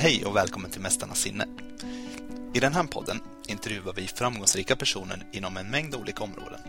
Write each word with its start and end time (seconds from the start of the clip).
Hej 0.00 0.24
och 0.24 0.36
välkommen 0.36 0.70
till 0.70 0.80
Mästarnas 0.80 1.20
sinne. 1.20 1.46
I 2.54 2.60
den 2.60 2.74
här 2.74 2.84
podden 2.84 3.20
intervjuar 3.48 3.92
vi 3.92 4.06
framgångsrika 4.06 4.76
personer 4.76 5.26
inom 5.32 5.56
en 5.56 5.70
mängd 5.70 5.94
olika 5.94 6.24
områden. 6.24 6.60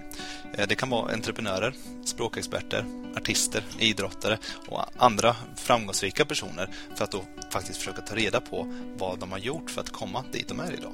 Eh, 0.53 0.67
det 0.67 0.75
kan 0.75 0.89
vara 0.89 1.13
entreprenörer, 1.13 1.73
språkexperter, 2.05 2.85
artister, 3.17 3.63
idrottare 3.79 4.37
och 4.67 4.85
andra 4.97 5.35
framgångsrika 5.55 6.25
personer 6.25 6.69
för 6.95 7.03
att 7.03 7.11
då 7.11 7.23
faktiskt 7.51 7.79
försöka 7.79 8.01
ta 8.01 8.15
reda 8.15 8.41
på 8.41 8.73
vad 8.97 9.19
de 9.19 9.31
har 9.31 9.39
gjort 9.39 9.71
för 9.71 9.81
att 9.81 9.89
komma 9.89 10.23
dit 10.31 10.47
de 10.47 10.59
är 10.59 10.73
idag. 10.73 10.93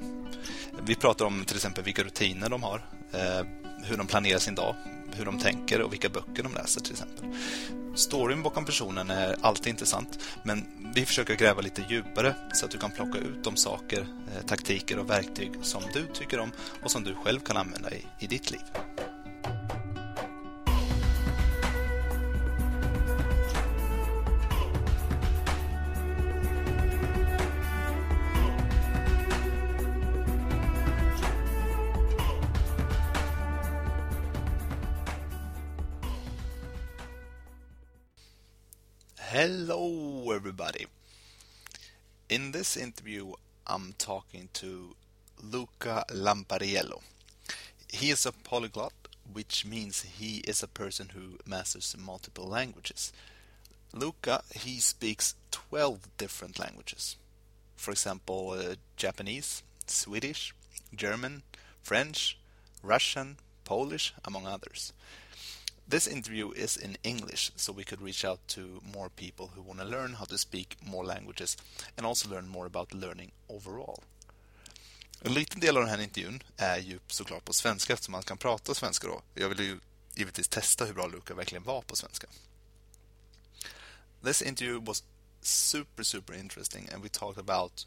Vi 0.86 0.96
pratar 0.96 1.26
om 1.26 1.46
till 1.46 1.56
exempel 1.56 1.84
vilka 1.84 2.04
rutiner 2.04 2.50
de 2.50 2.64
har, 2.64 2.86
eh, 3.14 3.46
hur 3.88 3.98
de 3.98 4.08
planerar 4.08 4.40
sin 4.40 4.56
dag, 4.56 4.76
hur 5.12 5.26
de 5.26 5.40
tänker 5.40 5.82
och 5.82 5.94
vilka 5.94 6.10
böcker 6.10 6.44
de 6.44 6.54
läser 6.54 6.82
till 6.82 6.92
exempel. 6.92 7.26
Storyn 7.96 8.44
bakom 8.44 8.66
personen 8.66 9.10
är 9.10 9.36
alltid 9.42 9.68
intressant, 9.68 10.20
men 10.44 10.66
vi 10.96 11.06
försöker 11.06 11.36
gräva 11.36 11.62
lite 11.62 11.86
djupare 11.90 12.36
så 12.54 12.66
att 12.66 12.72
du 12.72 12.78
kan 12.78 12.92
plocka 12.92 13.20
ut 13.20 13.44
de 13.44 13.56
saker, 13.56 14.00
eh, 14.00 14.46
taktiker 14.46 15.00
och 15.00 15.10
verktyg 15.10 15.52
som 15.62 15.84
du 15.94 16.06
tycker 16.14 16.40
om 16.40 16.52
och 16.84 16.92
som 16.92 17.04
du 17.04 17.16
själv 17.16 17.40
kan 17.40 17.58
använda 17.58 17.92
i, 17.92 18.06
i 18.20 18.28
ditt 18.28 18.52
liv. 18.52 18.62
In 42.36 42.52
this 42.52 42.76
interview, 42.76 43.32
I'm 43.66 43.94
talking 43.98 44.50
to 44.56 44.94
Luca 45.42 46.04
Lampariello. 46.10 47.02
He 47.88 48.10
is 48.10 48.26
a 48.26 48.34
polyglot, 48.34 48.92
which 49.32 49.66
means 49.66 50.02
he 50.02 50.40
is 50.40 50.62
a 50.62 50.68
person 50.68 51.12
who 51.14 51.40
masters 51.46 51.96
multiple 51.98 52.46
languages. 52.46 53.14
Luca, 53.94 54.44
he 54.54 54.82
speaks 54.82 55.36
12 55.52 56.10
different 56.18 56.60
languages. 56.60 57.16
For 57.78 57.92
example, 57.92 58.50
uh, 58.50 58.76
Japanese, 58.98 59.64
Swedish, 59.88 60.54
German, 60.94 61.44
French, 61.84 62.38
Russian, 62.84 63.38
Polish, 63.64 64.14
among 64.26 64.46
others. 64.46 64.92
This 65.88 66.08
interview 66.08 66.52
is 66.52 66.78
in 66.78 66.98
English, 67.04 67.52
so 67.56 67.72
we 67.72 67.84
could 67.84 68.02
reach 68.02 68.26
out 68.26 68.40
to 68.48 68.82
more 68.94 69.10
people 69.10 69.52
who 69.56 69.62
want 69.62 69.80
to 69.80 69.86
learn 69.86 70.14
how 70.14 70.26
to 70.26 70.38
speak 70.38 70.78
more 70.82 71.06
languages 71.06 71.58
and 71.98 72.08
also 72.08 72.30
learn 72.30 72.48
more 72.48 72.66
about 72.66 72.94
learning 72.94 73.32
overall. 73.48 74.04
En 75.22 75.34
liten 75.34 75.60
del 75.60 75.78
av 75.78 75.84
den 75.84 75.90
här 75.90 76.02
intervjun 76.02 76.44
är 76.58 76.78
ju 76.78 77.00
såklart 77.08 77.46
på 77.46 77.54
svenska 77.54 77.94
eftersom 77.94 78.12
man 78.12 78.24
kan 78.24 78.38
prata 78.38 78.74
svenska 78.74 79.08
då. 79.08 79.22
Jag 79.34 79.50
vill 79.50 79.60
ju 79.60 79.80
givetvis 80.16 80.48
testa 80.48 80.86
hur 80.86 80.94
bra 80.94 81.08
Luca 81.08 81.34
verkligen 81.34 81.64
var 81.64 81.82
på 81.82 81.96
svenska. 81.96 82.28
This 84.24 84.42
interview 84.42 84.86
was 84.86 85.04
super 85.42 86.04
super 86.04 86.34
interesting 86.34 86.90
and 86.94 87.04
we 87.04 87.10
talked 87.10 87.50
about 87.50 87.86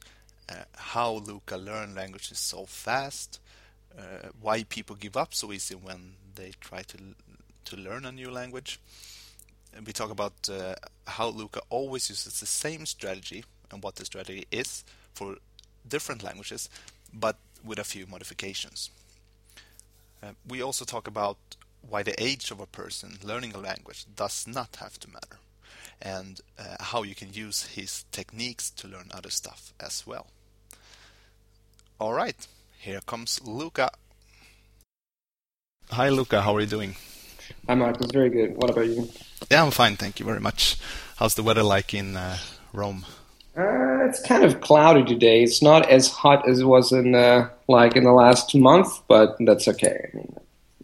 uh, 0.50 0.54
how 0.72 1.18
Luca 1.26 1.56
learned 1.56 1.94
languages 1.94 2.38
so 2.38 2.66
fast, 2.66 3.40
uh, 3.98 4.30
why 4.42 4.64
people 4.64 4.96
give 5.00 5.22
up 5.22 5.34
so 5.34 5.52
easy 5.52 5.74
when 5.74 6.14
they 6.34 6.52
try 6.52 6.82
to 6.84 6.98
to 7.68 7.76
learn 7.76 8.04
a 8.04 8.12
new 8.12 8.30
language. 8.30 8.80
And 9.74 9.86
we 9.86 9.92
talk 9.92 10.10
about 10.10 10.48
uh, 10.50 10.74
how 11.06 11.28
Luca 11.28 11.60
always 11.68 12.08
uses 12.08 12.40
the 12.40 12.46
same 12.46 12.86
strategy 12.86 13.44
and 13.70 13.82
what 13.82 13.96
the 13.96 14.04
strategy 14.04 14.46
is 14.50 14.84
for 15.12 15.36
different 15.86 16.22
languages, 16.22 16.70
but 17.12 17.36
with 17.64 17.78
a 17.78 17.84
few 17.84 18.06
modifications. 18.06 18.90
Uh, 20.22 20.32
we 20.48 20.62
also 20.62 20.84
talk 20.84 21.06
about 21.06 21.36
why 21.88 22.02
the 22.02 22.20
age 22.22 22.50
of 22.50 22.60
a 22.60 22.66
person 22.66 23.18
learning 23.22 23.54
a 23.54 23.58
language 23.58 24.04
does 24.16 24.46
not 24.46 24.76
have 24.76 24.98
to 25.00 25.08
matter, 25.10 25.38
and 26.00 26.40
uh, 26.58 26.76
how 26.80 27.02
you 27.02 27.14
can 27.14 27.32
use 27.32 27.66
his 27.66 28.04
techniques 28.10 28.70
to 28.70 28.88
learn 28.88 29.10
other 29.12 29.30
stuff 29.30 29.72
as 29.78 30.06
well. 30.06 30.26
All 32.00 32.14
right, 32.14 32.46
here 32.78 33.00
comes 33.06 33.40
Luca. 33.44 33.90
Hi, 35.90 36.08
Luca. 36.08 36.42
How 36.42 36.56
are 36.56 36.60
you 36.60 36.66
doing? 36.66 36.96
Hi, 37.66 37.74
Marcus. 37.74 38.10
Very 38.12 38.30
good. 38.30 38.56
What 38.56 38.70
about 38.70 38.86
you? 38.86 39.08
Yeah, 39.50 39.64
I'm 39.64 39.70
fine. 39.70 39.96
Thank 39.96 40.18
you 40.20 40.26
very 40.26 40.40
much. 40.40 40.76
How's 41.16 41.34
the 41.34 41.42
weather 41.42 41.62
like 41.62 41.94
in 41.94 42.16
uh, 42.16 42.38
Rome? 42.72 43.04
Uh, 43.56 44.04
it's 44.06 44.20
kind 44.20 44.44
of 44.44 44.60
cloudy 44.60 45.04
today. 45.04 45.42
It's 45.42 45.62
not 45.62 45.88
as 45.88 46.08
hot 46.08 46.48
as 46.48 46.60
it 46.60 46.64
was 46.64 46.92
in 46.92 47.14
uh, 47.14 47.48
like 47.66 47.96
in 47.96 48.04
the 48.04 48.12
last 48.12 48.54
month, 48.54 48.88
but 49.08 49.36
that's 49.40 49.66
okay. 49.66 50.10
I 50.12 50.16
mean, 50.16 50.36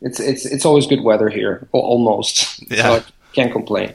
it's 0.03 0.19
it's 0.19 0.45
it's 0.45 0.65
always 0.65 0.87
good 0.87 1.03
weather 1.03 1.29
here, 1.29 1.69
almost. 1.73 2.63
Yeah. 2.71 2.83
So 2.83 2.95
I 2.97 3.03
can't 3.33 3.53
complain. 3.53 3.95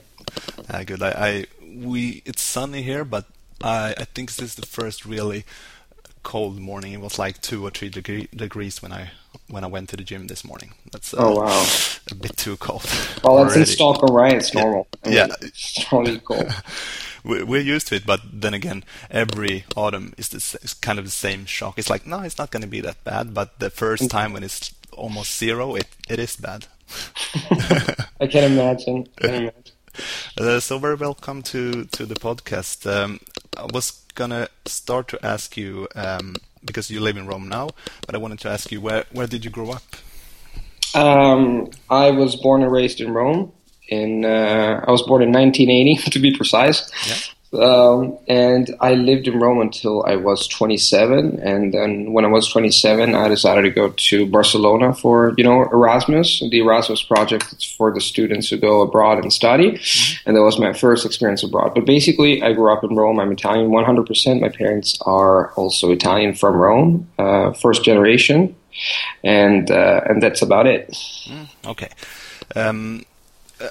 Uh, 0.70 0.84
good. 0.84 1.02
I, 1.04 1.12
I 1.12 1.46
we 1.76 2.22
it's 2.26 2.42
sunny 2.42 2.82
here, 2.82 3.04
but 3.04 3.26
I 3.62 3.96
I 3.98 4.06
think 4.06 4.30
this 4.30 4.40
is 4.40 4.56
the 4.56 4.66
first 4.66 5.06
really 5.06 5.44
cold 6.30 6.60
morning. 6.60 6.94
It 6.94 7.02
was 7.02 7.18
like 7.18 7.42
two 7.42 7.66
or 7.66 7.72
three 7.72 7.90
degree, 7.90 8.28
degrees 8.36 8.82
when 8.84 8.94
I 8.94 9.10
when 9.50 9.64
I 9.64 9.68
went 9.68 9.90
to 9.90 9.98
the 9.98 10.04
gym 10.04 10.28
this 10.28 10.44
morning. 10.46 10.74
That's 10.92 11.12
uh, 11.14 11.18
Oh 11.20 11.36
wow. 11.42 11.66
a 12.12 12.16
bit 12.16 12.38
too 12.38 12.56
cold. 12.58 12.84
Well, 13.24 13.44
that's 13.44 13.56
in. 13.56 13.66
Stockholm, 13.66 14.16
right? 14.16 14.36
It's 14.38 14.54
normal. 14.54 14.88
I 15.04 15.10
mean, 15.10 15.18
Yeah. 15.18 15.28
It's 15.42 15.92
really 15.92 16.20
cold. 16.20 16.54
We- 17.24 17.44
We're 17.44 17.76
used 17.76 17.88
to 17.88 17.96
it, 17.96 18.06
but 18.06 18.22
then 18.42 18.54
again, 18.54 18.84
every 19.10 19.64
autumn 19.76 20.14
is 20.18 20.30
this 20.30 20.56
is 20.64 20.74
kind 20.76 21.00
of 21.00 21.06
the 21.06 21.12
same 21.12 21.46
shock. 21.46 21.78
It's 21.80 21.90
like, 21.90 22.06
no, 22.08 22.20
it's 22.22 22.38
not 22.38 22.52
going 22.52 22.62
to 22.64 22.70
be 22.78 22.82
that 22.82 23.04
bad. 23.04 23.34
But 23.34 23.60
the 23.60 23.70
first 23.70 24.10
time 24.10 24.32
when 24.34 24.44
it's 24.44 24.74
almost 24.92 25.38
zero, 25.40 25.76
it, 25.76 25.88
it 26.10 26.20
is 26.20 26.38
bad. 26.38 26.68
I 28.22 28.28
can 28.28 28.44
imagine. 28.54 29.08
I 29.18 29.22
can 29.22 29.36
imagine. 29.36 29.74
Uh, 30.38 30.60
so 30.60 30.80
very 30.80 30.96
welcome 30.96 31.42
to 31.42 31.86
to 31.98 32.06
the 32.06 32.16
podcast. 32.16 32.86
Um, 32.86 33.20
I 33.58 33.66
was 33.74 33.92
gonna 34.20 34.50
start 34.66 35.08
to 35.08 35.18
ask 35.26 35.56
you 35.56 35.88
um, 35.96 36.36
because 36.64 36.92
you 36.92 37.00
live 37.00 37.16
in 37.16 37.26
Rome 37.26 37.48
now, 37.48 37.70
but 38.06 38.14
I 38.16 38.18
wanted 38.18 38.40
to 38.42 38.50
ask 38.50 38.72
you 38.72 38.82
where 38.82 39.06
where 39.12 39.28
did 39.28 39.46
you 39.46 39.52
grow 39.52 39.72
up? 39.72 39.88
Um, 40.94 41.70
I 41.90 42.12
was 42.12 42.36
born 42.36 42.62
and 42.62 42.72
raised 42.72 43.00
in 43.00 43.14
Rome. 43.14 43.54
In 43.88 44.26
uh, 44.26 44.84
I 44.88 44.92
was 44.92 45.04
born 45.04 45.22
in 45.24 45.32
1980, 45.32 46.12
to 46.16 46.20
be 46.20 46.36
precise. 46.36 46.92
Um, 47.52 48.20
and 48.28 48.76
I 48.80 48.94
lived 48.94 49.28
in 49.28 49.40
Rome 49.40 49.60
until 49.60 50.04
I 50.06 50.16
was 50.18 50.48
27. 50.48 51.40
And 51.40 51.74
then 51.74 52.14
when 52.14 52.24
I 52.24 52.28
was 52.28 52.48
27, 52.48 53.16
I 53.16 53.28
decided 53.28 53.64
to 53.64 53.72
go 53.72 53.90
to 53.90 54.26
Barcelona 54.28 54.94
for, 54.94 55.34
you 55.36 55.44
know, 55.44 55.64
Erasmus. 55.64 56.42
The 56.42 56.60
Erasmus 56.60 57.02
project 57.02 57.66
for 57.76 57.92
the 57.92 58.02
students 58.02 58.50
who 58.50 58.58
go 58.58 58.82
abroad 58.82 59.18
and 59.20 59.34
study. 59.34 59.80
And 60.26 60.36
that 60.36 60.44
was 60.44 60.60
my 60.60 60.74
first 60.74 61.06
experience 61.06 61.42
abroad. 61.42 61.74
But 61.74 61.86
basically, 61.86 62.44
I 62.44 62.54
grew 62.54 62.72
up 62.72 62.84
in 62.84 62.96
Rome. 62.96 63.20
I'm 63.20 63.32
Italian 63.32 63.72
100%. 63.72 64.42
My 64.42 64.50
parents 64.50 64.98
are 65.02 65.52
also 65.54 65.92
Italian 65.92 66.36
from 66.36 66.56
Rome, 66.56 67.10
uh, 67.18 67.54
first 67.54 67.84
generation. 67.84 68.56
And, 69.24 69.72
uh, 69.72 70.02
and 70.06 70.22
that's 70.22 70.44
about 70.44 70.68
it. 70.68 70.96
Okay. 71.66 71.90
Um, 72.56 73.06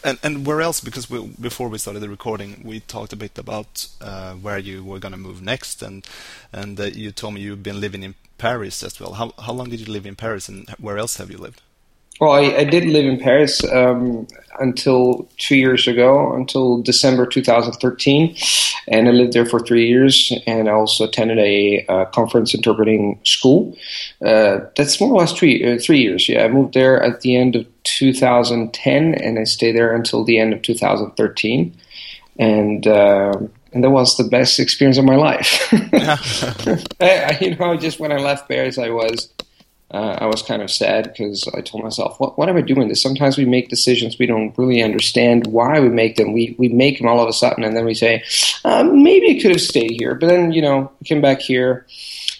and, 0.04 0.18
and 0.22 0.46
where 0.46 0.60
else? 0.60 0.80
Because 0.80 1.10
we, 1.10 1.26
before 1.40 1.68
we 1.68 1.78
started 1.78 2.00
the 2.00 2.08
recording, 2.08 2.62
we 2.64 2.80
talked 2.80 3.12
a 3.12 3.16
bit 3.16 3.38
about 3.38 3.88
uh, 4.00 4.34
where 4.34 4.58
you 4.58 4.84
were 4.84 4.98
going 4.98 5.12
to 5.12 5.18
move 5.18 5.42
next, 5.42 5.82
and 5.82 6.06
and 6.52 6.78
uh, 6.78 6.84
you 6.84 7.10
told 7.12 7.34
me 7.34 7.40
you've 7.40 7.62
been 7.62 7.80
living 7.80 8.02
in 8.02 8.14
Paris 8.36 8.82
as 8.82 9.00
well. 9.00 9.14
How 9.14 9.32
how 9.38 9.52
long 9.52 9.70
did 9.70 9.80
you 9.80 9.92
live 9.92 10.06
in 10.06 10.16
Paris, 10.16 10.48
and 10.48 10.68
where 10.78 10.98
else 10.98 11.16
have 11.16 11.30
you 11.30 11.38
lived? 11.38 11.62
Well, 12.20 12.32
I, 12.32 12.40
I 12.58 12.64
did 12.64 12.84
live 12.84 13.04
in 13.06 13.18
Paris 13.20 13.62
um, 13.72 14.26
until 14.58 15.28
two 15.38 15.56
years 15.56 15.86
ago, 15.86 16.34
until 16.34 16.82
December 16.82 17.26
2013, 17.26 18.36
and 18.88 19.08
I 19.08 19.12
lived 19.12 19.34
there 19.34 19.46
for 19.46 19.60
three 19.60 19.86
years. 19.88 20.32
And 20.46 20.68
I 20.68 20.72
also 20.72 21.04
attended 21.04 21.38
a 21.38 21.84
uh, 21.88 22.04
conference 22.06 22.54
interpreting 22.54 23.20
school. 23.24 23.76
Uh, 24.24 24.60
that's 24.76 25.00
more 25.00 25.12
or 25.12 25.18
less 25.20 25.32
three 25.32 25.64
uh, 25.64 25.78
three 25.78 26.00
years. 26.00 26.28
Yeah, 26.28 26.44
I 26.44 26.48
moved 26.48 26.74
there 26.74 27.00
at 27.02 27.20
the 27.20 27.36
end 27.36 27.54
of 27.54 27.66
2010, 27.84 29.14
and 29.14 29.38
I 29.38 29.44
stayed 29.44 29.76
there 29.76 29.94
until 29.94 30.24
the 30.24 30.38
end 30.38 30.52
of 30.52 30.62
2013. 30.62 31.76
And 32.40 32.86
uh, 32.86 33.32
and 33.72 33.84
that 33.84 33.90
was 33.90 34.16
the 34.16 34.24
best 34.24 34.58
experience 34.58 34.98
of 34.98 35.04
my 35.04 35.16
life. 35.16 35.68
I, 37.00 37.00
I- 37.00 37.38
you 37.40 37.54
know, 37.56 37.76
just 37.76 38.00
when 38.00 38.10
I 38.12 38.16
left 38.16 38.48
Paris, 38.48 38.78
I 38.78 38.88
was 38.90 39.28
uh, 39.90 40.18
I 40.20 40.26
was 40.26 40.42
kind 40.42 40.60
of 40.60 40.70
sad 40.70 41.04
because 41.04 41.48
I 41.56 41.62
told 41.62 41.82
myself, 41.82 42.20
what, 42.20 42.36
what 42.36 42.48
am 42.48 42.56
I 42.56 42.60
doing 42.60 42.88
this? 42.88 43.02
Sometimes 43.02 43.38
we 43.38 43.46
make 43.46 43.68
decisions 43.68 44.18
we 44.18 44.26
don't 44.26 44.56
really 44.58 44.82
understand 44.82 45.46
why 45.46 45.80
we 45.80 45.88
make 45.88 46.16
them. 46.16 46.32
We, 46.32 46.54
we 46.58 46.68
make 46.68 46.98
them 46.98 47.08
all 47.08 47.20
of 47.20 47.28
a 47.28 47.32
sudden 47.32 47.64
and 47.64 47.76
then 47.76 47.86
we 47.86 47.94
say, 47.94 48.22
um, 48.64 49.02
maybe 49.02 49.36
I 49.36 49.40
could 49.40 49.52
have 49.52 49.60
stayed 49.60 49.92
here. 49.98 50.14
But 50.14 50.28
then, 50.28 50.52
you 50.52 50.60
know, 50.60 50.92
I 51.00 51.04
came 51.04 51.22
back 51.22 51.40
here. 51.40 51.86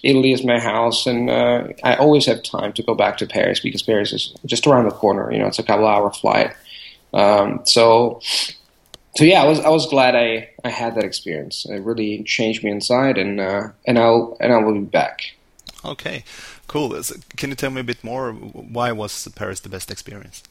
Italy 0.03 0.33
is 0.33 0.45
my 0.45 0.61
house, 0.61 1.07
and 1.07 1.29
uh, 1.29 1.65
I 1.83 1.97
always 1.97 2.25
have 2.27 2.43
time 2.45 2.73
to 2.75 2.85
go 2.85 2.95
back 2.95 3.17
to 3.19 3.27
Paris 3.27 3.59
because 3.59 3.83
Paris 3.83 4.13
is 4.13 4.33
just 4.47 4.65
around 4.65 4.85
the 4.85 4.93
corner. 4.93 5.33
You 5.33 5.41
know, 5.41 5.47
it's 5.47 5.59
a 5.59 5.65
couple 5.65 5.89
hour 5.89 6.13
flight. 6.13 6.55
Um, 7.13 7.63
so 7.65 8.21
so 9.17 9.25
yeah, 9.25 9.43
I 9.43 9.47
was 9.47 9.59
I 9.59 9.69
was 9.71 9.87
glad 9.87 10.15
I, 10.15 10.51
I 10.65 10.69
had 10.69 10.95
that 10.95 11.03
experience. 11.03 11.67
It 11.69 11.81
really 11.81 12.23
changed 12.23 12.63
me 12.63 12.71
inside, 12.71 13.19
and 13.19 13.41
uh, 13.41 13.71
and 13.87 13.99
I'll 13.99 14.37
and 14.41 14.53
I 14.53 14.59
will 14.59 14.75
be 14.75 14.81
back. 14.81 15.23
Okay, 15.85 16.23
cool. 16.69 16.97
Can 17.37 17.51
you 17.51 17.57
tell 17.57 17.71
me 17.71 17.81
a 17.81 17.85
bit 17.85 18.05
more? 18.05 18.33
Why 18.33 18.93
was 18.93 19.27
Paris 19.35 19.61
the 19.61 19.69
best 19.69 19.91
experience? 19.91 20.43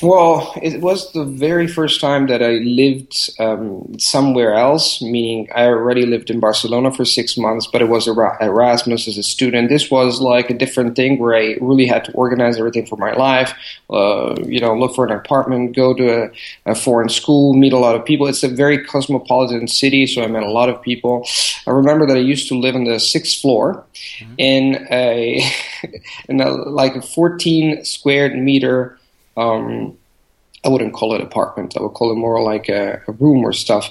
Well, 0.00 0.52
it 0.60 0.80
was 0.80 1.12
the 1.12 1.24
very 1.24 1.68
first 1.68 2.00
time 2.00 2.26
that 2.26 2.42
I 2.42 2.54
lived 2.54 3.30
um, 3.38 3.98
somewhere 4.00 4.54
else, 4.54 5.00
meaning 5.00 5.48
I 5.54 5.66
already 5.66 6.06
lived 6.06 6.28
in 6.28 6.40
Barcelona 6.40 6.90
for 6.90 7.04
six 7.04 7.36
months, 7.36 7.68
but 7.68 7.82
it 7.82 7.88
was 7.88 8.08
Erasmus 8.08 9.06
as 9.06 9.16
a 9.16 9.22
student. 9.22 9.68
This 9.68 9.92
was 9.92 10.20
like 10.20 10.50
a 10.50 10.58
different 10.58 10.96
thing 10.96 11.20
where 11.20 11.36
I 11.36 11.56
really 11.60 11.86
had 11.86 12.04
to 12.06 12.12
organize 12.12 12.58
everything 12.58 12.84
for 12.84 12.96
my 12.96 13.12
life, 13.12 13.54
uh, 13.90 14.34
you 14.44 14.58
know, 14.58 14.74
look 14.76 14.96
for 14.96 15.06
an 15.06 15.12
apartment, 15.12 15.76
go 15.76 15.94
to 15.94 16.24
a, 16.24 16.30
a, 16.66 16.74
foreign 16.74 17.08
school, 17.08 17.54
meet 17.54 17.72
a 17.72 17.78
lot 17.78 17.94
of 17.94 18.04
people. 18.04 18.26
It's 18.26 18.42
a 18.42 18.48
very 18.48 18.84
cosmopolitan 18.84 19.68
city, 19.68 20.06
so 20.06 20.24
I 20.24 20.26
met 20.26 20.42
a 20.42 20.50
lot 20.50 20.68
of 20.68 20.82
people. 20.82 21.24
I 21.64 21.70
remember 21.70 22.06
that 22.06 22.16
I 22.16 22.20
used 22.20 22.48
to 22.48 22.58
live 22.58 22.74
on 22.74 22.84
the 22.84 22.98
sixth 22.98 23.40
floor 23.40 23.84
mm-hmm. 24.18 24.34
in 24.38 24.86
a, 24.90 25.48
in 26.28 26.40
a, 26.40 26.50
like 26.50 26.96
a 26.96 27.02
14 27.02 27.84
square 27.84 28.34
meter 28.34 28.98
um, 29.36 29.96
I 30.64 30.68
wouldn't 30.68 30.94
call 30.94 31.14
it 31.14 31.20
apartment. 31.20 31.76
I 31.76 31.82
would 31.82 31.94
call 31.94 32.12
it 32.12 32.16
more 32.16 32.42
like 32.42 32.68
a, 32.68 33.02
a 33.06 33.12
room 33.12 33.44
or 33.44 33.52
stuff. 33.52 33.90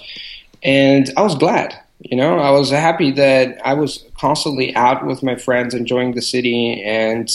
And 0.63 1.11
I 1.17 1.21
was 1.21 1.35
glad. 1.35 1.77
You 1.99 2.17
know, 2.17 2.39
I 2.39 2.51
was 2.51 2.71
happy 2.71 3.11
that 3.11 3.59
I 3.63 3.73
was 3.73 4.05
constantly 4.19 4.75
out 4.75 5.05
with 5.05 5.21
my 5.21 5.35
friends, 5.35 5.73
enjoying 5.73 6.13
the 6.13 6.21
city, 6.21 6.81
and 6.83 7.29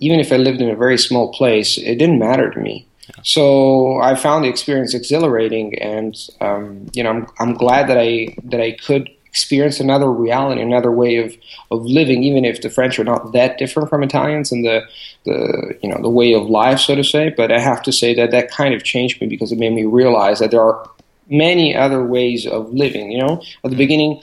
even 0.00 0.20
if 0.20 0.32
I 0.32 0.36
lived 0.36 0.60
in 0.60 0.70
a 0.70 0.76
very 0.76 0.96
small 0.96 1.32
place, 1.32 1.76
it 1.76 1.96
didn't 1.96 2.18
matter 2.18 2.50
to 2.50 2.58
me. 2.58 2.86
Yeah. 3.08 3.22
So 3.22 3.98
I 3.98 4.14
found 4.14 4.44
the 4.44 4.48
experience 4.48 4.94
exhilarating, 4.94 5.78
and 5.78 6.16
um, 6.40 6.86
you 6.94 7.02
know, 7.02 7.10
I'm, 7.10 7.26
I'm 7.38 7.54
glad 7.54 7.88
that 7.88 7.98
I 7.98 8.34
that 8.44 8.60
I 8.60 8.72
could 8.72 9.10
experience 9.34 9.80
another 9.80 10.08
reality, 10.12 10.62
another 10.62 10.92
way 10.92 11.16
of, 11.16 11.36
of 11.72 11.84
living, 11.84 12.22
even 12.22 12.44
if 12.44 12.62
the 12.62 12.70
French 12.70 13.00
are 13.00 13.04
not 13.12 13.32
that 13.32 13.58
different 13.58 13.88
from 13.88 14.04
Italians 14.04 14.52
in 14.52 14.62
the, 14.62 14.80
the 15.24 15.76
you 15.82 15.88
know 15.88 16.00
the 16.00 16.08
way 16.08 16.34
of 16.34 16.48
life, 16.48 16.78
so 16.78 16.94
to 16.94 17.02
say. 17.02 17.34
But 17.36 17.50
I 17.50 17.58
have 17.58 17.82
to 17.82 17.92
say 17.92 18.14
that 18.14 18.30
that 18.30 18.52
kind 18.52 18.74
of 18.74 18.84
changed 18.84 19.20
me 19.20 19.26
because 19.26 19.50
it 19.50 19.58
made 19.58 19.72
me 19.72 19.84
realize 19.84 20.38
that 20.38 20.52
there 20.52 20.62
are 20.62 20.88
many 21.28 21.74
other 21.74 22.04
ways 22.04 22.46
of 22.46 22.72
living. 22.72 23.10
You 23.10 23.18
know, 23.24 23.42
at 23.64 23.72
the 23.72 23.76
beginning, 23.76 24.22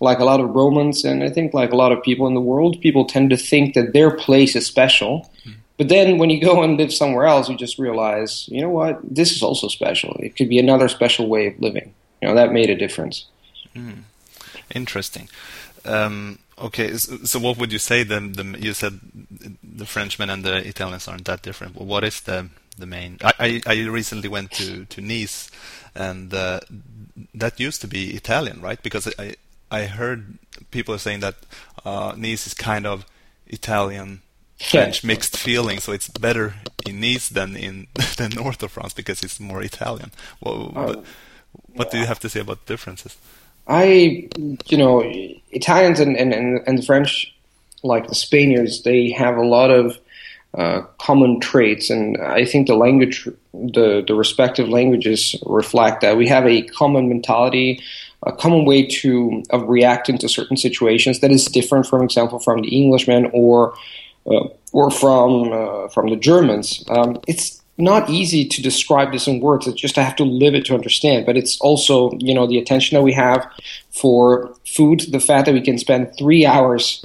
like 0.00 0.18
a 0.18 0.24
lot 0.24 0.40
of 0.40 0.50
Romans, 0.50 1.04
and 1.04 1.22
I 1.22 1.30
think 1.30 1.54
like 1.54 1.70
a 1.72 1.76
lot 1.76 1.92
of 1.92 2.02
people 2.02 2.26
in 2.26 2.34
the 2.34 2.40
world, 2.40 2.80
people 2.80 3.04
tend 3.04 3.30
to 3.30 3.36
think 3.36 3.74
that 3.74 3.92
their 3.92 4.10
place 4.10 4.56
is 4.56 4.66
special. 4.66 5.30
But 5.76 5.88
then 5.88 6.18
when 6.18 6.30
you 6.30 6.40
go 6.40 6.64
and 6.64 6.76
live 6.76 6.92
somewhere 6.92 7.26
else, 7.26 7.48
you 7.48 7.56
just 7.56 7.78
realize, 7.78 8.48
you 8.48 8.60
know 8.60 8.70
what, 8.70 8.98
this 9.08 9.30
is 9.30 9.44
also 9.44 9.68
special. 9.68 10.16
It 10.18 10.34
could 10.34 10.48
be 10.48 10.58
another 10.58 10.88
special 10.88 11.28
way 11.28 11.46
of 11.46 11.60
living. 11.60 11.94
You 12.20 12.26
know, 12.26 12.34
that 12.34 12.52
made 12.52 12.70
a 12.70 12.74
difference. 12.74 13.26
Mm. 13.76 14.02
Interesting. 14.74 15.28
Um, 15.84 16.38
okay, 16.58 16.96
so, 16.96 17.38
what 17.38 17.58
would 17.58 17.72
you 17.72 17.78
say? 17.78 18.02
The, 18.02 18.20
the 18.20 18.58
you 18.58 18.72
said 18.74 19.00
the 19.62 19.86
Frenchmen 19.86 20.30
and 20.30 20.44
the 20.44 20.56
Italians 20.56 21.08
aren't 21.08 21.24
that 21.26 21.42
different. 21.42 21.76
What 21.76 22.04
is 22.04 22.20
the 22.20 22.48
the 22.76 22.86
main? 22.86 23.18
I, 23.22 23.32
I, 23.38 23.62
I 23.66 23.86
recently 23.86 24.28
went 24.28 24.50
to 24.52 24.84
to 24.84 25.00
Nice, 25.00 25.50
and 25.94 26.32
uh, 26.34 26.60
that 27.34 27.58
used 27.60 27.80
to 27.82 27.88
be 27.88 28.14
Italian, 28.14 28.60
right? 28.60 28.82
Because 28.82 29.12
I 29.18 29.36
I 29.70 29.84
heard 29.84 30.38
people 30.70 30.98
saying 30.98 31.20
that 31.20 31.36
uh, 31.84 32.14
Nice 32.16 32.46
is 32.46 32.54
kind 32.54 32.86
of 32.86 33.06
Italian 33.46 34.22
French 34.58 35.04
mixed 35.04 35.36
feeling, 35.36 35.78
so 35.78 35.92
it's 35.92 36.08
better 36.08 36.54
in 36.86 37.00
Nice 37.00 37.28
than 37.28 37.56
in 37.56 37.86
the 37.94 38.32
north 38.34 38.62
of 38.62 38.72
France 38.72 38.92
because 38.92 39.22
it's 39.22 39.40
more 39.40 39.62
Italian. 39.62 40.10
Well, 40.40 40.72
uh, 40.74 40.96
what 41.74 41.90
do 41.90 41.98
you 41.98 42.06
have 42.06 42.20
to 42.20 42.28
say 42.28 42.40
about 42.40 42.66
differences? 42.66 43.16
I, 43.68 44.28
you 44.66 44.78
know, 44.78 45.02
Italians 45.50 46.00
and, 46.00 46.16
and, 46.16 46.32
and, 46.32 46.78
the 46.78 46.82
French, 46.82 47.34
like 47.82 48.08
the 48.08 48.14
Spaniards, 48.14 48.82
they 48.82 49.10
have 49.10 49.36
a 49.36 49.44
lot 49.44 49.70
of 49.70 49.98
uh, 50.54 50.80
common 50.98 51.40
traits, 51.40 51.90
and 51.90 52.16
I 52.18 52.44
think 52.44 52.66
the 52.66 52.74
language, 52.74 53.28
the 53.52 54.02
the 54.06 54.14
respective 54.14 54.68
languages 54.68 55.36
reflect 55.44 56.00
that. 56.00 56.16
We 56.16 56.26
have 56.28 56.46
a 56.46 56.62
common 56.62 57.08
mentality, 57.08 57.82
a 58.22 58.32
common 58.32 58.64
way 58.64 58.86
to 58.86 59.42
of 59.50 59.68
reacting 59.68 60.16
to 60.18 60.28
certain 60.28 60.56
situations 60.56 61.20
that 61.20 61.30
is 61.30 61.44
different, 61.44 61.86
for 61.86 62.02
example, 62.02 62.38
from 62.38 62.62
the 62.62 62.82
Englishmen 62.82 63.30
or 63.34 63.74
uh, 64.26 64.48
or 64.72 64.90
from 64.90 65.52
uh, 65.52 65.88
from 65.88 66.08
the 66.08 66.16
Germans. 66.16 66.82
Um, 66.88 67.20
it's 67.26 67.57
not 67.78 68.10
easy 68.10 68.44
to 68.44 68.60
describe 68.62 69.12
this 69.12 69.26
in 69.26 69.40
words. 69.40 69.66
It's 69.66 69.80
just 69.80 69.96
I 69.96 70.02
have 70.02 70.16
to 70.16 70.24
live 70.24 70.54
it 70.54 70.64
to 70.66 70.74
understand. 70.74 71.24
But 71.24 71.36
it's 71.36 71.58
also, 71.60 72.12
you 72.18 72.34
know, 72.34 72.46
the 72.46 72.58
attention 72.58 72.96
that 72.96 73.02
we 73.02 73.12
have 73.12 73.46
for 73.90 74.54
food, 74.66 75.04
the 75.10 75.20
fact 75.20 75.46
that 75.46 75.54
we 75.54 75.62
can 75.62 75.78
spend 75.78 76.12
three 76.18 76.44
hours 76.44 77.04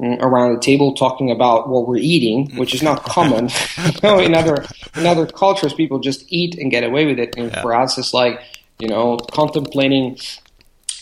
mm, 0.00 0.20
around 0.20 0.54
the 0.54 0.60
table 0.60 0.94
talking 0.94 1.30
about 1.30 1.68
what 1.68 1.86
we're 1.86 1.98
eating, 1.98 2.54
which 2.56 2.74
is 2.74 2.82
not 2.82 3.04
common. 3.04 3.48
in 4.02 4.34
other 4.34 4.64
in 4.96 5.06
other 5.06 5.26
cultures, 5.26 5.72
people 5.72 6.00
just 6.00 6.24
eat 6.28 6.58
and 6.58 6.70
get 6.70 6.84
away 6.84 7.06
with 7.06 7.18
it. 7.18 7.34
And 7.36 7.52
yeah. 7.52 7.62
for 7.62 7.74
us, 7.74 7.96
it's 7.96 8.12
like 8.12 8.40
you 8.78 8.88
know, 8.88 9.16
contemplating, 9.16 10.18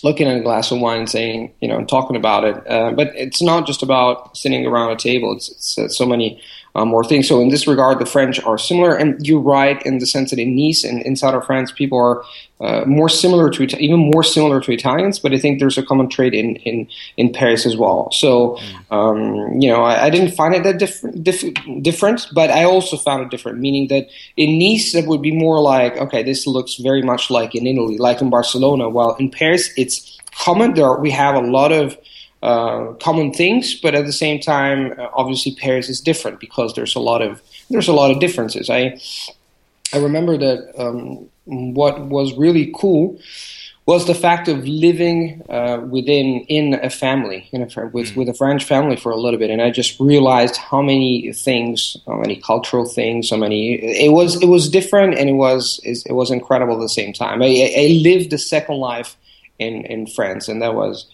looking 0.02 0.26
at 0.26 0.36
a 0.36 0.40
glass 0.40 0.70
of 0.70 0.80
wine, 0.80 1.00
and 1.00 1.10
saying, 1.10 1.52
you 1.60 1.68
know, 1.68 1.78
and 1.78 1.88
talking 1.88 2.16
about 2.16 2.44
it. 2.44 2.70
Uh, 2.70 2.92
but 2.92 3.08
it's 3.14 3.42
not 3.42 3.66
just 3.66 3.82
about 3.82 4.36
sitting 4.36 4.66
around 4.66 4.90
a 4.92 4.96
table. 4.96 5.34
It's, 5.34 5.50
it's 5.50 5.78
uh, 5.78 5.88
so 5.88 6.06
many 6.06 6.40
um, 6.76 6.92
or 6.92 7.02
things. 7.02 7.26
So 7.26 7.40
in 7.40 7.48
this 7.48 7.66
regard, 7.66 7.98
the 7.98 8.06
French 8.06 8.38
are 8.44 8.58
similar, 8.58 8.94
and 8.94 9.26
you're 9.26 9.40
right 9.40 9.80
in 9.86 9.98
the 9.98 10.06
sense 10.06 10.30
that 10.30 10.38
in 10.38 10.54
Nice 10.54 10.84
and 10.84 11.00
inside 11.02 11.34
of 11.34 11.46
France, 11.46 11.72
people 11.72 11.98
are 11.98 12.22
uh, 12.60 12.84
more 12.84 13.08
similar 13.08 13.48
to 13.50 13.62
even 13.78 14.10
more 14.12 14.22
similar 14.22 14.60
to 14.60 14.72
Italians. 14.72 15.18
But 15.18 15.32
I 15.32 15.38
think 15.38 15.58
there's 15.58 15.78
a 15.78 15.82
common 15.82 16.10
trait 16.10 16.34
in 16.34 16.56
in, 16.56 16.86
in 17.16 17.32
Paris 17.32 17.64
as 17.64 17.76
well. 17.78 18.12
So 18.12 18.58
um, 18.90 19.58
you 19.58 19.68
know, 19.68 19.82
I, 19.82 20.04
I, 20.04 20.10
didn't 20.10 20.36
find 20.36 20.54
it 20.54 20.64
that 20.64 20.78
different, 20.78 21.24
diff- 21.24 21.54
different, 21.80 22.28
but 22.34 22.50
I 22.50 22.64
also 22.64 22.98
found 22.98 23.22
it 23.22 23.30
different, 23.30 23.58
meaning 23.58 23.88
that 23.88 24.08
in 24.36 24.58
Nice 24.58 24.94
it 24.94 25.06
would 25.06 25.22
be 25.22 25.32
more 25.32 25.60
like, 25.60 25.96
okay, 25.96 26.22
this 26.22 26.46
looks 26.46 26.76
very 26.76 27.02
much 27.02 27.30
like 27.30 27.54
in 27.54 27.66
Italy, 27.66 27.96
like 27.96 28.20
in 28.20 28.28
Barcelona. 28.28 28.90
While 28.90 29.14
in 29.14 29.30
Paris, 29.30 29.72
it's 29.78 30.18
common. 30.34 30.74
There 30.74 30.84
are, 30.84 31.00
we 31.00 31.10
have 31.10 31.36
a 31.36 31.40
lot 31.40 31.72
of 31.72 31.96
uh, 32.46 32.92
common 33.02 33.32
things, 33.32 33.74
but 33.74 33.96
at 33.96 34.06
the 34.06 34.12
same 34.12 34.38
time, 34.38 34.94
uh, 34.96 35.08
obviously 35.12 35.52
Paris 35.56 35.88
is 35.88 36.00
different 36.00 36.38
because 36.38 36.74
there's 36.74 36.94
a 36.94 37.00
lot 37.00 37.20
of 37.20 37.42
there's 37.70 37.88
a 37.88 37.92
lot 37.92 38.12
of 38.12 38.20
differences. 38.20 38.70
I 38.70 39.00
I 39.92 39.98
remember 39.98 40.38
that 40.38 40.58
um, 40.78 41.28
what 41.44 42.00
was 42.02 42.34
really 42.34 42.72
cool 42.76 43.18
was 43.86 44.06
the 44.06 44.14
fact 44.14 44.46
of 44.46 44.66
living 44.66 45.42
uh, 45.48 45.80
within 45.88 46.40
in 46.48 46.74
a 46.74 46.90
family 46.90 47.48
in 47.50 47.62
a, 47.62 47.86
with 47.88 48.12
mm. 48.12 48.16
with 48.16 48.28
a 48.28 48.34
French 48.34 48.62
family 48.62 48.94
for 48.94 49.10
a 49.10 49.16
little 49.16 49.40
bit, 49.40 49.50
and 49.50 49.60
I 49.60 49.72
just 49.72 49.98
realized 49.98 50.56
how 50.56 50.80
many 50.82 51.32
things, 51.32 51.96
how 52.06 52.18
many 52.20 52.36
cultural 52.36 52.84
things, 52.84 53.28
so 53.28 53.36
many. 53.36 53.74
It 54.06 54.12
was 54.12 54.40
it 54.40 54.46
was 54.46 54.68
different, 54.68 55.18
and 55.18 55.28
it 55.28 55.38
was 55.46 55.80
it 55.84 56.12
was 56.12 56.30
incredible 56.30 56.74
at 56.74 56.80
the 56.80 56.88
same 56.88 57.12
time. 57.12 57.42
I, 57.42 57.72
I 57.76 57.86
lived 58.02 58.32
a 58.32 58.38
second 58.38 58.76
life 58.76 59.16
in 59.58 59.84
in 59.86 60.06
France, 60.06 60.46
and 60.46 60.62
that 60.62 60.74
was 60.74 61.06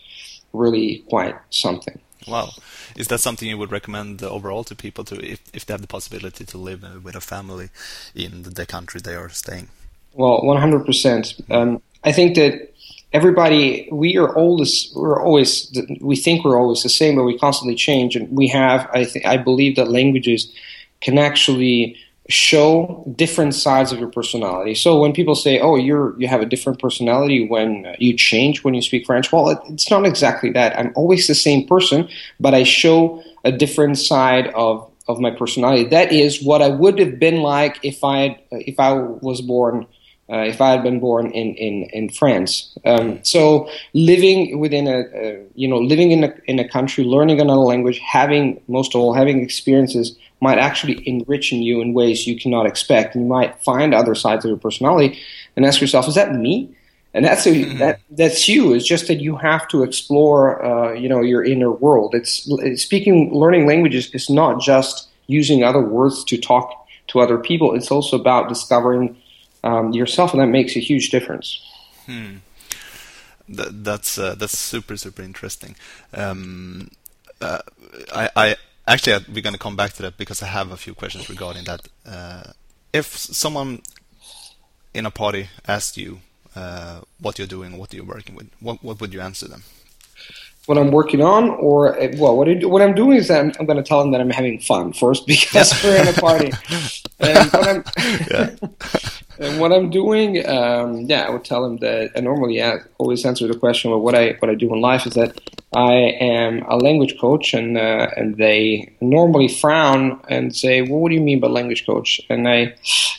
really 0.52 1.04
quite 1.08 1.34
something. 1.50 1.98
Wow. 2.26 2.50
Is 2.96 3.08
that 3.08 3.18
something 3.18 3.48
you 3.48 3.58
would 3.58 3.72
recommend 3.72 4.22
overall 4.22 4.64
to 4.64 4.74
people 4.74 5.04
to 5.04 5.16
if, 5.16 5.40
if 5.52 5.66
they 5.66 5.74
have 5.74 5.80
the 5.80 5.88
possibility 5.88 6.44
to 6.44 6.58
live 6.58 7.04
with 7.04 7.16
a 7.16 7.20
family 7.20 7.70
in 8.14 8.42
the 8.42 8.66
country 8.66 9.00
they 9.00 9.14
are 9.14 9.28
staying? 9.28 9.68
Well, 10.14 10.42
100%. 10.42 11.50
Um, 11.50 11.82
I 12.04 12.12
think 12.12 12.36
that 12.36 12.72
everybody, 13.12 13.88
we 13.90 14.16
are 14.18 14.34
always, 14.34 14.92
we're 14.94 15.22
always, 15.22 15.72
we 16.00 16.16
think 16.16 16.44
we're 16.44 16.58
always 16.58 16.82
the 16.82 16.88
same, 16.88 17.16
but 17.16 17.24
we 17.24 17.38
constantly 17.38 17.74
change. 17.74 18.14
And 18.14 18.30
we 18.30 18.48
have, 18.48 18.88
I, 18.92 19.04
th- 19.04 19.24
I 19.24 19.36
believe 19.36 19.76
that 19.76 19.88
languages 19.88 20.52
can 21.00 21.18
actually 21.18 21.96
show 22.28 23.04
different 23.16 23.54
sides 23.54 23.92
of 23.92 23.98
your 23.98 24.08
personality. 24.08 24.74
So 24.74 25.00
when 25.00 25.12
people 25.12 25.34
say, 25.34 25.58
"Oh, 25.58 25.76
you're 25.76 26.18
you 26.20 26.28
have 26.28 26.40
a 26.40 26.46
different 26.46 26.78
personality 26.78 27.46
when 27.46 27.94
you 27.98 28.16
change 28.16 28.64
when 28.64 28.74
you 28.74 28.82
speak 28.82 29.06
French," 29.06 29.32
well, 29.32 29.50
it, 29.50 29.58
it's 29.68 29.90
not 29.90 30.06
exactly 30.06 30.50
that. 30.52 30.78
I'm 30.78 30.92
always 30.94 31.26
the 31.26 31.34
same 31.34 31.66
person, 31.66 32.08
but 32.38 32.54
I 32.54 32.62
show 32.62 33.22
a 33.44 33.52
different 33.52 33.98
side 33.98 34.48
of 34.48 34.88
of 35.08 35.18
my 35.18 35.30
personality. 35.30 35.84
That 35.84 36.12
is 36.12 36.42
what 36.42 36.62
I 36.62 36.68
would 36.68 36.98
have 36.98 37.18
been 37.18 37.42
like 37.42 37.78
if 37.82 38.04
I 38.04 38.40
if 38.50 38.78
I 38.78 38.92
was 38.92 39.40
born. 39.40 39.86
Uh, 40.32 40.44
if 40.44 40.62
I 40.62 40.70
had 40.70 40.82
been 40.82 40.98
born 40.98 41.30
in 41.32 41.54
in 41.56 41.84
in 41.92 42.08
France, 42.08 42.72
um, 42.86 43.22
so 43.22 43.68
living 43.92 44.58
within 44.58 44.86
a, 44.86 45.00
a, 45.14 45.44
you 45.54 45.68
know 45.68 45.78
living 45.78 46.10
in 46.10 46.24
a 46.24 46.32
in 46.46 46.58
a 46.58 46.66
country, 46.66 47.04
learning 47.04 47.40
another 47.40 47.60
language, 47.60 47.98
having 47.98 48.62
most 48.66 48.94
of 48.94 49.00
all 49.02 49.12
having 49.12 49.42
experiences 49.42 50.16
might 50.42 50.58
actually 50.58 51.06
enrich 51.08 51.52
in 51.52 51.62
you 51.62 51.80
in 51.80 51.94
ways 51.94 52.26
you 52.26 52.36
cannot 52.36 52.66
expect. 52.66 53.14
You 53.14 53.22
might 53.22 53.62
find 53.62 53.94
other 53.94 54.14
sides 54.14 54.44
of 54.44 54.48
your 54.48 54.58
personality 54.58 55.20
and 55.54 55.64
ask 55.64 55.80
yourself, 55.80 56.08
is 56.08 56.16
that 56.16 56.34
me? 56.34 56.74
And 57.14 57.24
that's 57.24 57.46
a, 57.46 57.50
mm-hmm. 57.50 57.78
that 57.78 58.00
that's 58.10 58.48
you. 58.48 58.74
It's 58.74 58.86
just 58.86 59.06
that 59.06 59.20
you 59.20 59.36
have 59.36 59.68
to 59.68 59.84
explore, 59.84 60.64
uh, 60.64 60.94
you 60.94 61.08
know, 61.08 61.20
your 61.20 61.44
inner 61.44 61.70
world. 61.70 62.14
It's, 62.14 62.48
it's 62.48 62.82
speaking, 62.82 63.32
learning 63.32 63.66
languages 63.66 64.10
is 64.14 64.28
not 64.28 64.60
just 64.60 65.08
using 65.28 65.62
other 65.62 65.80
words 65.80 66.24
to 66.24 66.36
talk 66.38 66.88
to 67.08 67.20
other 67.20 67.38
people. 67.38 67.76
It's 67.76 67.92
also 67.92 68.18
about 68.18 68.48
discovering 68.48 69.16
um, 69.62 69.92
yourself, 69.92 70.32
and 70.32 70.42
that 70.42 70.46
makes 70.46 70.76
a 70.76 70.80
huge 70.80 71.10
difference. 71.10 71.60
Hmm. 72.06 72.36
That, 73.48 73.84
that's 73.84 74.18
uh, 74.18 74.34
that's 74.34 74.58
super 74.58 74.96
super 74.96 75.22
interesting. 75.22 75.76
Um, 76.14 76.90
uh, 77.40 77.58
I, 78.14 78.30
I 78.36 78.56
actually 78.86 79.24
we're 79.32 79.42
going 79.42 79.54
to 79.54 79.58
come 79.58 79.76
back 79.76 79.92
to 79.94 80.02
that 80.02 80.16
because 80.16 80.42
I 80.42 80.46
have 80.46 80.70
a 80.70 80.76
few 80.76 80.94
questions 80.94 81.28
regarding 81.28 81.64
that. 81.64 81.88
Uh, 82.06 82.52
if 82.92 83.06
someone 83.16 83.82
in 84.94 85.06
a 85.06 85.10
party 85.10 85.48
asked 85.66 85.96
you 85.96 86.20
uh, 86.54 87.00
what 87.20 87.38
you're 87.38 87.48
doing, 87.48 87.78
what 87.78 87.92
you're 87.92 88.04
working 88.04 88.34
with, 88.34 88.50
what 88.60 88.82
what 88.82 89.00
would 89.00 89.12
you 89.12 89.20
answer 89.20 89.48
them? 89.48 89.64
what 90.66 90.78
I'm 90.78 90.92
working 90.92 91.22
on, 91.22 91.50
or 91.50 91.96
well, 92.18 92.36
what, 92.36 92.48
I 92.48 92.54
do, 92.54 92.68
what 92.68 92.82
I'm 92.82 92.94
doing 92.94 93.16
is 93.16 93.30
I'm, 93.30 93.52
I'm 93.58 93.66
going 93.66 93.78
to 93.78 93.82
tell 93.82 93.98
them 94.00 94.12
that 94.12 94.20
I'm 94.20 94.30
having 94.30 94.60
fun 94.60 94.92
first 94.92 95.26
because 95.34 95.82
we're 95.82 96.00
in 96.00 96.08
a 96.08 96.12
party. 96.12 96.52
and 97.20 97.84
yeah. 98.30 98.54
and 99.42 99.60
what 99.60 99.72
I'm 99.72 99.90
doing, 99.90 100.46
um, 100.48 101.00
yeah, 101.00 101.22
I 101.22 101.30
would 101.30 101.44
tell 101.44 101.62
them 101.62 101.78
that 101.78 102.12
I 102.14 102.20
normally 102.20 102.62
always 102.98 103.24
answer 103.26 103.48
the 103.48 103.58
question 103.58 103.92
of 103.92 104.00
what 104.00 104.14
I 104.14 104.36
what 104.38 104.50
I 104.50 104.54
do 104.54 104.72
in 104.72 104.80
life 104.80 105.06
is 105.06 105.14
that 105.14 105.40
I 105.74 105.94
am 106.20 106.62
a 106.68 106.76
language 106.76 107.18
coach, 107.18 107.52
and 107.52 107.76
uh, 107.76 108.08
and 108.16 108.36
they 108.36 108.92
normally 109.00 109.48
frown 109.48 110.20
and 110.28 110.54
say, 110.54 110.82
"Well, 110.82 111.00
what 111.00 111.08
do 111.08 111.16
you 111.16 111.20
mean 111.20 111.40
by 111.40 111.48
language 111.48 111.84
coach?" 111.84 112.20
And 112.30 112.48
I, 112.48 112.74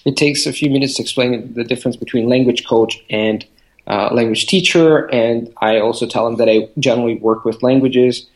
it 0.06 0.16
takes 0.16 0.46
a 0.46 0.54
few 0.54 0.70
minutes 0.70 0.96
to 0.96 1.02
explain 1.02 1.54
the 1.54 1.64
difference 1.64 1.98
between 1.98 2.30
language 2.30 2.66
coach 2.66 3.04
and 3.10 3.46
uh, 3.88 4.14
language 4.14 4.48
teacher, 4.48 5.12
and 5.12 5.54
I 5.58 5.80
also 5.80 6.08
tell 6.08 6.26
them 6.26 6.38
that 6.38 6.50
I 6.50 6.70
generally 6.80 7.16
work 7.16 7.44
with 7.44 7.62
languages 7.64 8.28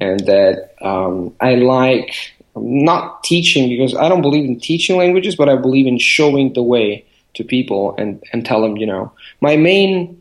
and 0.00 0.20
that 0.26 0.74
um, 0.80 1.34
I 1.40 1.54
like 1.56 2.14
not 2.56 3.22
teaching 3.22 3.68
because 3.68 3.94
I 3.94 4.08
don't 4.08 4.22
believe 4.22 4.44
in 4.44 4.58
teaching 4.58 4.96
languages, 4.96 5.36
but 5.36 5.48
I 5.48 5.56
believe 5.56 5.86
in 5.86 5.98
showing 5.98 6.52
the 6.54 6.62
way 6.62 7.04
to 7.34 7.44
people 7.44 7.94
and, 7.98 8.22
and 8.32 8.44
tell 8.44 8.60
them, 8.60 8.76
you 8.76 8.86
know, 8.86 9.12
my 9.40 9.56
main 9.56 10.20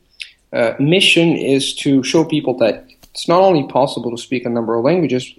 uh, 0.54 0.74
mission 0.80 1.36
is 1.36 1.74
to 1.76 2.04
show 2.04 2.24
people 2.24 2.58
that 2.58 2.86
it's 3.12 3.28
not 3.28 3.42
only 3.42 3.68
possible 3.68 4.12
to 4.12 4.18
speak 4.18 4.46
a 4.46 4.50
number 4.50 4.76
of 4.76 4.86
languages, 4.86 5.34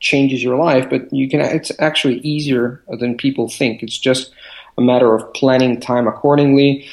changes 0.00 0.42
your 0.42 0.56
life, 0.56 0.88
but 0.88 1.12
you 1.12 1.28
can. 1.28 1.40
It's 1.40 1.70
actually 1.78 2.18
easier 2.20 2.82
than 2.88 3.16
people 3.16 3.48
think. 3.48 3.82
It's 3.82 3.98
just 3.98 4.32
a 4.78 4.80
matter 4.80 5.14
of 5.14 5.32
planning 5.34 5.78
time 5.80 6.08
accordingly 6.08 6.86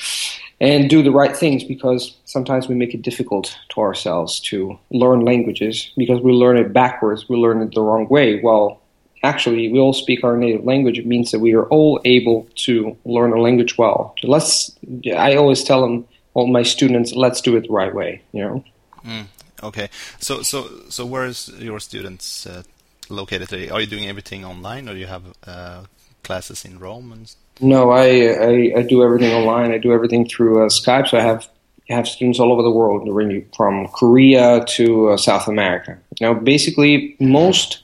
and 0.60 0.90
do 0.90 1.04
the 1.04 1.12
right 1.12 1.36
things 1.36 1.64
because 1.64 2.18
sometimes 2.26 2.68
we 2.68 2.76
make 2.76 2.94
it 2.94 3.02
difficult 3.02 3.58
to 3.70 3.80
ourselves 3.80 4.40
to 4.40 4.78
learn 4.92 5.22
languages 5.22 5.92
because 5.96 6.20
we 6.22 6.32
learn 6.32 6.58
it 6.58 6.74
backwards, 6.74 7.30
we 7.30 7.38
learn 7.38 7.62
it 7.62 7.74
the 7.74 7.82
wrong 7.82 8.08
way. 8.10 8.42
Well, 8.42 8.82
actually, 9.24 9.72
we 9.72 9.80
all 9.80 9.94
speak 9.94 10.24
our 10.24 10.38
native 10.38 10.64
language. 10.64 11.00
It 11.00 11.06
means 11.06 11.32
that 11.32 11.40
we 11.40 11.54
are 11.54 11.66
all 11.66 12.00
able 12.06 12.48
to 12.68 12.98
learn 13.06 13.34
a 13.34 13.40
language 13.40 13.78
well. 13.78 14.16
Let's. 14.24 14.78
I 15.16 15.36
always 15.36 15.64
tell 15.64 15.82
them, 15.82 16.06
all 16.34 16.48
my 16.48 16.64
students, 16.64 17.14
let's 17.14 17.42
do 17.42 17.56
it 17.58 17.68
the 17.68 17.74
right 17.74 17.94
way. 17.94 18.22
You 18.34 18.44
know. 18.44 18.64
Mm, 19.06 19.28
okay. 19.64 19.90
So, 20.20 20.42
so, 20.42 20.68
so, 20.90 21.06
where 21.06 21.26
is 21.26 21.50
your 21.60 21.80
students 21.80 22.46
uh, 22.46 22.64
located 23.10 23.50
today? 23.50 23.70
Are 23.70 23.82
you 23.82 23.88
doing 23.88 24.08
everything 24.08 24.46
online, 24.46 24.90
or 24.90 24.94
do 24.94 25.00
you 25.00 25.08
have 25.08 25.24
uh, 25.46 25.84
classes 26.24 26.66
in 26.66 26.80
Rome 26.80 27.12
and 27.12 27.34
no, 27.60 27.90
I, 27.90 28.06
I, 28.06 28.74
I 28.78 28.82
do 28.84 29.04
everything 29.04 29.34
online. 29.34 29.72
I 29.72 29.80
do 29.80 29.92
everything 29.92 30.28
through 30.28 30.64
uh, 30.64 30.70
Skype. 30.70 31.08
So 31.08 31.18
I 31.18 31.22
have 31.22 31.50
have 31.90 32.08
students 32.08 32.40
all 32.40 32.52
over 32.52 32.62
the 32.62 32.70
world, 32.70 33.08
from 33.56 33.88
Korea 33.88 34.66
to 34.66 35.10
uh, 35.10 35.18
South 35.18 35.48
America. 35.48 35.98
Now, 36.20 36.34
basically, 36.34 37.16
most 37.20 37.82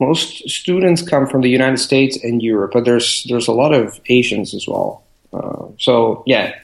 most 0.00 0.48
students 0.48 1.02
come 1.02 1.26
from 1.26 1.42
the 1.42 1.50
United 1.50 1.78
States 1.78 2.18
and 2.24 2.42
Europe, 2.42 2.72
but 2.72 2.84
there's 2.84 3.24
there's 3.28 3.48
a 3.48 3.52
lot 3.52 3.72
of 3.72 4.00
Asians 4.08 4.54
as 4.54 4.66
well. 4.66 5.02
Uh, 5.32 5.66
so 5.78 6.22
yeah, 6.26 6.54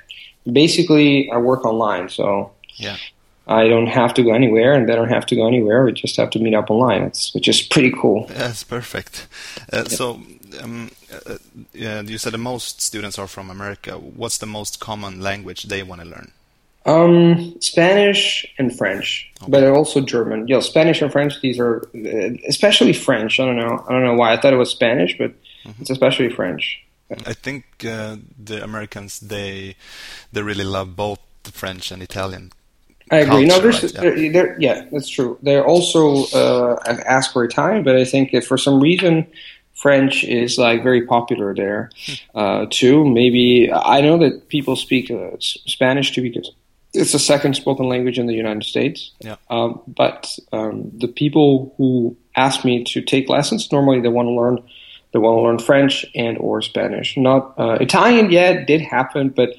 basically, 0.51 1.31
I 1.31 1.37
work 1.37 1.65
online. 1.65 2.09
So 2.09 2.53
yeah. 2.77 2.97
I 3.49 3.69
don't 3.69 3.87
have 3.87 4.13
to 4.15 4.25
go 4.25 4.33
anywhere, 4.33 4.75
and 4.75 4.89
they 4.89 4.97
don't 4.97 5.09
have 5.09 5.27
to 5.27 5.37
go 5.37 5.47
anywhere. 5.47 5.85
We 5.85 5.93
just 5.93 6.17
have 6.17 6.31
to 6.31 6.41
meet 6.41 6.55
up 6.55 6.69
online. 6.69 7.03
It's 7.03 7.33
which 7.33 7.47
is 7.47 7.63
pretty 7.63 7.93
cool. 7.93 8.27
That's 8.29 8.65
perfect. 8.65 9.29
Uh, 9.73 9.85
yeah. 9.85 9.97
So 9.97 10.21
um, 10.61 10.91
uh, 11.27 11.39
yeah, 11.73 12.01
you 12.01 12.19
said 12.19 12.33
the 12.33 12.39
most 12.39 12.81
students 12.81 13.19
are 13.19 13.29
from 13.29 13.51
America. 13.51 13.93
What's 13.99 14.39
the 14.39 14.47
most 14.47 14.81
common 14.81 15.21
language 15.21 15.65
they 15.65 15.83
want 15.83 16.01
to 16.01 16.07
learn? 16.09 16.33
Um, 16.87 17.61
Spanish 17.61 18.47
and 18.59 18.77
French, 18.77 19.31
okay. 19.43 19.51
but 19.51 19.65
also 19.65 20.01
German. 20.01 20.47
Yeah, 20.47 20.61
Spanish 20.61 21.03
and 21.03 21.11
French. 21.11 21.41
These 21.41 21.59
are 21.59 21.83
uh, 21.95 22.31
especially 22.49 22.93
French. 22.93 23.41
I 23.41 23.45
don't 23.45 23.57
know. 23.57 23.85
I 23.89 23.93
don't 23.93 24.05
know 24.05 24.15
why. 24.15 24.33
I 24.33 24.41
thought 24.41 24.53
it 24.53 24.57
was 24.57 24.71
Spanish, 24.71 25.19
but 25.19 25.33
mm-hmm. 25.33 25.81
it's 25.81 25.91
especially 25.91 26.31
French. 26.31 26.81
I 27.11 27.35
think 27.35 27.65
uh, 27.85 28.17
the 28.39 28.63
Americans 28.63 29.21
they 29.21 29.77
they 30.33 30.43
really 30.43 30.65
love 30.65 30.95
both 30.97 31.19
the 31.43 31.53
French 31.53 31.91
and 31.91 32.03
Italian. 32.03 32.53
I 33.11 33.19
agree. 33.19 33.47
Culture, 33.47 33.47
no, 33.47 33.61
there's, 33.61 33.83
right? 33.83 33.95
yeah. 33.95 34.01
They're, 34.01 34.33
they're, 34.33 34.61
yeah, 34.61 34.85
that's 34.91 35.09
true. 35.09 35.39
They're 35.43 35.65
also 35.65 36.25
uh, 36.35 36.77
ask 37.07 37.33
for 37.33 37.45
Italian, 37.45 37.85
but 37.85 37.97
I 37.97 38.05
think 38.05 38.35
if 38.35 38.47
for 38.47 38.59
some 38.59 38.81
reason 38.81 39.27
French 39.77 40.25
is 40.25 40.59
like 40.59 40.83
very 40.83 41.07
popular 41.07 41.55
there 41.55 41.91
hmm. 42.07 42.39
uh, 42.39 42.67
too. 42.71 43.05
Maybe 43.05 43.71
I 43.73 44.01
know 44.01 44.19
that 44.19 44.49
people 44.49 44.75
speak 44.75 45.11
uh, 45.11 45.37
Spanish 45.39 46.13
too 46.13 46.23
because 46.23 46.51
it's 46.97 47.13
the 47.13 47.19
second 47.19 47.55
spoken 47.55 47.89
language 47.89 48.19
in 48.19 48.27
the 48.27 48.35
United 48.35 48.65
States. 48.65 49.13
Yeah. 49.21 49.37
Um, 49.51 49.81
but 49.87 50.39
um, 50.53 50.91
the 50.95 51.09
people 51.09 51.75
who 51.77 52.17
ask 52.35 52.65
me 52.65 52.85
to 52.85 53.01
take 53.01 53.29
lessons 53.29 53.71
normally 53.73 54.01
they 54.01 54.09
want 54.09 54.27
to 54.27 54.33
learn 54.33 54.63
they 55.13 55.19
want 55.19 55.39
to 55.39 55.43
learn 55.43 55.59
French 55.59 56.05
and 56.15 56.37
or 56.39 56.61
Spanish. 56.61 57.17
Not 57.17 57.55
uh, 57.59 57.79
Italian 57.81 58.31
yet 58.31 58.67
did 58.67 58.81
happen, 58.83 59.31
but 59.31 59.51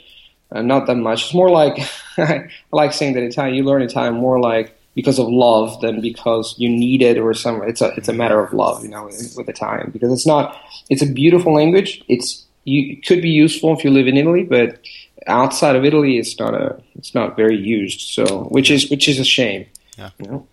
uh, 0.51 0.61
not 0.61 0.85
that 0.87 0.95
much. 0.95 1.25
It's 1.25 1.33
more 1.33 1.49
like 1.49 1.79
I 2.17 2.47
like 2.71 2.93
saying 2.93 3.13
that 3.13 3.23
Italian. 3.23 3.55
You 3.55 3.63
learn 3.63 3.81
Italian 3.81 4.15
more 4.15 4.39
like 4.39 4.77
because 4.93 5.19
of 5.19 5.27
love 5.27 5.79
than 5.81 6.01
because 6.01 6.55
you 6.57 6.69
need 6.69 7.01
it 7.01 7.17
or 7.17 7.33
some. 7.33 7.61
It's 7.63 7.81
a 7.81 7.89
it's 7.97 8.07
a 8.07 8.13
matter 8.13 8.39
of 8.39 8.53
love, 8.53 8.83
you 8.83 8.89
know, 8.89 9.05
with 9.05 9.49
Italian 9.49 9.91
because 9.91 10.11
it's 10.11 10.25
not. 10.25 10.55
It's 10.89 11.01
a 11.01 11.07
beautiful 11.07 11.53
language. 11.53 12.03
It's 12.07 12.45
you 12.65 12.93
it 12.93 13.05
could 13.05 13.21
be 13.21 13.29
useful 13.29 13.75
if 13.77 13.83
you 13.83 13.89
live 13.89 14.07
in 14.07 14.17
Italy, 14.17 14.43
but 14.43 14.79
outside 15.25 15.75
of 15.75 15.83
Italy, 15.83 16.17
it's 16.17 16.39
not 16.39 16.53
a 16.53 16.81
it's 16.95 17.15
not 17.15 17.35
very 17.35 17.57
used. 17.57 18.01
So 18.01 18.43
which 18.45 18.69
is 18.69 18.89
which 18.89 19.07
is 19.07 19.19
a 19.19 19.25
shame. 19.25 19.65
Yeah. 19.97 20.11
You 20.19 20.27
know? 20.27 20.47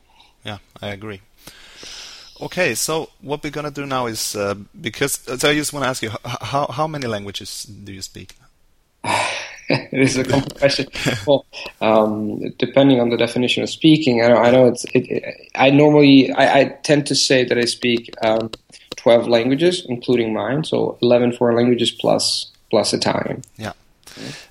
Yeah, 0.44 0.58
I 0.80 0.88
agree. 0.88 1.20
Okay, 2.40 2.74
so 2.74 3.10
what 3.20 3.42
we're 3.42 3.50
gonna 3.50 3.70
do 3.70 3.86
now 3.86 4.06
is 4.06 4.34
uh, 4.34 4.54
because 4.80 5.20
so 5.38 5.48
I 5.48 5.54
just 5.54 5.72
want 5.72 5.84
to 5.84 5.88
ask 5.88 6.02
you 6.02 6.10
how 6.24 6.66
how 6.66 6.86
many 6.86 7.06
languages 7.06 7.64
do 7.64 7.92
you 7.92 8.02
speak? 8.02 8.36
it 9.68 10.00
is 10.00 10.16
a 10.16 10.24
question. 10.24 10.86
well, 11.26 11.46
um, 11.80 12.50
depending 12.58 13.00
on 13.00 13.10
the 13.10 13.16
definition 13.16 13.62
of 13.62 13.70
speaking, 13.70 14.22
I 14.22 14.28
know, 14.28 14.36
I 14.36 14.50
know 14.50 14.66
it's. 14.66 14.84
It, 14.86 15.10
it, 15.10 15.50
I 15.54 15.70
normally 15.70 16.32
I, 16.32 16.60
I, 16.60 16.64
tend 16.82 17.06
to 17.06 17.14
say 17.14 17.44
that 17.44 17.56
I 17.56 17.64
speak 17.64 18.14
um, 18.22 18.50
twelve 18.96 19.28
languages, 19.28 19.84
including 19.88 20.32
mine. 20.34 20.64
So 20.64 20.98
eleven 21.02 21.32
foreign 21.32 21.56
languages 21.56 21.90
plus 21.90 22.50
plus 22.70 22.92
Italian. 22.92 23.42
Yeah, 23.56 23.72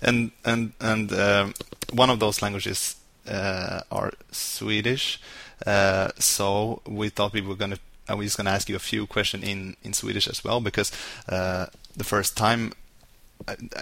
and 0.01 0.32
and 0.46 0.74
and 0.79 1.12
uh, 1.12 1.50
one 1.91 2.10
of 2.10 2.20
those 2.20 2.41
languages 2.41 2.96
uh, 3.27 3.82
are 3.91 4.13
Swedish. 4.32 5.20
Uh, 5.65 6.10
so 6.20 6.82
we 6.86 7.10
thought 7.10 7.34
we 7.34 7.41
were 7.41 7.55
going 7.55 7.72
to. 7.72 7.79
I 8.08 8.15
was 8.15 8.36
going 8.36 8.46
to 8.46 8.51
ask 8.51 8.67
you 8.67 8.75
a 8.75 8.79
few 8.79 9.08
questions 9.08 9.46
in, 9.46 9.77
in 9.82 9.93
Swedish 9.93 10.27
as 10.27 10.43
well 10.43 10.60
because 10.60 10.91
uh, 11.29 11.67
the 11.96 12.03
first 12.03 12.36
time 12.36 12.74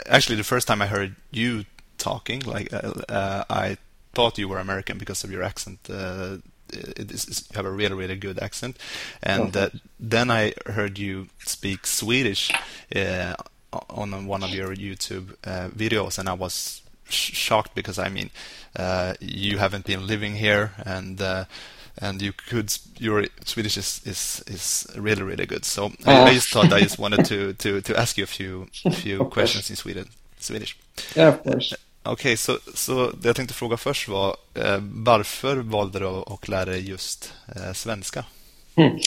actually 0.08 0.36
the 0.36 0.44
first 0.44 0.68
time 0.68 0.82
I 0.82 0.88
heard 0.88 1.16
you 1.32 1.66
talking, 1.98 2.42
like 2.42 2.74
uh, 2.74 2.94
uh, 3.10 3.44
I 3.50 3.78
thought 4.14 4.38
you 4.38 4.48
were 4.48 4.60
American 4.60 4.98
because 4.98 5.24
of 5.24 5.32
your 5.32 5.44
accent. 5.44 5.80
Uh, 5.90 6.38
it 6.74 7.12
is, 7.12 7.48
you 7.50 7.56
have 7.56 7.66
a 7.66 7.72
really 7.72 7.96
really 7.96 8.16
good 8.16 8.40
accent, 8.40 8.78
and 9.22 9.56
uh, 9.56 9.70
then 10.00 10.32
I 10.32 10.54
heard 10.68 10.98
you 10.98 11.28
speak 11.40 11.86
Swedish 11.86 12.52
uh, 12.96 13.36
on 13.90 14.28
one 14.28 14.44
of 14.44 14.50
your 14.50 14.75
YouTube 14.75 15.34
uh, 15.46 15.70
videos, 15.70 16.20
and 16.20 16.30
I 16.30 16.34
was 16.34 16.82
sh- 17.10 17.34
shocked 17.34 17.75
because 17.75 18.00
I 18.00 18.10
mean 18.10 18.30
you 19.20 19.58
haven't 19.58 19.86
been 19.86 20.08
living 20.08 20.36
here 20.36 20.72
and 20.86 21.22
and 21.98 22.22
you 22.22 22.34
could 22.34 22.74
your 22.98 23.25
Swedish 23.46 23.78
is 23.78 24.01
is, 24.06 24.44
is 24.48 24.88
really 24.96 25.24
really 25.24 25.46
good. 25.46 25.66
So 25.66 25.86
uh. 26.06 26.24
I, 26.24 26.34
just 26.34 26.50
thought 26.50 26.74
I 26.74 26.82
just 26.82 27.00
wanted 27.00 27.25
to 27.25 27.54
to 27.54 27.82
to 27.82 28.00
ask 28.00 28.18
you 28.18 28.24
a 28.24 28.28
few 28.28 28.68
few 28.92 29.25
questions 29.36 29.70
in 29.70 29.75
Sweden 29.75 30.08
Swedish. 30.40 30.78
Yeah, 31.16 31.30
of 31.30 31.44
course. 31.44 31.75
Okej, 32.04 32.13
okay, 32.13 32.38
så, 32.38 32.60
så 32.74 33.12
det 33.12 33.30
jag 33.30 33.36
tänkte 33.36 33.54
fråga 33.54 33.78
först 33.78 34.08
var 34.08 34.38
eh, 34.54 34.78
varför 34.82 35.56
valde 35.56 36.00
du 36.00 36.06
att 36.06 36.48
lära 36.48 36.66
dig 36.66 36.90
just 36.90 37.34
eh, 37.56 37.74
svenska? 37.74 38.25
Mm. 38.75 39.00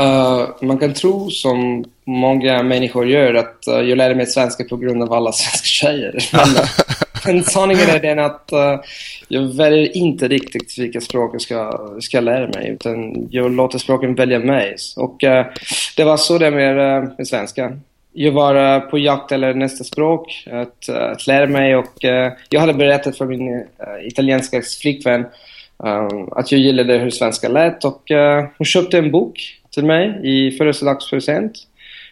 Uh, 0.00 0.48
man 0.60 0.78
kan 0.78 0.94
tro, 0.94 1.30
som 1.30 1.84
många 2.04 2.62
människor 2.62 3.06
gör, 3.06 3.34
att 3.34 3.64
uh, 3.68 3.80
jag 3.80 3.98
lärde 3.98 4.14
mig 4.14 4.26
svenska 4.26 4.64
på 4.64 4.76
grund 4.76 5.02
av 5.02 5.12
alla 5.12 5.32
svenska 5.32 5.66
tjejer. 5.66 6.28
Men, 6.32 6.66
men 7.34 7.44
sanningen 7.44 7.88
är 7.88 8.00
den 8.00 8.18
att 8.18 8.50
uh, 8.52 8.80
jag 9.28 9.56
väljer 9.56 9.96
inte 9.96 10.28
riktigt 10.28 10.78
vilka 10.78 11.00
språk 11.00 11.34
jag 11.34 11.40
ska, 11.40 11.88
ska 12.00 12.20
lära 12.20 12.48
mig, 12.48 12.68
utan 12.68 13.28
jag 13.30 13.50
låter 13.50 13.78
språken 13.78 14.14
välja 14.14 14.38
mig. 14.38 14.76
Och 14.96 15.16
det 15.96 16.04
var 16.04 16.16
så 16.16 16.38
det 16.38 16.50
med, 16.50 16.76
med 17.18 17.28
svenska. 17.28 17.72
jag 18.12 18.32
var 18.32 18.80
på 18.80 18.98
jakt 18.98 19.32
eller 19.32 19.54
nästa 19.54 19.84
språk, 19.84 20.44
att, 20.50 20.88
att 20.88 21.26
lära 21.26 21.46
mig 21.46 21.76
och 21.76 21.94
jag 22.48 22.60
hade 22.60 22.74
berättat 22.74 23.18
för 23.18 23.26
min 23.26 23.64
italienska 24.02 24.62
flickvän 24.80 25.26
att 26.30 26.52
jag 26.52 26.60
gillade 26.60 26.98
hur 26.98 27.10
svenska 27.10 27.48
lät 27.48 27.84
och 27.84 28.02
hon 28.58 28.64
köpte 28.64 28.98
en 28.98 29.10
bok 29.10 29.57
till 29.78 29.86
mig 29.86 30.20
i 30.24 30.50
födelsedagspresent 30.50 31.52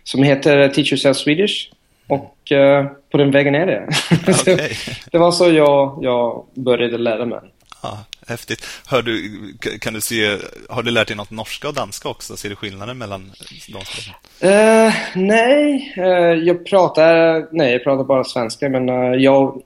som 0.05 0.23
heter 0.23 0.69
Teach 0.69 0.93
Yourself 0.93 1.17
Swedish. 1.17 1.71
Och 2.09 2.53
uh, 2.53 2.87
på 3.11 3.19
den 3.19 3.31
vägen 3.31 3.55
är 3.55 3.67
det. 3.67 3.89
Okay. 4.41 4.71
det 5.13 5.19
var 5.19 5.33
så 5.33 5.53
jag, 5.53 5.99
jag 6.03 6.45
började 6.55 6.99
lära 6.99 7.25
mig. 7.25 7.41
Ja, 7.83 7.99
häftigt. 8.29 8.67
Hör 8.87 9.03
du, 9.03 9.39
kan 9.81 9.95
du 9.95 10.01
se, 10.01 10.37
har 10.69 10.83
du 10.83 10.91
lärt 10.91 11.09
dig 11.09 11.17
något 11.17 11.31
norska 11.31 11.69
och 11.69 11.75
danska 11.75 12.09
också? 12.09 12.37
Ser 12.37 12.49
du 12.49 12.57
skillnaden 12.57 12.99
mellan 12.99 13.33
de 13.39 13.61
språken? 13.61 14.15
Uh, 14.45 14.95
nej, 15.15 15.95
uh, 15.99 16.45
jag 16.45 16.67
pratar, 16.67 17.47
nej, 17.53 17.73
jag 17.73 17.85
pratar 17.85 18.05
bara 18.05 18.25
svenska. 18.25 18.69
Men 18.69 18.89
uh, 18.89 19.15
jag, 19.15 19.63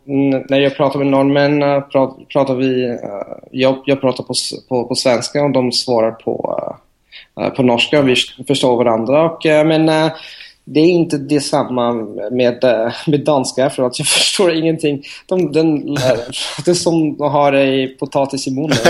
när 0.49 0.61
jag 0.61 0.77
pratar 0.77 0.99
med 0.99 1.09
norrmän 1.09 1.61
pratar, 1.61 2.25
pratar 2.25 2.55
vi, 2.55 2.99
jag, 3.51 3.83
jag 3.87 4.01
pratar 4.01 4.25
på, 4.25 4.35
på, 4.69 4.89
på, 4.89 4.95
svenska 4.95 5.43
och 5.45 5.51
de 5.51 5.73
svarar 5.73 6.11
på, 6.11 6.59
på 7.57 7.63
norska. 7.63 8.01
och 8.01 8.09
Vi 8.09 8.17
förstår 8.47 8.77
varandra. 8.77 9.31
Och, 9.31 9.45
men 9.45 10.11
det 10.73 10.81
är 10.81 10.91
inte 10.91 11.19
detsamma 11.19 11.93
med, 12.31 12.65
eh, 12.65 12.93
med 13.07 13.21
danska 13.25 13.71
för 13.71 13.83
att 13.83 13.99
jag 13.99 14.09
förstår 14.09 14.53
ingenting. 14.53 15.03
De, 15.27 15.53
den, 15.53 15.95
det 16.65 16.71
är 16.71 16.75
som 16.75 17.23
att 17.23 17.33
ha 17.33 17.61
i 17.61 17.89
potatis 17.89 18.47
i 18.47 18.51
munnen. 18.51 18.69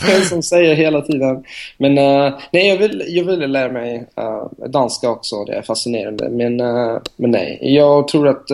det 0.00 0.12
är 0.12 0.28
som 0.28 0.42
säger 0.42 0.74
hela 0.74 1.00
tiden. 1.00 1.44
Men 1.78 1.98
uh, 1.98 2.38
nej, 2.50 2.68
jag 2.68 2.76
vill, 2.76 3.04
jag 3.08 3.24
vill 3.24 3.50
lära 3.50 3.72
mig 3.72 4.06
uh, 4.20 4.68
danska 4.68 5.10
också. 5.10 5.44
Det 5.44 5.54
är 5.54 5.62
fascinerande. 5.62 6.28
Men, 6.28 6.60
uh, 6.60 6.98
men 7.16 7.30
nej, 7.30 7.58
jag 7.60 8.08
tror 8.08 8.28
att 8.28 8.46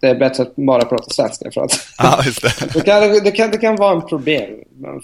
det 0.00 0.08
är 0.08 0.14
bättre 0.14 0.42
att 0.42 0.56
bara 0.56 0.84
prata 0.84 1.10
svenska. 1.10 1.50
För 1.50 1.60
att 1.60 1.78
ah, 1.98 2.22
det. 2.22 2.74
det, 2.74 2.80
kan, 2.80 3.24
det, 3.24 3.30
kan, 3.30 3.50
det 3.50 3.58
kan 3.58 3.76
vara 3.76 3.92
en 3.92 4.06
problem. 4.06 4.50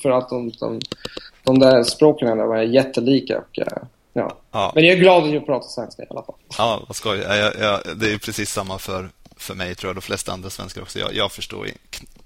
För 0.02 0.11
att 0.11 0.28
de, 0.28 0.52
de, 0.61 0.80
de 1.54 1.59
där 1.59 1.83
språken 1.83 2.28
är 2.28 2.62
jättelika. 2.62 3.38
Och, 3.38 3.59
Ja. 4.12 4.37
ja. 4.50 4.73
Men 4.75 4.85
jag 4.85 4.92
är 4.95 4.99
glad 4.99 5.25
att 5.25 5.30
jag 5.30 5.47
pratar 5.47 5.69
svenska 5.69 6.02
i 6.02 6.07
alla 6.11 6.23
fall. 6.23 6.35
Ja, 6.59 6.85
vad 6.88 6.97
skoj. 6.97 7.19
Jag, 7.19 7.57
jag, 7.61 7.80
det 7.97 8.12
är 8.12 8.19
precis 8.19 8.52
samma 8.52 8.78
för, 8.78 9.09
för 9.37 9.54
mig, 9.54 9.75
tror 9.75 9.88
jag, 9.88 9.97
de 9.97 10.00
flesta 10.00 10.33
andra 10.33 10.50
svenskar 10.50 10.83
också. 10.83 10.99
Jag, 10.99 11.14
jag 11.14 11.33
förstår 11.33 11.69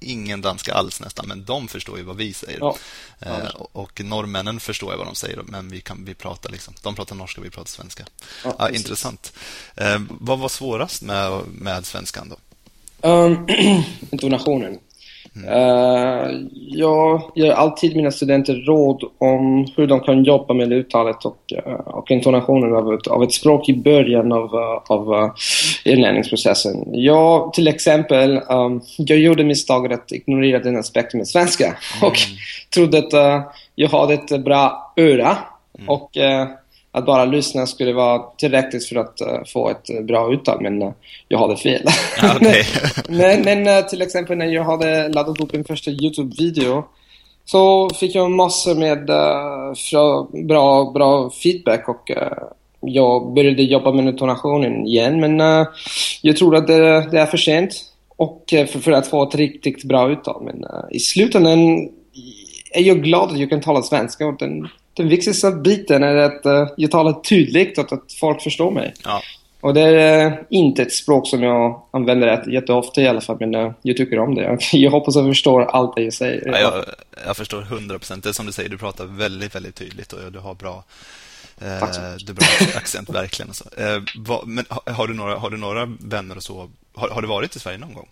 ingen 0.00 0.40
danska 0.40 0.74
alls 0.74 1.00
nästan, 1.00 1.28
men 1.28 1.44
de 1.44 1.68
förstår 1.68 1.98
ju 1.98 2.04
vad 2.04 2.16
vi 2.16 2.32
säger. 2.32 2.58
Ja. 2.58 2.76
Eh, 3.20 3.48
och 3.72 4.00
norrmännen 4.04 4.60
förstår 4.60 4.92
ju 4.92 4.98
vad 4.98 5.06
de 5.06 5.14
säger, 5.14 5.42
men 5.44 5.70
vi, 5.70 5.80
kan, 5.80 6.04
vi 6.04 6.14
pratar 6.14 6.50
liksom. 6.50 6.74
De 6.82 6.94
pratar 6.94 7.16
norska, 7.16 7.40
vi 7.40 7.50
pratar 7.50 7.68
svenska. 7.68 8.04
Ja, 8.44 8.54
ja 8.58 8.70
intressant. 8.70 9.32
Eh, 9.76 9.98
vad 10.08 10.38
var 10.38 10.48
svårast 10.48 11.02
med, 11.02 11.40
med 11.46 11.86
svenskan 11.86 12.28
då? 12.28 12.36
Um, 13.08 13.48
intonationen. 14.10 14.78
Uh, 15.36 16.30
jag 16.52 17.22
ger 17.34 17.52
alltid 17.52 17.96
mina 17.96 18.10
studenter 18.10 18.54
råd 18.54 19.04
om 19.18 19.66
hur 19.76 19.86
de 19.86 20.00
kan 20.00 20.24
jobba 20.24 20.54
med 20.54 20.72
uttalet 20.72 21.24
och, 21.24 21.52
uh, 21.66 21.72
och 21.72 22.10
intonationen 22.10 22.76
av 22.76 22.94
ett, 22.94 23.06
av 23.06 23.22
ett 23.22 23.32
språk 23.32 23.68
i 23.68 23.76
början 23.76 24.32
av, 24.32 24.54
uh, 24.54 24.80
av 24.86 25.30
inlärningsprocessen. 25.84 26.84
Jag, 26.92 27.52
till 27.52 27.68
exempel, 27.68 28.40
um, 28.48 28.80
jag 28.96 29.18
gjorde 29.18 29.44
misstaget 29.44 29.92
att 29.92 30.12
ignorera 30.12 30.58
den 30.58 30.76
aspekten 30.76 31.18
med 31.18 31.28
svenska 31.28 31.64
mm. 31.64 31.78
och 32.08 32.16
trodde 32.74 32.98
att 32.98 33.12
jag 33.74 33.88
hade 33.88 34.14
ett 34.14 34.44
bra 34.44 34.92
öra. 34.96 35.36
Mm. 35.78 35.88
Och 35.88 36.16
att 36.94 37.06
bara 37.06 37.24
lyssna 37.24 37.66
skulle 37.66 37.92
vara 37.92 38.22
tillräckligt 38.38 38.86
för 38.86 38.96
att 38.96 39.20
uh, 39.20 39.44
få 39.46 39.70
ett 39.70 39.90
uh, 39.90 40.00
bra 40.00 40.32
uttal, 40.32 40.62
men 40.62 40.82
uh, 40.82 40.90
jag 41.28 41.38
hade 41.38 41.56
fel. 41.56 41.82
Okay. 42.36 42.64
men, 43.08 43.42
men 43.42 43.86
till 43.86 44.02
exempel 44.02 44.38
när 44.38 44.46
jag 44.46 44.64
hade 44.64 45.08
laddat 45.08 45.40
upp 45.40 45.52
min 45.52 45.64
första 45.64 45.90
YouTube-video 45.90 46.84
så 47.44 47.90
fick 47.90 48.14
jag 48.14 48.30
massor 48.30 48.74
med 48.74 49.06
bra, 50.46 50.90
bra 50.94 51.30
feedback 51.30 51.88
och 51.88 52.10
jag 52.80 53.34
började 53.34 53.62
jobba 53.62 53.92
med 53.92 54.06
intonationen 54.06 54.86
igen, 54.86 55.20
men 55.20 55.66
jag 56.22 56.36
tror 56.36 56.56
att 56.56 56.66
det, 56.66 57.10
det, 57.10 57.20
är 57.20 57.26
för 57.26 57.36
sent 57.36 57.74
och, 58.16 58.44
för, 58.48 58.66
för, 58.66 58.92
att 58.92 59.06
få 59.06 59.28
ett 59.28 59.34
riktigt 59.34 59.84
bra 59.84 60.10
uttal. 60.10 60.42
Men 60.44 60.64
i 60.90 60.98
slutändan 60.98 61.88
är 62.72 62.82
jag 62.82 63.02
glad 63.02 63.30
att 63.30 63.38
jag 63.38 63.50
kan 63.50 63.60
tala 63.60 63.82
svenska 63.82 64.26
och 64.26 64.38
den 64.38 64.68
den 64.94 65.08
viktigaste 65.08 65.50
biten 65.50 66.02
är 66.02 66.16
att 66.16 66.46
uh, 66.46 66.68
jag 66.76 66.90
talar 66.90 67.12
tydligt 67.12 67.78
och 67.78 67.92
att 67.92 68.12
folk 68.20 68.42
förstår 68.42 68.70
mig. 68.70 68.94
Ja. 69.04 69.22
Och 69.60 69.74
det 69.74 69.80
är 69.80 70.26
uh, 70.26 70.32
inte 70.50 70.82
ett 70.82 70.92
språk 70.92 71.28
som 71.28 71.42
jag 71.42 71.82
använder 71.90 72.50
jätteofta 72.50 73.00
i 73.00 73.08
alla 73.08 73.20
fall, 73.20 73.36
men 73.40 73.54
uh, 73.54 73.72
jag 73.82 73.96
tycker 73.96 74.18
om 74.18 74.34
det. 74.34 74.58
Jag 74.72 74.90
hoppas 74.90 75.16
att 75.16 75.24
jag 75.24 75.30
förstår 75.34 75.62
allt 75.62 75.96
det 75.96 76.02
jag 76.02 76.12
säger. 76.12 76.46
Ja, 76.46 76.58
jag, 76.58 76.84
jag 77.26 77.36
förstår 77.36 77.62
100%. 77.62 78.22
Det 78.22 78.28
är 78.28 78.32
som 78.32 78.46
du 78.46 78.52
säger, 78.52 78.68
du 78.68 78.78
pratar 78.78 79.04
väldigt, 79.04 79.54
väldigt 79.54 79.74
tydligt 79.74 80.12
och 80.12 80.32
du 80.32 80.38
har 80.38 80.54
bra 80.54 80.84
eh, 81.60 81.66
du 82.26 82.32
har 82.32 82.34
bra 82.34 82.76
accent, 82.76 83.10
verkligen. 83.14 83.48
Och 83.48 83.56
så. 83.56 83.64
Eh, 83.64 84.02
vad, 84.16 84.46
men 84.46 84.64
har 84.70 85.06
du, 85.06 85.14
några, 85.14 85.36
har 85.36 85.50
du 85.50 85.56
några 85.56 85.88
vänner 86.00 86.36
och 86.36 86.42
så? 86.42 86.70
Har, 86.94 87.08
har 87.08 87.22
du 87.22 87.28
varit 87.28 87.56
i 87.56 87.60
Sverige 87.60 87.78
någon 87.78 87.94
gång? 87.94 88.08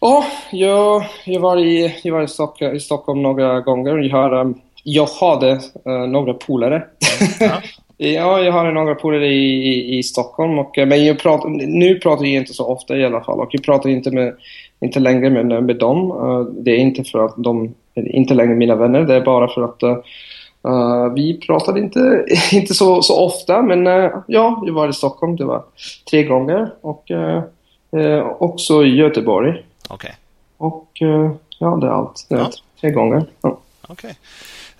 Ja, 0.00 0.18
oh, 0.18 0.24
jag, 0.52 1.06
jag 1.24 1.40
var 1.40 1.56
i, 1.56 2.00
jag 2.02 2.14
var 2.14 2.22
i, 2.22 2.28
Stockholm, 2.28 2.76
i 2.76 2.80
Stockholm 2.80 3.22
några 3.22 3.60
gånger. 3.60 3.98
Jag 3.98 4.16
har 4.16 4.40
um, 4.40 4.60
jag 4.82 5.06
hade 5.06 5.52
uh, 5.86 6.06
några 6.08 6.34
polare. 6.34 6.84
Ja. 7.40 7.62
ja, 7.96 8.40
jag 8.40 8.52
har 8.52 8.72
några 8.72 8.94
polare 8.94 9.26
i, 9.26 9.68
i, 9.68 9.98
i, 9.98 10.02
Stockholm. 10.02 10.58
Och, 10.58 10.78
eh, 10.78 10.86
men 10.86 11.04
jag 11.04 11.18
pratar, 11.18 11.48
nu 11.48 11.94
pratar 11.94 12.24
jag 12.24 12.34
inte 12.34 12.52
så 12.52 12.66
ofta 12.66 12.96
i 12.96 13.04
alla 13.04 13.20
fall. 13.20 13.40
Och 13.40 13.48
jag 13.50 13.62
pratar 13.62 13.90
inte, 13.90 14.10
med, 14.10 14.36
inte 14.80 15.00
längre 15.00 15.30
med, 15.30 15.64
med 15.64 15.76
dem. 15.76 16.10
Uh, 16.12 16.40
det 16.40 16.70
är 16.70 16.76
inte 16.76 17.04
för 17.04 17.24
att 17.24 17.34
de 17.36 17.74
är 17.94 18.08
inte 18.08 18.34
längre 18.34 18.54
mina 18.54 18.74
vänner. 18.74 19.00
Det 19.00 19.14
är 19.14 19.20
bara 19.20 19.48
för 19.48 19.64
att 19.64 19.82
uh, 19.82 21.14
vi 21.14 21.38
pratade 21.38 21.80
inte, 21.80 22.26
inte 22.52 22.74
så, 22.74 23.02
så 23.02 23.24
ofta. 23.26 23.62
Men 23.62 23.86
ja, 23.86 24.24
jag 24.26 24.70
var 24.70 24.88
i 24.88 24.92
Stockholm. 24.92 25.36
Det 25.36 25.44
var 25.44 25.62
tre 26.10 26.22
gånger. 26.22 26.70
Och 26.80 27.10
också 28.38 28.84
i 28.84 28.96
Göteborg. 28.96 29.62
Okay. 29.90 30.10
Och 30.56 30.88
ja, 31.58 31.78
det 31.80 31.86
är 31.86 31.90
allt. 31.90 32.26
Det 32.28 32.34
är 32.34 32.38
ja. 32.38 32.50
tre 32.80 32.90
gånger. 32.90 33.24
Ja. 33.40 33.58
Okej. 33.88 33.92
Okay. 33.92 34.14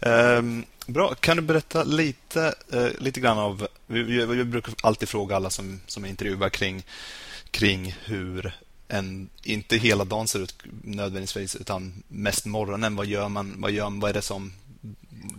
Um, 0.06 0.64
bra. 0.86 1.14
Kan 1.14 1.36
du 1.36 1.42
berätta 1.42 1.84
lite, 1.84 2.54
uh, 2.74 2.88
lite 2.98 3.20
grann 3.20 3.38
av... 3.38 3.66
Vi, 3.86 4.44
brukar 4.44 4.74
alltid 4.82 5.08
fråga 5.08 5.36
alla 5.36 5.50
som, 5.50 5.80
som 5.86 6.04
intervjuar 6.04 6.48
kring, 6.48 6.82
kring 7.50 7.96
hur 8.04 8.52
en, 8.88 9.28
inte 9.42 9.76
hela 9.76 10.04
dagen 10.04 10.28
ser 10.28 10.38
ut 10.40 10.54
nödvändigtvis, 10.82 11.56
utan 11.56 12.02
mest 12.08 12.46
morgonen. 12.46 12.96
Vad 12.96 13.06
gör 13.06 13.28
man? 13.28 13.54
Vad, 13.58 13.70
gör, 13.70 14.00
vad 14.00 14.10
är 14.10 14.14
det 14.14 14.22
som... 14.22 14.52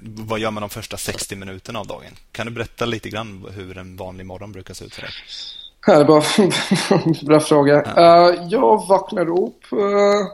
Vad 0.01 0.39
gör 0.39 0.51
man 0.51 0.61
de 0.61 0.69
första 0.69 0.97
60 0.97 1.35
minuterna 1.35 1.79
av 1.79 1.87
dagen? 1.87 2.11
Kan 2.31 2.45
du 2.45 2.51
berätta 2.51 2.85
lite 2.85 3.09
grann 3.09 3.45
hur 3.51 3.77
en 3.77 3.97
vanlig 3.97 4.25
morgon 4.25 4.51
brukar 4.51 4.73
se 4.73 4.85
ut 4.85 4.95
för 4.95 5.01
dig? 5.01 5.11
Ja, 5.85 6.03
bra, 6.03 6.23
bra 7.27 7.39
fråga. 7.39 7.83
Ja. 7.95 8.31
Uh, 8.31 8.47
jag 8.49 8.87
vaknar 8.87 9.29
upp. 9.29 9.73
Uh 9.73 10.27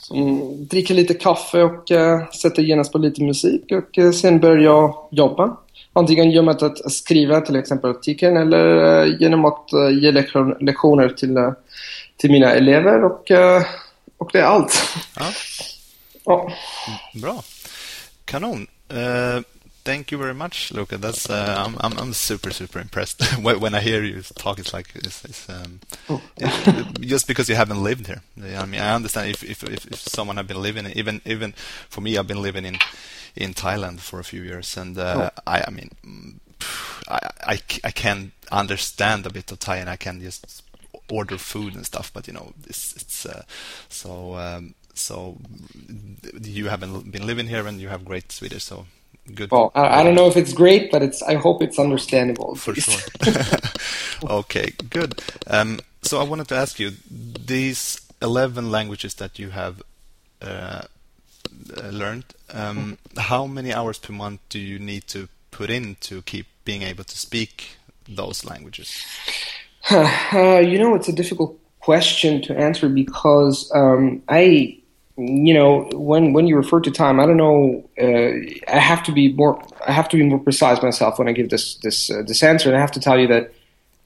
som 0.00 0.66
dricker 0.66 0.94
lite 0.94 1.14
kaffe 1.14 1.62
och 1.62 1.90
uh, 1.90 2.30
sätter 2.30 2.62
genast 2.62 2.92
på 2.92 2.98
lite 2.98 3.22
musik 3.22 3.72
och 3.72 3.98
uh, 3.98 4.12
sen 4.12 4.40
börjar 4.40 4.64
jag 4.64 5.08
jobba. 5.10 5.56
Antingen 5.92 6.30
genom 6.30 6.48
att, 6.48 6.92
skriva 6.92 7.40
till 7.40 7.56
exempel 7.56 7.90
artikeln 7.90 8.36
eller 8.36 8.66
uh, 9.04 9.20
genom 9.20 9.44
att 9.44 9.68
ge 10.02 10.12
lektion, 10.12 10.54
lektioner 10.60 11.08
till, 11.08 11.36
till 12.16 12.30
mina 12.30 12.52
elever 12.52 13.04
och, 13.04 13.30
och 14.18 14.30
det 14.32 14.38
är 14.38 14.44
allt. 14.44 14.82
Ja. 15.16 15.24
ja. 16.24 16.52
Bra. 17.22 17.42
Kanon. 18.24 18.66
Thank 19.86 20.10
you 20.10 20.18
very 20.18 20.34
much, 20.34 20.72
Luca. 20.72 20.98
That's 20.98 21.30
uh, 21.30 21.62
I'm, 21.64 21.76
I'm, 21.78 21.96
I'm 21.96 22.12
super 22.12 22.50
super 22.50 22.80
impressed 22.80 23.22
when 23.40 23.72
I 23.72 23.78
hear 23.78 24.02
you 24.02 24.20
talk. 24.20 24.58
It's 24.58 24.74
like 24.74 24.88
it's, 24.96 25.24
it's 25.24 25.48
um, 25.48 25.78
oh. 26.10 26.20
just 27.00 27.28
because 27.28 27.48
you 27.48 27.54
haven't 27.54 27.80
lived 27.80 28.08
here. 28.08 28.22
I 28.36 28.66
mean, 28.66 28.80
I 28.80 28.96
understand 28.96 29.30
if 29.30 29.44
if, 29.44 29.62
if, 29.62 29.86
if 29.86 30.00
someone 30.00 30.38
had 30.38 30.48
been 30.48 30.60
living 30.60 30.86
even 30.96 31.20
even 31.24 31.52
for 31.88 32.00
me, 32.00 32.18
I've 32.18 32.26
been 32.26 32.42
living 32.42 32.64
in 32.64 32.78
in 33.36 33.54
Thailand 33.54 34.00
for 34.00 34.18
a 34.18 34.24
few 34.24 34.42
years, 34.42 34.76
and 34.76 34.98
uh, 34.98 35.30
oh. 35.30 35.42
I 35.46 35.62
I 35.68 35.70
mean, 35.70 35.90
I, 37.06 37.20
I 37.54 37.60
I 37.84 37.92
can 37.92 38.32
understand 38.50 39.24
a 39.24 39.30
bit 39.30 39.52
of 39.52 39.60
Thai, 39.60 39.76
and 39.76 39.88
I 39.88 39.96
can 39.96 40.20
just 40.20 40.64
order 41.08 41.38
food 41.38 41.76
and 41.76 41.86
stuff. 41.86 42.12
But 42.12 42.26
you 42.26 42.32
know, 42.32 42.54
it's 42.66 42.96
it's 42.96 43.24
uh, 43.24 43.44
so. 43.88 44.34
Um, 44.34 44.74
so 44.98 45.36
you 46.40 46.68
haven't 46.70 47.12
been 47.12 47.26
living 47.26 47.48
here 47.48 47.66
and 47.66 47.78
you 47.78 47.88
have 47.88 48.02
great 48.02 48.32
Swedish, 48.32 48.64
so 48.64 48.86
good. 49.34 49.50
Well, 49.50 49.72
I, 49.74 50.00
I, 50.00 50.02
don't 50.02 50.14
know 50.14 50.28
if 50.28 50.36
it's 50.36 50.52
great, 50.52 50.90
but 50.90 51.02
it's. 51.02 51.22
I 51.22 51.34
hope 51.34 51.62
it's 51.62 51.78
understandable. 51.78 52.54
For 52.54 52.74
sure. 52.74 53.00
okay, 54.30 54.72
good. 54.90 55.20
Um, 55.46 55.80
so 56.02 56.20
I 56.20 56.24
wanted 56.24 56.48
to 56.48 56.56
ask 56.56 56.78
you 56.78 56.92
these 57.10 58.00
eleven 58.22 58.70
languages 58.70 59.14
that 59.14 59.38
you 59.38 59.50
have 59.50 59.82
uh, 60.42 60.82
learned. 61.90 62.24
Um, 62.52 62.98
how 63.16 63.46
many 63.46 63.72
hours 63.72 63.98
per 63.98 64.12
month 64.12 64.40
do 64.48 64.58
you 64.58 64.78
need 64.78 65.06
to 65.08 65.28
put 65.50 65.70
in 65.70 65.96
to 66.00 66.22
keep 66.22 66.46
being 66.64 66.82
able 66.82 67.04
to 67.04 67.16
speak 67.16 67.76
those 68.08 68.44
languages? 68.44 69.04
Uh, 70.32 70.58
you 70.58 70.80
know, 70.80 70.96
it's 70.96 71.08
a 71.08 71.12
difficult 71.12 71.56
question 71.78 72.42
to 72.42 72.58
answer 72.58 72.88
because 72.88 73.70
um, 73.72 74.20
I, 74.28 74.76
you 75.18 75.54
know, 75.54 75.88
when 75.94 76.32
when 76.32 76.46
you 76.46 76.56
refer 76.56 76.80
to 76.80 76.90
time, 76.90 77.20
I 77.20 77.26
don't 77.26 77.38
know. 77.38 77.88
Uh, 78.00 78.32
I 78.68 78.78
have 78.78 79.02
to 79.04 79.12
be 79.12 79.32
more. 79.32 79.62
I 79.86 79.92
have 79.92 80.08
to 80.10 80.16
be 80.16 80.24
more 80.24 80.38
precise 80.38 80.82
myself 80.82 81.18
when 81.18 81.28
I 81.28 81.32
give 81.32 81.48
this 81.48 81.76
this 81.76 82.10
uh, 82.10 82.22
this 82.26 82.42
answer, 82.42 82.68
and 82.68 82.76
I 82.76 82.80
have 82.80 82.92
to 82.92 83.00
tell 83.00 83.18
you 83.18 83.26
that, 83.28 83.52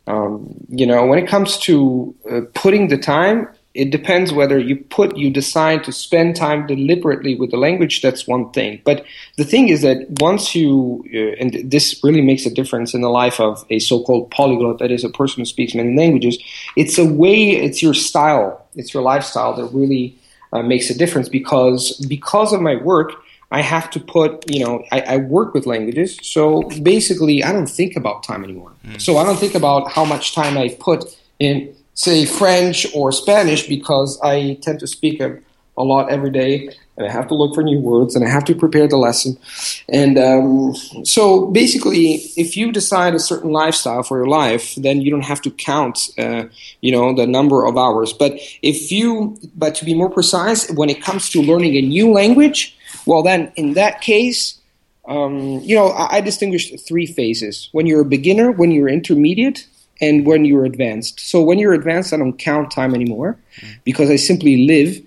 um, 0.07 0.55
you 0.69 0.87
know, 0.87 1.05
when 1.07 1.19
it 1.19 1.27
comes 1.27 1.59
to 1.59 2.15
uh, 2.31 2.41
putting 2.55 2.89
the 2.89 2.99
time, 2.99 3.49
it 3.75 3.91
depends 3.91 4.33
whether 4.33 4.59
you 4.59 4.77
put 4.77 5.17
you 5.17 5.31
decide 5.31 5.85
to 5.85 5.93
spend 5.93 6.35
time 6.35 6.67
deliberately 6.67 7.37
with 7.37 7.51
the 7.51 7.57
language 7.57 8.03
that's 8.03 8.27
one 8.27 8.51
thing 8.51 8.81
but 8.85 9.05
the 9.37 9.45
thing 9.45 9.69
is 9.69 9.83
that 9.83 10.07
once 10.21 10.57
you 10.57 11.05
uh, 11.15 11.41
and 11.41 11.71
this 11.71 12.01
really 12.03 12.21
makes 12.21 12.45
a 12.47 12.51
difference 12.51 12.95
in 12.95 13.01
the 13.01 13.09
life 13.09 13.39
of 13.39 13.65
a 13.71 13.79
so-called 13.79 14.29
polyglot 14.33 14.81
that 14.81 14.91
is 14.91 15.05
a 15.05 15.09
person 15.09 15.41
who 15.41 15.45
speaks 15.45 15.73
many 15.73 15.95
languages 15.95 16.37
it's 16.77 16.99
a 16.99 17.05
way 17.05 17.51
it's 17.51 17.81
your 17.81 17.95
style 17.95 18.67
it's 18.75 18.93
your 18.93 19.05
lifestyle 19.05 19.55
that 19.55 19.67
really 19.67 20.19
uh, 20.53 20.63
makes 20.63 20.91
a 20.91 20.97
difference 20.97 21.29
because 21.29 21.97
because 22.09 22.53
of 22.53 22.61
my 22.61 22.77
work 22.77 23.13
I 23.53 23.63
have 23.63 23.91
to 23.91 24.01
put, 24.01 24.49
you 24.49 24.65
know, 24.65 24.85
I, 24.93 25.01
I, 25.01 25.17
work 25.17 25.55
with 25.55 25.67
languages. 25.67 26.21
So 26.23 26.63
basically, 26.83 27.43
I 27.43 27.51
don't 27.53 27.67
think 27.67 27.97
about 27.97 28.23
time 28.23 28.45
anymore. 28.45 28.73
Mm. 28.87 29.01
So 29.01 29.17
I 29.17 29.25
don't 29.25 29.39
think 29.41 29.57
about 29.57 29.91
how 29.91 30.05
much 30.05 30.37
time 30.37 30.57
I 30.57 30.69
put 30.79 31.05
in 31.41 31.75
say 31.95 32.25
French 32.27 32.87
or 32.95 33.11
Spanish 33.11 33.67
because 33.67 34.21
I 34.23 34.59
tend 34.63 34.79
to 34.81 34.87
speak 34.87 35.21
a, 35.21 35.39
a 35.77 35.83
lot 35.83 36.11
every 36.11 36.31
day 36.31 36.71
and 37.01 37.09
I 37.09 37.13
have 37.13 37.29
to 37.29 37.35
look 37.35 37.55
for 37.55 37.63
new 37.63 37.81
words 37.81 38.15
and 38.15 38.25
I 38.25 38.29
have 38.29 38.45
to 38.45 38.55
prepare 38.55 38.87
the 38.87 38.99
lesson. 38.99 39.39
And 39.89 40.19
um, 40.19 40.75
so 41.05 41.47
basically, 41.47 42.17
if 42.37 42.57
you 42.57 42.71
decide 42.71 43.15
a 43.15 43.19
certain 43.19 43.51
lifestyle 43.51 44.03
for 44.03 44.19
your 44.19 44.27
life, 44.27 44.75
then 44.77 45.01
you 45.01 45.11
don't 45.11 45.25
have 45.25 45.41
to 45.43 45.51
count, 45.51 46.11
uh, 46.19 46.45
you 46.83 46.93
know, 46.93 47.15
the 47.15 47.27
number 47.27 47.65
of 47.65 47.79
hours. 47.79 48.13
But 48.13 48.39
if 48.63 48.93
you, 48.93 49.39
but 49.57 49.75
to 49.77 49.85
be 49.85 49.95
more 49.95 50.11
precise, 50.11 50.71
when 50.73 50.91
it 50.91 51.03
comes 51.03 51.31
to 51.31 51.41
learning 51.41 51.75
a 51.77 51.81
new 51.81 52.13
language, 52.13 52.77
well, 53.07 53.23
then 53.23 53.51
in 53.57 53.73
that 53.75 54.03
case, 54.03 54.59
um, 55.09 55.61
you 55.61 55.75
know, 55.75 55.89
I, 55.89 56.17
I 56.17 56.21
distinguish 56.21 56.71
three 56.83 57.07
phases. 57.07 57.71
When 57.73 57.87
you're 57.87 58.03
a 58.03 58.05
beginner, 58.05 58.53
when 58.53 58.71
you're 58.71 58.89
intermediate, 58.89 59.67
and 60.03 60.25
when 60.25 60.47
you're 60.47 60.65
advanced. 60.65 61.21
So 61.21 61.43
when 61.43 61.59
you're 61.59 61.75
advanced, 61.75 62.15
I 62.15 62.17
don't 62.17 62.39
count 62.39 62.71
time 62.71 62.95
anymore 62.95 63.37
because 63.85 64.09
I 64.11 64.17
simply 64.17 64.67
live 64.67 64.99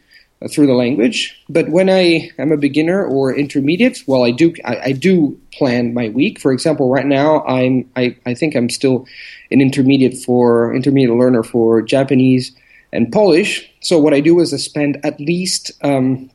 through 0.50 0.68
the 0.68 0.74
language. 0.74 1.42
But 1.50 1.70
when 1.70 1.90
I 1.90 2.32
am 2.38 2.52
a 2.52 2.58
beginner 2.58 3.06
or 3.06 3.36
intermediate, 3.36 4.04
well, 4.08 4.24
I 4.24 4.32
do 4.32 4.54
I, 4.66 4.78
I, 4.78 4.92
do 4.92 5.40
plan 5.54 5.94
my 5.94 6.10
week. 6.10 6.40
For 6.40 6.52
example, 6.52 6.90
right 6.90 7.06
now 7.06 7.44
I'm 7.46 7.90
I, 7.96 8.18
I 8.26 8.34
think 8.34 8.56
I'm 8.56 8.70
still 8.70 9.06
an 9.52 9.62
intermediate 9.62 10.18
for 10.18 10.74
intermediate 10.74 11.16
learner 11.16 11.44
for 11.44 11.82
Japanese 11.82 12.56
and 12.92 13.12
Polish. 13.12 13.70
So 13.82 13.98
what 14.00 14.14
I 14.14 14.20
do 14.20 14.40
is 14.40 14.54
I 14.54 14.58
spend 14.58 15.00
at 15.04 15.20
least 15.20 15.72
um, 15.84 16.30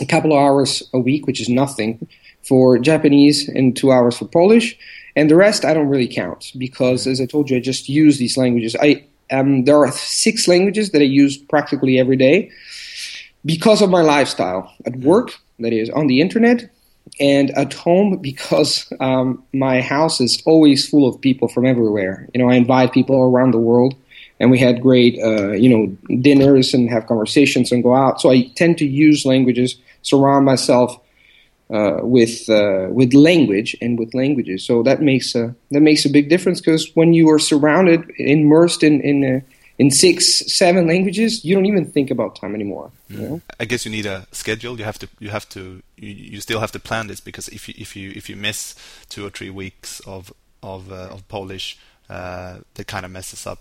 a 0.00 0.06
couple 0.06 0.32
of 0.32 0.38
hours 0.38 0.82
a 0.92 0.98
week, 0.98 1.26
which 1.26 1.40
is 1.40 1.48
nothing, 1.48 2.06
for 2.42 2.78
Japanese 2.78 3.48
and 3.48 3.76
two 3.76 3.90
hours 3.90 4.18
for 4.18 4.26
Polish 4.26 4.76
and 5.16 5.30
the 5.30 5.36
rest 5.36 5.64
I 5.64 5.74
don't 5.74 5.88
really 5.88 6.08
count 6.08 6.52
because, 6.58 7.06
as 7.06 7.20
I 7.20 7.26
told 7.26 7.50
you, 7.50 7.56
I 7.56 7.60
just 7.60 7.88
use 7.88 8.18
these 8.18 8.36
languages. 8.36 8.76
I 8.80 9.04
um, 9.30 9.64
there 9.64 9.78
are 9.78 9.90
six 9.92 10.46
languages 10.46 10.90
that 10.90 11.00
I 11.00 11.06
use 11.06 11.38
practically 11.38 11.98
every 11.98 12.16
day 12.16 12.50
because 13.44 13.82
of 13.82 13.90
my 13.90 14.02
lifestyle 14.02 14.72
at 14.86 14.96
work, 14.96 15.32
that 15.58 15.72
is 15.72 15.90
on 15.90 16.06
the 16.06 16.20
internet, 16.20 16.70
and 17.20 17.50
at 17.50 17.72
home 17.72 18.16
because 18.18 18.92
um, 19.00 19.42
my 19.52 19.80
house 19.80 20.20
is 20.20 20.42
always 20.46 20.88
full 20.88 21.08
of 21.08 21.20
people 21.20 21.48
from 21.48 21.66
everywhere. 21.66 22.28
You 22.34 22.42
know, 22.42 22.50
I 22.50 22.54
invite 22.54 22.92
people 22.92 23.16
around 23.16 23.52
the 23.52 23.58
world, 23.58 23.94
and 24.40 24.50
we 24.50 24.58
had 24.58 24.80
great, 24.80 25.18
uh, 25.22 25.52
you 25.52 25.68
know, 25.68 26.16
dinners 26.20 26.74
and 26.74 26.90
have 26.90 27.06
conversations 27.06 27.70
and 27.70 27.82
go 27.82 27.94
out. 27.94 28.20
So 28.20 28.30
I 28.30 28.48
tend 28.56 28.78
to 28.78 28.86
use 28.86 29.24
languages, 29.24 29.76
surround 30.02 30.44
myself 30.44 30.98
uh, 31.70 31.98
with 32.02 32.48
uh, 32.48 32.88
with 32.90 33.14
language 33.14 33.76
and 33.80 33.98
with 33.98 34.14
languages. 34.14 34.64
So 34.64 34.82
that 34.82 35.00
makes 35.00 35.34
a 35.34 35.54
that 35.70 35.80
makes 35.80 36.04
a 36.04 36.10
big 36.10 36.28
difference 36.28 36.60
because 36.60 36.90
when 36.94 37.12
you 37.12 37.28
are 37.30 37.38
surrounded, 37.38 38.10
immersed 38.18 38.82
in 38.82 39.00
in 39.02 39.24
uh, 39.24 39.40
in 39.78 39.90
six 39.90 40.42
seven 40.54 40.86
languages, 40.86 41.44
you 41.44 41.54
don't 41.54 41.66
even 41.66 41.84
think 41.90 42.10
about 42.10 42.36
time 42.36 42.54
anymore. 42.54 42.90
Mm. 43.10 43.14
You 43.14 43.28
know? 43.28 43.40
I 43.58 43.64
guess 43.64 43.84
you 43.84 43.90
need 43.90 44.06
a 44.06 44.26
schedule. 44.32 44.78
You 44.78 44.84
have 44.84 44.98
to 45.00 45.08
you 45.18 45.30
have 45.30 45.48
to 45.50 45.82
you, 45.96 46.10
you 46.10 46.40
still 46.40 46.60
have 46.60 46.72
to 46.72 46.78
plan 46.78 47.08
this 47.08 47.20
because 47.20 47.48
if 47.48 47.68
you 47.68 47.74
if 47.76 47.96
you 47.96 48.12
if 48.14 48.28
you 48.28 48.36
miss 48.36 48.74
two 49.08 49.26
or 49.26 49.30
three 49.30 49.50
weeks 49.50 50.00
of 50.00 50.32
of 50.62 50.92
uh, 50.92 51.08
of 51.10 51.26
Polish, 51.28 51.78
uh, 52.08 52.58
that 52.74 52.86
kind 52.86 53.04
of 53.04 53.10
messes 53.10 53.46
up. 53.46 53.58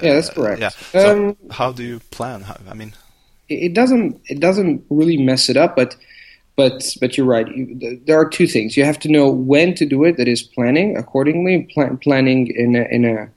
yeah, 0.00 0.14
that's 0.14 0.30
correct. 0.30 0.60
yeah. 0.60 0.70
So 0.92 1.28
um, 1.28 1.36
how 1.50 1.72
do 1.72 1.82
you 1.82 2.00
plan? 2.10 2.42
How, 2.42 2.56
I 2.70 2.74
mean, 2.74 2.92
it 3.48 3.74
doesn't 3.74 4.20
it 4.26 4.40
doesn't 4.40 4.84
really 4.90 5.16
mess 5.16 5.48
it 5.48 5.56
up, 5.56 5.74
but 5.74 5.96
but 6.56 6.84
but 7.00 7.16
you're 7.16 7.26
right. 7.26 7.48
You, 7.48 8.00
there 8.06 8.18
are 8.18 8.28
two 8.28 8.46
things. 8.46 8.76
You 8.76 8.84
have 8.84 8.98
to 9.00 9.08
know 9.08 9.28
when 9.28 9.74
to 9.74 9.86
do 9.86 10.04
it. 10.04 10.16
That 10.18 10.28
is 10.28 10.42
planning 10.42 10.96
accordingly, 10.96 11.68
plan, 11.74 11.98
planning 11.98 12.46
in 12.54 12.76
a, 12.76 12.84
in 12.90 13.04
a 13.04 13.28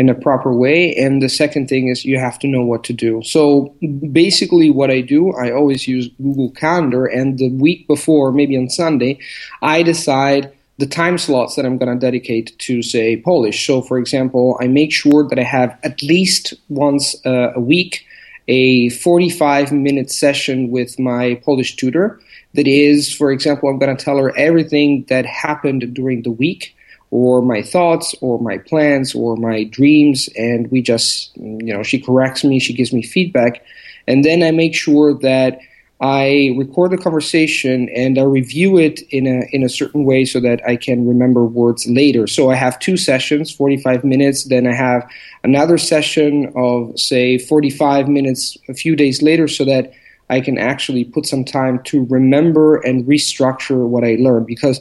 in 0.00 0.08
a 0.08 0.14
proper 0.14 0.50
way. 0.50 0.94
And 0.96 1.20
the 1.20 1.28
second 1.28 1.68
thing 1.68 1.88
is 1.88 2.06
you 2.06 2.18
have 2.18 2.38
to 2.38 2.48
know 2.48 2.64
what 2.64 2.84
to 2.84 2.94
do. 2.94 3.22
So 3.22 3.74
basically, 4.12 4.70
what 4.70 4.90
I 4.90 5.02
do, 5.02 5.30
I 5.34 5.52
always 5.52 5.86
use 5.86 6.08
Google 6.16 6.50
Calendar, 6.52 7.04
and 7.04 7.38
the 7.38 7.50
week 7.50 7.86
before, 7.86 8.32
maybe 8.32 8.56
on 8.56 8.70
Sunday, 8.70 9.18
I 9.60 9.82
decide 9.82 10.52
the 10.78 10.86
time 10.86 11.18
slots 11.18 11.54
that 11.56 11.66
I'm 11.66 11.76
going 11.76 11.92
to 11.92 12.00
dedicate 12.00 12.58
to, 12.60 12.82
say, 12.82 13.18
Polish. 13.18 13.66
So, 13.66 13.82
for 13.82 13.98
example, 13.98 14.56
I 14.58 14.68
make 14.68 14.90
sure 14.90 15.28
that 15.28 15.38
I 15.38 15.42
have 15.42 15.78
at 15.82 16.02
least 16.02 16.54
once 16.70 17.14
uh, 17.26 17.52
a 17.54 17.60
week 17.60 18.06
a 18.48 18.88
45 18.88 19.70
minute 19.70 20.10
session 20.10 20.70
with 20.70 20.98
my 20.98 21.34
Polish 21.44 21.76
tutor 21.76 22.18
that 22.54 22.66
is, 22.66 23.14
for 23.14 23.30
example, 23.30 23.68
I'm 23.68 23.78
going 23.78 23.94
to 23.94 24.02
tell 24.02 24.16
her 24.16 24.34
everything 24.34 25.04
that 25.10 25.26
happened 25.26 25.92
during 25.92 26.22
the 26.22 26.30
week 26.30 26.74
or 27.10 27.42
my 27.42 27.62
thoughts 27.62 28.14
or 28.20 28.38
my 28.38 28.58
plans 28.58 29.14
or 29.14 29.36
my 29.36 29.64
dreams 29.64 30.28
and 30.36 30.70
we 30.70 30.80
just 30.80 31.36
you 31.36 31.72
know 31.72 31.82
she 31.82 32.00
corrects 32.00 32.44
me 32.44 32.58
she 32.58 32.72
gives 32.72 32.92
me 32.92 33.02
feedback 33.02 33.62
and 34.06 34.24
then 34.24 34.42
i 34.42 34.50
make 34.50 34.74
sure 34.74 35.14
that 35.14 35.58
i 36.00 36.54
record 36.56 36.92
the 36.92 36.96
conversation 36.96 37.88
and 37.96 38.18
i 38.18 38.22
review 38.22 38.78
it 38.78 39.00
in 39.10 39.26
a 39.26 39.42
in 39.52 39.64
a 39.64 39.68
certain 39.68 40.04
way 40.04 40.24
so 40.24 40.38
that 40.38 40.60
i 40.66 40.76
can 40.76 41.06
remember 41.06 41.44
words 41.44 41.86
later 41.88 42.26
so 42.26 42.50
i 42.50 42.54
have 42.54 42.78
two 42.78 42.96
sessions 42.96 43.50
45 43.50 44.04
minutes 44.04 44.44
then 44.44 44.66
i 44.66 44.72
have 44.72 45.08
another 45.42 45.78
session 45.78 46.52
of 46.54 46.98
say 46.98 47.38
45 47.38 48.08
minutes 48.08 48.56
a 48.68 48.74
few 48.74 48.94
days 48.94 49.20
later 49.20 49.48
so 49.48 49.64
that 49.64 49.92
I 50.30 50.40
can 50.40 50.58
actually 50.58 51.04
put 51.04 51.26
some 51.26 51.44
time 51.44 51.82
to 51.86 52.06
remember 52.06 52.76
and 52.76 53.04
restructure 53.04 53.84
what 53.88 54.04
I 54.04 54.16
learned. 54.20 54.46
Because 54.46 54.80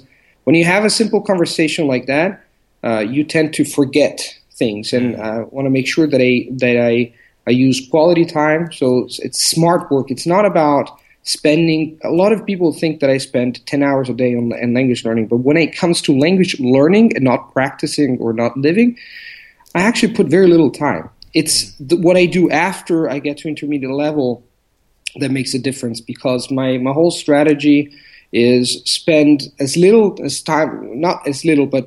when 0.49 0.55
you 0.55 0.65
have 0.65 0.83
a 0.83 0.89
simple 0.89 1.21
conversation 1.21 1.85
like 1.85 2.07
that, 2.07 2.43
uh, 2.83 3.01
you 3.01 3.23
tend 3.23 3.53
to 3.53 3.63
forget 3.63 4.35
things, 4.53 4.93
and 4.93 5.13
mm. 5.13 5.19
I 5.19 5.41
want 5.41 5.67
to 5.67 5.69
make 5.69 5.88
sure 5.88 6.07
that 6.07 6.19
I 6.19 6.47
that 6.53 6.75
I 6.75 7.13
I 7.45 7.51
use 7.51 7.88
quality 7.88 8.25
time. 8.25 8.71
So 8.71 9.03
it's, 9.05 9.19
it's 9.19 9.45
smart 9.45 9.91
work. 9.91 10.09
It's 10.09 10.25
not 10.25 10.45
about 10.45 10.89
spending. 11.21 11.99
A 12.03 12.09
lot 12.09 12.31
of 12.33 12.43
people 12.47 12.73
think 12.73 12.99
that 13.01 13.12
I 13.12 13.19
spend 13.19 13.63
ten 13.67 13.83
hours 13.83 14.09
a 14.09 14.13
day 14.15 14.33
on, 14.33 14.51
on 14.51 14.73
language 14.73 15.05
learning, 15.05 15.27
but 15.27 15.38
when 15.38 15.55
it 15.55 15.77
comes 15.77 16.01
to 16.01 16.17
language 16.17 16.59
learning 16.59 17.15
and 17.15 17.23
not 17.23 17.53
practicing 17.53 18.17
or 18.17 18.33
not 18.33 18.57
living, 18.57 18.97
I 19.75 19.81
actually 19.81 20.15
put 20.15 20.29
very 20.29 20.47
little 20.47 20.71
time. 20.71 21.12
It's 21.35 21.75
the, 21.75 21.95
what 21.95 22.17
I 22.17 22.25
do 22.25 22.49
after 22.49 23.07
I 23.07 23.19
get 23.19 23.38
to 23.41 23.47
intermediate 23.47 23.91
level 23.91 24.43
that 25.17 25.29
makes 25.29 25.53
a 25.53 25.59
difference 25.59 26.01
because 26.01 26.49
my, 26.49 26.79
my 26.79 26.91
whole 26.91 27.12
strategy 27.12 27.93
is 28.31 28.81
spend 28.85 29.43
as 29.59 29.75
little 29.75 30.17
as 30.23 30.41
time, 30.41 30.99
not 30.99 31.27
as 31.27 31.43
little, 31.43 31.65
but 31.65 31.85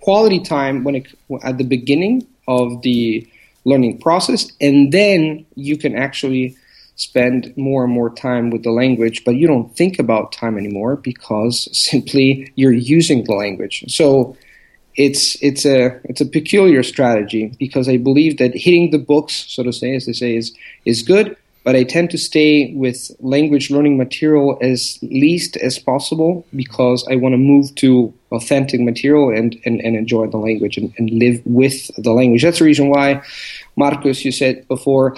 quality 0.00 0.40
time 0.40 0.84
when 0.84 0.96
it, 0.96 1.06
at 1.42 1.58
the 1.58 1.64
beginning 1.64 2.26
of 2.48 2.82
the 2.82 3.26
learning 3.64 3.98
process, 3.98 4.50
and 4.60 4.92
then 4.92 5.46
you 5.54 5.78
can 5.78 5.96
actually 5.96 6.56
spend 6.96 7.52
more 7.56 7.84
and 7.84 7.92
more 7.92 8.10
time 8.10 8.50
with 8.50 8.62
the 8.62 8.70
language, 8.70 9.24
but 9.24 9.34
you 9.34 9.46
don't 9.46 9.76
think 9.76 9.98
about 9.98 10.32
time 10.32 10.56
anymore 10.56 10.96
because 10.96 11.68
simply 11.78 12.52
you're 12.56 12.72
using 12.72 13.24
the 13.24 13.34
language. 13.34 13.84
So 13.88 14.36
it's 14.96 15.36
it's 15.42 15.64
a 15.64 16.00
it's 16.04 16.20
a 16.20 16.26
peculiar 16.26 16.82
strategy 16.82 17.52
because 17.58 17.88
I 17.88 17.96
believe 17.96 18.38
that 18.38 18.54
hitting 18.54 18.90
the 18.90 18.98
books, 18.98 19.44
so 19.48 19.62
to 19.64 19.72
say, 19.72 19.96
as 19.96 20.06
they 20.06 20.12
say, 20.12 20.36
is 20.36 20.54
is 20.84 21.02
good, 21.02 21.36
but 21.64 21.74
I 21.74 21.82
tend 21.82 22.10
to 22.10 22.18
stay 22.18 22.72
with 22.74 23.10
language 23.20 23.70
learning 23.70 23.96
material 23.96 24.58
as 24.60 24.98
least 25.02 25.56
as 25.56 25.78
possible 25.78 26.46
because 26.54 27.06
I 27.10 27.16
want 27.16 27.32
to 27.32 27.38
move 27.38 27.74
to 27.76 28.12
authentic 28.30 28.80
material 28.80 29.30
and, 29.30 29.58
and, 29.64 29.80
and 29.80 29.96
enjoy 29.96 30.26
the 30.26 30.36
language 30.36 30.76
and, 30.76 30.92
and 30.98 31.10
live 31.10 31.40
with 31.46 31.90
the 31.96 32.12
language. 32.12 32.42
That's 32.42 32.58
the 32.58 32.66
reason 32.66 32.90
why, 32.90 33.22
Marcus, 33.76 34.24
you 34.24 34.30
said 34.30 34.68
before 34.68 35.16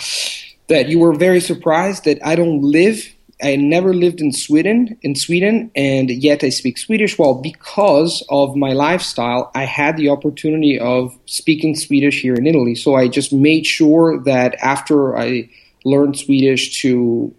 that 0.69 0.89
you 0.89 1.01
were 1.01 1.15
very 1.15 1.41
surprised 1.41 2.05
that 2.05 2.25
I 2.25 2.37
don't 2.37 2.63
live 2.63 3.13
I 3.43 3.57
never 3.57 3.93
lived 3.93 4.23
in 4.23 4.33
Sweden, 4.33 4.97
in 5.03 5.15
Sweden, 5.15 5.71
and 5.77 6.11
yet 6.11 6.43
I 6.43 6.49
speak 6.49 6.79
Swedish. 6.79 7.19
Well, 7.19 7.35
because 7.35 8.25
of 8.31 8.57
my 8.57 8.73
lifestyle, 8.73 9.51
I 9.55 9.65
had 9.65 9.99
the 9.99 10.09
opportunity 10.09 10.79
of 10.79 11.15
speaking 11.27 11.77
Swedish 11.77 12.23
here 12.23 12.35
in 12.35 12.47
Italy. 12.47 12.75
So 12.75 12.95
I 12.95 13.09
just 13.09 13.35
made 13.35 13.67
sure 13.67 14.19
that 14.21 14.55
after 14.63 15.19
I 15.19 15.51
learned 15.87 16.19
Swedish 16.19 16.81
to 16.83 17.35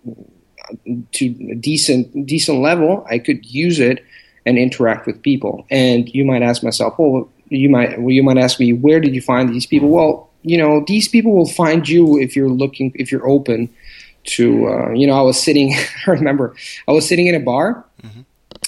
to 1.12 1.26
a 1.52 1.56
decent 1.56 2.26
decent 2.26 2.60
level, 2.60 3.06
I 3.10 3.20
could 3.20 3.46
use 3.46 3.80
it 3.80 4.04
and 4.46 4.58
interact 4.58 5.06
with 5.06 5.22
people. 5.22 5.66
And 5.70 6.10
you 6.14 6.24
might 6.24 6.42
ask 6.42 6.64
myself, 6.64 6.96
well, 6.98 7.30
you 7.50 7.70
might 7.70 8.00
well, 8.02 8.12
you 8.12 8.24
might 8.24 8.38
ask 8.38 8.60
me, 8.60 8.74
where 8.74 9.00
did 9.00 9.14
you 9.14 9.22
find 9.22 9.50
these 9.50 9.66
people? 9.66 9.90
Well, 9.90 10.30
you 10.42 10.58
know, 10.58 10.84
these 10.88 11.08
people 11.08 11.34
will 11.34 11.48
find 11.48 11.88
you 11.88 12.18
if 12.18 12.36
you're 12.36 12.50
looking, 12.50 12.92
if 12.96 13.12
you're 13.12 13.28
open 13.28 13.70
to, 14.36 14.68
uh, 14.68 14.90
you 14.92 15.08
know, 15.08 15.18
I 15.18 15.22
was 15.22 15.42
sitting, 15.42 15.74
I 16.08 16.12
remember, 16.12 16.56
I 16.88 16.92
was 16.92 17.08
sitting 17.08 17.28
in 17.28 17.36
a 17.36 17.40
bar. 17.40 17.86
Mm-hmm. 18.04 18.22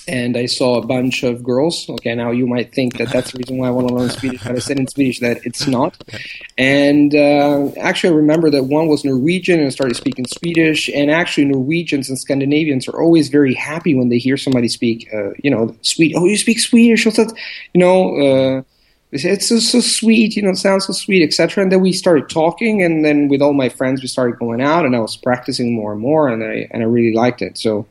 And 0.09 0.35
I 0.35 0.47
saw 0.47 0.81
a 0.81 0.85
bunch 0.85 1.21
of 1.23 1.43
girls. 1.43 1.87
Okay, 1.87 2.15
now 2.15 2.31
you 2.31 2.47
might 2.47 2.73
think 2.73 2.97
that 2.97 3.09
that's 3.09 3.31
the 3.31 3.37
reason 3.37 3.57
why 3.57 3.67
I 3.67 3.71
want 3.71 3.87
to 3.87 3.93
learn 3.93 4.09
Swedish, 4.09 4.43
but 4.43 4.55
I 4.55 4.59
said 4.59 4.79
in 4.79 4.87
Swedish 4.87 5.19
that 5.19 5.37
it's 5.45 5.67
not. 5.67 6.03
And 6.57 7.13
uh, 7.13 7.69
actually, 7.79 8.13
I 8.13 8.17
remember 8.17 8.49
that 8.49 8.63
one 8.63 8.87
was 8.87 9.05
Norwegian 9.05 9.59
and 9.59 9.71
started 9.71 9.95
speaking 9.95 10.25
Swedish. 10.25 10.89
And 10.89 11.11
actually, 11.11 11.45
Norwegians 11.45 12.09
and 12.09 12.17
Scandinavians 12.17 12.87
are 12.87 12.99
always 12.99 13.29
very 13.29 13.53
happy 13.53 13.93
when 13.93 14.09
they 14.09 14.17
hear 14.17 14.35
somebody 14.35 14.67
speak, 14.67 15.07
uh, 15.13 15.31
you 15.43 15.51
know, 15.51 15.75
Swedish. 15.83 16.17
Oh, 16.17 16.25
you 16.25 16.37
speak 16.37 16.59
Swedish? 16.59 17.05
What's 17.05 17.17
that? 17.17 17.31
You 17.73 17.79
know, 17.79 18.15
uh, 18.17 18.61
it's 19.11 19.49
so, 19.49 19.57
so 19.57 19.79
sweet, 19.79 20.35
you 20.35 20.43
know, 20.43 20.51
it 20.51 20.57
sounds 20.57 20.85
so 20.85 20.93
sweet, 20.93 21.23
etc. 21.23 21.63
And 21.63 21.71
then 21.71 21.81
we 21.81 21.91
started 21.91 22.29
talking, 22.29 22.83
and 22.83 23.03
then 23.03 23.27
with 23.27 23.41
all 23.41 23.53
my 23.53 23.69
friends, 23.69 24.01
we 24.01 24.07
started 24.07 24.37
going 24.37 24.61
out, 24.61 24.85
and 24.85 24.95
I 24.95 24.99
was 24.99 25.17
practicing 25.17 25.73
more 25.73 25.93
and 25.93 26.01
more, 26.01 26.29
and 26.29 26.43
I 26.43 26.67
and 26.71 26.83
I 26.83 26.85
really 26.85 27.15
liked 27.15 27.41
it. 27.41 27.57
So 27.57 27.87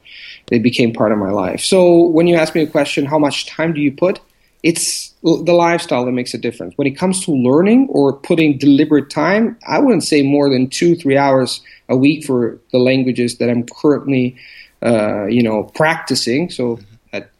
it 0.53 0.63
became 0.63 0.93
part 0.93 1.11
of 1.11 1.19
my 1.19 1.31
life. 1.31 1.61
So 1.61 2.05
when 2.05 2.29
you 2.29 2.37
ask 2.37 2.55
me 2.55 2.63
a 2.63 2.67
question, 2.67 3.05
how 3.05 3.19
much 3.19 3.47
time 3.47 3.73
do 3.73 3.81
you 3.81 3.93
put? 3.93 4.21
It's 4.63 5.15
the 5.23 5.53
lifestyle 5.53 6.05
that 6.05 6.13
makes 6.13 6.35
a 6.35 6.39
difference. 6.39 6.75
When 6.77 6.87
it 6.87 6.97
comes 6.97 7.25
to 7.25 7.33
learning 7.33 7.89
or 7.91 8.13
putting 8.13 8.59
deliberate 8.59 9.09
time, 9.11 9.57
I 9.67 9.79
wouldn't 9.79 10.05
say 10.05 10.23
more 10.23 10.51
than 10.51 10.69
two, 10.69 10.97
three 10.97 11.17
hours 11.17 11.61
a 11.89 11.97
week 11.97 12.25
for 12.25 12.59
the 12.73 12.79
languages 12.79 13.39
that 13.39 13.51
I'm 13.51 13.65
currently, 13.65 14.37
uh, 14.83 15.27
you 15.27 15.43
know, 15.43 15.65
practicing. 15.75 16.51
So 16.51 16.81
at, 17.13 17.31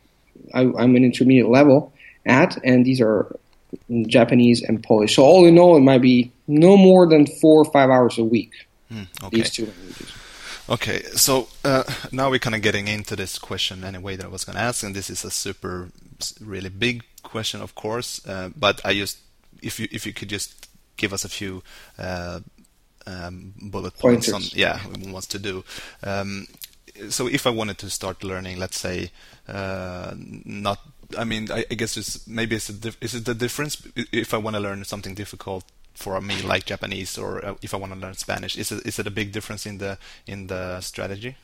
I, 0.55 0.61
I'm 0.61 0.95
an 0.95 1.05
intermediate 1.05 1.49
level 1.49 1.93
at, 2.25 2.57
and 2.65 2.85
these 2.85 3.01
are 3.01 3.37
Japanese 4.07 4.63
and 4.63 4.83
Polish. 4.83 5.17
So 5.17 5.23
all 5.23 5.47
in 5.47 5.59
all, 5.59 5.77
it 5.77 5.81
might 5.81 6.03
be 6.03 6.31
no 6.47 6.77
more 6.77 7.07
than 7.07 7.27
four 7.27 7.63
or 7.63 7.65
five 7.65 7.91
hours 7.91 8.19
a 8.19 8.25
week. 8.25 8.53
Mm, 8.93 9.07
okay. 9.25 9.37
These 9.37 9.51
two 9.51 9.67
languages. 9.67 10.13
Okay, 10.71 11.03
so 11.15 11.49
uh, 11.65 11.85
now 12.13 12.31
we're 12.31 12.39
kind 12.39 12.55
of 12.55 12.61
getting 12.61 12.89
into 12.89 13.17
this 13.17 13.39
question 13.39 13.85
anyway 13.85 14.17
that 14.17 14.27
I 14.27 14.29
was 14.29 14.45
going 14.45 14.57
to 14.57 14.63
ask, 14.63 14.85
and 14.85 14.95
this 14.95 15.09
is 15.09 15.25
a 15.25 15.31
super, 15.31 15.89
really 16.41 16.69
big 16.69 17.05
question, 17.23 17.63
of 17.63 17.75
course. 17.75 18.21
Uh, 18.27 18.51
but 18.55 18.81
I 18.85 18.93
just, 18.93 19.19
if 19.63 19.81
you 19.81 19.89
if 19.91 20.07
you 20.07 20.13
could 20.13 20.29
just 20.29 20.69
give 20.99 21.15
us 21.15 21.25
a 21.25 21.29
few 21.31 21.63
uh, 21.99 22.41
um, 23.07 23.55
bullet 23.57 23.99
points 23.99 24.31
Pointers. 24.31 24.53
on, 24.53 24.59
yeah, 24.59 24.81
wants 25.11 25.29
to 25.29 25.39
do. 25.39 25.65
Um, 26.03 26.47
so 27.09 27.27
if 27.29 27.47
I 27.47 27.51
wanted 27.51 27.79
to 27.79 27.91
start 27.91 28.23
learning, 28.23 28.59
let's 28.59 28.79
say, 28.79 29.11
uh, 29.47 30.15
not 30.19 30.81
I 31.17 31.25
mean, 31.25 31.51
I, 31.51 31.65
I 31.71 31.75
guess 31.75 31.97
it's 31.97 32.27
maybe 32.27 32.57
it's 32.57 32.69
a 32.69 32.73
dif- 32.73 32.99
is 33.01 33.15
it 33.15 33.25
the 33.25 33.35
difference 33.35 33.83
if 34.13 34.35
I 34.35 34.37
want 34.37 34.57
to 34.57 34.61
learn 34.61 34.85
something 34.85 35.15
difficult 35.15 35.65
for 35.95 36.21
me 36.21 36.43
like 36.43 36.65
Japanese 36.67 37.19
or 37.19 37.45
uh, 37.45 37.55
if 37.63 37.75
I 37.75 37.77
want 37.77 37.93
to 37.95 37.99
learn 37.99 38.15
Spanish? 38.15 38.57
Is 38.59 38.71
it 38.73 38.87
is 38.87 38.99
it 38.99 39.07
a 39.07 39.11
big 39.11 39.33
difference 39.33 39.67
in 39.67 39.79
the 39.79 39.99
in 40.27 40.49
the 40.49 40.81
strategy? 40.81 41.37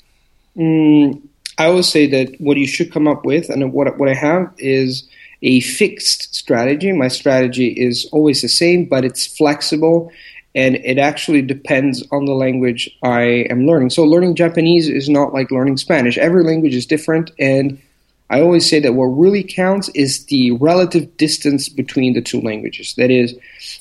Mm, 0.57 1.23
I 1.59 1.69
would 1.69 1.85
say 1.85 2.07
that 2.09 2.41
what 2.41 2.57
you 2.57 2.67
should 2.67 2.93
come 2.93 3.09
up 3.09 3.25
with, 3.25 3.49
and 3.49 3.73
what 3.73 3.99
what 3.99 4.09
I 4.09 4.15
have 4.15 4.53
is 4.59 5.09
a 5.43 5.61
fixed 5.61 6.35
strategy. 6.35 6.93
My 6.93 7.09
strategy 7.09 7.69
is 7.69 8.07
always 8.13 8.43
the 8.43 8.49
same, 8.49 8.85
but 8.85 9.05
it's 9.05 9.27
flexible 9.27 10.11
and 10.55 10.77
it 10.77 10.99
actually 10.99 11.43
depends 11.43 12.05
on 12.13 12.27
the 12.27 12.33
language 12.33 12.89
I 13.03 13.47
am 13.51 13.67
learning. 13.67 13.91
So 13.91 14.05
learning 14.05 14.37
Japanese 14.37 14.89
is 14.89 15.09
not 15.09 15.35
like 15.35 15.51
learning 15.51 15.79
Spanish. 15.79 16.17
Every 16.17 16.45
language 16.45 16.75
is 16.75 16.87
different 16.87 17.33
and 17.39 17.81
I 18.31 18.41
always 18.41 18.69
say 18.69 18.81
that 18.81 18.95
what 18.95 19.05
really 19.05 19.43
counts 19.43 19.91
is 19.91 20.25
the 20.27 20.53
relative 20.53 21.15
distance 21.19 21.69
between 21.69 22.15
the 22.15 22.23
two 22.23 22.41
languages. 22.41 22.95
That 22.97 23.11
is, 23.11 23.35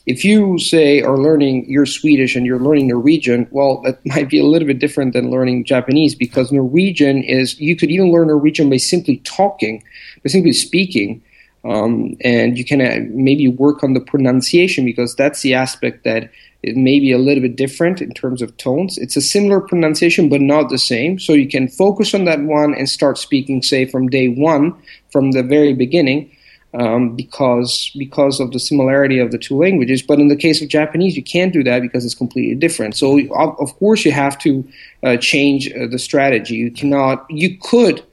if 0.05 0.25
you 0.25 0.59
say 0.59 1.01
are 1.01 1.17
learning 1.17 1.65
you're 1.69 1.85
Swedish 1.85 2.35
and 2.35 2.45
you're 2.45 2.59
learning 2.59 2.89
Norwegian, 2.89 3.47
well, 3.51 3.81
that 3.81 4.05
might 4.05 4.29
be 4.29 4.39
a 4.39 4.45
little 4.45 4.67
bit 4.67 4.79
different 4.79 5.13
than 5.13 5.31
learning 5.31 5.63
Japanese 5.63 6.13
because 6.13 6.51
Norwegian 6.51 7.23
is 7.23 7.59
you 7.59 7.75
could 7.75 7.89
even 7.89 8.11
learn 8.11 8.27
Norwegian 8.27 8.69
by 8.69 8.77
simply 8.77 9.17
talking, 9.17 9.81
by 10.23 10.29
simply 10.29 10.53
speaking. 10.53 11.21
Um, 11.65 12.17
and 12.19 12.57
you 12.57 12.65
can 12.65 12.81
uh, 12.81 12.99
maybe 13.11 13.47
work 13.47 13.83
on 13.83 13.93
the 13.93 14.01
pronunciation 14.01 14.83
because 14.83 15.15
that's 15.15 15.41
the 15.41 15.53
aspect 15.53 16.03
that 16.03 16.29
it 16.63 16.77
may 16.77 16.99
be 16.99 17.11
a 17.11 17.17
little 17.17 17.41
bit 17.41 17.57
different 17.57 18.01
in 18.01 18.13
terms 18.13 18.41
of 18.41 18.55
tones. 18.55 18.97
It's 18.97 19.17
a 19.17 19.21
similar 19.21 19.59
pronunciation, 19.59 20.29
but 20.29 20.39
not 20.39 20.69
the 20.69 20.77
same. 20.77 21.19
So 21.19 21.33
you 21.33 21.47
can 21.47 21.67
focus 21.67 22.13
on 22.13 22.23
that 22.23 22.41
one 22.41 22.73
and 22.73 22.89
start 22.89 23.17
speaking, 23.17 23.61
say, 23.61 23.85
from 23.85 24.07
day 24.07 24.29
one, 24.29 24.73
from 25.11 25.31
the 25.31 25.43
very 25.43 25.73
beginning, 25.73 26.31
um, 26.73 27.15
because 27.17 27.91
because 27.99 28.39
of 28.39 28.51
the 28.51 28.59
similarity 28.59 29.19
of 29.19 29.31
the 29.31 29.37
two 29.37 29.57
languages. 29.57 30.01
But 30.01 30.19
in 30.19 30.29
the 30.29 30.37
case 30.37 30.61
of 30.61 30.69
Japanese, 30.69 31.17
you 31.17 31.23
can't 31.23 31.51
do 31.51 31.63
that 31.65 31.81
because 31.81 32.05
it's 32.05 32.15
completely 32.15 32.55
different. 32.55 32.95
So 32.95 33.19
of, 33.19 33.59
of 33.59 33.75
course 33.77 34.05
you 34.05 34.13
have 34.13 34.39
to 34.39 34.65
uh, 35.03 35.17
change 35.17 35.69
uh, 35.69 35.87
the 35.87 35.99
strategy. 35.99 36.55
You 36.55 36.71
cannot. 36.71 37.29
You 37.29 37.57
could 37.59 38.03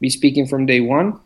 be 0.00 0.10
speaking 0.10 0.46
from 0.46 0.64
day 0.64 0.80
one, 0.80 1.18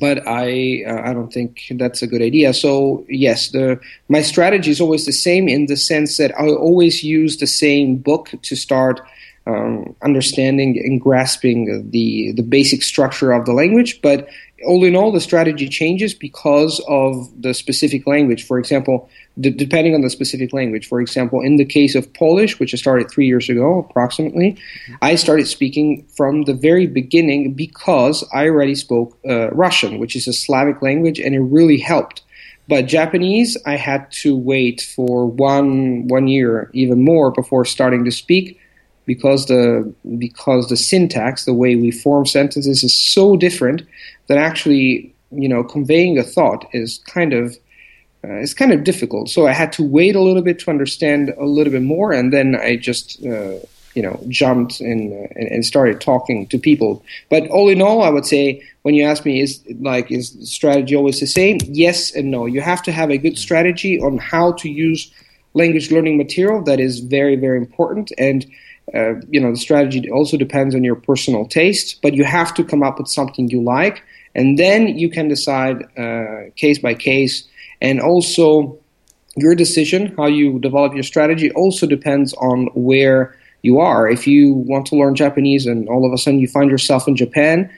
but 0.00 0.26
I 0.26 0.84
uh, 0.86 1.08
I 1.08 1.12
don't 1.12 1.32
think 1.32 1.66
that's 1.70 2.02
a 2.02 2.06
good 2.06 2.22
idea. 2.22 2.52
So 2.52 3.04
yes, 3.08 3.50
the 3.50 3.80
my 4.08 4.22
strategy 4.22 4.70
is 4.70 4.80
always 4.80 5.06
the 5.06 5.12
same 5.12 5.48
in 5.48 5.66
the 5.66 5.76
sense 5.76 6.16
that 6.16 6.32
I 6.38 6.48
always 6.48 7.04
use 7.04 7.36
the 7.36 7.46
same 7.46 7.96
book 7.96 8.30
to 8.42 8.56
start 8.56 9.00
um, 9.46 9.94
understanding 10.02 10.76
and 10.78 11.00
grasping 11.00 11.90
the 11.90 12.32
the 12.32 12.42
basic 12.42 12.82
structure 12.82 13.32
of 13.32 13.46
the 13.46 13.52
language. 13.52 14.02
But 14.02 14.28
all 14.64 14.82
in 14.84 14.96
all, 14.96 15.12
the 15.12 15.20
strategy 15.20 15.68
changes 15.68 16.14
because 16.14 16.80
of 16.88 17.30
the 17.40 17.52
specific 17.52 18.06
language. 18.06 18.46
For 18.46 18.58
example, 18.58 19.08
d- 19.38 19.50
depending 19.50 19.94
on 19.94 20.00
the 20.00 20.08
specific 20.08 20.52
language. 20.52 20.88
For 20.88 21.00
example, 21.00 21.42
in 21.42 21.56
the 21.56 21.64
case 21.64 21.94
of 21.94 22.12
Polish, 22.14 22.58
which 22.58 22.72
I 22.72 22.78
started 22.78 23.10
three 23.10 23.26
years 23.26 23.50
ago 23.50 23.78
approximately. 23.78 24.56
I 25.02 25.16
started 25.16 25.46
speaking 25.46 26.06
from 26.16 26.42
the 26.42 26.54
very 26.54 26.86
beginning 26.86 27.52
because 27.52 28.24
I 28.32 28.48
already 28.48 28.74
spoke 28.74 29.18
uh, 29.28 29.50
Russian, 29.50 29.98
which 29.98 30.16
is 30.16 30.26
a 30.26 30.32
Slavic 30.32 30.80
language, 30.80 31.18
and 31.18 31.34
it 31.34 31.40
really 31.40 31.78
helped. 31.78 32.22
But 32.68 32.86
Japanese, 32.86 33.56
I 33.66 33.76
had 33.76 34.10
to 34.22 34.36
wait 34.36 34.80
for 34.80 35.26
one 35.26 36.08
one 36.08 36.28
year, 36.28 36.70
even 36.72 37.04
more, 37.04 37.30
before 37.30 37.64
starting 37.64 38.04
to 38.06 38.10
speak, 38.10 38.58
because 39.06 39.46
the 39.46 39.92
because 40.18 40.68
the 40.68 40.76
syntax, 40.76 41.44
the 41.44 41.54
way 41.54 41.76
we 41.76 41.90
form 41.90 42.26
sentences, 42.26 42.82
is 42.82 42.94
so 42.94 43.36
different 43.36 43.82
that 44.26 44.36
actually, 44.36 45.14
you 45.30 45.48
know, 45.48 45.64
conveying 45.64 46.18
a 46.18 46.22
thought 46.22 46.68
is 46.72 46.98
kind 47.06 47.32
of 47.32 47.56
uh, 48.24 48.34
it's 48.34 48.54
kind 48.54 48.72
of 48.72 48.82
difficult. 48.82 49.28
So 49.28 49.46
I 49.46 49.52
had 49.52 49.72
to 49.74 49.84
wait 49.84 50.16
a 50.16 50.20
little 50.20 50.42
bit 50.42 50.58
to 50.60 50.70
understand 50.70 51.32
a 51.38 51.44
little 51.44 51.72
bit 51.72 51.82
more, 51.82 52.12
and 52.12 52.32
then 52.32 52.56
I 52.56 52.76
just 52.76 53.24
uh, 53.24 53.58
you 53.94 54.02
know 54.02 54.20
jumped 54.28 54.80
in, 54.80 55.12
uh, 55.12 55.32
and, 55.36 55.48
and, 55.48 55.64
started 55.64 56.00
talking 56.00 56.46
to 56.48 56.58
people. 56.58 57.04
But 57.30 57.46
all 57.48 57.68
in 57.68 57.80
all, 57.80 58.02
I 58.02 58.08
would 58.08 58.26
say 58.26 58.62
when 58.82 58.94
you 58.94 59.04
ask 59.04 59.24
me 59.24 59.40
is 59.40 59.62
like 59.80 60.10
is 60.10 60.36
strategy 60.42 60.96
always 60.96 61.20
the 61.20 61.26
same? 61.26 61.58
Yes 61.66 62.14
and 62.14 62.30
no. 62.30 62.46
You 62.46 62.60
have 62.62 62.82
to 62.84 62.92
have 62.92 63.10
a 63.10 63.18
good 63.18 63.38
strategy 63.38 64.00
on 64.00 64.18
how 64.18 64.52
to 64.52 64.68
use 64.68 65.12
language 65.54 65.92
learning 65.92 66.16
material. 66.16 66.62
That 66.62 66.80
is 66.80 67.00
very 67.00 67.36
very 67.36 67.58
important 67.58 68.12
and. 68.18 68.44
Uh, 68.94 69.14
you 69.30 69.40
know 69.40 69.50
the 69.50 69.56
strategy 69.56 70.10
also 70.10 70.36
depends 70.36 70.74
on 70.74 70.84
your 70.84 70.96
personal 70.96 71.46
taste, 71.46 72.00
but 72.02 72.14
you 72.14 72.24
have 72.24 72.54
to 72.54 72.64
come 72.64 72.82
up 72.82 72.98
with 72.98 73.08
something 73.08 73.48
you 73.48 73.62
like, 73.62 74.02
and 74.34 74.58
then 74.58 74.86
you 74.86 75.10
can 75.10 75.28
decide 75.28 75.82
uh, 75.98 76.50
case 76.56 76.78
by 76.78 76.94
case 76.94 77.48
and 77.80 78.00
also, 78.00 78.78
your 79.36 79.54
decision, 79.54 80.14
how 80.16 80.26
you 80.26 80.58
develop 80.58 80.94
your 80.94 81.02
strategy, 81.02 81.50
also 81.52 81.86
depends 81.86 82.32
on 82.34 82.68
where 82.74 83.36
you 83.62 83.80
are. 83.80 84.08
If 84.08 84.26
you 84.26 84.54
want 84.54 84.86
to 84.86 84.96
learn 84.96 85.14
Japanese 85.14 85.66
and 85.66 85.88
all 85.88 86.06
of 86.06 86.12
a 86.12 86.18
sudden 86.18 86.40
you 86.40 86.48
find 86.48 86.70
yourself 86.70 87.06
in 87.06 87.16
Japan, 87.16 87.70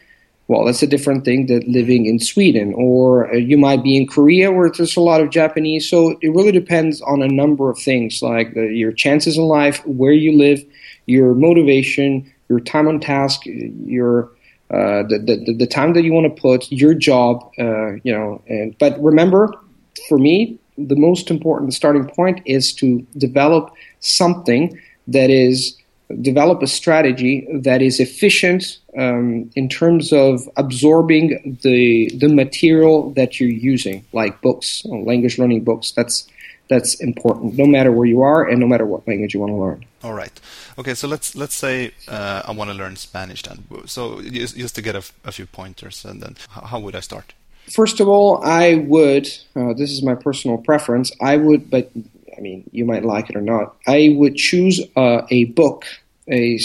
well, 0.47 0.65
that's 0.65 0.83
a 0.83 0.87
different 0.87 1.25
thing 1.25 1.47
than 1.47 1.71
living 1.71 2.07
in 2.07 2.21
Sweden. 2.21 2.73
Or 2.75 3.31
uh, 3.31 3.37
you 3.37 3.59
might 3.59 3.83
be 3.83 3.97
in 3.97 4.07
Korea 4.07 4.51
where 4.53 4.71
there's 4.71 4.97
a 4.97 5.01
lot 5.01 5.21
of 5.21 5.31
Japanese. 5.31 5.91
So 5.91 6.17
it 6.23 6.29
really 6.29 6.53
depends 6.53 7.03
on 7.03 7.23
a 7.23 7.29
number 7.29 7.71
of 7.71 7.79
things 7.79 8.23
like 8.23 8.55
the, 8.55 8.67
your 8.67 8.93
chances 8.93 9.37
in 9.37 9.45
life, 9.45 9.85
where 9.85 10.13
you 10.13 10.39
live, 10.39 10.65
your 11.09 11.35
motivation, 11.35 12.31
your 12.49 12.61
time 12.61 12.87
on 12.87 13.01
task, 13.01 13.43
your 13.47 14.31
uh, 14.71 15.03
the, 15.09 15.19
the, 15.47 15.55
the 15.55 15.67
time 15.67 15.95
that 15.95 16.03
you 16.03 16.13
want 16.13 16.27
to 16.27 16.43
put, 16.43 16.71
your 16.71 16.93
job, 16.93 17.51
uh, 17.59 17.93
you 18.05 18.13
know. 18.13 18.43
And 18.49 18.77
but 18.79 19.03
remember, 19.03 19.55
for 20.09 20.19
me, 20.19 20.59
the 20.77 20.95
most 20.95 21.31
important 21.31 21.73
starting 21.73 22.07
point 22.07 22.43
is 22.45 22.75
to 22.75 23.05
develop 23.17 23.73
something 24.01 24.79
that 25.09 25.31
is 25.31 25.77
develop 26.23 26.63
a 26.63 26.67
strategy 26.67 27.47
that 27.53 27.83
is 27.83 28.01
efficient 28.01 28.79
um, 28.97 29.51
in 29.57 29.69
terms 29.69 30.13
of 30.13 30.49
absorbing 30.57 31.59
the 31.63 32.11
the 32.15 32.29
material 32.29 33.11
that 33.13 33.41
you're 33.41 33.49
using, 33.49 34.05
like 34.13 34.41
books, 34.43 34.85
language 34.85 35.39
learning 35.39 35.65
books. 35.65 35.93
That's 35.93 36.29
that's 36.69 36.95
important, 37.01 37.57
no 37.57 37.67
matter 37.67 37.91
where 37.93 38.07
you 38.07 38.23
are 38.23 38.49
and 38.49 38.61
no 38.61 38.67
matter 38.67 38.87
what 38.87 39.07
language 39.09 39.35
you 39.35 39.41
want 39.41 39.53
to 39.53 39.57
learn. 39.57 39.85
All 40.03 40.15
right. 40.15 40.41
Okay. 40.79 40.95
So 40.95 41.09
let's 41.09 41.35
let's 41.35 41.55
say 41.55 41.93
uh, 42.07 42.43
I 42.45 42.53
want 42.53 42.71
to 42.71 42.77
learn 42.77 42.97
Spanish 42.97 43.43
then. 43.43 43.65
So 43.87 44.21
just, 44.23 44.57
just 44.57 44.75
to 44.77 44.83
get 44.83 44.95
a, 44.95 45.03
a 45.25 45.33
few 45.33 45.47
pointers, 45.47 46.05
and 46.05 46.23
then 46.23 46.37
how 46.49 46.79
would 46.79 46.95
I 46.95 47.01
start? 47.01 47.35
First 47.71 48.01
of 48.01 48.09
all, 48.09 48.43
I 48.45 48.77
would. 48.77 49.29
Uh, 49.55 49.75
this 49.75 49.91
is 49.91 50.03
my 50.03 50.15
personal 50.15 50.59
preference. 50.59 51.13
I 51.21 51.37
would, 51.37 51.71
but 51.71 51.91
I 52.37 52.41
mean, 52.41 52.69
you 52.73 52.85
might 52.85 53.05
like 53.05 53.29
it 53.31 53.37
or 53.37 53.41
not. 53.41 53.77
I 53.87 54.15
would 54.17 54.37
choose 54.37 54.81
uh, 54.97 55.23
a 55.31 55.45
book, 55.47 55.85
a 56.31 56.59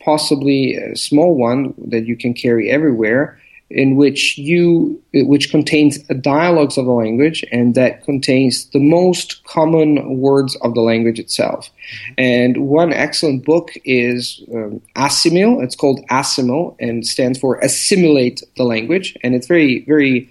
possibly 0.00 0.74
a 0.76 0.96
small 0.96 1.34
one 1.34 1.72
that 1.78 2.04
you 2.06 2.16
can 2.16 2.34
carry 2.34 2.70
everywhere, 2.70 3.40
in 3.70 3.96
which 3.96 4.36
you 4.36 5.00
which 5.12 5.50
contains 5.50 5.98
dialogues 6.20 6.76
of 6.76 6.84
the 6.84 6.92
language 6.92 7.44
and 7.50 7.74
that 7.74 8.04
contains 8.04 8.66
the 8.66 8.78
most 8.78 9.42
common 9.44 10.18
words 10.18 10.56
of 10.56 10.74
the 10.74 10.80
language 10.80 11.18
itself. 11.18 11.70
And 12.18 12.68
one 12.68 12.92
excellent 12.92 13.44
book 13.44 13.72
is 13.84 14.42
um, 14.54 14.80
Assimil. 14.96 15.62
It's 15.62 15.76
called 15.76 16.06
Assimil 16.08 16.76
and 16.78 17.06
stands 17.06 17.38
for 17.38 17.58
Assimilate 17.60 18.42
the 18.56 18.64
Language, 18.64 19.16
and 19.22 19.34
it's 19.34 19.46
very 19.46 19.84
very 19.86 20.28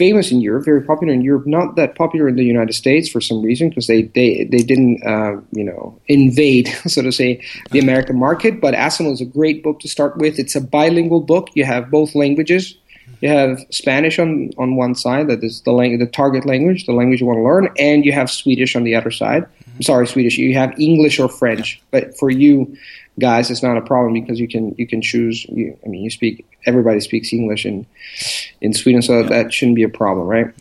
famous 0.00 0.32
in 0.32 0.40
Europe, 0.40 0.64
very 0.64 0.82
popular 0.82 1.12
in 1.12 1.20
Europe, 1.20 1.46
not 1.46 1.76
that 1.76 1.94
popular 1.94 2.26
in 2.26 2.36
the 2.36 2.42
United 2.42 2.72
States 2.72 3.06
for 3.06 3.20
some 3.20 3.42
reason 3.42 3.68
because 3.68 3.86
they, 3.86 4.04
they, 4.14 4.44
they 4.44 4.62
didn't, 4.62 4.98
uh, 5.06 5.38
you 5.52 5.62
know, 5.62 6.00
invade, 6.08 6.68
so 6.86 7.02
to 7.02 7.12
say, 7.12 7.38
the 7.70 7.78
American 7.78 8.18
market. 8.18 8.62
But 8.62 8.72
Assimil 8.72 9.12
is 9.12 9.20
a 9.20 9.26
great 9.26 9.62
book 9.62 9.78
to 9.80 9.88
start 9.88 10.16
with. 10.16 10.38
It's 10.38 10.56
a 10.56 10.60
bilingual 10.62 11.20
book. 11.20 11.50
You 11.52 11.66
have 11.66 11.90
both 11.90 12.14
languages. 12.14 12.78
You 13.20 13.28
have 13.28 13.60
Spanish 13.68 14.18
on, 14.18 14.52
on 14.56 14.76
one 14.76 14.94
side, 14.94 15.28
that 15.28 15.44
is 15.44 15.60
the 15.60 15.72
language, 15.72 16.00
the 16.00 16.10
target 16.10 16.46
language, 16.46 16.86
the 16.86 16.94
language 16.94 17.20
you 17.20 17.26
want 17.26 17.36
to 17.36 17.42
learn, 17.42 17.68
and 17.78 18.06
you 18.06 18.12
have 18.12 18.30
Swedish 18.30 18.74
on 18.74 18.84
the 18.84 18.94
other 18.94 19.10
side. 19.10 19.44
I'm 19.76 19.82
sorry, 19.82 20.06
Swedish. 20.06 20.38
You 20.38 20.54
have 20.54 20.72
English 20.80 21.20
or 21.20 21.28
French, 21.28 21.82
but 21.90 22.16
for 22.16 22.30
you 22.30 22.74
guys, 23.18 23.50
it's 23.50 23.62
not 23.62 23.76
a 23.76 23.82
problem 23.82 24.14
because 24.14 24.40
you 24.40 24.48
can 24.48 24.74
you 24.78 24.86
can 24.86 25.02
choose. 25.02 25.44
You, 25.50 25.76
I 25.84 25.88
mean, 25.88 26.02
you 26.02 26.10
speak 26.10 26.46
everybody 26.66 27.00
speaks 27.00 27.32
English 27.32 27.64
in 27.64 27.86
in 28.60 28.72
Sweden, 28.74 29.02
so 29.02 29.22
that 29.22 29.52
shouldn't 29.52 29.76
be 29.76 29.82
a 29.82 29.88
problem, 29.88 30.26
right? 30.26 30.54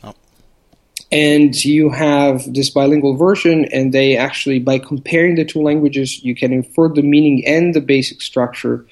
And 1.11 1.55
you 1.65 1.89
have 1.89 2.53
this 2.53 2.69
bilingual 2.69 3.15
version, 3.15 3.65
and 3.65 3.91
they 3.91 4.15
actually, 4.15 4.59
by 4.59 4.77
comparing 4.77 5.35
the 5.35 5.45
two 5.45 5.61
languages, 5.61 6.23
you 6.23 6.35
can 6.35 6.53
infer 6.53 6.87
the 6.87 7.01
meaning 7.01 7.43
and 7.47 7.73
the 7.73 7.81
basic 7.81 8.21
structure 8.21 8.85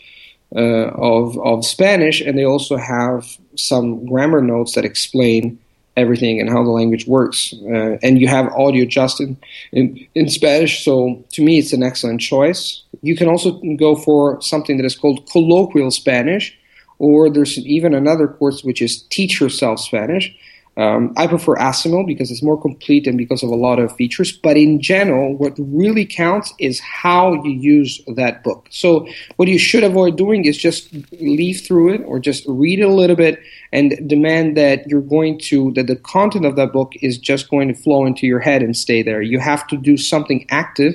uh, 0.55 0.59
of 0.59 1.37
of 1.39 1.65
Spanish, 1.65 2.21
and 2.21 2.37
they 2.37 2.45
also 2.45 2.77
have 2.77 3.37
some 3.55 4.05
grammar 4.05 4.41
notes 4.41 4.73
that 4.73 4.85
explain 4.85 5.59
everything 5.95 6.39
and 6.39 6.49
how 6.49 6.63
the 6.63 6.69
language 6.69 7.05
works. 7.07 7.53
Uh, 7.53 7.97
and 8.01 8.19
you 8.19 8.27
have 8.27 8.47
audio 8.53 8.85
just 8.85 9.19
in, 9.19 9.35
in, 9.71 10.07
in 10.15 10.29
Spanish, 10.29 10.83
so 10.85 11.23
to 11.31 11.43
me, 11.43 11.57
it's 11.57 11.73
an 11.73 11.83
excellent 11.83 12.21
choice. 12.21 12.83
You 13.01 13.15
can 13.15 13.27
also 13.27 13.59
go 13.77 13.95
for 13.95 14.41
something 14.41 14.77
that 14.77 14.85
is 14.85 14.95
called 14.95 15.29
colloquial 15.29 15.91
Spanish, 15.91 16.56
or 16.99 17.29
there's 17.29 17.57
even 17.59 17.93
another 17.93 18.27
course 18.27 18.63
which 18.63 18.81
is 18.81 19.03
Teach 19.03 19.39
Yourself 19.39 19.79
Spanish. 19.79 20.35
Um, 20.77 21.13
I 21.17 21.25
prefer 21.25 21.55
Assimil 21.55 22.05
because 22.05 22.29
it's 22.29 22.43
more 22.43 22.61
complete 22.61 23.07
and 23.07 23.17
because 23.17 23.41
of 23.41 23.49
a 23.49 23.55
lot 23.55 23.79
of 23.79 23.95
features. 23.95 24.31
But 24.31 24.57
in 24.57 24.79
general, 24.79 25.35
what 25.35 25.53
really 25.57 26.05
counts 26.05 26.53
is 26.59 26.79
how 26.79 27.33
you 27.43 27.49
use 27.49 27.99
that 28.15 28.43
book. 28.43 28.67
So 28.69 29.07
what 29.37 29.47
you 29.47 29.57
should 29.57 29.83
avoid 29.83 30.17
doing 30.17 30.45
is 30.45 30.55
just 30.55 30.93
leaf 31.13 31.65
through 31.65 31.95
it 31.95 32.01
or 32.05 32.19
just 32.19 32.45
read 32.47 32.79
a 32.79 32.89
little 32.89 33.15
bit 33.15 33.39
and 33.71 34.07
demand 34.07 34.55
that 34.57 34.87
you're 34.87 35.01
going 35.01 35.39
to 35.39 35.71
that 35.73 35.87
the 35.87 35.95
content 35.95 36.45
of 36.45 36.55
that 36.57 36.73
book 36.73 36.93
is 37.01 37.17
just 37.17 37.49
going 37.49 37.69
to 37.69 37.73
flow 37.73 38.05
into 38.05 38.27
your 38.27 38.39
head 38.39 38.61
and 38.61 38.77
stay 38.77 39.01
there. 39.01 39.23
You 39.23 39.39
have 39.39 39.65
to 39.69 39.77
do 39.77 39.97
something 39.97 40.45
active 40.51 40.93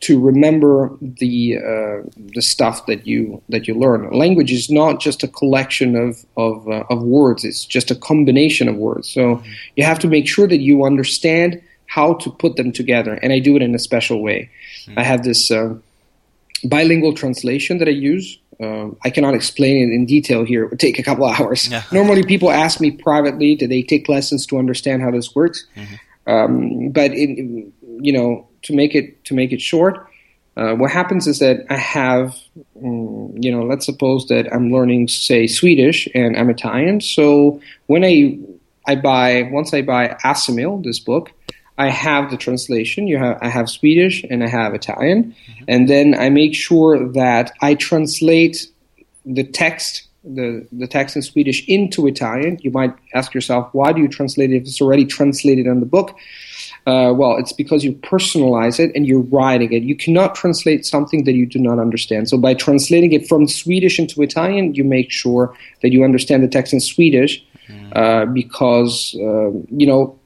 to 0.00 0.18
remember 0.18 0.96
the 1.00 1.58
uh, 1.58 2.08
the 2.34 2.40
stuff 2.40 2.86
that 2.86 3.06
you 3.06 3.42
that 3.48 3.68
you 3.68 3.74
learn. 3.74 4.10
Language 4.10 4.50
is 4.50 4.70
not 4.70 5.00
just 5.00 5.22
a 5.22 5.28
collection 5.28 5.94
of 5.94 6.24
of, 6.36 6.66
uh, 6.68 6.84
of 6.90 7.02
words; 7.02 7.44
it's 7.44 7.64
just 7.64 7.90
a 7.90 7.94
combination 7.94 8.68
of 8.68 8.76
words. 8.76 9.08
So 9.10 9.42
you 9.76 9.84
have 9.84 9.98
to 10.00 10.08
make 10.08 10.26
sure 10.26 10.48
that 10.48 10.60
you 10.60 10.84
understand 10.84 11.62
how 11.86 12.14
to 12.14 12.30
put 12.30 12.56
them 12.56 12.72
together, 12.72 13.14
and 13.14 13.32
I 13.32 13.40
do 13.40 13.56
it 13.56 13.62
in 13.62 13.74
a 13.74 13.78
special 13.78 14.22
way. 14.22 14.50
Mm-hmm. 14.86 14.98
I 14.98 15.02
have 15.02 15.22
this 15.22 15.50
uh, 15.50 15.74
bilingual 16.64 17.12
translation 17.12 17.78
that 17.78 17.88
I 17.88 17.92
use. 17.92 18.38
Um, 18.58 18.96
I 19.04 19.10
cannot 19.10 19.34
explain 19.34 19.76
it 19.76 19.94
in 19.94 20.06
detail 20.06 20.44
here. 20.44 20.64
It 20.64 20.70
would 20.70 20.80
take 20.80 20.98
a 20.98 21.02
couple 21.02 21.24
hours. 21.34 21.70
Normally, 21.92 22.22
people 22.22 22.50
ask 22.50 22.80
me 22.80 22.90
privately, 22.90 23.54
do 23.54 23.66
they 23.66 23.82
take 23.82 24.08
lessons 24.08 24.46
to 24.46 24.58
understand 24.58 25.02
how 25.02 25.10
this 25.10 25.34
works? 25.34 25.66
Mm-hmm. 25.76 25.94
Um, 26.30 26.90
but 26.90 27.12
in, 27.12 27.72
you 28.00 28.12
know, 28.12 28.49
to 28.62 28.74
make 28.74 28.94
it 28.94 29.24
to 29.24 29.34
make 29.34 29.52
it 29.52 29.60
short, 29.60 30.06
uh, 30.56 30.74
what 30.74 30.90
happens 30.90 31.26
is 31.26 31.38
that 31.38 31.64
I 31.70 31.76
have, 31.76 32.36
um, 32.84 33.32
you 33.36 33.50
know, 33.50 33.62
let's 33.62 33.86
suppose 33.86 34.26
that 34.28 34.52
I'm 34.52 34.70
learning, 34.70 35.08
say, 35.08 35.46
Swedish 35.46 36.08
and 36.14 36.36
I'm 36.36 36.50
Italian. 36.50 37.00
So 37.00 37.60
when 37.86 38.04
I 38.04 38.38
I 38.86 38.96
buy 38.96 39.48
once 39.50 39.72
I 39.72 39.82
buy 39.82 40.16
Assimil, 40.24 40.82
this 40.82 40.98
book, 40.98 41.32
I 41.78 41.88
have 41.88 42.30
the 42.30 42.36
translation. 42.36 43.06
You 43.06 43.18
have 43.18 43.38
I 43.40 43.48
have 43.48 43.70
Swedish 43.70 44.24
and 44.28 44.42
I 44.42 44.48
have 44.48 44.74
Italian, 44.74 45.24
mm-hmm. 45.24 45.64
and 45.68 45.88
then 45.88 46.14
I 46.14 46.28
make 46.28 46.54
sure 46.54 47.08
that 47.12 47.52
I 47.62 47.74
translate 47.74 48.66
the 49.24 49.44
text 49.44 50.08
the, 50.22 50.66
the 50.70 50.86
text 50.86 51.16
in 51.16 51.22
Swedish 51.22 51.66
into 51.66 52.06
Italian. 52.06 52.58
You 52.60 52.70
might 52.70 52.94
ask 53.14 53.32
yourself, 53.32 53.70
why 53.72 53.92
do 53.92 54.02
you 54.02 54.08
translate 54.08 54.52
it 54.52 54.56
if 54.56 54.62
it's 54.64 54.80
already 54.80 55.06
translated 55.06 55.66
in 55.66 55.80
the 55.80 55.86
book? 55.86 56.16
Uh, 56.86 57.12
well, 57.14 57.36
it's 57.36 57.52
because 57.52 57.84
you 57.84 57.92
personalize 57.92 58.80
it 58.80 58.90
and 58.94 59.06
you're 59.06 59.20
writing 59.20 59.72
it. 59.72 59.82
You 59.82 59.94
cannot 59.94 60.34
translate 60.34 60.86
something 60.86 61.24
that 61.24 61.32
you 61.32 61.46
do 61.46 61.58
not 61.58 61.78
understand. 61.78 62.28
So 62.28 62.38
by 62.38 62.54
translating 62.54 63.12
it 63.12 63.28
from 63.28 63.46
Swedish 63.46 63.98
into 63.98 64.22
Italian, 64.22 64.74
you 64.74 64.84
make 64.84 65.10
sure 65.10 65.54
that 65.82 65.92
you 65.92 66.04
understand 66.04 66.42
the 66.42 66.48
text 66.48 66.72
in 66.72 66.80
Swedish 66.80 67.44
mm. 67.68 67.96
uh, 67.96 68.26
because, 68.26 69.14
uh, 69.16 69.50
you 69.70 69.86
know, 69.86 70.18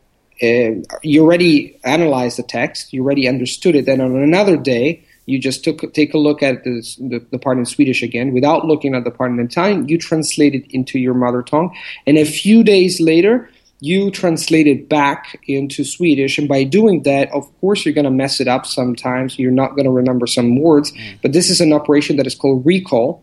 uh, 0.43 0.81
you 1.03 1.23
already 1.23 1.79
analyzed 1.85 2.38
the 2.38 2.43
text, 2.43 2.93
you 2.93 3.03
already 3.03 3.29
understood 3.29 3.75
it. 3.75 3.87
Then 3.87 4.01
on 4.01 4.17
another 4.17 4.57
day, 4.57 5.05
you 5.27 5.38
just 5.38 5.64
took 5.64 5.93
take 5.95 6.12
a 6.12 6.19
look 6.19 6.43
at 6.43 6.64
this, 6.64 6.97
the, 6.97 7.25
the 7.31 7.38
part 7.38 7.57
in 7.59 7.64
Swedish 7.64 8.03
again 8.03 8.35
without 8.35 8.67
looking 8.67 8.95
at 8.95 9.05
the 9.05 9.11
part 9.11 9.31
in 9.31 9.40
Italian. 9.40 9.88
You 9.88 9.97
translate 9.99 10.55
it 10.55 10.67
into 10.71 10.99
your 10.99 11.14
mother 11.14 11.43
tongue, 11.43 11.75
and 12.07 12.19
a 12.19 12.25
few 12.25 12.62
days 12.62 13.01
later, 13.01 13.49
you 13.85 14.11
translate 14.11 14.66
it 14.66 14.88
back 14.88 15.38
into 15.47 15.85
Swedish. 15.85 16.38
And 16.38 16.49
by 16.49 16.64
doing 16.64 17.03
that, 17.03 17.31
of 17.33 17.44
course, 17.61 17.85
you're 17.85 17.92
going 17.92 18.07
to 18.07 18.11
mess 18.23 18.40
it 18.40 18.49
up 18.49 18.64
sometimes. 18.64 19.38
You're 19.38 19.59
not 19.62 19.70
going 19.77 19.85
to 19.85 19.90
remember 19.90 20.27
some 20.27 20.59
words. 20.59 20.90
Mm. 20.92 21.18
But 21.20 21.35
this 21.35 21.51
is 21.51 21.61
an 21.61 21.73
operation 21.73 22.16
that 22.16 22.27
is 22.27 22.35
called 22.35 22.64
recall 22.64 23.23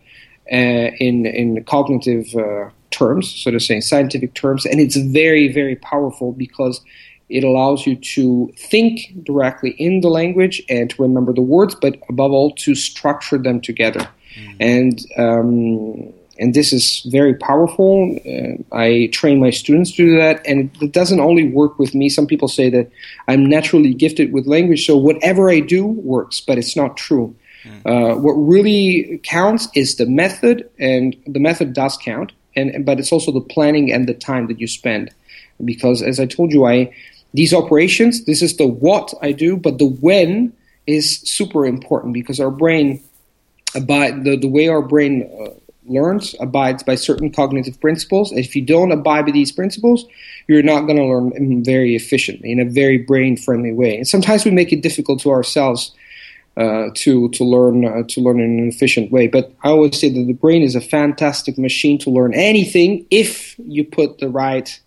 uh, 0.52 0.90
in, 1.08 1.26
in 1.26 1.64
cognitive 1.64 2.28
uh, 2.36 2.70
terms, 2.92 3.34
so 3.44 3.50
to 3.50 3.60
say, 3.60 3.80
scientific 3.80 4.36
terms. 4.36 4.68
And 4.68 4.80
it's 4.80 4.98
very, 4.98 5.52
very 5.52 5.78
powerful 5.78 6.32
because 6.32 6.80
it 7.28 7.44
allows 7.44 7.88
you 7.88 7.96
to 7.96 8.54
think 8.56 9.00
directly 9.24 9.72
in 9.72 10.02
the 10.02 10.10
language 10.10 10.62
and 10.70 10.92
to 10.92 11.02
remember 11.02 11.34
the 11.34 11.42
words, 11.42 11.74
but 11.74 11.98
above 12.08 12.32
all, 12.32 12.52
to 12.66 12.76
structure 12.76 13.40
them 13.40 13.62
together. 13.62 14.08
Mm. 14.38 14.56
And 14.60 14.96
um, 15.18 16.14
and 16.42 16.56
this 16.56 16.74
is 16.74 17.06
very 17.06 17.36
powerful. 17.36 18.18
Uh, 18.26 18.76
I 18.76 19.10
train 19.14 19.40
my 19.40 19.52
students 19.52 19.92
to 19.92 20.06
do 20.06 20.18
that, 20.18 20.46
and 20.48 20.72
it 20.82 20.92
doesn't 20.92 21.20
only 21.20 21.48
work 21.48 21.78
with 21.78 21.94
me. 21.94 22.10
Some 22.10 22.26
people 22.26 22.48
say 22.48 22.70
that 22.72 22.90
I'm 23.28 23.46
naturally 23.46 23.94
gifted 23.94 24.34
with 24.34 24.48
language, 24.48 24.86
so 24.86 24.98
whatever 24.98 25.52
I 25.52 25.60
do 25.60 25.86
works, 25.86 26.42
but 26.42 26.58
it's 26.58 26.76
not 26.76 26.98
true. 26.98 27.36
Mm. 27.64 27.86
Uh, 27.86 28.16
what 28.20 28.34
really 28.34 29.22
counts 29.24 29.70
is 29.76 29.98
the 29.98 30.08
method, 30.08 30.68
and 30.80 31.16
the 31.28 31.40
method 31.40 31.74
does 31.74 31.96
count, 31.96 32.32
and 32.56 32.86
but 32.86 33.00
it's 33.00 33.12
also 33.12 33.32
the 33.32 33.42
planning 33.42 33.94
and 33.94 34.10
the 34.10 34.16
time 34.16 34.48
that 34.48 34.60
you 34.60 34.68
spend. 34.68 35.12
Because 35.64 36.02
as 36.02 36.20
I 36.20 36.26
told 36.26 36.52
you, 36.52 36.66
I 36.66 36.92
these 37.36 37.54
operations, 37.54 38.26
this 38.26 38.42
is 38.42 38.58
the 38.58 38.66
what 38.66 39.14
I 39.22 39.32
do, 39.32 39.58
but 39.58 39.78
the 39.78 39.86
when 39.86 40.54
is 40.88 41.20
super 41.20 41.68
important 41.68 42.16
because 42.16 42.40
our 42.40 42.50
brain, 42.50 43.00
by 43.86 44.10
the 44.10 44.38
the 44.38 44.48
way 44.48 44.68
our 44.68 44.82
brain 44.82 45.30
uh, 45.40 45.52
learns 45.86 46.36
abides 46.40 46.84
by 46.84 46.96
certain 46.96 47.32
cognitive 47.32 47.80
principles. 47.80 48.32
If 48.32 48.56
you 48.56 48.62
don't 48.62 48.92
abide 48.92 49.26
by 49.26 49.32
these 49.32 49.52
principles, 49.52 50.06
you're 50.48 50.64
not 50.64 50.82
going 50.82 50.98
to 50.98 51.06
learn 51.06 51.64
very 51.64 51.96
efficiently 51.96 52.52
in 52.52 52.60
a 52.60 52.66
very 52.66 52.98
brain 52.98 53.38
friendly 53.38 53.74
way. 53.74 53.98
And 53.98 54.08
sometimes 54.08 54.46
we 54.46 54.52
make 54.52 54.72
it 54.72 54.82
difficult 54.82 55.20
to 55.22 55.32
ourselves 55.32 55.94
uh, 56.58 56.90
to 56.96 57.30
to 57.30 57.44
learn 57.44 57.86
uh, 57.86 58.04
to 58.10 58.22
learn 58.22 58.40
in 58.40 58.60
an 58.60 58.68
efficient 58.68 59.12
way. 59.12 59.28
But 59.28 59.54
I 59.64 59.70
always 59.70 60.00
say 60.00 60.10
that 60.10 60.24
the 60.24 60.34
brain 60.34 60.62
is 60.62 60.76
a 60.76 60.82
fantastic 60.82 61.58
machine 61.58 61.98
to 62.00 62.10
learn 62.10 62.34
anything 62.34 63.06
if 63.10 63.56
you 63.60 63.84
put 63.84 64.20
the 64.20 64.30
right 64.30 64.80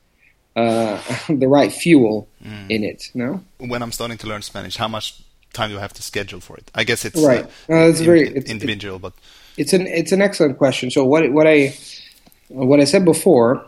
uh, 0.56 1.00
the 1.28 1.48
right 1.48 1.72
fuel 1.72 2.28
mm. 2.44 2.70
in 2.70 2.84
it. 2.84 3.10
No. 3.14 3.42
When 3.58 3.82
I'm 3.82 3.92
starting 3.92 4.18
to 4.18 4.26
learn 4.26 4.42
Spanish, 4.42 4.76
how 4.76 4.88
much 4.88 5.22
time 5.52 5.70
do 5.70 5.78
I 5.78 5.80
have 5.80 5.94
to 5.94 6.02
schedule 6.02 6.40
for 6.40 6.56
it? 6.56 6.70
I 6.74 6.84
guess 6.84 7.04
it's 7.04 7.22
right. 7.22 7.44
Uh, 7.70 7.88
it's 7.88 8.00
in, 8.00 8.06
very 8.06 8.28
it's, 8.28 8.50
individual, 8.50 8.98
but 8.98 9.14
it's 9.56 9.72
an 9.72 9.86
it's 9.86 10.12
an 10.12 10.22
excellent 10.22 10.58
question. 10.58 10.90
So 10.90 11.04
what 11.04 11.30
what 11.32 11.46
I 11.46 11.74
what 12.48 12.80
I 12.80 12.84
said 12.84 13.04
before 13.04 13.64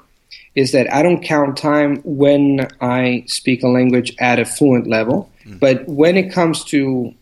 is 0.54 0.72
that 0.72 0.92
I 0.92 1.02
don't 1.02 1.22
count 1.22 1.56
time 1.56 2.00
when 2.04 2.68
I 2.80 3.24
speak 3.26 3.62
a 3.62 3.68
language 3.68 4.14
at 4.18 4.38
a 4.38 4.44
fluent 4.44 4.86
level, 4.86 5.30
mm. 5.44 5.60
but 5.60 5.86
when 5.86 6.16
it 6.16 6.32
comes 6.32 6.64
to 6.64 7.14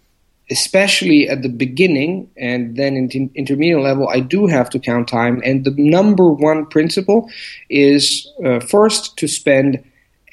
especially 0.50 1.28
at 1.28 1.42
the 1.42 1.48
beginning 1.48 2.30
and 2.36 2.76
then 2.76 2.96
in 2.96 3.08
the 3.08 3.30
intermediate 3.34 3.80
level, 3.80 4.08
I 4.08 4.20
do 4.20 4.46
have 4.46 4.68
to 4.70 4.78
count 4.78 5.08
time. 5.08 5.40
And 5.42 5.64
the 5.64 5.74
number 5.78 6.30
one 6.30 6.66
principle 6.66 7.30
is 7.70 8.30
uh, 8.44 8.60
first 8.60 9.16
to 9.18 9.26
spend 9.26 9.82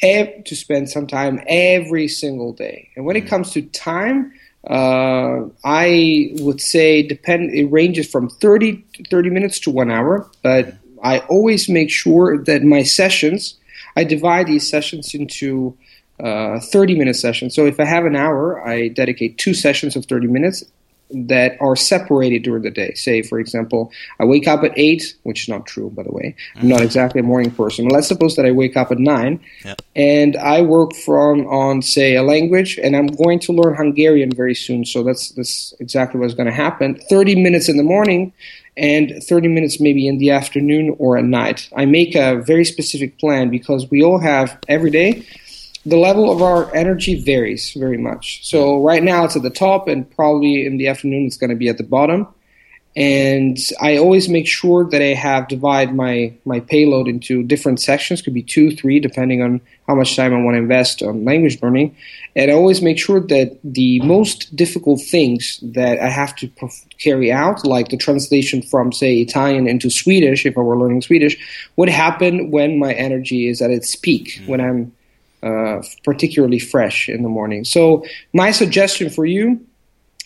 ev- 0.01 0.43
to 0.43 0.55
spend 0.55 0.89
some 0.89 1.07
time 1.07 1.41
every 1.47 2.07
single 2.07 2.51
day. 2.53 2.89
And 2.95 3.05
when 3.05 3.15
it 3.15 3.25
mm. 3.25 3.29
comes 3.29 3.51
to 3.51 3.61
time, 3.61 4.33
uh, 4.67 5.47
I 5.63 6.31
would 6.35 6.61
say 6.61 7.01
depend. 7.01 7.53
It 7.53 7.65
ranges 7.65 8.09
from 8.09 8.29
30, 8.29 8.83
30 9.09 9.29
minutes 9.29 9.59
to 9.61 9.71
one 9.71 9.89
hour, 9.89 10.29
but 10.43 10.75
I 11.03 11.19
always 11.19 11.67
make 11.67 11.89
sure 11.89 12.43
that 12.43 12.63
my 12.63 12.83
sessions. 12.83 13.57
I 13.93 14.05
divide 14.05 14.47
these 14.47 14.69
sessions 14.69 15.13
into 15.13 15.77
uh, 16.17 16.61
30 16.61 16.97
minute 16.97 17.15
sessions. 17.15 17.53
So 17.53 17.65
if 17.65 17.77
I 17.77 17.83
have 17.83 18.05
an 18.05 18.15
hour, 18.15 18.65
I 18.65 18.87
dedicate 18.87 19.37
two 19.37 19.53
sessions 19.53 19.97
of 19.97 20.05
30 20.05 20.27
minutes 20.27 20.63
that 21.13 21.57
are 21.59 21.75
separated 21.75 22.43
during 22.43 22.63
the 22.63 22.71
day. 22.71 22.93
Say, 22.93 23.21
for 23.21 23.39
example, 23.39 23.91
I 24.19 24.25
wake 24.25 24.47
up 24.47 24.63
at 24.63 24.71
8, 24.75 25.15
which 25.23 25.43
is 25.43 25.49
not 25.49 25.65
true, 25.65 25.89
by 25.89 26.03
the 26.03 26.11
way. 26.11 26.35
I'm 26.55 26.67
not 26.67 26.77
mm-hmm. 26.77 26.85
exactly 26.85 27.19
a 27.21 27.23
morning 27.23 27.51
person. 27.51 27.87
Let's 27.87 28.07
suppose 28.07 28.35
that 28.35 28.45
I 28.45 28.51
wake 28.51 28.77
up 28.77 28.91
at 28.91 28.99
9 28.99 29.39
yeah. 29.65 29.75
and 29.95 30.35
I 30.37 30.61
work 30.61 30.95
from 30.95 31.47
on, 31.47 31.81
say, 31.81 32.15
a 32.15 32.23
language, 32.23 32.79
and 32.81 32.95
I'm 32.95 33.07
going 33.07 33.39
to 33.39 33.53
learn 33.53 33.75
Hungarian 33.75 34.31
very 34.31 34.55
soon. 34.55 34.85
So 34.85 35.03
that's, 35.03 35.29
that's 35.31 35.73
exactly 35.79 36.19
what's 36.19 36.33
going 36.33 36.49
to 36.49 36.53
happen. 36.53 36.99
30 37.09 37.41
minutes 37.41 37.69
in 37.69 37.77
the 37.77 37.83
morning 37.83 38.33
and 38.77 39.21
30 39.23 39.49
minutes 39.49 39.79
maybe 39.79 40.07
in 40.07 40.17
the 40.17 40.31
afternoon 40.31 40.95
or 40.97 41.17
at 41.17 41.25
night. 41.25 41.69
I 41.75 41.85
make 41.85 42.15
a 42.15 42.41
very 42.41 42.65
specific 42.65 43.19
plan 43.19 43.49
because 43.49 43.89
we 43.91 44.03
all 44.03 44.19
have 44.19 44.57
every 44.67 44.91
day 44.91 45.25
the 45.85 45.97
level 45.97 46.31
of 46.31 46.41
our 46.41 46.73
energy 46.75 47.21
varies 47.21 47.73
very 47.73 47.97
much. 47.97 48.45
So 48.47 48.83
right 48.83 49.03
now 49.03 49.25
it's 49.25 49.35
at 49.35 49.41
the 49.41 49.49
top, 49.49 49.87
and 49.87 50.09
probably 50.15 50.65
in 50.65 50.77
the 50.77 50.87
afternoon 50.87 51.25
it's 51.25 51.37
going 51.37 51.49
to 51.49 51.55
be 51.55 51.69
at 51.69 51.77
the 51.77 51.83
bottom. 51.83 52.27
And 52.93 53.57
I 53.79 53.97
always 53.97 54.27
make 54.27 54.47
sure 54.47 54.83
that 54.83 55.01
I 55.01 55.13
have 55.13 55.47
divide 55.47 55.95
my 55.95 56.33
my 56.43 56.59
payload 56.59 57.07
into 57.07 57.41
different 57.41 57.79
sections. 57.79 58.21
Could 58.21 58.33
be 58.33 58.43
two, 58.43 58.75
three, 58.75 58.99
depending 58.99 59.41
on 59.41 59.61
how 59.87 59.95
much 59.95 60.17
time 60.17 60.33
I 60.33 60.41
want 60.43 60.55
to 60.55 60.59
invest 60.59 61.01
on 61.01 61.23
language 61.23 61.61
learning. 61.61 61.95
And 62.35 62.51
I 62.51 62.53
always 62.53 62.81
make 62.81 62.99
sure 62.99 63.21
that 63.21 63.57
the 63.63 64.01
most 64.01 64.53
difficult 64.57 65.01
things 65.01 65.57
that 65.61 65.99
I 65.99 66.09
have 66.09 66.35
to 66.37 66.49
carry 66.97 67.31
out, 67.31 67.65
like 67.65 67.89
the 67.89 67.97
translation 67.97 68.61
from 68.61 68.91
say 68.91 69.15
Italian 69.15 69.69
into 69.69 69.89
Swedish, 69.89 70.45
if 70.45 70.57
I 70.57 70.61
were 70.61 70.77
learning 70.77 71.01
Swedish, 71.01 71.37
would 71.77 71.89
happen 71.89 72.51
when 72.51 72.77
my 72.77 72.91
energy 72.93 73.47
is 73.47 73.61
at 73.61 73.71
its 73.71 73.95
peak, 73.95 74.35
mm-hmm. 74.35 74.51
when 74.51 74.59
I'm 74.59 74.91
uh, 75.43 75.81
particularly 76.03 76.59
fresh 76.59 77.09
in 77.09 77.23
the 77.23 77.29
morning. 77.29 77.65
So 77.65 78.05
my 78.33 78.51
suggestion 78.51 79.09
for 79.09 79.25
you 79.25 79.65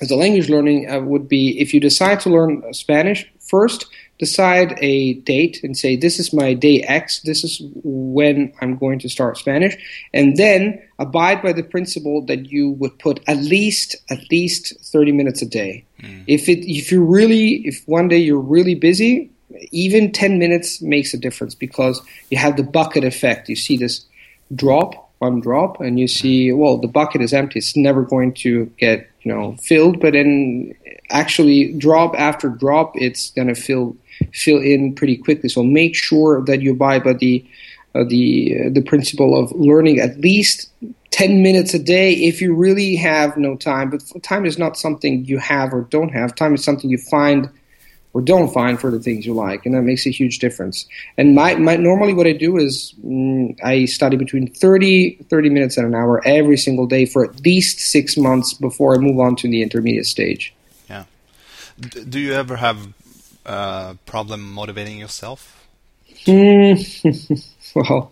as 0.01 0.11
a 0.11 0.15
language 0.15 0.49
learning 0.49 0.89
uh, 0.89 0.99
would 0.99 1.27
be 1.27 1.59
if 1.59 1.73
you 1.73 1.79
decide 1.79 2.19
to 2.21 2.29
learn 2.29 2.73
Spanish, 2.73 3.25
first 3.39 3.85
decide 4.17 4.77
a 4.81 5.15
date 5.15 5.61
and 5.63 5.77
say 5.77 5.95
this 5.95 6.19
is 6.19 6.33
my 6.33 6.53
day 6.53 6.81
X, 6.81 7.21
this 7.21 7.43
is 7.43 7.61
when 7.83 8.53
I'm 8.61 8.77
going 8.77 8.99
to 8.99 9.09
start 9.09 9.37
Spanish, 9.37 9.77
and 10.13 10.37
then 10.37 10.81
abide 10.99 11.41
by 11.41 11.53
the 11.53 11.63
principle 11.63 12.25
that 12.25 12.51
you 12.51 12.71
would 12.71 12.97
put 12.99 13.21
at 13.27 13.37
least 13.37 13.95
at 14.09 14.19
least 14.31 14.73
30 14.91 15.11
minutes 15.11 15.41
a 15.41 15.45
day. 15.45 15.85
Mm. 16.01 16.23
If 16.27 16.49
it 16.49 16.69
if 16.69 16.91
you 16.91 17.03
really 17.03 17.65
if 17.65 17.83
one 17.87 18.07
day 18.07 18.17
you're 18.17 18.39
really 18.39 18.75
busy, 18.75 19.31
even 19.71 20.11
10 20.11 20.39
minutes 20.39 20.81
makes 20.81 21.13
a 21.13 21.17
difference 21.17 21.55
because 21.55 22.01
you 22.29 22.37
have 22.37 22.57
the 22.57 22.63
bucket 22.63 23.03
effect. 23.03 23.49
You 23.49 23.55
see 23.55 23.77
this 23.77 24.05
drop 24.53 25.04
one 25.19 25.39
drop 25.39 25.79
and 25.79 25.99
you 25.99 26.07
see 26.07 26.51
well 26.51 26.77
the 26.77 26.87
bucket 26.87 27.21
is 27.21 27.33
empty. 27.33 27.59
It's 27.59 27.75
never 27.75 28.01
going 28.03 28.33
to 28.35 28.65
get 28.77 29.09
you 29.21 29.33
know 29.33 29.55
filled 29.61 29.99
but 29.99 30.13
then 30.13 30.73
actually 31.09 31.73
drop 31.73 32.13
after 32.17 32.49
drop 32.49 32.91
it's 32.95 33.31
going 33.31 33.47
to 33.47 33.55
fill 33.55 33.95
fill 34.33 34.61
in 34.61 34.95
pretty 34.95 35.17
quickly. 35.17 35.49
So 35.49 35.63
make 35.63 35.95
sure 35.95 36.43
that 36.45 36.61
you 36.61 36.73
buy 36.73 36.99
by 36.99 37.13
the 37.13 37.45
uh, 37.93 38.03
the 38.03 38.57
uh, 38.65 38.69
the 38.71 38.81
principle 38.81 39.39
of 39.41 39.51
learning 39.53 39.99
at 39.99 40.19
least 40.19 40.69
10 41.11 41.41
minutes 41.41 41.73
a 41.73 41.79
day 41.79 42.13
if 42.13 42.41
you 42.41 42.53
really 42.53 42.95
have 42.97 43.37
no 43.37 43.55
time. 43.55 43.89
But 43.89 44.03
time 44.21 44.45
is 44.45 44.57
not 44.57 44.77
something 44.77 45.23
you 45.23 45.37
have 45.37 45.73
or 45.73 45.81
don't 45.83 46.09
have. 46.09 46.35
Time 46.35 46.53
is 46.53 46.63
something 46.63 46.89
you 46.89 46.97
find 46.97 47.49
or 48.15 48.21
don't 48.21 48.53
find 48.53 48.79
for 48.79 48.89
the 48.89 48.99
things 48.99 49.25
you 49.25 49.33
like, 49.33 49.65
and 49.65 49.75
that 49.75 49.81
makes 49.81 50.05
a 50.07 50.09
huge 50.09 50.39
difference. 50.39 50.87
And 51.17 51.35
my, 51.35 51.55
my 51.55 51.75
normally 51.75 52.13
what 52.13 52.25
I 52.25 52.31
do 52.31 52.55
is 52.55 52.95
mm, 53.05 53.59
I 53.61 53.83
study 53.83 54.15
between 54.15 54.47
30, 54.47 55.17
30 55.29 55.49
minutes 55.49 55.75
and 55.75 55.85
an 55.85 55.93
hour 55.93 56.25
every 56.25 56.55
single 56.55 56.87
day 56.87 57.05
for 57.05 57.25
at 57.25 57.41
least 57.41 57.79
six 57.79 58.15
months 58.15 58.53
before 58.53 58.95
I 58.95 58.99
move 58.99 59.19
on 59.19 59.35
to 59.35 59.49
the 59.49 59.61
intermediate 59.61 60.05
stage. 60.05 60.53
Yeah. 60.89 61.03
do 62.07 62.17
you 62.17 62.31
ever 62.31 62.55
have 62.55 62.77
a 63.45 63.49
uh, 63.49 63.93
problem 64.05 64.49
motivating 64.49 64.97
yourself? 64.97 65.67
Mm. 66.25 67.43
well, 67.75 68.11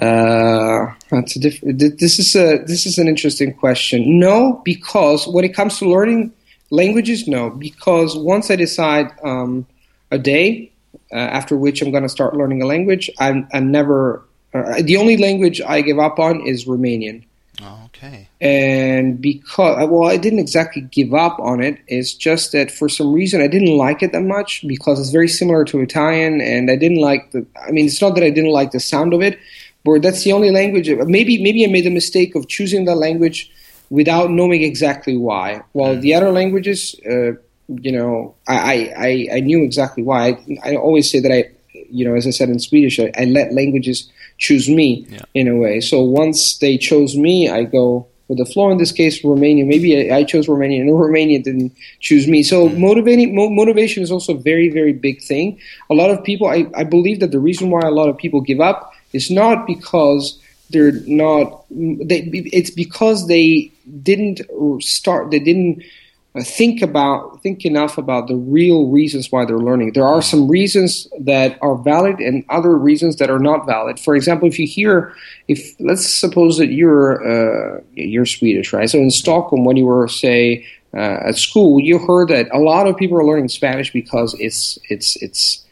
uh, 0.00 0.94
that's 1.10 1.34
a 1.34 1.40
diff- 1.40 1.60
this 1.64 2.20
is 2.20 2.36
a 2.36 2.62
this 2.64 2.86
is 2.86 2.98
an 2.98 3.08
interesting 3.08 3.52
question. 3.52 4.20
No, 4.20 4.62
because 4.64 5.26
when 5.26 5.44
it 5.44 5.54
comes 5.54 5.78
to 5.80 5.90
learning 5.90 6.32
Languages, 6.70 7.26
no, 7.26 7.50
because 7.50 8.16
once 8.16 8.50
I 8.50 8.56
decide 8.56 9.10
um, 9.24 9.66
a 10.10 10.18
day 10.18 10.70
uh, 11.12 11.16
after 11.16 11.56
which 11.56 11.82
I'm 11.82 11.90
going 11.90 12.04
to 12.04 12.08
start 12.08 12.36
learning 12.36 12.62
a 12.62 12.66
language, 12.66 13.10
I'm, 13.18 13.48
I'm 13.52 13.70
never. 13.70 14.24
Uh, 14.54 14.82
the 14.82 14.96
only 14.96 15.16
language 15.16 15.60
I 15.60 15.80
give 15.80 15.98
up 15.98 16.18
on 16.18 16.46
is 16.46 16.66
Romanian. 16.66 17.24
Oh, 17.62 17.82
okay. 17.86 18.28
And 18.40 19.20
because, 19.20 19.88
well, 19.88 20.08
I 20.08 20.16
didn't 20.16 20.38
exactly 20.38 20.82
give 20.82 21.12
up 21.12 21.38
on 21.40 21.60
it. 21.60 21.78
It's 21.88 22.14
just 22.14 22.52
that 22.52 22.70
for 22.70 22.88
some 22.88 23.12
reason 23.12 23.42
I 23.42 23.48
didn't 23.48 23.76
like 23.76 24.02
it 24.02 24.12
that 24.12 24.22
much 24.22 24.66
because 24.66 24.98
it's 24.98 25.10
very 25.10 25.28
similar 25.28 25.64
to 25.66 25.80
Italian, 25.80 26.40
and 26.40 26.70
I 26.70 26.76
didn't 26.76 27.00
like 27.00 27.32
the. 27.32 27.46
I 27.66 27.70
mean, 27.70 27.86
it's 27.86 28.00
not 28.00 28.14
that 28.14 28.24
I 28.24 28.30
didn't 28.30 28.52
like 28.52 28.70
the 28.70 28.80
sound 28.80 29.12
of 29.12 29.20
it, 29.20 29.38
but 29.84 30.02
that's 30.02 30.24
the 30.24 30.32
only 30.32 30.50
language. 30.50 30.88
Maybe, 30.88 31.42
maybe 31.42 31.64
I 31.64 31.68
made 31.68 31.84
the 31.84 31.90
mistake 31.90 32.34
of 32.34 32.48
choosing 32.48 32.84
that 32.86 32.96
language 32.96 33.50
without 33.90 34.30
knowing 34.30 34.62
exactly 34.62 35.16
why. 35.16 35.62
While 35.72 35.96
mm. 35.96 36.00
the 36.00 36.14
other 36.14 36.30
languages, 36.30 36.94
uh, 37.04 37.32
you 37.68 37.92
know, 37.92 38.34
I, 38.48 38.92
I, 38.96 39.36
I 39.36 39.40
knew 39.40 39.62
exactly 39.62 40.02
why. 40.02 40.28
I, 40.28 40.70
I, 40.70 40.76
always 40.76 41.10
say 41.10 41.20
that 41.20 41.32
I, 41.32 41.50
you 41.90 42.08
know, 42.08 42.14
as 42.14 42.26
I 42.26 42.30
said 42.30 42.48
in 42.48 42.58
Swedish, 42.58 42.98
I, 42.98 43.10
I 43.16 43.24
let 43.24 43.52
languages 43.52 44.10
choose 44.38 44.68
me 44.68 45.06
yeah. 45.08 45.22
in 45.34 45.48
a 45.48 45.56
way. 45.56 45.80
So 45.80 46.02
once 46.02 46.58
they 46.58 46.78
chose 46.78 47.16
me, 47.16 47.48
I 47.48 47.64
go 47.64 48.06
with 48.30 48.38
the 48.38 48.46
flow. 48.46 48.70
In 48.70 48.78
this 48.78 48.92
case, 48.92 49.24
Romania. 49.24 49.66
Maybe 49.66 50.10
I, 50.10 50.18
I 50.18 50.24
chose 50.24 50.48
Romania, 50.48 50.80
and 50.80 50.98
Romania 51.06 51.42
didn't 51.42 51.72
choose 51.98 52.28
me. 52.28 52.42
So 52.42 52.68
mm. 52.68 52.78
motivating 52.78 53.34
mo- 53.34 53.50
motivation 53.50 54.02
is 54.02 54.10
also 54.10 54.34
a 54.34 54.38
very 54.38 54.70
very 54.70 54.92
big 54.92 55.20
thing. 55.20 55.58
A 55.90 55.94
lot 55.94 56.10
of 56.10 56.22
people, 56.24 56.46
I, 56.46 56.66
I 56.74 56.84
believe 56.84 57.20
that 57.20 57.32
the 57.32 57.40
reason 57.40 57.70
why 57.70 57.80
a 57.80 57.90
lot 57.90 58.08
of 58.08 58.16
people 58.16 58.40
give 58.40 58.60
up 58.60 58.92
is 59.12 59.30
not 59.30 59.66
because 59.66 60.38
they're 60.70 60.92
not. 61.06 61.64
They, 61.70 62.30
it's 62.52 62.70
because 62.70 63.26
they 63.26 63.72
didn't 64.02 64.40
start. 64.82 65.30
They 65.30 65.38
didn't 65.38 65.82
think 66.38 66.80
about 66.80 67.42
think 67.42 67.64
enough 67.64 67.98
about 67.98 68.28
the 68.28 68.36
real 68.36 68.86
reasons 68.88 69.32
why 69.32 69.44
they're 69.44 69.58
learning. 69.58 69.92
There 69.92 70.06
are 70.06 70.22
some 70.22 70.48
reasons 70.48 71.08
that 71.18 71.58
are 71.60 71.76
valid 71.76 72.20
and 72.20 72.44
other 72.48 72.76
reasons 72.78 73.16
that 73.16 73.30
are 73.30 73.40
not 73.40 73.66
valid. 73.66 73.98
For 73.98 74.14
example, 74.14 74.46
if 74.46 74.58
you 74.58 74.66
hear, 74.66 75.12
if 75.48 75.74
let's 75.80 76.06
suppose 76.06 76.58
that 76.58 76.68
you're 76.68 77.20
uh, 77.26 77.80
you're 77.94 78.26
Swedish, 78.26 78.72
right? 78.72 78.88
So 78.88 78.98
in 78.98 79.10
Stockholm, 79.10 79.64
when 79.64 79.76
you 79.76 79.86
were 79.86 80.06
say 80.06 80.64
uh, 80.94 81.28
at 81.28 81.36
school, 81.36 81.80
you 81.80 81.98
heard 81.98 82.28
that 82.28 82.48
a 82.52 82.58
lot 82.58 82.86
of 82.86 82.96
people 82.96 83.18
are 83.18 83.24
learning 83.24 83.48
Spanish 83.48 83.92
because 83.92 84.34
it's 84.38 84.78
it's 84.88 85.16
it's 85.16 85.64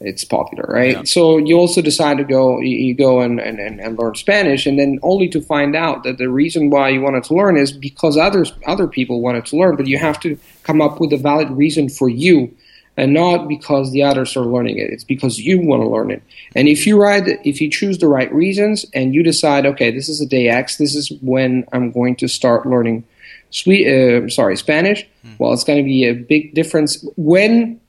it's 0.00 0.24
popular, 0.24 0.64
right? 0.68 0.96
Yeah. 0.96 1.02
So 1.04 1.38
you 1.38 1.56
also 1.56 1.82
decide 1.82 2.18
to 2.18 2.24
go, 2.24 2.60
you 2.60 2.94
go 2.94 3.20
and, 3.20 3.40
and, 3.40 3.58
and 3.58 3.98
learn 3.98 4.14
Spanish, 4.14 4.64
and 4.64 4.78
then 4.78 5.00
only 5.02 5.28
to 5.28 5.40
find 5.40 5.74
out 5.74 6.04
that 6.04 6.18
the 6.18 6.28
reason 6.28 6.70
why 6.70 6.90
you 6.90 7.00
wanted 7.00 7.24
to 7.24 7.34
learn 7.34 7.56
is 7.56 7.72
because 7.72 8.16
others 8.16 8.52
other 8.66 8.86
people 8.86 9.20
wanted 9.20 9.44
to 9.46 9.56
learn, 9.56 9.74
but 9.76 9.88
you 9.88 9.98
have 9.98 10.20
to 10.20 10.38
come 10.62 10.80
up 10.80 11.00
with 11.00 11.12
a 11.12 11.16
valid 11.16 11.50
reason 11.50 11.88
for 11.88 12.08
you, 12.08 12.54
and 12.96 13.12
not 13.12 13.48
because 13.48 13.90
the 13.90 14.02
others 14.02 14.36
are 14.36 14.44
learning 14.44 14.78
it. 14.78 14.90
It's 14.90 15.04
because 15.04 15.40
you 15.40 15.60
want 15.60 15.82
to 15.82 15.88
learn 15.88 16.10
it. 16.12 16.22
And 16.54 16.68
if 16.68 16.86
you 16.86 17.00
write, 17.00 17.26
if 17.44 17.60
you 17.60 17.68
choose 17.68 17.98
the 17.98 18.08
right 18.08 18.32
reasons, 18.32 18.86
and 18.94 19.14
you 19.14 19.24
decide, 19.24 19.66
okay, 19.66 19.90
this 19.90 20.08
is 20.08 20.20
a 20.20 20.26
day 20.26 20.48
X, 20.48 20.76
this 20.76 20.94
is 20.94 21.10
when 21.22 21.64
I'm 21.72 21.90
going 21.90 22.14
to 22.16 22.28
start 22.28 22.66
learning. 22.66 23.04
Sweet, 23.50 23.88
uh, 23.88 24.28
sorry, 24.28 24.56
Spanish. 24.56 25.08
Mm. 25.24 25.38
Well, 25.38 25.52
it's 25.52 25.64
going 25.64 25.78
to 25.78 25.84
be 25.84 26.04
a 26.04 26.12
big 26.12 26.54
difference 26.54 27.04
when 27.16 27.80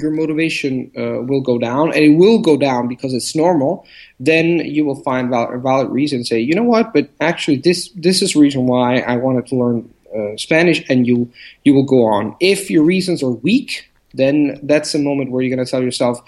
your 0.00 0.10
motivation 0.10 0.90
uh, 0.96 1.22
will 1.22 1.40
go 1.40 1.58
down, 1.58 1.92
and 1.92 2.04
it 2.04 2.16
will 2.16 2.38
go 2.38 2.56
down 2.56 2.88
because 2.88 3.14
it's 3.14 3.34
normal. 3.34 3.86
Then 4.20 4.58
you 4.58 4.84
will 4.84 5.02
find 5.02 5.30
val- 5.30 5.52
a 5.52 5.58
valid 5.58 5.90
reason. 5.90 6.24
Say, 6.24 6.40
you 6.40 6.54
know 6.54 6.64
what? 6.64 6.92
But 6.92 7.10
actually, 7.20 7.58
this 7.58 7.90
this 7.94 8.22
is 8.22 8.36
reason 8.36 8.66
why 8.66 9.00
I 9.00 9.16
wanted 9.16 9.46
to 9.48 9.56
learn 9.56 9.94
uh, 10.16 10.36
Spanish, 10.36 10.84
and 10.88 11.06
you 11.06 11.30
you 11.64 11.74
will 11.74 11.84
go 11.84 12.04
on. 12.04 12.36
If 12.40 12.70
your 12.70 12.84
reasons 12.84 13.22
are 13.22 13.30
weak, 13.30 13.90
then 14.14 14.60
that's 14.62 14.94
a 14.94 14.98
moment 14.98 15.30
where 15.30 15.42
you're 15.42 15.54
going 15.54 15.64
to 15.64 15.70
tell 15.70 15.82
yourself, 15.82 16.20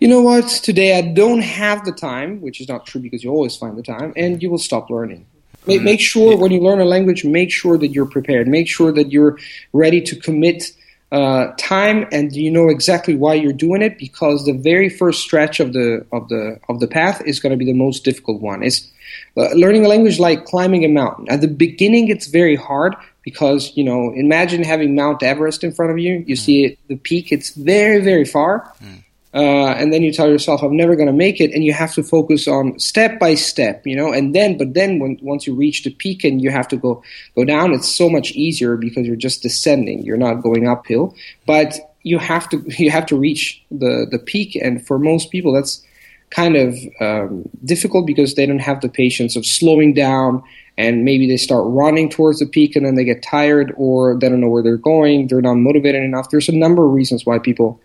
you 0.00 0.08
know 0.08 0.20
what, 0.20 0.48
today 0.48 0.98
I 0.98 1.02
don't 1.02 1.42
have 1.42 1.84
the 1.84 1.92
time, 1.92 2.40
which 2.40 2.60
is 2.60 2.68
not 2.68 2.86
true 2.86 3.00
because 3.00 3.22
you 3.24 3.30
always 3.30 3.56
find 3.56 3.76
the 3.76 3.82
time, 3.82 4.12
and 4.16 4.42
you 4.42 4.50
will 4.50 4.58
stop 4.58 4.90
learning. 4.90 5.26
Make, 5.66 5.82
make 5.82 6.00
sure 6.00 6.36
when 6.36 6.50
you 6.50 6.60
learn 6.60 6.80
a 6.80 6.84
language, 6.84 7.24
make 7.24 7.50
sure 7.50 7.76
that 7.76 7.88
you're 7.88 8.06
prepared. 8.06 8.48
Make 8.48 8.68
sure 8.68 8.90
that 8.92 9.12
you're 9.12 9.38
ready 9.72 10.00
to 10.00 10.16
commit 10.16 10.72
uh, 11.10 11.52
time 11.58 12.06
and 12.12 12.34
you 12.34 12.50
know 12.50 12.68
exactly 12.68 13.14
why 13.14 13.34
you're 13.34 13.52
doing 13.52 13.80
it 13.80 13.98
because 13.98 14.44
the 14.44 14.52
very 14.52 14.88
first 14.88 15.22
stretch 15.22 15.58
of 15.58 15.72
the 15.72 16.04
of 16.12 16.28
the 16.28 16.60
of 16.68 16.80
the 16.80 16.86
path 16.86 17.22
is 17.24 17.40
going 17.40 17.50
to 17.50 17.56
be 17.56 17.64
the 17.64 17.72
most 17.72 18.04
difficult 18.04 18.42
one. 18.42 18.62
It's 18.62 18.90
uh, 19.36 19.48
learning 19.54 19.86
a 19.86 19.88
language 19.88 20.18
like 20.18 20.44
climbing 20.44 20.84
a 20.84 20.88
mountain. 20.88 21.28
At 21.30 21.40
the 21.40 21.48
beginning, 21.48 22.08
it's 22.08 22.26
very 22.26 22.56
hard 22.56 22.94
because 23.22 23.72
you 23.74 23.84
know 23.84 24.12
imagine 24.12 24.62
having 24.62 24.94
Mount 24.94 25.22
Everest 25.22 25.64
in 25.64 25.72
front 25.72 25.92
of 25.92 25.98
you. 25.98 26.24
You 26.26 26.34
mm. 26.34 26.38
see 26.38 26.64
it, 26.64 26.78
the 26.88 26.96
peak; 26.96 27.32
it's 27.32 27.50
very 27.50 28.00
very 28.00 28.24
far. 28.24 28.72
Mm 28.82 29.04
uh, 29.38 29.72
and 29.78 29.92
then 29.92 30.02
you 30.02 30.12
tell 30.12 30.28
yourself 30.28 30.62
i'm 30.62 30.76
never 30.76 30.94
going 30.96 31.06
to 31.06 31.20
make 31.26 31.40
it 31.40 31.52
and 31.52 31.64
you 31.64 31.72
have 31.72 31.94
to 31.94 32.02
focus 32.02 32.46
on 32.46 32.78
step 32.78 33.18
by 33.18 33.34
step 33.34 33.86
you 33.88 33.96
know? 33.96 34.12
And 34.12 34.34
then 34.34 34.58
but 34.58 34.74
then 34.74 34.98
when 34.98 35.18
once 35.22 35.46
you 35.46 35.54
reach 35.54 35.82
the 35.84 35.90
peak 35.90 36.24
and 36.24 36.42
you 36.42 36.50
have 36.50 36.68
to 36.68 36.76
go 36.76 37.02
go 37.34 37.44
down 37.44 37.72
it's 37.72 37.88
so 37.88 38.08
much 38.08 38.32
easier 38.32 38.76
because 38.76 39.06
you're 39.06 39.16
just 39.16 39.42
descending. 39.42 40.02
You're 40.02 40.16
not 40.16 40.42
going 40.42 40.68
uphill. 40.68 41.14
But 41.46 41.78
you 42.02 42.18
have 42.18 42.48
to 42.50 42.62
you 42.82 42.90
have 42.90 43.06
to 43.06 43.16
reach 43.16 43.62
the 43.70 44.06
the 44.10 44.18
peak. 44.18 44.56
And 44.56 44.86
for 44.86 44.98
most 44.98 45.30
people 45.30 45.52
that's 45.52 45.82
kind 46.30 46.56
of 46.56 46.76
um, 47.00 47.48
difficult 47.64 48.06
because 48.06 48.34
they 48.34 48.44
don't 48.44 48.58
have 48.58 48.82
the 48.82 48.88
patience 48.88 49.34
of 49.34 49.46
slowing 49.46 49.94
down 49.94 50.42
and 50.76 51.02
maybe 51.02 51.26
they 51.26 51.38
start 51.38 51.64
running 51.66 52.10
towards 52.10 52.38
the 52.38 52.46
peak 52.46 52.76
and 52.76 52.84
then 52.84 52.96
they 52.96 53.04
get 53.04 53.22
tired 53.22 53.72
or 53.78 54.18
they 54.18 54.28
don't 54.28 54.40
know 54.40 54.48
where 54.48 54.62
they're 54.62 54.76
going. 54.76 55.26
They're 55.26 55.40
not 55.40 55.54
motivated 55.54 56.02
enough. 56.02 56.28
There's 56.28 56.50
a 56.50 56.54
number 56.54 56.84
of 56.84 56.92
reasons 56.92 57.24
why 57.24 57.38
people 57.38 57.80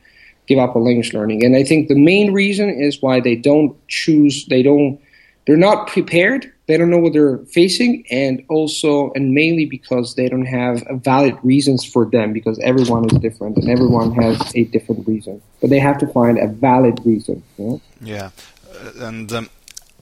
give 0.48 0.60
up 0.60 0.76
on 0.76 0.84
language 0.84 1.14
learning. 1.14 1.44
And 1.44 1.56
I 1.56 1.64
think 1.64 1.88
the 1.88 1.96
main 1.96 2.34
reason 2.34 2.70
is 2.70 3.02
why 3.02 3.20
they 3.20 3.36
don't 3.36 3.76
choose, 3.88 4.46
they 4.48 4.64
don't, 4.64 5.00
they're 5.46 5.58
not 5.58 5.88
prepared, 5.88 6.52
they 6.68 6.78
don't 6.78 6.90
know 6.90 6.98
what 6.98 7.12
they're 7.12 7.40
facing, 7.40 8.06
and 8.10 8.44
also, 8.50 9.12
and 9.14 9.34
mainly 9.34 9.66
because 9.66 10.16
they 10.16 10.30
don't 10.30 10.46
have 10.46 10.82
valid 11.04 11.38
reasons 11.44 11.84
for 11.84 12.06
them, 12.06 12.32
because 12.32 12.58
everyone 12.60 13.06
is 13.06 13.18
different 13.20 13.58
and 13.58 13.70
everyone 13.70 14.14
has 14.14 14.56
a 14.56 14.64
different 14.66 15.06
reason. 15.06 15.42
But 15.60 15.70
they 15.70 15.80
have 15.80 15.98
to 16.00 16.08
find 16.08 16.38
a 16.38 16.48
valid 16.48 17.00
reason. 17.06 17.44
You 17.58 17.66
know? 17.66 17.82
Yeah. 18.02 18.30
Uh, 18.74 19.08
and 19.08 19.34
um, 19.34 19.50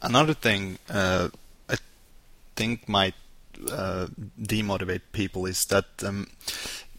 another 0.02 0.36
thing 0.36 0.78
uh, 0.89 1.30
I 1.68 1.78
think 2.56 2.88
might 2.88 3.16
uh, 3.72 4.08
demotivate 4.39 5.02
people 5.14 5.46
is 5.48 5.66
that 5.66 5.86
um, 6.04 6.28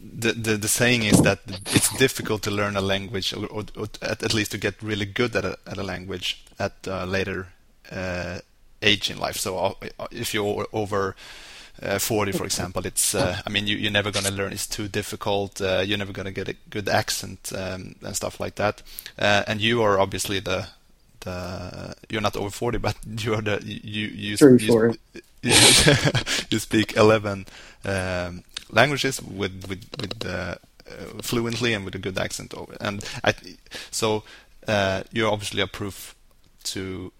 the, 0.03 0.33
the, 0.33 0.57
the 0.57 0.67
saying 0.67 1.03
is 1.03 1.21
that 1.21 1.39
it's 1.47 1.95
difficult 1.97 2.41
to 2.43 2.51
learn 2.51 2.75
a 2.75 2.81
language, 2.81 3.33
or, 3.33 3.45
or, 3.47 3.63
or 3.77 3.87
at, 4.01 4.21
at, 4.21 4.33
least 4.33 4.51
to 4.51 4.57
get 4.57 4.81
really 4.83 5.05
good 5.05 5.35
at 5.35 5.45
a, 5.45 5.57
at 5.65 5.77
a 5.77 5.83
language 5.83 6.43
at 6.59 6.73
a 6.85 7.05
later 7.05 7.47
uh, 7.91 8.39
age 8.81 9.09
in 9.09 9.17
life. 9.17 9.37
So 9.37 9.57
uh, 9.57 10.07
if 10.11 10.33
you're 10.33 10.67
over 10.73 11.15
uh, 11.81 11.99
40, 11.99 12.33
for 12.33 12.43
example, 12.43 12.85
it's 12.85 13.15
uh, 13.15 13.41
I 13.45 13.49
mean 13.49 13.65
you, 13.65 13.77
you're 13.77 13.91
never 13.91 14.11
going 14.11 14.25
to 14.25 14.31
learn. 14.31 14.51
It's 14.51 14.67
too 14.67 14.87
difficult. 14.87 15.61
Uh, 15.61 15.83
you're 15.85 15.97
never 15.97 16.13
going 16.13 16.25
to 16.25 16.31
get 16.31 16.49
a 16.49 16.55
good 16.69 16.89
accent 16.89 17.51
um, 17.55 17.95
and 18.01 18.15
stuff 18.15 18.39
like 18.39 18.55
that. 18.55 18.81
Uh, 19.17 19.43
and 19.47 19.61
you 19.61 19.81
are 19.81 19.99
obviously 19.99 20.39
the 20.39 20.67
the 21.21 21.95
you're 22.09 22.21
not 22.21 22.35
over 22.35 22.49
40, 22.49 22.77
but 22.77 22.97
you 23.19 23.33
are 23.33 23.41
the 23.41 23.59
you 23.63 24.07
you, 24.07 24.37
you, 24.37 24.57
you, 24.57 24.95
you 26.49 26.59
speak 26.59 26.95
11 26.95 27.45
um, 27.85 28.43
languages 28.71 29.21
with 29.21 29.65
with 29.67 29.85
with 29.99 30.25
uh, 30.25 30.55
fluently 31.21 31.73
and 31.73 31.85
with 31.85 31.95
a 31.95 31.99
good 31.99 32.17
accent. 32.17 32.53
And 32.79 33.03
I, 33.23 33.33
so 33.91 34.23
uh, 34.67 35.03
you're 35.11 35.31
obviously 35.31 35.61
a 35.61 35.67
proof 35.67 36.15
to 36.63 37.11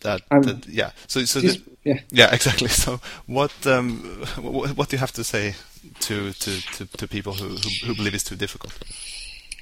that, 0.00 0.22
that, 0.30 0.66
yeah 0.66 0.90
so 1.06 1.24
so 1.24 1.40
just, 1.40 1.64
the, 1.64 1.70
yeah. 1.84 2.00
yeah 2.10 2.30
exactly 2.34 2.68
so 2.68 3.00
what 3.26 3.52
um 3.66 3.98
what, 4.40 4.76
what 4.76 4.88
do 4.88 4.96
you 4.96 4.98
have 4.98 5.12
to 5.12 5.22
say 5.22 5.54
to 6.00 6.32
to 6.32 6.60
to, 6.72 6.86
to 6.86 7.06
people 7.06 7.34
who, 7.34 7.48
who, 7.48 7.86
who 7.86 7.94
believe 7.94 8.14
it's 8.14 8.24
too 8.24 8.36
difficult 8.36 8.76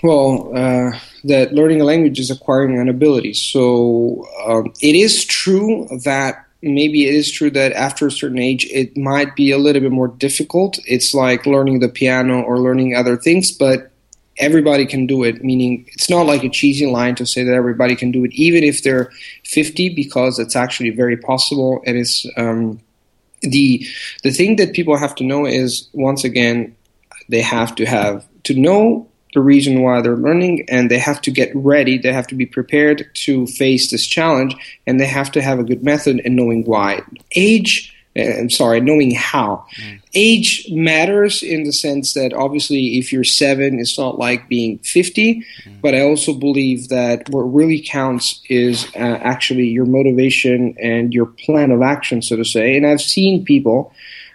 well 0.03 0.51
uh, 0.57 0.97
that 1.24 1.53
learning 1.53 1.80
a 1.80 1.84
language 1.84 2.18
is 2.18 2.30
acquiring 2.30 2.78
an 2.78 2.88
ability 2.88 3.34
so 3.34 4.26
um, 4.47 4.72
it 4.80 4.95
is 4.95 5.24
true 5.24 5.88
that 6.05 6.47
maybe 6.62 7.08
it 7.08 7.14
is 7.14 7.30
true 7.30 7.50
that 7.50 7.72
after 7.72 8.06
a 8.06 8.10
certain 8.10 8.38
age 8.38 8.66
it 8.70 8.96
might 8.96 9.34
be 9.34 9.50
a 9.50 9.58
little 9.58 9.82
bit 9.82 9.92
more 9.92 10.08
difficult. 10.08 10.78
It's 10.86 11.12
like 11.12 11.46
learning 11.46 11.80
the 11.80 11.88
piano 11.88 12.42
or 12.42 12.58
learning 12.58 12.94
other 12.94 13.16
things, 13.16 13.50
but 13.52 13.90
everybody 14.38 14.86
can 14.86 15.06
do 15.06 15.24
it. 15.24 15.44
Meaning, 15.44 15.84
it's 15.88 16.08
not 16.08 16.26
like 16.26 16.44
a 16.44 16.48
cheesy 16.48 16.86
line 16.86 17.14
to 17.16 17.26
say 17.26 17.42
that 17.44 17.54
everybody 17.54 17.96
can 17.96 18.10
do 18.10 18.24
it, 18.24 18.32
even 18.32 18.64
if 18.64 18.82
they're 18.82 19.10
50, 19.44 19.90
because 19.90 20.38
it's 20.38 20.56
actually 20.56 20.90
very 20.90 21.16
possible. 21.16 21.82
And 21.86 21.96
it's 21.96 22.26
um, 22.36 22.80
the 23.42 23.84
the 24.22 24.30
thing 24.30 24.56
that 24.56 24.72
people 24.72 24.96
have 24.96 25.14
to 25.16 25.24
know 25.24 25.46
is 25.46 25.88
once 25.92 26.24
again 26.24 26.76
they 27.28 27.40
have 27.40 27.74
to 27.76 27.84
have 27.84 28.24
to 28.44 28.54
know 28.54 29.08
the 29.34 29.40
reason 29.40 29.82
why 29.82 30.00
they're 30.00 30.16
learning 30.16 30.64
and 30.68 30.90
they 30.90 30.98
have 30.98 31.20
to 31.20 31.30
get 31.30 31.50
ready 31.54 31.98
they 31.98 32.12
have 32.12 32.26
to 32.26 32.34
be 32.34 32.46
prepared 32.46 33.10
to 33.14 33.46
face 33.46 33.90
this 33.90 34.06
challenge 34.06 34.54
and 34.86 35.00
they 35.00 35.06
have 35.06 35.30
to 35.30 35.42
have 35.42 35.58
a 35.58 35.64
good 35.64 35.82
method 35.82 36.20
in 36.20 36.36
knowing 36.36 36.64
why 36.64 37.00
age 37.34 37.94
uh, 38.16 38.22
i'm 38.22 38.50
sorry 38.50 38.80
knowing 38.80 39.14
how 39.14 39.64
mm. 39.76 40.00
age 40.14 40.66
matters 40.70 41.42
in 41.42 41.64
the 41.64 41.72
sense 41.72 42.14
that 42.14 42.32
obviously 42.32 42.98
if 42.98 43.12
you're 43.12 43.24
seven 43.24 43.78
it's 43.78 43.98
not 43.98 44.18
like 44.18 44.48
being 44.48 44.78
50 44.78 45.40
mm. 45.40 45.80
but 45.80 45.94
i 45.94 46.00
also 46.00 46.34
believe 46.34 46.88
that 46.88 47.28
what 47.30 47.42
really 47.42 47.80
counts 47.80 48.40
is 48.48 48.86
uh, 48.94 48.98
actually 48.98 49.66
your 49.66 49.86
motivation 49.86 50.76
and 50.82 51.14
your 51.14 51.26
plan 51.26 51.70
of 51.70 51.82
action 51.82 52.20
so 52.22 52.36
to 52.36 52.44
say 52.44 52.76
and 52.76 52.86
i've 52.86 53.00
seen 53.00 53.44
people 53.44 53.92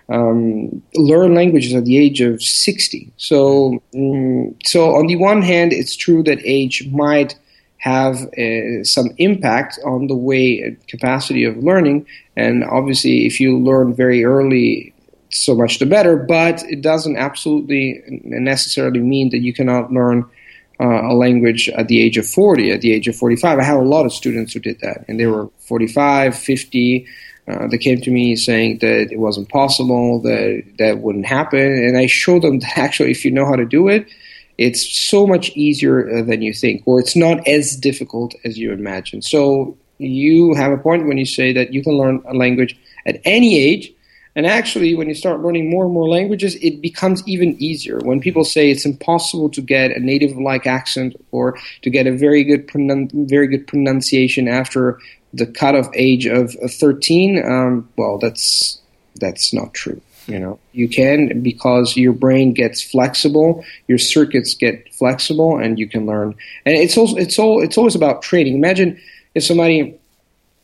um, 0.10 0.82
learn 0.96 1.36
languages 1.36 1.74
at 1.74 1.86
the 1.86 1.98
age 1.98 2.22
of 2.22 2.42
60. 2.42 3.12
So, 3.18 3.82
um, 3.96 4.56
so 4.66 4.96
on 4.96 5.08
the 5.08 5.16
one 5.18 5.42
hand, 5.42 5.74
it's 5.74 5.96
true 5.96 6.24
that 6.24 6.40
age 6.44 6.88
might 6.92 7.38
have 7.78 8.16
uh, 8.34 8.84
some 8.84 9.10
impact 9.18 9.80
on 9.86 10.08
the 10.08 10.16
way 10.16 10.60
and 10.62 10.88
capacity 10.88 11.44
of 11.44 11.58
learning. 11.58 12.08
And 12.36 12.64
obviously, 12.64 13.26
if 13.26 13.40
you 13.40 13.58
learn 13.60 13.94
very 13.94 14.24
early, 14.24 14.94
so 15.30 15.56
much 15.56 15.80
the 15.80 15.86
better. 15.86 16.16
But 16.18 16.64
it 16.64 16.82
doesn't 16.82 17.18
absolutely 17.18 18.02
necessarily 18.24 19.00
mean 19.00 19.30
that 19.30 19.40
you 19.40 19.54
cannot 19.54 19.92
learn 19.92 20.26
uh, 20.80 21.12
a 21.12 21.14
language 21.14 21.70
at 21.70 21.88
the 21.88 22.02
age 22.02 22.18
of 22.18 22.28
40, 22.28 22.72
at 22.72 22.82
the 22.82 22.94
age 22.94 23.08
of 23.08 23.16
45. 23.16 23.60
I 23.60 23.64
have 23.64 23.80
a 23.80 23.84
lot 23.84 24.06
of 24.06 24.14
students 24.14 24.54
who 24.54 24.60
did 24.60 24.80
that, 24.82 25.06
and 25.08 25.20
they 25.20 25.26
were 25.26 25.50
45, 25.60 26.38
50. 26.38 27.08
Uh, 27.48 27.68
they 27.68 27.78
came 27.78 28.02
to 28.02 28.12
me 28.12 28.36
saying 28.36 28.80
that 28.80 29.12
it 29.12 29.20
wasn't 29.20 29.48
possible, 29.48 30.20
that 30.22 30.64
that 30.80 31.00
wouldn't 31.00 31.26
happen, 31.26 31.60
and 31.60 31.98
I 31.98 32.08
showed 32.08 32.42
them 32.42 32.60
that 32.64 32.78
actually, 32.78 33.12
if 33.12 33.24
you 33.24 33.32
know 33.32 33.46
how 33.46 33.56
to 33.56 33.66
do 33.66 33.88
it, 33.88 34.08
it's 34.58 34.92
so 34.92 35.28
much 35.28 35.50
easier 35.52 36.18
uh, 36.18 36.24
than 36.24 36.42
you 36.42 36.54
think, 36.54 36.84
or 36.86 37.00
it's 37.00 37.16
not 37.16 37.48
as 37.48 37.76
difficult 37.76 38.36
as 38.44 38.58
you 38.58 38.72
imagine. 38.74 39.22
So 39.22 39.78
you 40.00 40.54
have 40.56 40.72
a 40.72 40.78
point 40.78 41.08
when 41.08 41.18
you 41.18 41.26
say 41.26 41.54
that 41.54 41.74
you 41.74 41.84
can 41.84 41.94
learn 41.94 42.24
a 42.28 42.34
language 42.34 42.78
at 43.06 43.22
any 43.24 43.58
age. 43.58 43.92
And 44.36 44.46
actually, 44.46 44.94
when 44.94 45.08
you 45.08 45.16
start 45.16 45.42
learning 45.42 45.68
more 45.72 45.86
and 45.86 45.94
more 45.94 46.08
languages, 46.08 46.56
it 46.62 46.80
becomes 46.80 47.28
even 47.28 47.60
easier. 47.60 47.98
When 47.98 48.20
people 48.20 48.44
say 48.44 48.70
it's 48.70 48.86
impossible 48.86 49.50
to 49.50 49.62
get 49.62 49.98
a 49.98 50.00
native-like 50.00 50.68
accent 50.68 51.16
or 51.32 51.58
to 51.82 51.90
get 51.90 52.06
a 52.06 52.12
very 52.12 52.44
good 52.44 52.68
pronun- 52.68 53.10
very 53.28 53.48
good 53.48 53.66
pronunciation 53.66 54.48
after 54.48 55.00
the 55.38 55.46
cutoff 55.46 55.88
age 55.94 56.26
of, 56.26 56.52
13, 56.54 57.44
um, 57.46 57.90
well, 57.98 58.18
that's 58.18 58.80
that's 59.20 59.54
not 59.54 59.74
true. 59.74 60.02
You 60.28 60.40
know, 60.40 60.60
you 60.74 60.90
can 60.90 61.42
because 61.42 61.96
your 61.96 62.12
brain 62.12 62.54
gets 62.54 62.82
flexible, 62.82 63.64
your 63.88 63.98
circuits 63.98 64.54
get 64.54 64.94
flexible, 64.94 65.58
and 65.58 65.80
you 65.80 65.88
can 65.88 66.06
learn. 66.06 66.36
And 66.66 66.76
it's 66.76 66.98
also 66.98 67.16
it's 67.16 67.40
all 67.40 67.64
it's 67.64 67.78
always 67.78 67.96
about 67.96 68.22
training. 68.22 68.56
Imagine 68.56 69.00
if 69.34 69.44
somebody 69.44 69.98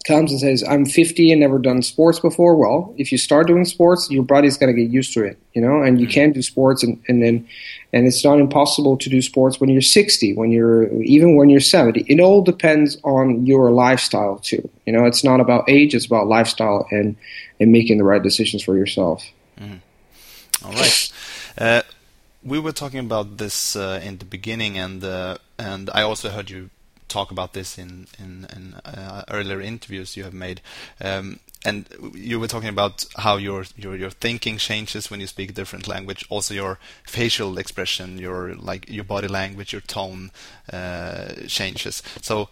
comes 0.03 0.32
and 0.32 0.39
says, 0.39 0.63
I'm 0.67 0.86
50 0.86 1.32
and 1.32 1.41
never 1.41 1.57
done 1.57 1.82
sports 1.82 2.19
before, 2.19 2.55
well, 2.55 2.93
if 2.97 3.11
you 3.11 3.17
start 3.17 3.47
doing 3.47 3.65
sports, 3.65 4.09
your 4.11 4.24
body's 4.24 4.57
going 4.57 4.74
to 4.74 4.82
get 4.82 4.91
used 4.91 5.13
to 5.13 5.24
it, 5.24 5.39
you 5.53 5.61
know, 5.61 5.82
and 5.82 5.99
you 5.99 6.07
mm-hmm. 6.07 6.13
can 6.13 6.32
do 6.34 6.41
sports 6.41 6.84
and, 6.84 7.01
and 7.07 7.24
then, 7.24 7.47
and 7.94 8.08
it's 8.08 8.26
not 8.26 8.39
impossible 8.39 8.98
to 8.98 9.10
do 9.10 9.22
sports 9.22 9.60
when 9.60 9.70
you're 9.70 9.82
60, 9.82 10.34
when 10.34 10.52
you're, 10.52 10.91
even 11.04 11.36
when 11.36 11.50
you're 11.50 11.60
70. 11.60 12.06
It 12.08 12.20
all 12.20 12.41
depends 12.41 12.98
on 13.04 13.46
your 13.46 13.72
lifestyle 13.72 14.39
too. 14.39 14.68
You 14.86 14.94
know, 14.94 15.06
it's 15.06 15.24
not 15.24 15.39
about 15.39 15.70
age, 15.70 15.94
it's 15.94 16.06
about 16.06 16.28
lifestyle 16.28 16.88
and, 16.89 17.16
and 17.60 17.72
making 17.72 18.00
the 18.00 18.04
right 18.04 18.22
decisions 18.22 18.64
for 18.64 18.76
yourself. 18.76 19.24
Mm. 19.60 19.80
All 20.66 20.72
right. 20.74 21.12
Uh, 21.58 21.82
we 22.44 22.60
were 22.60 22.72
talking 22.72 23.00
about 23.00 23.38
this 23.38 23.76
uh, 23.76 24.02
in 24.04 24.18
the 24.18 24.26
beginning, 24.26 24.78
and 24.78 25.04
uh, 25.04 25.38
and 25.58 25.89
I 25.94 26.02
also 26.02 26.30
heard 26.30 26.50
you 26.50 26.70
talk 27.14 27.32
about 27.32 27.53
this 27.53 27.78
in 27.78 28.07
in, 28.20 28.47
in 28.55 28.74
uh, 28.86 29.24
earlier 29.30 29.61
interviews 29.61 30.18
you 30.18 30.24
have 30.24 30.34
made. 30.34 30.61
Um, 30.99 31.39
and 31.66 31.86
you 32.14 32.39
were 32.39 32.47
talking 32.47 32.70
about 32.70 33.05
how 33.18 33.38
your, 33.38 33.66
your 33.78 33.95
your 33.95 34.09
thinking 34.09 34.57
changes 34.57 35.09
when 35.09 35.20
you 35.22 35.28
speak 35.28 35.49
a 35.49 35.53
different 35.53 35.88
language. 35.88 36.26
Also, 36.30 36.53
your 36.53 36.78
facial 37.05 37.57
expression, 37.57 38.18
your 38.18 38.55
like 38.55 38.89
your 38.89 39.05
body 39.05 39.28
language, 39.28 39.72
your 39.72 39.82
tone 39.82 40.32
uh, 40.72 41.34
changes. 41.47 42.03
So, 42.22 42.49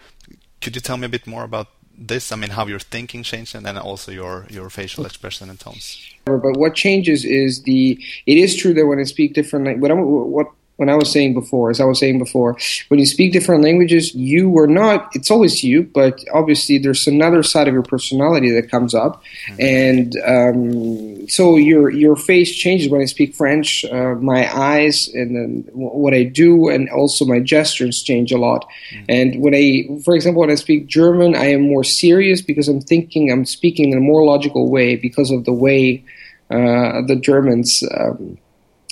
could 0.61 0.75
you 0.75 0.81
tell 0.81 0.97
me 0.97 1.05
a 1.05 1.09
bit 1.09 1.27
more 1.27 1.43
about 1.43 1.67
this? 1.97 2.31
I 2.31 2.35
mean, 2.37 2.51
how 2.51 2.65
your 2.67 2.79
thinking 2.79 3.23
changed, 3.23 3.55
and 3.55 3.65
then 3.65 3.77
also 3.77 4.11
your 4.11 4.47
your 4.49 4.69
facial 4.69 5.05
expression 5.05 5.49
and 5.49 5.59
tones. 5.59 5.99
But 6.25 6.57
what 6.57 6.75
changes 6.75 7.25
is 7.25 7.63
the. 7.63 7.99
It 8.25 8.37
is 8.37 8.55
true 8.55 8.73
that 8.73 8.85
when 8.85 8.99
I 8.99 9.03
speak 9.03 9.33
different, 9.33 9.79
what, 9.79 9.91
what 9.97 10.47
when 10.81 10.89
I 10.89 10.95
was 10.95 11.11
saying 11.11 11.35
before, 11.35 11.69
as 11.69 11.79
I 11.79 11.85
was 11.85 11.99
saying 11.99 12.17
before, 12.17 12.57
when 12.87 12.99
you 12.99 13.05
speak 13.05 13.33
different 13.33 13.63
languages, 13.63 14.15
you 14.15 14.57
are 14.57 14.65
not, 14.65 15.15
it's 15.15 15.29
always 15.29 15.63
you, 15.63 15.83
but 15.83 16.25
obviously 16.33 16.79
there's 16.79 17.05
another 17.05 17.43
side 17.43 17.67
of 17.67 17.73
your 17.75 17.83
personality 17.83 18.49
that 18.49 18.71
comes 18.71 18.95
up. 18.95 19.21
Mm-hmm. 19.51 19.61
And 19.61 20.17
um, 20.25 21.29
so 21.29 21.55
your, 21.55 21.91
your 21.91 22.15
face 22.15 22.55
changes 22.55 22.89
when 22.89 22.99
I 22.99 23.05
speak 23.05 23.35
French. 23.35 23.85
Uh, 23.85 24.15
my 24.15 24.51
eyes 24.51 25.07
and 25.13 25.35
then 25.35 25.69
what 25.71 26.15
I 26.15 26.23
do 26.23 26.69
and 26.69 26.89
also 26.89 27.25
my 27.25 27.39
gestures 27.39 28.01
change 28.01 28.31
a 28.31 28.39
lot. 28.39 28.65
Mm-hmm. 28.91 29.05
And 29.09 29.39
when 29.39 29.53
I, 29.53 30.01
for 30.03 30.15
example, 30.15 30.39
when 30.39 30.49
I 30.49 30.55
speak 30.55 30.87
German, 30.87 31.35
I 31.35 31.45
am 31.51 31.61
more 31.61 31.83
serious 31.83 32.41
because 32.41 32.67
I'm 32.67 32.81
thinking, 32.81 33.31
I'm 33.31 33.45
speaking 33.45 33.91
in 33.91 33.99
a 33.99 34.01
more 34.01 34.25
logical 34.25 34.71
way 34.71 34.95
because 34.95 35.29
of 35.29 35.45
the 35.45 35.53
way 35.53 36.03
uh, 36.49 37.05
the 37.05 37.19
Germans. 37.21 37.83
Um, 37.95 38.39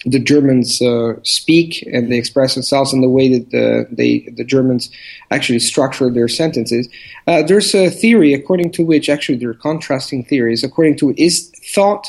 the 0.05 0.19
Germans 0.19 0.81
uh, 0.81 1.15
speak 1.23 1.83
and 1.91 2.11
they 2.11 2.17
express 2.17 2.53
themselves 2.53 2.93
in 2.93 3.01
the 3.01 3.09
way 3.09 3.37
that 3.37 3.51
the, 3.51 3.87
they, 3.91 4.19
the 4.31 4.45
Germans 4.45 4.89
actually 5.29 5.59
structure 5.59 6.09
their 6.09 6.29
sentences. 6.29 6.87
Uh, 7.27 7.43
there's 7.43 7.75
a 7.75 7.89
theory 7.89 8.33
according 8.33 8.71
to 8.71 8.85
which, 8.85 9.09
actually, 9.09 9.37
there 9.37 9.49
are 9.49 9.55
contrasting 9.55 10.23
theories, 10.23 10.63
according 10.63 10.97
to 10.97 11.13
is 11.17 11.51
thought 11.73 12.07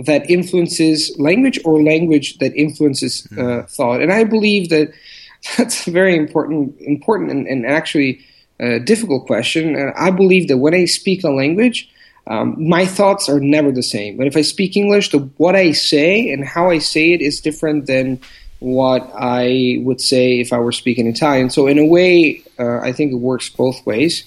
that 0.00 0.28
influences 0.28 1.14
language 1.18 1.60
or 1.64 1.82
language 1.82 2.38
that 2.38 2.54
influences 2.54 3.26
uh, 3.32 3.60
hmm. 3.60 3.60
thought. 3.66 4.00
And 4.00 4.12
I 4.12 4.24
believe 4.24 4.68
that 4.70 4.92
that's 5.56 5.86
a 5.86 5.90
very 5.90 6.16
important, 6.16 6.74
important 6.80 7.30
and, 7.30 7.46
and 7.46 7.66
actually 7.66 8.20
uh, 8.60 8.78
difficult 8.80 9.26
question. 9.26 9.76
And 9.76 9.92
I 9.96 10.10
believe 10.10 10.48
that 10.48 10.58
when 10.58 10.74
I 10.74 10.86
speak 10.86 11.22
a 11.22 11.30
language, 11.30 11.88
um, 12.28 12.68
my 12.68 12.84
thoughts 12.84 13.28
are 13.28 13.40
never 13.40 13.72
the 13.72 13.82
same. 13.82 14.16
But 14.16 14.26
if 14.26 14.36
I 14.36 14.42
speak 14.42 14.76
English, 14.76 15.10
the, 15.10 15.18
what 15.38 15.56
I 15.56 15.72
say 15.72 16.30
and 16.30 16.44
how 16.44 16.70
I 16.70 16.78
say 16.78 17.12
it 17.12 17.22
is 17.22 17.40
different 17.40 17.86
than 17.86 18.20
what 18.60 19.10
I 19.14 19.78
would 19.82 20.00
say 20.00 20.40
if 20.40 20.52
I 20.52 20.58
were 20.58 20.72
speaking 20.72 21.06
Italian. 21.06 21.48
So 21.50 21.66
in 21.66 21.78
a 21.78 21.86
way, 21.86 22.42
uh, 22.58 22.80
I 22.80 22.92
think 22.92 23.12
it 23.12 23.16
works 23.16 23.48
both 23.48 23.84
ways. 23.86 24.24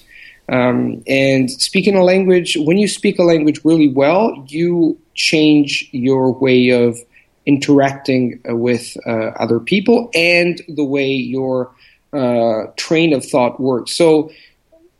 Um, 0.48 1.02
and 1.06 1.50
speaking 1.50 1.94
a 1.96 2.02
language, 2.02 2.56
when 2.58 2.76
you 2.76 2.88
speak 2.88 3.18
a 3.18 3.22
language 3.22 3.64
really 3.64 3.88
well, 3.88 4.44
you 4.48 4.98
change 5.14 5.88
your 5.92 6.32
way 6.32 6.70
of 6.70 6.98
interacting 7.46 8.40
uh, 8.48 8.56
with 8.56 8.96
uh, 9.06 9.30
other 9.38 9.60
people 9.60 10.10
and 10.14 10.60
the 10.68 10.84
way 10.84 11.08
your 11.08 11.70
uh, 12.12 12.66
train 12.76 13.12
of 13.12 13.24
thought 13.24 13.60
works. 13.60 13.92
So 13.92 14.30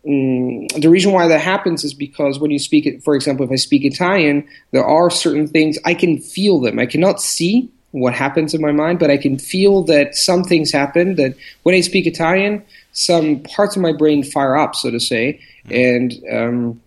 Mm, 0.07 0.81
the 0.81 0.91
reason 0.91 1.13
why 1.13 1.29
that 1.29 1.41
happens 1.41 1.85
is 1.85 1.95
because 1.95 2.39
when 2.39 2.51
you 2.51 2.59
speak 2.59 2.87
it, 2.87 3.05
for 3.05 3.15
example, 3.15 3.45
if 3.47 3.53
I 3.53 3.57
speak 3.57 3.85
Italian, 3.85 4.47
there 4.73 4.85
are 4.85 5.11
certain 5.11 5.47
things 5.47 5.79
I 5.85 5.95
can 5.95 6.19
feel 6.19 6.61
them. 6.61 6.79
I 6.79 6.87
cannot 6.87 7.21
see 7.21 7.71
what 7.93 8.15
happens 8.15 8.55
in 8.55 8.61
my 8.61 8.73
mind, 8.73 8.99
but 8.99 9.11
I 9.11 9.17
can 9.17 9.39
feel 9.39 9.83
that 9.85 10.17
some 10.17 10.43
things 10.43 10.73
happen. 10.73 11.15
That 11.17 11.37
when 11.63 11.75
I 11.75 11.81
speak 11.83 12.07
Italian, 12.07 12.65
some 12.93 13.41
parts 13.41 13.77
of 13.77 13.83
my 13.83 13.93
brain 13.93 14.25
fire 14.25 14.57
up, 14.57 14.75
so 14.75 14.91
to 14.91 14.99
say, 14.99 15.41
and 15.71 16.13
um, 16.33 16.81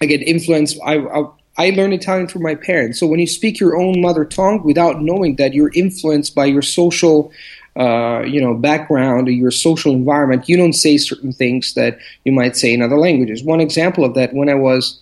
I 0.00 0.06
get 0.06 0.22
influenced. 0.22 0.78
I, 0.84 0.98
I 0.98 1.24
I 1.56 1.70
learned 1.70 1.94
Italian 1.94 2.26
through 2.26 2.42
my 2.42 2.54
parents. 2.56 2.98
So 2.98 3.06
when 3.06 3.20
you 3.20 3.26
speak 3.26 3.60
your 3.60 3.76
own 3.76 4.00
mother 4.00 4.24
tongue 4.24 4.64
without 4.64 5.02
knowing 5.02 5.36
that, 5.36 5.54
you're 5.54 5.70
influenced 5.74 6.34
by 6.34 6.46
your 6.46 6.62
social 6.62 7.30
uh, 7.76 8.22
you 8.26 8.40
know 8.40 8.54
background 8.54 9.28
or 9.28 9.32
your 9.32 9.50
social 9.50 9.92
environment, 9.92 10.48
you 10.48 10.56
don't 10.56 10.74
say 10.74 10.96
certain 10.96 11.32
things 11.32 11.74
that 11.74 11.98
you 12.24 12.32
might 12.32 12.56
say 12.56 12.72
in 12.72 12.82
other 12.82 12.98
languages. 12.98 13.42
One 13.42 13.60
example 13.60 14.04
of 14.04 14.14
that, 14.14 14.32
when 14.32 14.48
I 14.48 14.54
was 14.54 15.00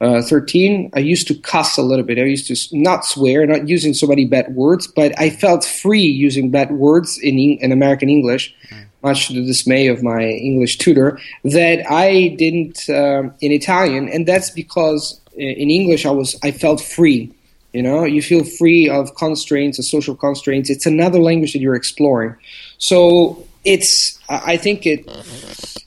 uh, 0.00 0.22
13, 0.22 0.90
I 0.94 0.98
used 0.98 1.26
to 1.28 1.34
cuss 1.34 1.78
a 1.78 1.82
little 1.82 2.04
bit. 2.04 2.18
I 2.18 2.22
used 2.22 2.46
to 2.48 2.76
not 2.76 3.04
swear, 3.04 3.46
not 3.46 3.68
using 3.68 3.94
so 3.94 4.06
many 4.06 4.24
bad 4.24 4.54
words, 4.54 4.86
but 4.86 5.18
I 5.18 5.30
felt 5.30 5.64
free 5.64 6.02
using 6.02 6.50
bad 6.50 6.72
words 6.72 7.18
in, 7.18 7.38
in 7.38 7.72
American 7.72 8.08
English, 8.08 8.54
mm. 8.70 8.84
much 9.02 9.28
to 9.28 9.34
the 9.34 9.46
dismay 9.46 9.86
of 9.86 10.02
my 10.02 10.22
English 10.22 10.78
tutor, 10.78 11.18
that 11.44 11.90
I 11.90 12.34
didn't 12.38 12.88
uh, 12.88 13.30
in 13.40 13.52
Italian, 13.52 14.08
and 14.08 14.26
that's 14.26 14.50
because 14.50 15.20
in 15.36 15.70
English 15.70 16.06
I 16.06 16.10
was 16.10 16.36
I 16.42 16.50
felt 16.50 16.80
free. 16.80 17.32
You 17.74 17.82
know, 17.82 18.04
you 18.04 18.22
feel 18.22 18.44
free 18.44 18.88
of 18.88 19.16
constraints, 19.16 19.80
of 19.80 19.84
social 19.84 20.14
constraints. 20.14 20.70
It's 20.70 20.86
another 20.86 21.18
language 21.18 21.54
that 21.54 21.58
you're 21.58 21.74
exploring. 21.74 22.36
So 22.78 23.44
it's, 23.64 24.16
I 24.28 24.56
think 24.56 24.86
it, 24.86 25.08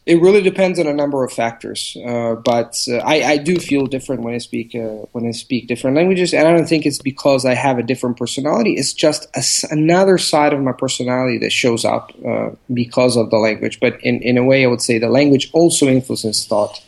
it 0.05 0.21
really 0.21 0.41
depends 0.41 0.79
on 0.79 0.87
a 0.87 0.93
number 0.93 1.23
of 1.23 1.31
factors. 1.31 1.95
Uh, 2.05 2.35
but 2.35 2.77
uh, 2.89 2.97
I, 2.97 3.23
I, 3.23 3.37
do 3.37 3.57
feel 3.57 3.85
different 3.85 4.23
when 4.23 4.33
I 4.33 4.39
speak 4.39 4.75
uh, 4.75 5.05
when 5.13 5.25
I 5.25 5.31
speak 5.31 5.67
different 5.67 5.95
languages, 5.95 6.33
and 6.33 6.45
I 6.45 6.51
don't 6.51 6.67
think 6.67 6.85
it's 6.85 6.97
because 6.97 7.45
I 7.45 7.53
have 7.53 7.77
a 7.77 7.83
different 7.83 8.17
personality. 8.17 8.73
It's 8.73 8.93
just 8.93 9.27
a, 9.33 9.43
another 9.71 10.17
side 10.17 10.51
of 10.51 10.61
my 10.61 10.73
personality 10.73 11.37
that 11.39 11.51
shows 11.51 11.85
up 11.85 12.11
uh, 12.25 12.49
because 12.73 13.15
of 13.15 13.29
the 13.29 13.37
language. 13.37 13.79
But 13.79 14.01
in 14.01 14.21
in 14.21 14.37
a 14.37 14.43
way, 14.43 14.63
I 14.63 14.67
would 14.67 14.81
say 14.81 14.97
the 14.97 15.09
language 15.09 15.49
also 15.53 15.87
influences 15.87 16.45
thought. 16.45 16.83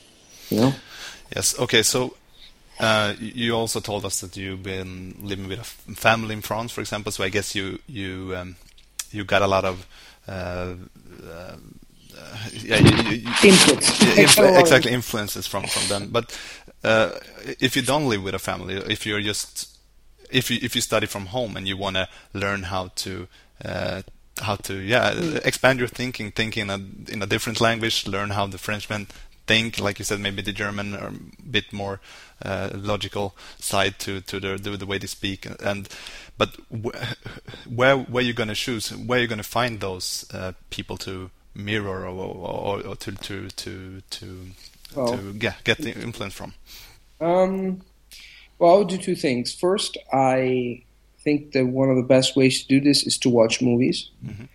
You 0.49 0.59
know. 0.59 0.73
Yes. 1.35 1.57
Okay. 1.59 1.83
So 1.83 2.15
uh, 2.79 3.13
you 3.19 3.53
also 3.55 3.79
told 3.79 4.05
us 4.05 4.21
that 4.21 4.37
you've 4.37 4.63
been 4.63 5.15
living 5.21 5.47
with 5.47 5.59
a 5.59 5.93
family 5.95 6.33
in 6.33 6.41
France, 6.41 6.71
for 6.71 6.81
example. 6.81 7.11
So 7.11 7.23
I 7.23 7.29
guess 7.29 7.55
you 7.55 7.79
you 7.87 8.33
um, 8.35 8.55
you 9.11 9.23
got 9.23 9.41
a 9.41 9.47
lot 9.47 9.65
of 9.65 9.85
uh, 10.27 10.75
uh, 11.27 11.57
yeah, 12.53 12.77
you, 12.77 13.17
you, 13.17 13.33
Yeah, 14.05 14.59
exactly, 14.59 14.91
influences 14.91 15.47
from 15.47 15.65
from 15.67 15.87
them. 15.87 16.09
But 16.11 16.37
uh, 16.83 17.11
if 17.59 17.75
you 17.75 17.81
don't 17.81 18.07
live 18.07 18.23
with 18.23 18.35
a 18.35 18.39
family, 18.39 18.75
if 18.75 19.05
you're 19.05 19.21
just 19.21 19.77
if 20.31 20.49
you 20.49 20.59
if 20.61 20.75
you 20.75 20.81
study 20.81 21.07
from 21.07 21.27
home 21.27 21.57
and 21.57 21.67
you 21.67 21.77
want 21.77 21.95
to 21.95 22.07
learn 22.33 22.63
how 22.63 22.89
to 22.95 23.27
uh, 23.65 24.01
how 24.41 24.55
to 24.55 24.75
yeah 24.75 25.11
expand 25.43 25.79
your 25.79 25.87
thinking, 25.87 26.31
thinking 26.31 26.63
in 26.63 26.69
a, 26.69 27.11
in 27.11 27.21
a 27.21 27.25
different 27.25 27.59
language, 27.59 28.07
learn 28.07 28.31
how 28.31 28.47
the 28.47 28.57
Frenchmen 28.57 29.07
think, 29.49 29.79
like 29.79 29.97
you 29.97 30.05
said, 30.05 30.19
maybe 30.19 30.43
the 30.43 30.53
German 30.53 30.93
are 30.93 31.07
a 31.07 31.43
bit 31.49 31.73
more 31.73 31.99
uh, 32.45 32.69
logical 32.75 33.35
side 33.59 33.97
to 33.97 34.21
to 34.21 34.39
the, 34.39 34.57
the, 34.57 34.77
the 34.77 34.85
way 34.85 34.99
they 34.99 35.07
speak. 35.07 35.47
And 35.63 35.89
but 36.37 36.49
where 37.67 37.97
where 37.97 38.23
you 38.23 38.33
going 38.33 38.49
to 38.49 38.55
choose? 38.55 38.91
Where 38.91 39.17
are 39.17 39.21
you 39.21 39.27
going 39.27 39.43
to 39.43 39.51
find 39.59 39.79
those 39.79 40.25
uh, 40.31 40.53
people 40.69 40.97
to 40.97 41.31
mirror 41.55 42.05
or, 42.05 42.09
or, 42.09 42.87
or 42.89 42.95
to 42.95 43.11
to 43.11 43.49
to 43.49 44.01
to, 44.01 44.25
well, 44.95 45.17
to 45.17 45.33
get 45.33 45.63
get 45.63 45.77
the 45.79 45.93
influence 45.99 46.35
from? 46.35 46.53
Um, 47.19 47.81
well, 48.59 48.75
I 48.75 48.77
would 48.77 48.89
do 48.89 48.97
two 48.97 49.15
things. 49.15 49.51
First, 49.51 49.97
I 50.13 50.83
think 51.23 51.53
that 51.53 51.65
one 51.65 51.89
of 51.89 51.97
the 51.97 52.07
best 52.15 52.35
ways 52.37 52.61
to 52.61 52.67
do 52.67 52.79
this 52.79 53.05
is 53.07 53.17
to 53.19 53.29
watch 53.29 53.61
movies. 53.61 54.11
Mm-hmm 54.23 54.45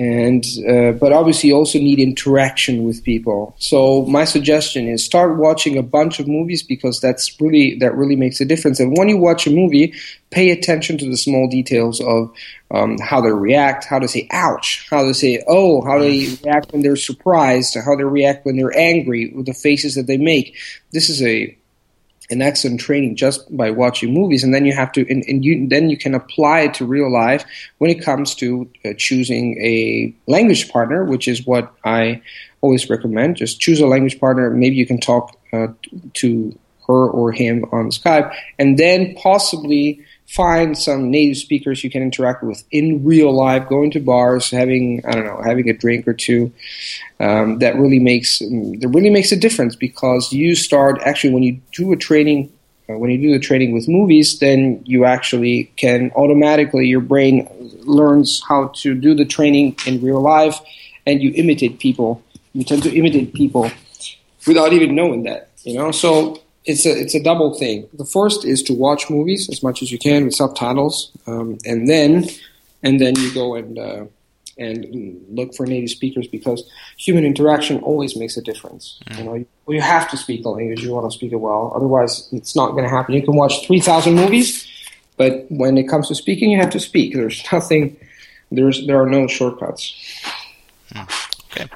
and 0.00 0.46
uh, 0.66 0.92
but 0.92 1.12
obviously 1.12 1.50
you 1.50 1.54
also 1.54 1.78
need 1.78 1.98
interaction 1.98 2.84
with 2.84 3.04
people. 3.04 3.54
So 3.58 4.06
my 4.06 4.24
suggestion 4.24 4.88
is 4.88 5.04
start 5.04 5.36
watching 5.36 5.76
a 5.76 5.82
bunch 5.82 6.18
of 6.18 6.26
movies 6.26 6.62
because 6.62 7.00
that's 7.00 7.38
really 7.38 7.76
that 7.80 7.94
really 7.94 8.16
makes 8.16 8.40
a 8.40 8.46
difference. 8.46 8.80
And 8.80 8.96
when 8.96 9.10
you 9.10 9.18
watch 9.18 9.46
a 9.46 9.50
movie 9.50 9.92
pay 10.30 10.52
attention 10.52 10.96
to 10.96 11.04
the 11.04 11.18
small 11.18 11.48
details 11.50 12.00
of 12.00 12.32
um, 12.70 12.96
how 12.98 13.20
they 13.20 13.30
react 13.30 13.84
how 13.84 13.98
to 13.98 14.08
say 14.08 14.26
ouch 14.30 14.86
how 14.88 15.02
to 15.02 15.12
say 15.12 15.42
oh 15.48 15.82
how 15.82 15.98
they 15.98 16.28
react 16.44 16.72
when 16.72 16.80
they're 16.80 16.96
surprised 16.96 17.76
how 17.84 17.94
they 17.94 18.04
react 18.04 18.46
when 18.46 18.56
they're 18.56 18.78
angry 18.78 19.32
with 19.34 19.44
the 19.44 19.52
faces 19.52 19.96
that 19.96 20.06
they 20.06 20.16
make. 20.16 20.56
This 20.92 21.10
is 21.10 21.22
a 21.22 21.54
an 22.30 22.42
excellent 22.42 22.80
training 22.80 23.16
just 23.16 23.54
by 23.56 23.70
watching 23.70 24.14
movies, 24.14 24.44
and 24.44 24.54
then 24.54 24.64
you 24.64 24.72
have 24.72 24.92
to, 24.92 25.08
and, 25.10 25.24
and 25.28 25.44
you 25.44 25.68
then 25.68 25.90
you 25.90 25.96
can 25.96 26.14
apply 26.14 26.60
it 26.60 26.74
to 26.74 26.86
real 26.86 27.12
life 27.12 27.44
when 27.78 27.90
it 27.90 28.02
comes 28.02 28.34
to 28.36 28.70
uh, 28.84 28.90
choosing 28.96 29.58
a 29.60 30.14
language 30.26 30.70
partner, 30.70 31.04
which 31.04 31.28
is 31.28 31.46
what 31.46 31.72
I 31.84 32.22
always 32.60 32.88
recommend. 32.88 33.36
Just 33.36 33.60
choose 33.60 33.80
a 33.80 33.86
language 33.86 34.20
partner. 34.20 34.50
Maybe 34.50 34.76
you 34.76 34.86
can 34.86 35.00
talk 35.00 35.36
uh, 35.52 35.68
to 36.14 36.58
her 36.86 37.08
or 37.08 37.32
him 37.32 37.64
on 37.72 37.90
Skype, 37.90 38.34
and 38.58 38.78
then 38.78 39.14
possibly 39.14 40.00
find 40.30 40.78
some 40.78 41.10
native 41.10 41.36
speakers 41.36 41.82
you 41.82 41.90
can 41.90 42.02
interact 42.02 42.44
with 42.44 42.62
in 42.70 43.04
real 43.04 43.32
life, 43.32 43.68
going 43.68 43.90
to 43.90 43.98
bars, 43.98 44.48
having 44.48 45.04
I 45.04 45.12
don't 45.12 45.24
know, 45.24 45.42
having 45.44 45.68
a 45.68 45.72
drink 45.72 46.06
or 46.06 46.14
two. 46.14 46.52
Um, 47.18 47.58
that 47.58 47.74
really 47.76 47.98
makes 47.98 48.38
that 48.38 48.90
really 48.94 49.10
makes 49.10 49.32
a 49.32 49.36
difference 49.36 49.74
because 49.74 50.32
you 50.32 50.54
start 50.54 51.00
actually 51.04 51.34
when 51.34 51.42
you 51.42 51.60
do 51.72 51.92
a 51.92 51.96
training. 51.96 52.52
Uh, 52.88 52.98
when 52.98 53.10
you 53.10 53.18
do 53.18 53.30
the 53.32 53.38
training 53.38 53.72
with 53.72 53.86
movies, 53.88 54.38
then 54.40 54.82
you 54.84 55.04
actually 55.04 55.70
can 55.76 56.10
automatically 56.16 56.86
your 56.86 57.00
brain 57.00 57.48
learns 57.82 58.42
how 58.48 58.66
to 58.74 58.94
do 58.94 59.14
the 59.14 59.24
training 59.24 59.76
in 59.86 60.00
real 60.00 60.20
life, 60.20 60.58
and 61.06 61.22
you 61.22 61.32
imitate 61.34 61.78
people. 61.78 62.22
You 62.52 62.64
tend 62.64 62.82
to 62.84 62.92
imitate 62.92 63.32
people 63.32 63.70
without 64.46 64.72
even 64.72 64.94
knowing 64.94 65.22
that. 65.24 65.50
You 65.62 65.78
know, 65.78 65.92
so 65.92 66.40
it's 66.64 66.84
a 66.86 66.90
it's 66.90 67.14
a 67.14 67.22
double 67.22 67.54
thing. 67.54 67.88
The 67.94 68.04
first 68.04 68.44
is 68.44 68.62
to 68.64 68.74
watch 68.74 69.08
movies 69.08 69.48
as 69.50 69.62
much 69.62 69.82
as 69.82 69.90
you 69.90 69.98
can 69.98 70.24
with 70.24 70.34
subtitles, 70.34 71.10
um, 71.26 71.58
and 71.64 71.88
then 71.88 72.26
and 72.82 73.00
then 73.00 73.16
you 73.16 73.32
go 73.32 73.54
and 73.54 73.78
uh, 73.78 74.04
and 74.58 75.24
look 75.30 75.54
for 75.54 75.64
native 75.64 75.90
speakers 75.90 76.26
because 76.26 76.68
human 76.98 77.24
interaction 77.24 77.78
always 77.78 78.16
makes 78.16 78.36
a 78.36 78.42
difference. 78.42 79.00
Mm. 79.06 79.18
You 79.18 79.24
know, 79.24 79.34
you, 79.34 79.46
you 79.68 79.80
have 79.80 80.10
to 80.10 80.16
speak 80.16 80.42
the 80.42 80.50
language 80.50 80.82
you 80.82 80.92
want 80.92 81.10
to 81.10 81.16
speak 81.16 81.32
it 81.32 81.36
well. 81.36 81.72
Otherwise, 81.74 82.28
it's 82.32 82.54
not 82.54 82.72
going 82.72 82.84
to 82.84 82.90
happen. 82.90 83.14
You 83.14 83.22
can 83.22 83.36
watch 83.36 83.66
three 83.66 83.80
thousand 83.80 84.16
movies, 84.16 84.68
but 85.16 85.46
when 85.48 85.78
it 85.78 85.88
comes 85.88 86.08
to 86.08 86.14
speaking, 86.14 86.50
you 86.50 86.58
have 86.58 86.70
to 86.70 86.80
speak. 86.80 87.14
There's 87.14 87.42
nothing. 87.52 87.96
There's 88.52 88.86
there 88.86 89.00
are 89.00 89.08
no 89.08 89.26
shortcuts. 89.26 89.94
Mm. 90.92 91.08
Okay 91.52 91.68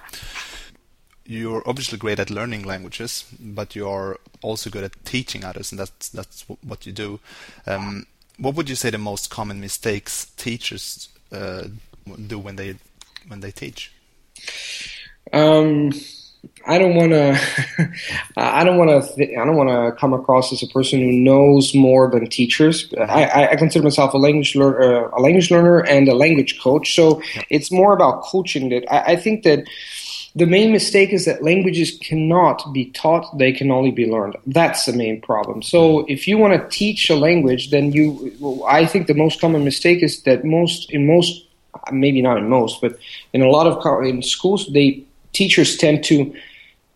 you're 1.27 1.62
obviously 1.66 1.99
great 1.99 2.18
at 2.18 2.31
learning 2.31 2.64
languages, 2.64 3.25
but 3.41 3.75
you're 3.75 4.18
also 4.43 4.70
good 4.70 4.85
at 4.85 5.05
teaching 5.05 5.45
others, 5.45 5.72
and 5.72 5.79
that's 5.79 6.09
that's 6.11 6.45
what 6.62 6.87
you 6.87 6.93
do. 6.93 7.20
Um, 7.66 8.07
what 8.39 8.55
would 8.55 8.68
you 8.68 8.77
say 8.77 8.91
the 8.91 8.99
most 8.99 9.31
common 9.31 9.61
mistakes 9.61 10.27
teachers 10.37 11.09
uh, 11.33 11.64
do 12.27 12.39
when 12.39 12.57
they 12.57 12.77
when 13.29 13.41
they 13.41 13.51
teach? 13.51 13.93
Um, 15.33 15.93
I 16.66 16.79
don't 16.79 16.95
want 16.95 17.12
to. 17.12 17.41
I 18.37 18.64
don't 18.64 18.77
want 18.77 18.91
to. 18.91 19.14
Th- 19.14 19.39
I 19.39 19.45
don't 19.45 19.57
want 19.57 19.70
to 19.70 19.99
come 19.99 20.12
across 20.12 20.53
as 20.53 20.62
a 20.62 20.66
person 20.68 21.01
who 21.01 21.12
knows 21.12 21.75
more 21.75 22.11
than 22.11 22.29
teachers. 22.29 22.93
I, 22.99 23.49
I 23.53 23.57
consider 23.57 23.83
myself 23.83 24.14
a 24.14 24.18
language 24.18 24.55
learner, 24.55 25.07
uh, 25.07 25.18
a 25.18 25.20
language 25.20 25.51
learner, 25.51 25.79
and 25.81 26.09
a 26.09 26.14
language 26.14 26.61
coach. 26.61 26.95
So 26.95 27.22
it's 27.51 27.70
more 27.70 27.95
about 27.95 28.22
coaching. 28.22 28.68
That 28.70 28.85
I, 28.93 29.12
I 29.12 29.16
think 29.16 29.43
that 29.45 29.66
the 30.37 30.47
main 30.47 30.72
mistake 30.72 31.12
is 31.12 31.26
that 31.26 31.45
languages 31.45 31.97
cannot 32.03 32.72
be 32.72 32.87
taught, 32.87 33.39
they 33.39 33.53
can 33.53 33.70
only 33.70 33.93
be 33.93 34.11
learned. 34.11 34.37
That's 34.47 34.85
the 34.85 34.93
main 34.93 35.20
problem. 35.20 35.62
So 35.62 36.05
if 36.09 36.26
you 36.26 36.39
want 36.39 36.61
to 36.61 36.76
teach 36.76 37.09
a 37.09 37.14
language, 37.14 37.70
then 37.70 37.93
you, 37.93 38.64
I 38.68 38.85
think 38.85 39.07
the 39.07 39.14
most 39.14 39.41
common 39.41 39.62
mistake 39.64 40.03
is 40.03 40.22
that 40.22 40.45
most, 40.45 40.91
in 40.91 41.07
most, 41.07 41.47
maybe 41.93 42.20
not 42.20 42.39
in 42.39 42.49
most, 42.49 42.80
but 42.80 42.99
in 43.32 43.43
a 43.43 43.49
lot 43.49 43.68
of 43.68 44.05
in 44.05 44.22
schools, 44.22 44.66
they, 44.72 45.05
teachers 45.32 45.76
tend 45.76 46.03
to 46.05 46.35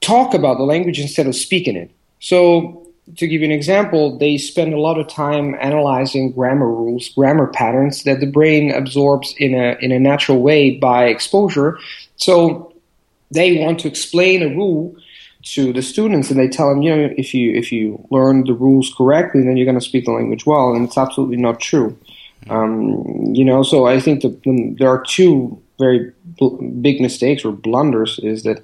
talk 0.01 0.35
about 0.35 0.59
the 0.59 0.65
language 0.65 0.99
instead 0.99 1.29
of 1.29 1.37
speaking 1.37 1.77
it. 1.77 1.91
So 2.19 2.89
to 3.17 3.27
give 3.27 3.41
you 3.41 3.47
an 3.47 3.53
example, 3.53 4.19
they 4.19 4.37
spend 4.37 4.75
a 4.75 4.81
lot 4.81 4.99
of 4.99 5.09
time 5.09 5.55
analyzing 5.61 6.33
grammar 6.33 6.69
rules, 6.69 7.09
grammar 7.11 7.47
patterns 7.47 8.03
that 8.03 8.21
the 8.21 8.27
brain 8.27 8.73
absorbs 8.73 9.35
in 9.39 9.55
a 9.55 9.77
in 9.81 9.93
a 9.93 9.99
natural 9.99 10.43
way 10.43 10.77
by 10.77 11.07
exposure. 11.07 11.79
So 12.17 12.68
they 13.31 13.59
want 13.59 13.79
to 13.81 13.89
explain 13.89 14.43
a 14.43 14.49
rule 14.49 14.97
to 15.43 15.73
the 15.73 15.83
students 15.83 16.31
and 16.31 16.39
they 16.39 16.49
tell 16.49 16.69
them, 16.69 16.83
you 16.83 16.95
know, 16.95 17.15
if 17.17 17.33
you 17.33 17.55
if 17.55 17.71
you 17.71 18.05
learn 18.11 18.45
the 18.45 18.55
rules 18.55 18.93
correctly, 18.97 19.43
then 19.43 19.57
you're 19.57 19.67
going 19.67 19.79
to 19.79 19.85
speak 19.85 20.05
the 20.05 20.13
language 20.13 20.47
well, 20.47 20.75
and 20.75 20.87
it's 20.87 20.99
absolutely 20.99 21.37
not 21.37 21.61
true. 21.61 21.97
Um, 22.51 23.35
you 23.35 23.45
know, 23.45 23.63
so 23.63 23.87
I 23.87 24.01
think 24.01 24.23
that 24.23 24.75
there 24.79 24.89
are 24.89 25.03
two 25.03 25.61
very 25.79 26.13
big 26.81 27.01
mistakes 27.01 27.45
or 27.45 27.53
blunders. 27.53 28.19
Is 28.23 28.43
that 28.43 28.63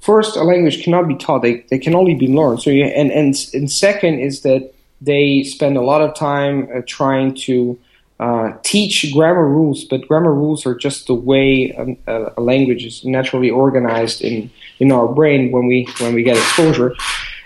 first, 0.00 0.36
a 0.36 0.42
language 0.42 0.82
cannot 0.82 1.06
be 1.06 1.16
taught; 1.16 1.42
they 1.42 1.64
they 1.70 1.78
can 1.78 1.94
only 1.94 2.14
be 2.14 2.28
learned. 2.28 2.62
So, 2.62 2.70
you, 2.70 2.84
and 2.84 3.10
and 3.12 3.34
and 3.54 3.70
second 3.70 4.18
is 4.18 4.42
that 4.42 4.72
they 5.00 5.42
spend 5.44 5.76
a 5.76 5.82
lot 5.82 6.02
of 6.02 6.14
time 6.14 6.68
uh, 6.74 6.82
trying 6.86 7.34
to 7.34 7.78
uh, 8.20 8.52
teach 8.62 9.10
grammar 9.14 9.48
rules, 9.48 9.84
but 9.84 10.06
grammar 10.06 10.34
rules 10.34 10.66
are 10.66 10.74
just 10.74 11.06
the 11.06 11.14
way 11.14 11.70
a, 12.06 12.34
a, 12.36 12.40
language 12.40 12.84
is 12.84 13.02
naturally 13.02 13.48
organized 13.48 14.20
in, 14.20 14.50
in 14.78 14.92
our 14.92 15.08
brain 15.08 15.50
when 15.50 15.66
we 15.66 15.88
when 16.00 16.14
we 16.14 16.22
get 16.22 16.36
exposure. 16.36 16.94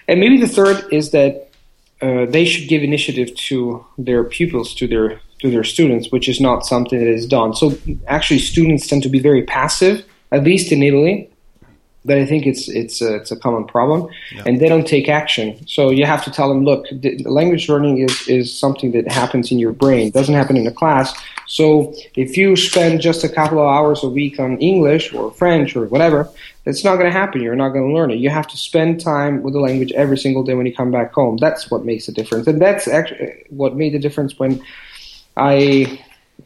And 0.09 0.19
maybe 0.19 0.37
the 0.37 0.49
third 0.49 0.85
is 0.93 1.13
that 1.13 1.49
uh, 2.03 2.27
they 2.27 2.45
should 2.45 2.69
give 2.69 2.83
initiative 2.83 3.35
to 3.37 3.87
their 3.99 4.25
pupils, 4.25 4.75
to 4.75 4.89
their 4.89 5.21
to 5.39 5.49
their 5.49 5.63
students, 5.63 6.11
which 6.11 6.29
is 6.29 6.41
not 6.41 6.67
something 6.67 6.99
that 6.99 7.09
is 7.09 7.25
done. 7.25 7.55
So 7.55 7.79
actually, 8.09 8.41
students 8.41 8.89
tend 8.89 9.05
to 9.05 9.09
be 9.09 9.21
very 9.21 9.45
passive, 9.45 10.05
at 10.33 10.43
least 10.43 10.73
in 10.73 10.83
Italy 10.83 11.31
but 12.05 12.19
I 12.19 12.27
think 12.27 12.47
it's 12.47 12.69
it's 12.69 13.01
a, 13.01 13.17
it's 13.17 13.31
a 13.31 13.37
common 13.37 13.65
problem, 13.65 14.09
yeah. 14.33 14.43
and 14.47 14.61
they 14.61 14.69
don't 14.69 14.87
take 14.87 15.09
action. 15.09 15.67
So 15.67 15.91
you 15.91 16.05
have 16.05 16.23
to 16.25 16.31
tell 16.31 16.49
them, 16.49 16.65
look, 16.65 16.87
the, 16.93 17.23
language 17.25 17.69
learning 17.69 17.99
is 17.99 18.29
is 18.29 18.57
something 18.57 18.93
that 18.93 19.11
happens 19.11 19.51
in 19.51 19.59
your 19.59 19.73
brain. 19.73 20.09
It 20.09 20.15
doesn't 20.15 20.35
happen 20.35 20.57
in 20.57 20.67
a 20.67 20.73
class. 20.73 21.15
So 21.47 21.95
if 22.15 22.37
you 22.37 22.57
spend 22.57 23.01
just 23.01 23.25
a 23.25 23.29
couple 23.29 23.59
of 23.59 23.67
hours 23.67 24.03
a 24.03 24.09
week 24.09 24.39
on 24.39 24.59
English 24.59 25.13
or 25.13 25.31
French 25.31 25.77
or 25.77 25.87
whatever, 25.87 26.29
it's 26.65 26.85
not 26.85 26.97
going 26.97 27.07
to 27.07 27.19
happen. 27.19 27.43
You're 27.43 27.57
not 27.57 27.71
going 27.71 27.87
to 27.87 27.95
learn 27.95 28.11
it. 28.11 28.17
You 28.17 28.31
have 28.31 28.47
to 28.49 28.57
spend 28.57 29.01
time 29.01 29.43
with 29.43 29.53
the 29.53 29.61
language 29.61 29.93
every 29.93 30.17
single 30.17 30.43
day 30.43 30.55
when 30.55 30.67
you 30.67 30.75
come 30.75 30.91
back 30.91 31.13
home. 31.13 31.37
That's 31.39 31.71
what 31.71 31.85
makes 31.85 32.09
a 32.09 32.13
difference, 32.13 32.47
and 32.47 32.61
that's 32.61 32.87
actually 32.87 33.45
what 33.49 33.77
made 33.77 33.95
the 33.95 33.99
difference 33.99 34.39
when 34.39 34.63
I 35.37 36.03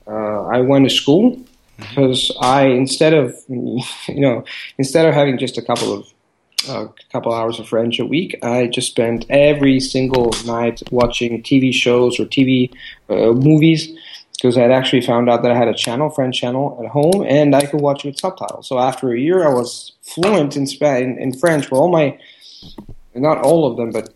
uh, 0.07 0.45
I 0.45 0.61
went 0.61 0.89
to 0.89 0.95
school 0.95 1.37
because 1.79 2.37
I 2.41 2.67
instead 2.67 3.15
of 3.15 3.35
you 3.49 4.21
know 4.21 4.45
instead 4.77 5.07
of 5.07 5.15
having 5.15 5.39
just 5.39 5.57
a 5.59 5.63
couple 5.63 5.93
of 5.93 6.13
a 6.69 6.73
uh, 6.73 6.89
couple 7.13 7.33
hours 7.33 7.61
of 7.61 7.69
French 7.69 8.01
a 8.01 8.05
week, 8.05 8.37
I 8.43 8.67
just 8.67 8.91
spent 8.91 9.25
every 9.31 9.79
single 9.79 10.35
night 10.45 10.83
watching 10.91 11.41
TV 11.43 11.73
shows 11.73 12.19
or 12.19 12.25
TV 12.25 12.75
uh, 13.09 13.33
movies 13.33 13.89
because 14.35 14.59
I'd 14.59 14.73
actually 14.73 15.03
found 15.03 15.31
out 15.31 15.43
that 15.43 15.53
I 15.53 15.57
had 15.57 15.69
a 15.69 15.75
channel, 15.75 16.11
French 16.11 16.41
channel 16.41 16.81
at 16.83 16.91
home, 16.91 17.25
and 17.29 17.55
I 17.55 17.65
could 17.67 17.81
watch 17.81 18.05
it 18.05 18.09
with 18.09 18.21
subtitles. 18.21 18.69
So 18.69 18.79
after 18.79 19.13
a 19.13 19.19
year, 19.19 19.47
I 19.47 19.53
was 19.53 19.93
fluent 20.03 20.57
in, 20.57 20.67
in, 20.81 21.19
in 21.19 21.33
French. 21.39 21.71
Well, 21.71 21.83
all 21.83 21.91
my 21.91 22.19
not 23.15 23.39
all 23.39 23.67
of 23.67 23.77
them, 23.77 23.91
but 23.91 24.15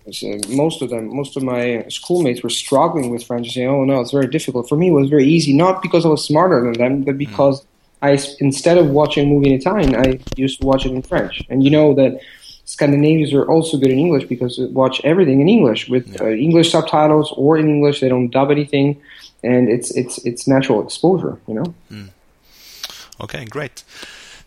most 0.49 0.83
of 0.83 0.91
them, 0.91 1.15
most 1.15 1.37
of 1.37 1.43
my 1.43 1.85
schoolmates 1.89 2.43
were 2.43 2.51
struggling 2.51 3.11
with 3.11 3.25
French, 3.25 3.53
saying, 3.53 3.69
"Oh 3.69 3.85
no, 3.85 4.01
it's 4.01 4.13
very 4.13 4.29
difficult." 4.29 4.69
For 4.69 4.77
me, 4.77 4.89
it 4.89 4.93
was 4.93 5.09
very 5.09 5.27
easy, 5.27 5.55
not 5.55 5.83
because 5.83 6.05
I 6.05 6.09
was 6.09 6.25
smarter 6.25 6.63
than 6.63 6.75
them, 6.75 7.03
but 7.03 7.19
because 7.19 7.61
mm. 7.61 7.67
I, 8.03 8.19
instead 8.41 8.79
of 8.79 8.91
watching 8.91 9.27
a 9.27 9.29
movie 9.33 9.49
in 9.51 9.55
Italian, 9.55 9.95
I 9.97 10.21
used 10.37 10.61
to 10.61 10.67
watch 10.67 10.85
it 10.87 10.93
in 10.93 11.03
French. 11.03 11.43
And 11.49 11.65
you 11.65 11.71
know 11.71 11.95
that 11.95 12.21
Scandinavians 12.65 13.33
are 13.33 13.45
also 13.45 13.77
good 13.77 13.91
in 13.91 13.99
English 13.99 14.25
because 14.27 14.57
they 14.57 14.67
watch 14.67 15.01
everything 15.05 15.41
in 15.41 15.49
English 15.49 15.89
with 15.89 16.21
uh, 16.21 16.29
English 16.29 16.71
subtitles 16.71 17.33
or 17.37 17.59
in 17.59 17.69
English. 17.69 18.01
They 18.01 18.09
don't 18.09 18.31
dub 18.31 18.51
anything, 18.51 19.01
and 19.43 19.69
it's 19.69 19.91
it's 19.97 20.19
it's 20.25 20.47
natural 20.47 20.83
exposure. 20.83 21.41
You 21.49 21.55
know. 21.55 21.75
Mm. 21.91 22.09
Okay, 23.21 23.45
great. 23.45 23.85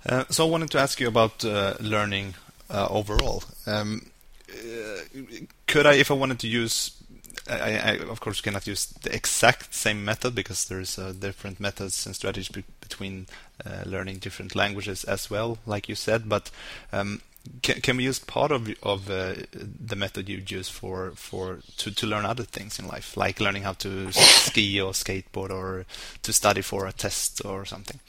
Uh, 0.08 0.26
so 0.30 0.46
I 0.46 0.50
wanted 0.50 0.72
to 0.72 0.80
ask 0.80 1.00
you 1.00 1.08
about 1.08 1.43
uh, 1.43 1.74
learning 1.80 2.36
uh, 2.70 2.88
overall. 2.89 3.43
Um, 3.66 4.02
uh, 4.02 4.14
could 5.68 5.86
I, 5.86 5.95
if 5.95 6.12
I 6.12 6.14
wanted 6.14 6.39
to 6.39 6.47
use, 6.47 6.91
I, 7.49 7.78
I, 7.78 7.91
of 8.10 8.20
course 8.20 8.41
cannot 8.41 8.68
use 8.68 8.86
the 8.86 9.14
exact 9.14 9.74
same 9.74 10.03
method 10.03 10.36
because 10.36 10.66
there's 10.66 10.97
uh, 10.97 11.14
different 11.18 11.60
methods 11.60 12.06
and 12.06 12.16
strategies 12.16 12.49
be- 12.49 12.64
between 12.82 13.28
uh, 13.66 13.84
learning 13.86 14.18
different 14.18 14.56
languages 14.56 15.03
as 15.03 15.30
well, 15.30 15.58
like 15.66 15.89
you 15.89 15.95
said. 15.95 16.30
But 16.30 16.51
um, 16.91 17.22
can, 17.62 17.82
can 17.82 17.97
we 17.97 18.03
use 18.03 18.20
part 18.20 18.51
of 18.51 18.70
of 18.82 19.10
uh, 19.10 19.36
the 19.53 19.95
method 19.95 20.30
you 20.30 20.41
use 20.47 20.70
for 20.70 21.12
for 21.16 21.60
to, 21.78 21.91
to 21.91 22.08
learn 22.08 22.26
other 22.26 22.43
things 22.43 22.80
in 22.80 22.88
life, 22.88 23.16
like 23.16 23.39
learning 23.39 23.64
how 23.64 23.74
to 23.74 24.12
ski 24.12 24.82
or 24.82 24.91
skateboard 24.93 25.51
or 25.51 25.86
to 26.24 26.34
study 26.34 26.62
for 26.62 26.88
a 26.88 26.91
test 26.91 27.43
or 27.45 27.66
something? 27.66 27.99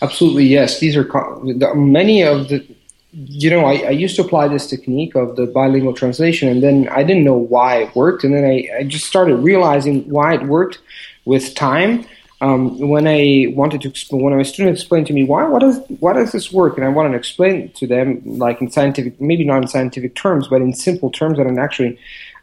Absolutely, 0.00 0.44
yes. 0.44 0.80
These 0.80 0.96
are 0.96 1.04
co- 1.04 1.42
many 1.74 2.22
of 2.22 2.48
the 2.48 2.64
you 3.12 3.50
know, 3.50 3.64
I, 3.64 3.74
I, 3.74 3.90
used 3.90 4.16
to 4.16 4.22
apply 4.22 4.48
this 4.48 4.66
technique 4.66 5.14
of 5.14 5.36
the 5.36 5.46
bilingual 5.46 5.94
translation, 5.94 6.48
and 6.48 6.62
then 6.62 6.88
I 6.90 7.02
didn't 7.02 7.24
know 7.24 7.36
why 7.36 7.76
it 7.82 7.96
worked, 7.96 8.22
and 8.22 8.34
then 8.34 8.44
I, 8.44 8.68
I 8.78 8.82
just 8.84 9.06
started 9.06 9.36
realizing 9.36 10.08
why 10.10 10.34
it 10.34 10.42
worked 10.42 10.78
with 11.24 11.54
time. 11.54 12.04
Um, 12.40 12.78
when 12.78 13.08
I 13.08 13.46
wanted 13.56 13.80
to 13.80 13.88
explain, 13.88 14.22
when 14.22 14.36
my 14.36 14.42
student 14.42 14.76
explained 14.76 15.06
to 15.08 15.12
me 15.12 15.24
why, 15.24 15.44
what 15.48 15.60
does 15.60 15.80
why 16.00 16.12
does 16.12 16.32
this 16.32 16.52
work, 16.52 16.76
and 16.76 16.84
I 16.84 16.88
wanted 16.88 17.10
to 17.10 17.16
explain 17.16 17.70
to 17.72 17.86
them, 17.86 18.20
like 18.24 18.60
in 18.60 18.70
scientific, 18.70 19.20
maybe 19.20 19.44
not 19.44 19.62
in 19.62 19.68
scientific 19.68 20.14
terms, 20.14 20.46
but 20.46 20.60
in 20.60 20.74
simple 20.74 21.10
terms, 21.10 21.38
and 21.38 21.58
I 21.58 21.62
actually 21.64 21.98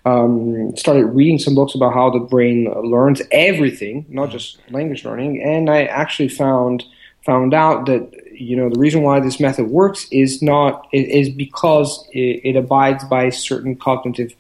um, 0.06 0.76
started 0.76 1.06
reading 1.06 1.40
some 1.40 1.56
books 1.56 1.76
about 1.76 1.94
how 1.94 2.10
the 2.10 2.20
brain 2.20 2.72
learns 2.84 3.22
everything, 3.32 4.06
not 4.10 4.32
just 4.32 4.58
language 4.72 5.06
learning, 5.06 5.44
and 5.44 5.70
I 5.70 5.84
actually 5.86 6.30
found 6.30 6.84
found 7.26 7.54
out 7.54 7.86
that 7.88 8.12
you 8.40 8.56
know 8.56 8.70
the 8.70 8.80
reason 8.80 9.02
why 9.02 9.20
this 9.20 9.40
method 9.40 9.68
works 9.68 10.08
is 10.12 10.42
not 10.42 10.88
is 10.92 11.30
because 11.30 12.08
it, 12.12 12.42
it 12.44 12.56
abides 12.56 13.04
by 13.06 13.30
certain 13.30 13.76
cognitive 13.76 14.34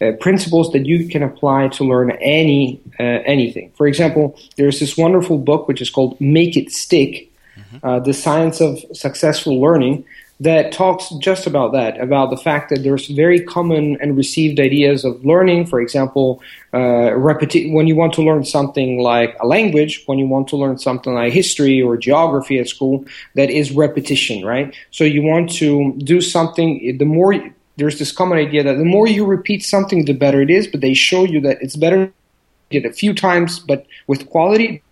uh, 0.00 0.12
principles 0.20 0.72
that 0.72 0.86
you 0.86 1.08
can 1.08 1.22
apply 1.22 1.68
to 1.68 1.84
learn 1.84 2.10
any 2.20 2.80
uh, 2.98 3.02
anything. 3.02 3.72
For 3.76 3.86
example, 3.86 4.38
there's 4.56 4.80
this 4.80 4.96
wonderful 4.96 5.38
book 5.38 5.68
which 5.68 5.80
is 5.80 5.90
called 5.90 6.20
"Make 6.20 6.56
It 6.56 6.70
Stick: 6.70 7.30
mm-hmm. 7.56 7.86
uh, 7.86 8.00
The 8.00 8.14
Science 8.14 8.60
of 8.60 8.78
Successful 8.92 9.60
Learning." 9.60 10.04
That 10.44 10.72
talks 10.72 11.08
just 11.20 11.46
about 11.46 11.72
that, 11.72 11.98
about 11.98 12.28
the 12.28 12.36
fact 12.36 12.68
that 12.68 12.82
there's 12.82 13.06
very 13.08 13.40
common 13.40 13.96
and 14.00 14.14
received 14.14 14.60
ideas 14.60 15.02
of 15.02 15.24
learning. 15.24 15.64
For 15.66 15.80
example, 15.80 16.42
uh, 16.74 17.16
repeti- 17.30 17.72
when 17.72 17.86
you 17.86 17.96
want 17.96 18.12
to 18.14 18.22
learn 18.22 18.44
something 18.44 18.98
like 18.98 19.34
a 19.40 19.46
language, 19.46 20.02
when 20.04 20.18
you 20.18 20.26
want 20.26 20.46
to 20.48 20.56
learn 20.56 20.76
something 20.76 21.14
like 21.14 21.32
history 21.32 21.80
or 21.80 21.96
geography 21.96 22.58
at 22.58 22.68
school, 22.68 23.06
that 23.36 23.48
is 23.48 23.72
repetition, 23.72 24.44
right? 24.44 24.76
So 24.90 25.02
you 25.04 25.22
want 25.22 25.50
to 25.54 25.94
do 25.98 26.20
something, 26.20 26.98
the 26.98 27.06
more, 27.06 27.32
there's 27.78 27.98
this 27.98 28.12
common 28.12 28.36
idea 28.36 28.62
that 28.64 28.76
the 28.76 28.84
more 28.84 29.06
you 29.08 29.24
repeat 29.24 29.64
something, 29.64 30.04
the 30.04 30.12
better 30.12 30.42
it 30.42 30.50
is, 30.50 30.66
but 30.66 30.82
they 30.82 30.92
show 30.92 31.24
you 31.24 31.40
that 31.40 31.56
it's 31.62 31.76
better 31.76 32.12
it 32.70 32.84
a 32.84 32.92
few 32.92 33.14
times, 33.14 33.58
but 33.58 33.86
with 34.06 34.28
quality, 34.28 34.82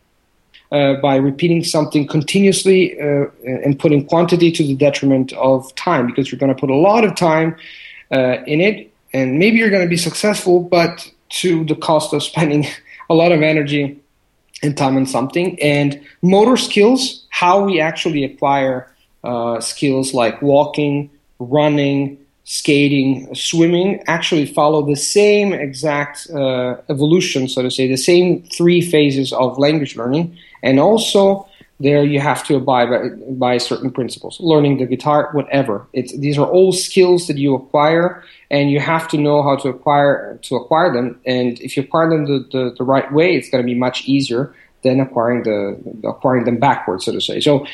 uh, 0.73 0.95
by 0.95 1.17
repeating 1.17 1.63
something 1.63 2.07
continuously 2.07 2.99
uh, 2.99 3.27
and 3.45 3.79
putting 3.79 4.07
quantity 4.07 4.51
to 4.51 4.63
the 4.63 4.75
detriment 4.75 5.33
of 5.35 5.73
time 5.75 6.07
because 6.07 6.33
you're 6.33 6.39
going 6.39 6.55
to 6.55 6.59
put 6.59 6.71
a 6.71 6.75
lot 6.75 7.05
of 7.05 7.15
time 7.15 7.55
uh, 8.11 8.39
in 8.47 8.61
it 8.61 8.91
and 9.13 9.39
maybe 9.39 9.59
you're 9.59 9.71
going 9.71 9.83
to 9.83 9.89
be 9.89 9.97
successful 9.97 10.61
but 10.61 11.11
to 11.29 11.65
the 11.65 11.77
cost 11.77 12.13
of 12.13 12.23
spending 12.23 12.67
a 13.11 13.15
lot 13.15 13.33
of 13.33 13.43
energy 13.43 14.01
and 14.63 14.77
time 14.77 14.97
on 14.97 15.07
something 15.07 15.61
and 15.61 16.01
motor 16.23 16.57
skills 16.57 17.27
how 17.29 17.63
we 17.63 17.81
actually 17.81 18.25
acquire 18.25 18.91
uh, 19.25 19.61
skills 19.61 20.15
like 20.15 20.41
walking 20.41 21.11
running 21.39 22.19
skating, 22.45 23.33
swimming 23.35 24.03
actually 24.07 24.47
follow 24.47 24.85
the 24.85 24.97
same 24.97 25.53
exact 25.53 26.29
uh, 26.31 26.77
evolution, 26.89 27.49
so 27.49 27.63
to 27.63 27.71
say, 27.71 27.89
the 27.89 27.97
same 27.97 28.43
three 28.43 28.81
phases 28.81 29.33
of 29.33 29.59
language 29.59 29.97
learning. 29.97 30.37
And 30.63 30.79
also, 30.79 31.49
there 31.81 32.05
you 32.05 32.21
have 32.21 32.45
to 32.47 32.57
abide 32.57 32.89
by, 32.91 33.09
by 33.31 33.59
certain 33.59 33.91
principles. 33.91 34.39
Learning 34.41 34.79
the 34.79 34.87
guitar, 34.87 35.31
whatever. 35.33 35.87
It's, 35.93 36.17
these 36.17 36.39
are 36.39 36.47
all 36.47 36.73
skills 36.73 37.27
that 37.27 37.39
you 37.39 37.55
acquire, 37.55 38.23
and 38.51 38.71
you 38.71 38.79
have 38.79 39.09
to 39.09 39.19
know 39.19 39.43
how 39.43 39.57
to 39.57 39.69
acquire 39.69 40.39
to 40.43 40.57
acquire 40.57 40.93
them. 40.93 41.21
And 41.27 41.59
if 41.61 41.77
you 41.77 41.83
acquire 41.83 42.09
them 42.11 42.27
the, 42.27 42.47
the, 42.53 42.75
the 42.79 42.85
right 42.85 43.13
way, 43.13 43.35
it's 43.35 43.51
going 43.51 43.63
to 43.63 43.67
be 43.67 43.75
much 43.79 44.05
easier 44.07 44.55
than 44.83 45.01
acquiring 45.01 45.43
the 45.43 46.09
acquiring 46.09 46.45
them 46.45 46.59
backwards, 46.59 47.05
so 47.05 47.13
to 47.13 47.21
say. 47.21 47.41
So 47.41 47.67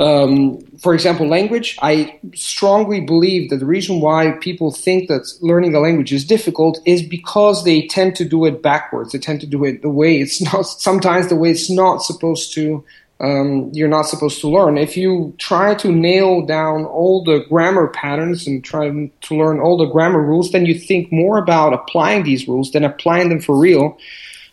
um, 0.00 0.60
for 0.78 0.94
example, 0.94 1.28
language, 1.28 1.78
I 1.80 2.18
strongly 2.34 3.00
believe 3.00 3.50
that 3.50 3.58
the 3.58 3.66
reason 3.66 4.00
why 4.00 4.32
people 4.40 4.72
think 4.72 5.08
that 5.08 5.30
learning 5.40 5.74
a 5.74 5.80
language 5.80 6.12
is 6.12 6.24
difficult 6.24 6.80
is 6.84 7.02
because 7.02 7.64
they 7.64 7.86
tend 7.86 8.16
to 8.16 8.24
do 8.24 8.44
it 8.46 8.62
backwards. 8.62 9.12
They 9.12 9.18
tend 9.18 9.40
to 9.42 9.46
do 9.46 9.64
it 9.64 9.82
the 9.82 9.90
way 9.90 10.18
it's 10.18 10.40
not, 10.52 10.62
sometimes 10.62 11.28
the 11.28 11.36
way 11.36 11.50
it's 11.50 11.70
not 11.70 12.02
supposed 12.02 12.52
to, 12.54 12.84
um, 13.20 13.70
you're 13.72 13.88
not 13.88 14.08
supposed 14.08 14.40
to 14.40 14.48
learn. 14.48 14.76
If 14.76 14.96
you 14.96 15.34
try 15.38 15.74
to 15.76 15.92
nail 15.92 16.44
down 16.44 16.84
all 16.84 17.22
the 17.22 17.44
grammar 17.48 17.86
patterns 17.86 18.46
and 18.48 18.64
try 18.64 18.88
to 18.88 19.34
learn 19.34 19.60
all 19.60 19.76
the 19.76 19.86
grammar 19.86 20.20
rules, 20.20 20.50
then 20.50 20.66
you 20.66 20.76
think 20.76 21.12
more 21.12 21.38
about 21.38 21.72
applying 21.72 22.24
these 22.24 22.48
rules 22.48 22.72
than 22.72 22.82
applying 22.82 23.28
them 23.28 23.40
for 23.40 23.56
real. 23.56 23.98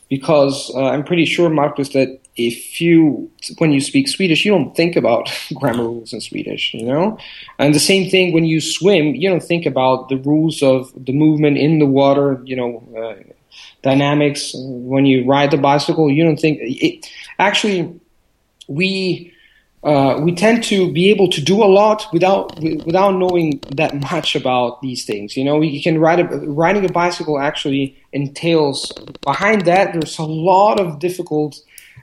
Because 0.09 0.71
uh, 0.75 0.89
I'm 0.89 1.03
pretty 1.03 1.25
sure, 1.25 1.49
Marcus, 1.49 1.89
that 1.89 2.19
if 2.39 2.79
you 2.79 3.29
when 3.57 3.71
you 3.71 3.81
speak 3.81 4.07
Swedish, 4.07 4.45
you 4.45 4.51
don't 4.51 4.75
think 4.75 4.95
about 4.95 5.29
grammar 5.53 5.83
rules 5.83 6.13
in 6.13 6.21
Swedish, 6.21 6.73
you 6.73 6.85
know. 6.85 7.17
And 7.57 7.75
the 7.75 7.79
same 7.79 8.09
thing 8.09 8.33
when 8.33 8.45
you 8.45 8.61
swim, 8.61 9.15
you 9.15 9.29
don't 9.29 9.43
think 9.43 9.65
about 9.65 10.09
the 10.09 10.17
rules 10.17 10.63
of 10.63 10.91
the 10.95 11.13
movement 11.13 11.57
in 11.57 11.79
the 11.79 11.85
water, 11.85 12.41
you 12.45 12.55
know, 12.55 12.71
uh, 12.97 13.33
dynamics. 13.83 14.53
When 14.55 15.05
you 15.05 15.25
ride 15.25 15.51
the 15.51 15.57
bicycle, 15.57 16.09
you 16.09 16.23
don't 16.23 16.39
think. 16.39 16.59
It, 16.61 17.09
actually, 17.37 17.99
we 18.67 19.33
uh, 19.83 20.19
we 20.21 20.35
tend 20.35 20.61
to 20.61 20.91
be 20.91 21.09
able 21.09 21.29
to 21.29 21.41
do 21.41 21.63
a 21.63 21.65
lot 21.65 22.05
without 22.11 22.57
without 22.59 23.11
knowing 23.11 23.59
that 23.75 23.93
much 24.11 24.35
about 24.35 24.81
these 24.81 25.05
things. 25.05 25.37
You 25.37 25.45
know, 25.45 25.61
you 25.61 25.81
can 25.81 25.99
ride 25.99 26.19
a, 26.19 26.25
riding 26.25 26.85
a 26.85 26.91
bicycle 26.91 27.39
actually 27.39 27.97
entails 28.11 28.91
behind 29.21 29.65
that. 29.65 29.93
There's 29.93 30.19
a 30.19 30.23
lot 30.23 30.79
of 30.79 30.99
difficult 30.99 31.61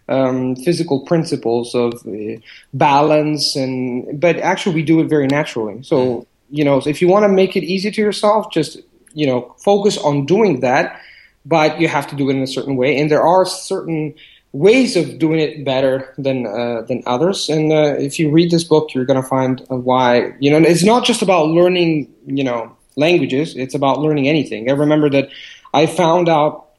um, 0.09 0.57
physical 0.57 1.01
principles 1.01 1.75
of 1.75 1.95
uh, 2.07 2.39
balance 2.73 3.57
and 3.57 4.21
but 4.21 4.37
actually 4.39 4.75
we 4.75 4.83
do 4.83 5.01
it 5.01 5.09
very 5.09 5.27
naturally. 5.27 5.83
So 5.83 6.27
you 6.51 6.65
know 6.65 6.79
if 6.79 7.03
you 7.03 7.09
want 7.09 7.25
to 7.25 7.29
make 7.29 7.57
it 7.57 7.65
easy 7.65 7.91
to 7.91 8.01
yourself 8.01 8.53
just 8.53 8.79
you 9.15 9.27
know 9.27 9.55
focus 9.59 9.99
on 9.99 10.27
doing 10.27 10.61
that 10.61 11.01
but 11.45 11.81
you 11.81 11.89
have 11.89 12.07
to 12.09 12.17
do 12.17 12.29
it 12.29 12.37
in 12.37 12.43
a 12.43 12.47
certain 12.47 12.77
way. 12.77 12.97
And 12.97 13.11
there 13.11 13.23
are 13.23 13.45
certain 13.45 14.15
ways 14.53 14.97
of 14.97 15.19
doing 15.19 15.39
it 15.39 15.65
better 15.65 16.13
than 16.19 16.47
uh, 16.47 16.83
than 16.83 17.03
others. 17.07 17.49
And 17.49 17.73
uh, 17.73 17.97
if 17.99 18.19
you 18.19 18.31
read 18.31 18.51
this 18.51 18.65
book 18.65 18.95
you're 18.95 19.05
going 19.05 19.21
to 19.21 19.29
find 19.29 19.65
why 19.69 20.35
you 20.41 20.51
know 20.51 20.59
it's 20.59 20.85
not 20.85 21.05
just 21.05 21.23
about 21.23 21.49
learning 21.49 22.13
you 22.27 22.45
know 22.45 22.77
languages. 22.97 23.55
It's 23.57 23.75
about 23.75 24.01
learning 24.01 24.27
anything. 24.29 24.71
I 24.71 24.73
remember 24.73 25.11
that 25.11 25.29
i 25.75 25.87
found 25.87 26.29
out 26.29 26.71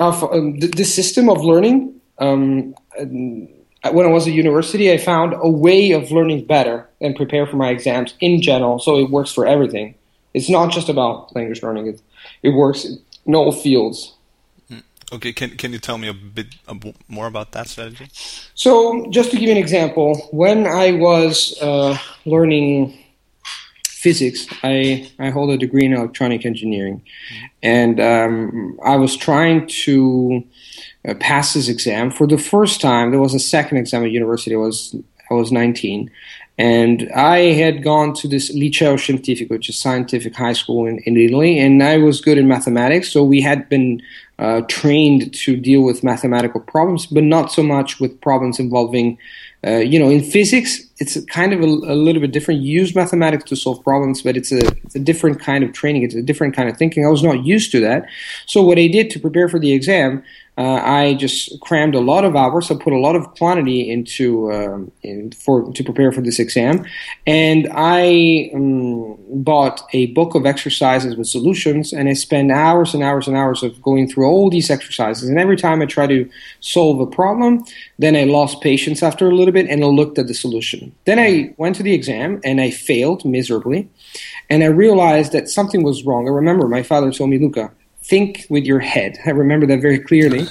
uh, 0.00 0.26
um, 0.32 0.58
the 0.58 0.84
system 0.84 1.28
of 1.28 1.44
learning 1.44 1.97
um, 2.18 2.74
when 2.98 4.06
I 4.06 4.08
was 4.08 4.26
at 4.26 4.34
university, 4.34 4.92
I 4.92 4.98
found 4.98 5.34
a 5.34 5.48
way 5.48 5.92
of 5.92 6.10
learning 6.10 6.46
better 6.46 6.88
and 7.00 7.14
prepare 7.14 7.46
for 7.46 7.56
my 7.56 7.70
exams 7.70 8.14
in 8.20 8.42
general. 8.42 8.78
So 8.78 8.98
it 8.98 9.10
works 9.10 9.32
for 9.32 9.46
everything. 9.46 9.94
It's 10.34 10.48
not 10.48 10.70
just 10.72 10.88
about 10.88 11.34
language 11.34 11.62
learning. 11.62 11.86
It 11.86 12.00
it 12.42 12.50
works 12.50 12.86
in 13.26 13.34
all 13.34 13.52
fields. 13.52 14.14
Hmm. 14.68 14.78
Okay, 15.12 15.32
can 15.32 15.50
can 15.56 15.72
you 15.72 15.78
tell 15.78 15.98
me 15.98 16.08
a 16.08 16.14
bit 16.14 16.54
more 17.08 17.26
about 17.26 17.52
that 17.52 17.68
strategy? 17.68 18.08
So, 18.54 19.06
just 19.10 19.30
to 19.30 19.36
give 19.36 19.46
you 19.48 19.52
an 19.52 19.58
example, 19.58 20.28
when 20.30 20.66
I 20.66 20.92
was 20.92 21.56
uh, 21.62 21.96
learning 22.26 22.98
physics, 23.98 24.46
I 24.62 25.10
I 25.18 25.30
hold 25.30 25.50
a 25.50 25.58
degree 25.58 25.84
in 25.84 25.92
electronic 25.92 26.46
engineering, 26.46 27.02
and 27.62 28.00
um, 28.00 28.78
I 28.84 28.96
was 28.96 29.16
trying 29.16 29.66
to 29.84 30.44
uh, 31.08 31.14
passed 31.14 31.54
this 31.54 31.68
exam 31.68 32.10
for 32.10 32.26
the 32.26 32.38
first 32.38 32.80
time. 32.80 33.10
There 33.10 33.20
was 33.20 33.34
a 33.34 33.40
second 33.40 33.78
exam 33.78 34.04
at 34.04 34.12
university. 34.12 34.54
I 34.54 34.58
was 34.58 34.94
I 35.30 35.34
was 35.34 35.50
19, 35.50 36.10
and 36.58 37.10
I 37.14 37.38
had 37.62 37.82
gone 37.82 38.14
to 38.14 38.28
this 38.28 38.54
Liceo 38.54 38.96
Scientifico, 38.96 39.54
which 39.54 39.68
is 39.68 39.78
scientific 39.78 40.34
high 40.34 40.54
school 40.54 40.86
in, 40.86 40.98
in 40.98 41.16
Italy, 41.16 41.58
and 41.58 41.82
I 41.82 41.98
was 41.98 42.20
good 42.20 42.38
in 42.38 42.46
mathematics. 42.46 43.10
So 43.10 43.24
we 43.24 43.40
had 43.40 43.68
been 43.68 44.00
uh, 44.38 44.62
trained 44.68 45.34
to 45.34 45.56
deal 45.56 45.82
with 45.82 46.04
mathematical 46.04 46.60
problems, 46.60 47.06
but 47.06 47.24
not 47.24 47.50
so 47.50 47.62
much 47.62 47.98
with 47.98 48.20
problems 48.20 48.60
involving. 48.60 49.18
Uh, 49.66 49.78
you 49.78 49.98
know, 49.98 50.08
in 50.08 50.22
physics, 50.22 50.87
it's 50.98 51.18
kind 51.26 51.52
of 51.52 51.60
a, 51.60 51.64
a, 51.64 51.94
little 51.94 52.20
bit 52.20 52.32
different. 52.32 52.62
You 52.62 52.80
use 52.80 52.94
mathematics 52.94 53.44
to 53.44 53.56
solve 53.56 53.82
problems, 53.84 54.22
but 54.22 54.36
it's 54.36 54.50
a, 54.50 54.58
it's 54.84 54.96
a 54.96 55.00
different 55.00 55.40
kind 55.40 55.62
of 55.62 55.72
training. 55.72 56.02
It's 56.02 56.14
a 56.14 56.22
different 56.22 56.56
kind 56.56 56.68
of 56.68 56.76
thinking. 56.76 57.06
I 57.06 57.08
was 57.08 57.22
not 57.22 57.44
used 57.44 57.70
to 57.72 57.80
that. 57.80 58.06
So 58.46 58.62
what 58.62 58.78
I 58.78 58.88
did 58.88 59.10
to 59.10 59.20
prepare 59.20 59.48
for 59.48 59.60
the 59.60 59.72
exam, 59.72 60.24
uh, 60.58 60.82
I 60.82 61.14
just 61.14 61.60
crammed 61.60 61.94
a 61.94 62.00
lot 62.00 62.24
of 62.24 62.34
hours. 62.34 62.68
I 62.68 62.74
put 62.74 62.92
a 62.92 62.98
lot 62.98 63.14
of 63.14 63.32
quantity 63.36 63.88
into 63.88 64.52
um, 64.52 64.90
in 65.02 65.30
for 65.30 65.72
to 65.72 65.84
prepare 65.84 66.10
for 66.10 66.20
this 66.20 66.40
exam, 66.40 66.84
and 67.28 67.68
I 67.72 68.50
um, 68.52 69.16
bought 69.30 69.82
a 69.92 70.06
book 70.06 70.34
of 70.34 70.46
exercises 70.46 71.14
with 71.14 71.28
solutions, 71.28 71.92
and 71.92 72.08
I 72.08 72.14
spent 72.14 72.50
hours 72.50 72.92
and 72.92 73.04
hours 73.04 73.28
and 73.28 73.36
hours 73.36 73.62
of 73.62 73.80
going 73.82 74.08
through 74.08 74.26
all 74.26 74.50
these 74.50 74.68
exercises. 74.68 75.28
And 75.28 75.38
every 75.38 75.56
time 75.56 75.80
I 75.80 75.86
try 75.86 76.08
to 76.08 76.28
solve 76.58 76.98
a 76.98 77.06
problem, 77.06 77.64
then 78.00 78.16
I 78.16 78.24
lost 78.24 78.60
patience 78.60 79.00
after 79.00 79.28
a 79.28 79.34
little 79.36 79.52
bit, 79.52 79.68
and 79.68 79.84
I 79.84 79.86
looked 79.86 80.18
at 80.18 80.26
the 80.26 80.34
solution. 80.34 80.87
Then 81.04 81.18
I 81.18 81.54
went 81.56 81.76
to 81.76 81.82
the 81.82 81.94
exam, 81.94 82.40
and 82.44 82.60
I 82.60 82.70
failed 82.70 83.24
miserably, 83.24 83.88
and 84.50 84.62
I 84.62 84.66
realized 84.66 85.32
that 85.32 85.48
something 85.48 85.82
was 85.82 86.04
wrong. 86.04 86.26
I 86.26 86.30
remember 86.30 86.68
my 86.68 86.82
father 86.82 87.12
told 87.12 87.30
me, 87.30 87.38
Luca 87.38 87.72
think 88.08 88.46
with 88.48 88.64
your 88.64 88.80
head. 88.80 89.18
I 89.26 89.30
remember 89.30 89.66
that 89.66 89.80
very 89.80 89.98
clearly. 89.98 90.46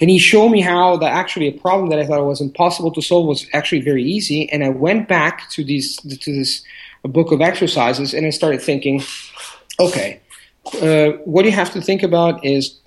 And 0.00 0.08
he 0.08 0.18
showed 0.18 0.50
me 0.50 0.60
how 0.60 0.96
that 0.98 1.12
actually 1.12 1.48
a 1.48 1.52
problem 1.52 1.90
that 1.90 1.98
I 1.98 2.06
thought 2.06 2.24
was 2.24 2.40
impossible 2.40 2.92
to 2.92 3.02
solve 3.02 3.26
was 3.26 3.46
actually 3.52 3.82
very 3.82 4.04
easy. 4.04 4.50
And 4.50 4.64
I 4.64 4.68
went 4.68 5.08
back 5.08 5.50
to 5.50 5.64
these 5.64 5.96
to 5.96 6.32
this 6.32 6.62
book 7.02 7.32
of 7.32 7.40
exercises 7.40 8.14
and 8.14 8.26
I 8.26 8.30
started 8.30 8.62
thinking, 8.62 9.02
okay, 9.80 10.20
uh, 10.80 11.18
what 11.24 11.44
you 11.44 11.50
have 11.50 11.72
to 11.72 11.80
think 11.80 12.02
about 12.02 12.44
is 12.44 12.78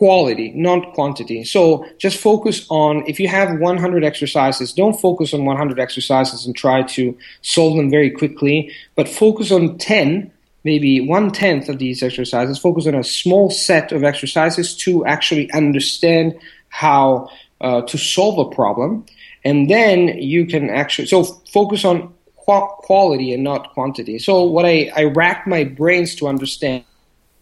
quality, 0.00 0.50
not 0.56 0.94
quantity. 0.94 1.44
So 1.44 1.84
just 1.98 2.16
focus 2.16 2.66
on 2.70 3.04
if 3.06 3.20
you 3.20 3.28
have 3.28 3.58
100 3.58 4.02
exercises, 4.02 4.72
don't 4.72 4.98
focus 4.98 5.34
on 5.34 5.44
100 5.44 5.78
exercises 5.78 6.46
and 6.46 6.56
try 6.56 6.82
to 6.96 7.14
solve 7.42 7.76
them 7.76 7.90
very 7.90 8.10
quickly, 8.10 8.72
but 8.96 9.06
focus 9.06 9.52
on 9.52 9.76
10 9.76 10.32
maybe 10.64 11.02
one 11.02 11.30
tenth 11.30 11.68
of 11.68 11.78
these 11.78 12.02
exercises, 12.02 12.58
focus 12.58 12.86
on 12.86 12.94
a 12.94 13.04
small 13.04 13.50
set 13.50 13.92
of 13.92 14.02
exercises 14.02 14.74
to 14.76 15.04
actually 15.04 15.52
understand 15.52 16.34
how 16.70 17.28
uh, 17.60 17.82
to 17.82 17.98
solve 17.98 18.38
a 18.38 18.54
problem. 18.54 19.04
And 19.44 19.68
then 19.68 20.08
you 20.08 20.46
can 20.46 20.70
actually, 20.70 21.08
so 21.08 21.24
focus 21.52 21.84
on 21.84 22.14
quality 22.36 23.34
and 23.34 23.44
not 23.44 23.74
quantity. 23.74 24.18
So 24.18 24.44
what 24.44 24.64
I, 24.64 24.90
I 24.96 25.04
racked 25.04 25.46
my 25.46 25.64
brains 25.64 26.14
to 26.16 26.26
understand. 26.26 26.84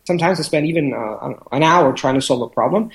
Sometimes 0.08 0.40
I 0.40 0.42
spend 0.42 0.64
even 0.66 0.94
uh, 0.94 1.34
an 1.52 1.62
hour 1.62 1.92
trying 1.92 2.14
to 2.14 2.22
solve 2.22 2.40
a 2.40 2.48
problem. 2.48 2.90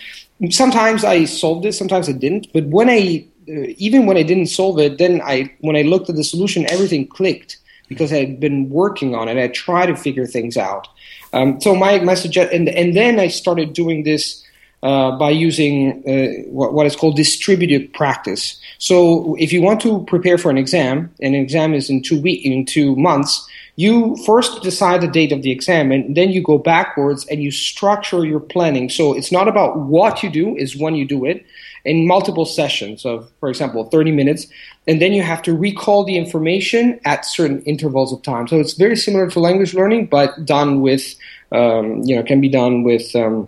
Sometimes 0.50 1.04
I 1.04 1.26
solved 1.26 1.64
it, 1.66 1.74
sometimes 1.74 2.10
I 2.10 2.14
didn't. 2.14 2.48
But 2.56 2.66
when 2.66 2.90
I, 2.90 3.28
uh, 3.48 3.86
even 3.88 4.08
when 4.08 4.18
I 4.18 4.24
didn't 4.24 4.48
solve 4.48 4.80
it, 4.80 4.98
then 4.98 5.22
I, 5.22 5.36
when 5.60 5.76
I 5.76 5.84
looked 5.84 6.10
at 6.10 6.16
the 6.16 6.24
solution, 6.24 6.66
everything 6.72 7.06
clicked 7.06 7.60
because 7.88 8.12
I 8.12 8.18
had 8.18 8.40
been 8.40 8.68
working 8.72 9.14
on 9.14 9.28
it. 9.30 9.38
I 9.38 9.48
tried 9.50 9.88
to 9.92 9.96
figure 9.96 10.26
things 10.26 10.58
out. 10.58 10.88
Um, 11.34 11.62
so 11.62 11.76
my 11.76 12.00
my 12.00 12.16
suggest 12.16 12.52
and 12.52 12.68
and 12.70 12.96
then 12.96 13.20
I 13.20 13.28
started 13.28 13.74
doing 13.74 14.04
this. 14.04 14.42
Uh, 14.92 15.18
by 15.18 15.30
using 15.30 16.04
uh, 16.06 16.44
what, 16.52 16.74
what 16.74 16.86
is 16.86 16.94
called 16.94 17.16
distributed 17.16 17.94
practice. 17.94 18.60
So, 18.80 19.34
if 19.40 19.54
you 19.54 19.62
want 19.62 19.80
to 19.84 20.04
prepare 20.14 20.38
for 20.38 20.52
an 20.52 20.58
exam, 20.58 21.10
and 21.22 21.34
an 21.36 21.42
exam 21.42 21.74
is 21.74 21.90
in 21.90 22.02
two 22.04 22.20
week 22.20 22.46
in 22.46 22.66
two 22.66 22.94
months, 22.98 23.48
you 23.76 24.16
first 24.26 24.62
decide 24.62 25.02
the 25.02 25.08
date 25.08 25.32
of 25.32 25.42
the 25.42 25.52
exam 25.52 25.92
and 25.92 26.16
then 26.16 26.30
you 26.30 26.44
go 26.44 26.58
backwards 26.60 27.26
and 27.28 27.42
you 27.42 27.50
structure 27.50 28.24
your 28.24 28.40
planning. 28.40 28.88
So 28.90 29.14
it's 29.14 29.32
not 29.32 29.48
about 29.48 29.78
what 29.78 30.22
you 30.22 30.30
do 30.30 30.56
is 30.56 30.78
when 30.78 30.94
you 30.94 31.06
do 31.06 31.26
it 31.26 31.44
in 31.84 32.08
multiple 32.08 32.46
sessions 32.46 33.04
of 33.04 33.32
for 33.40 33.50
example 33.50 33.86
30 33.86 34.12
minutes. 34.12 34.46
And 34.88 35.02
then 35.02 35.14
you 35.14 35.24
have 35.24 35.42
to 35.44 35.56
recall 35.56 36.04
the 36.04 36.18
information 36.18 37.00
at 37.04 37.26
certain 37.26 37.62
intervals 37.64 38.14
of 38.14 38.22
time. 38.22 38.48
So 38.48 38.60
it's 38.60 38.74
very 38.74 38.96
similar 38.96 39.30
to 39.32 39.40
language 39.40 39.74
learning 39.74 40.08
but 40.08 40.46
done 40.46 40.82
with 40.82 41.16
um, 41.52 42.02
you 42.04 42.16
know 42.16 42.24
can 42.24 42.42
be 42.42 42.50
done 42.50 42.84
with 42.84 43.16
um, 43.16 43.48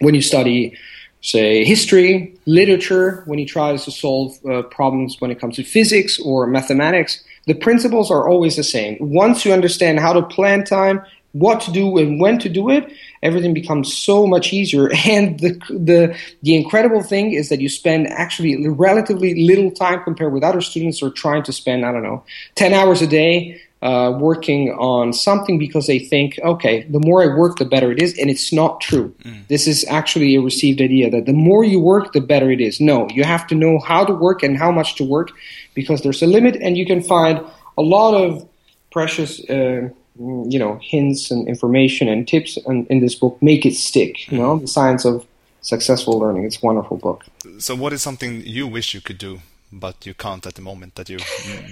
when 0.00 0.14
you 0.14 0.22
study 0.22 0.76
say 1.22 1.64
history 1.64 2.34
literature 2.46 3.22
when 3.26 3.38
you 3.38 3.46
try 3.46 3.76
to 3.76 3.90
solve 3.90 4.34
uh, 4.46 4.62
problems 4.62 5.20
when 5.20 5.30
it 5.30 5.38
comes 5.38 5.56
to 5.56 5.62
physics 5.62 6.18
or 6.18 6.46
mathematics 6.46 7.22
the 7.50 7.54
principles 7.54 8.12
are 8.12 8.28
always 8.28 8.54
the 8.54 8.62
same. 8.62 8.96
Once 9.00 9.44
you 9.44 9.52
understand 9.52 9.98
how 9.98 10.12
to 10.12 10.22
plan 10.22 10.62
time, 10.62 11.04
what 11.32 11.60
to 11.62 11.72
do 11.72 11.98
and 11.98 12.20
when 12.20 12.38
to 12.38 12.48
do 12.48 12.70
it, 12.70 12.92
everything 13.24 13.52
becomes 13.52 13.92
so 13.92 14.24
much 14.24 14.52
easier. 14.52 14.88
And 15.16 15.40
the 15.40 15.52
the 15.68 16.16
the 16.42 16.54
incredible 16.54 17.02
thing 17.02 17.32
is 17.32 17.48
that 17.48 17.60
you 17.60 17.68
spend 17.68 18.06
actually 18.06 18.52
relatively 18.68 19.30
little 19.50 19.72
time 19.72 19.98
compared 20.04 20.32
with 20.32 20.44
other 20.44 20.60
students 20.60 21.00
who 21.00 21.06
are 21.08 21.16
trying 21.24 21.42
to 21.42 21.52
spend 21.52 21.84
I 21.84 21.90
don't 21.90 22.04
know 22.04 22.22
ten 22.54 22.72
hours 22.72 23.02
a 23.02 23.08
day 23.08 23.60
uh, 23.82 24.12
working 24.18 24.70
on 24.72 25.12
something 25.12 25.58
because 25.58 25.86
they 25.86 25.98
think, 25.98 26.38
okay, 26.44 26.82
the 26.90 27.00
more 27.00 27.22
I 27.22 27.34
work, 27.34 27.56
the 27.56 27.64
better 27.64 27.90
it 27.90 28.00
is, 28.02 28.16
and 28.18 28.28
it's 28.28 28.52
not 28.52 28.80
true. 28.80 29.14
Mm. 29.24 29.48
This 29.48 29.66
is 29.66 29.84
actually 29.88 30.36
a 30.36 30.40
received 30.40 30.80
idea 30.82 31.10
that 31.10 31.24
the 31.24 31.32
more 31.32 31.64
you 31.64 31.80
work, 31.80 32.12
the 32.12 32.20
better 32.20 32.50
it 32.50 32.60
is. 32.60 32.80
No, 32.80 33.08
you 33.08 33.24
have 33.24 33.46
to 33.46 33.54
know 33.54 33.78
how 33.78 34.04
to 34.04 34.12
work 34.12 34.42
and 34.42 34.58
how 34.58 34.70
much 34.70 34.96
to 34.96 35.04
work 35.04 35.30
because 35.74 36.02
there's 36.02 36.22
a 36.22 36.26
limit, 36.26 36.56
and 36.56 36.76
you 36.76 36.86
can 36.86 37.02
find 37.02 37.40
a 37.78 37.82
lot 37.82 38.14
of 38.14 38.48
precious. 38.90 39.40
Uh, 39.48 39.90
you 40.18 40.58
know, 40.58 40.78
hints 40.82 41.30
and 41.30 41.48
information 41.48 42.06
and 42.06 42.28
tips 42.28 42.58
in, 42.66 42.84
in 42.86 43.00
this 43.00 43.14
book 43.14 43.38
make 43.40 43.64
it 43.64 43.74
stick. 43.74 44.30
You 44.30 44.36
know, 44.36 44.58
the 44.58 44.66
science 44.66 45.06
of 45.06 45.26
successful 45.62 46.18
learning. 46.18 46.44
It's 46.44 46.62
a 46.62 46.66
wonderful 46.66 46.96
book. 46.98 47.24
So, 47.58 47.74
what 47.74 47.92
is 47.92 48.02
something 48.02 48.42
you 48.44 48.66
wish 48.66 48.92
you 48.92 49.00
could 49.00 49.18
do 49.18 49.40
but 49.72 50.04
you 50.04 50.14
can't 50.14 50.44
at 50.46 50.54
the 50.54 50.62
moment 50.62 50.96
that 50.96 51.08
you 51.08 51.18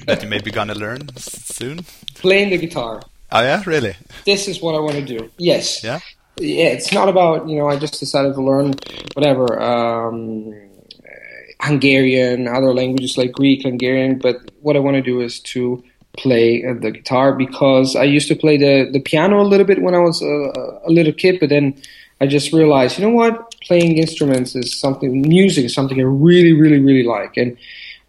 that 0.06 0.22
you 0.22 0.28
maybe 0.28 0.50
gonna 0.50 0.74
learn 0.74 1.08
soon? 1.16 1.84
Playing 2.14 2.50
the 2.50 2.58
guitar. 2.58 3.02
Oh 3.30 3.42
yeah, 3.42 3.62
really? 3.66 3.94
This 4.24 4.48
is 4.48 4.62
what 4.62 4.74
I 4.74 4.78
want 4.78 4.94
to 4.94 5.04
do. 5.04 5.30
Yes. 5.36 5.84
Yeah. 5.84 6.00
Yeah, 6.40 6.66
it's 6.66 6.92
not 6.92 7.08
about 7.08 7.48
you 7.48 7.58
know. 7.58 7.68
I 7.68 7.76
just 7.76 7.98
decided 7.98 8.34
to 8.34 8.42
learn 8.42 8.74
whatever 9.14 9.60
um, 9.60 10.54
Hungarian, 11.60 12.48
other 12.48 12.72
languages 12.72 13.18
like 13.18 13.32
Greek, 13.32 13.62
Hungarian. 13.62 14.18
But 14.18 14.50
what 14.60 14.76
I 14.76 14.80
want 14.80 14.96
to 14.96 15.02
do 15.02 15.20
is 15.20 15.40
to 15.40 15.82
play 16.16 16.62
the 16.62 16.90
guitar 16.90 17.32
because 17.32 17.94
I 17.94 18.04
used 18.04 18.28
to 18.28 18.36
play 18.36 18.56
the 18.56 18.90
the 18.90 19.00
piano 19.00 19.40
a 19.40 19.46
little 19.46 19.66
bit 19.66 19.82
when 19.82 19.94
I 19.94 19.98
was 19.98 20.22
a, 20.22 20.80
a 20.84 20.90
little 20.90 21.12
kid, 21.12 21.40
but 21.40 21.48
then 21.48 21.74
I 22.20 22.26
just 22.26 22.52
realized, 22.52 22.98
you 22.98 23.06
know 23.06 23.14
what, 23.14 23.54
playing 23.60 23.98
instruments 23.98 24.56
is 24.56 24.78
something. 24.78 25.22
Music 25.22 25.64
is 25.64 25.74
something 25.74 26.00
I 26.00 26.04
really, 26.04 26.52
really, 26.52 26.80
really 26.80 27.04
like, 27.04 27.36
and 27.36 27.56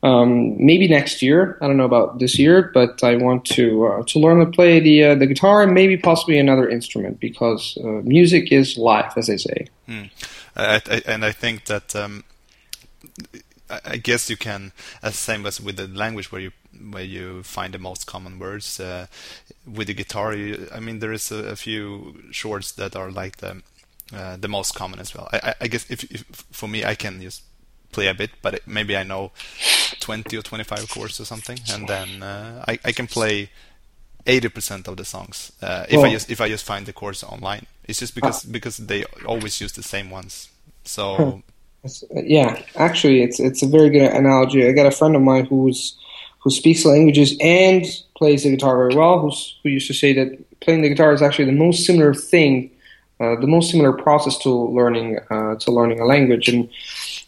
um, 0.02 0.56
maybe 0.64 0.88
next 0.88 1.22
year. 1.22 1.58
I 1.62 1.68
don't 1.68 1.78
know 1.78 1.86
about 1.86 2.20
this 2.20 2.40
year, 2.40 2.72
but 2.74 3.04
I 3.04 3.16
want 3.18 3.46
to 3.58 3.86
uh, 3.86 4.04
to 4.08 4.20
learn 4.20 4.40
to 4.40 4.52
play 4.52 4.80
the 4.80 5.04
uh, 5.04 5.16
the 5.16 5.28
guitar 5.28 5.62
and 5.62 5.74
maybe 5.74 5.98
possibly 5.98 6.40
another 6.40 6.68
instrument 6.68 7.20
because 7.20 7.78
uh, 7.84 8.02
music 8.04 8.52
is 8.52 8.78
life, 8.78 9.14
as 9.18 9.28
they 9.28 9.38
say. 9.38 9.68
Mm. 9.88 10.10
I, 10.56 10.82
I, 10.90 11.02
and 11.06 11.24
I 11.24 11.32
think 11.32 11.66
that 11.66 11.96
um, 11.96 12.24
I 13.70 13.98
guess 13.98 14.30
you 14.30 14.38
can, 14.38 14.72
as 15.04 15.16
same 15.16 15.46
as 15.46 15.62
with 15.62 15.78
the 15.78 15.88
language 15.88 16.32
where 16.32 16.42
you 16.42 16.52
where 16.92 17.04
you 17.04 17.44
find 17.44 17.74
the 17.74 17.80
most 17.80 18.08
common 18.08 18.40
words. 18.40 18.80
Uh, 18.80 19.08
with 19.66 19.88
the 19.88 19.94
guitar, 19.94 20.34
you, 20.34 20.68
I 20.74 20.80
mean, 20.80 21.00
there 21.00 21.14
is 21.14 21.32
a, 21.32 21.50
a 21.50 21.56
few 21.56 22.24
chords 22.34 22.72
that 22.74 22.96
are 22.96 23.12
like 23.12 23.38
the 23.38 23.62
uh, 24.14 24.38
the 24.38 24.48
most 24.48 24.74
common 24.74 25.00
as 25.00 25.14
well. 25.14 25.30
I, 25.32 25.54
I 25.62 25.68
guess 25.68 25.90
if, 25.90 26.04
if, 26.06 26.24
for 26.52 26.68
me, 26.68 26.84
I 26.84 26.96
can 26.96 27.22
just 27.22 27.44
play 27.92 28.08
a 28.08 28.14
bit, 28.14 28.32
but 28.42 28.56
it, 28.56 28.68
maybe 28.68 28.98
I 28.98 29.04
know 29.04 29.32
20 30.00 30.36
or 30.36 30.42
25 30.42 30.90
chords 30.90 31.20
or 31.20 31.26
something, 31.26 31.60
and 31.72 31.88
then 31.88 32.24
uh, 32.24 32.66
I, 32.68 32.80
I 32.86 32.92
can 32.92 33.06
play 33.06 33.52
80% 34.26 34.88
of 34.88 34.98
the 34.98 35.06
songs 35.06 35.52
uh, 35.62 35.86
if 35.90 35.98
well, 35.98 36.06
I 36.06 36.12
just 36.12 36.30
if 36.30 36.42
I 36.42 36.50
just 36.50 36.66
find 36.66 36.86
the 36.86 36.94
chords 36.94 37.24
online. 37.24 37.66
It's 37.88 38.00
just 38.00 38.16
because 38.16 38.46
uh, 38.46 38.50
because 38.52 38.78
they 38.78 39.04
always 39.26 39.62
use 39.62 39.74
the 39.74 39.84
same 39.84 40.10
ones. 40.10 40.50
So 40.84 41.44
yeah, 42.12 42.62
actually, 42.76 43.24
it's 43.24 43.40
it's 43.40 43.62
a 43.62 43.68
very 43.68 43.90
good 43.90 44.12
analogy. 44.12 44.68
I 44.68 44.72
got 44.74 44.86
a 44.86 44.92
friend 44.92 45.16
of 45.16 45.22
mine 45.22 45.46
who's 45.46 45.98
who 46.40 46.50
speaks 46.50 46.86
languages 46.86 47.36
and 47.42 47.86
plays 48.16 48.44
the 48.44 48.52
guitar 48.52 48.78
very 48.78 48.96
well. 48.96 49.20
Who's, 49.20 49.60
who 49.64 49.70
used 49.70 49.88
to 49.88 49.94
say 49.94 50.14
that 50.14 50.60
playing 50.62 50.82
the 50.82 50.90
guitar 50.90 51.14
is 51.14 51.22
actually 51.22 51.46
the 51.46 51.52
most 51.52 51.86
similar 51.86 52.14
thing, 52.14 52.72
uh, 53.20 53.36
the 53.40 53.48
most 53.48 53.72
similar 53.72 53.94
process 53.94 54.38
to 54.40 54.50
learning 54.50 55.20
uh, 55.30 55.56
to 55.56 55.72
learning 55.72 56.00
a 56.00 56.06
language, 56.06 56.50
and 56.50 56.70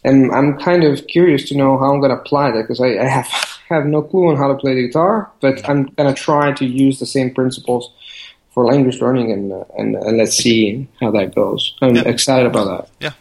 and 0.04 0.30
I'm 0.32 0.58
kind 0.58 0.84
of 0.84 1.06
curious 1.06 1.48
to 1.48 1.56
know 1.56 1.78
how 1.78 1.92
I'm 1.92 2.00
going 2.00 2.14
to 2.14 2.20
apply 2.20 2.50
that 2.50 2.62
because 2.62 2.80
I, 2.80 2.98
I, 2.98 3.04
have 3.04 3.26
have 3.68 3.86
no 3.86 4.02
clue 4.02 4.28
on 4.28 4.36
how 4.36 4.48
to 4.48 4.54
play 4.54 4.74
the 4.74 4.86
guitar, 4.86 5.30
but 5.40 5.66
I'm 5.68 5.84
going 5.84 6.14
to 6.14 6.20
try 6.20 6.52
to 6.52 6.66
use 6.66 6.98
the 6.98 7.06
same 7.06 7.32
principles 7.32 7.90
for 8.50 8.66
language 8.66 9.00
learning, 9.00 9.32
and 9.32 9.52
uh, 9.52 9.64
and, 9.78 9.96
and, 9.96 10.18
let's 10.18 10.36
see 10.36 10.86
how 11.00 11.10
that 11.12 11.34
goes. 11.34 11.74
I'm 11.80 11.96
yeah. 11.96 12.02
excited 12.02 12.46
about 12.46 12.66
that. 12.66 12.90
Yeah. 13.00 13.12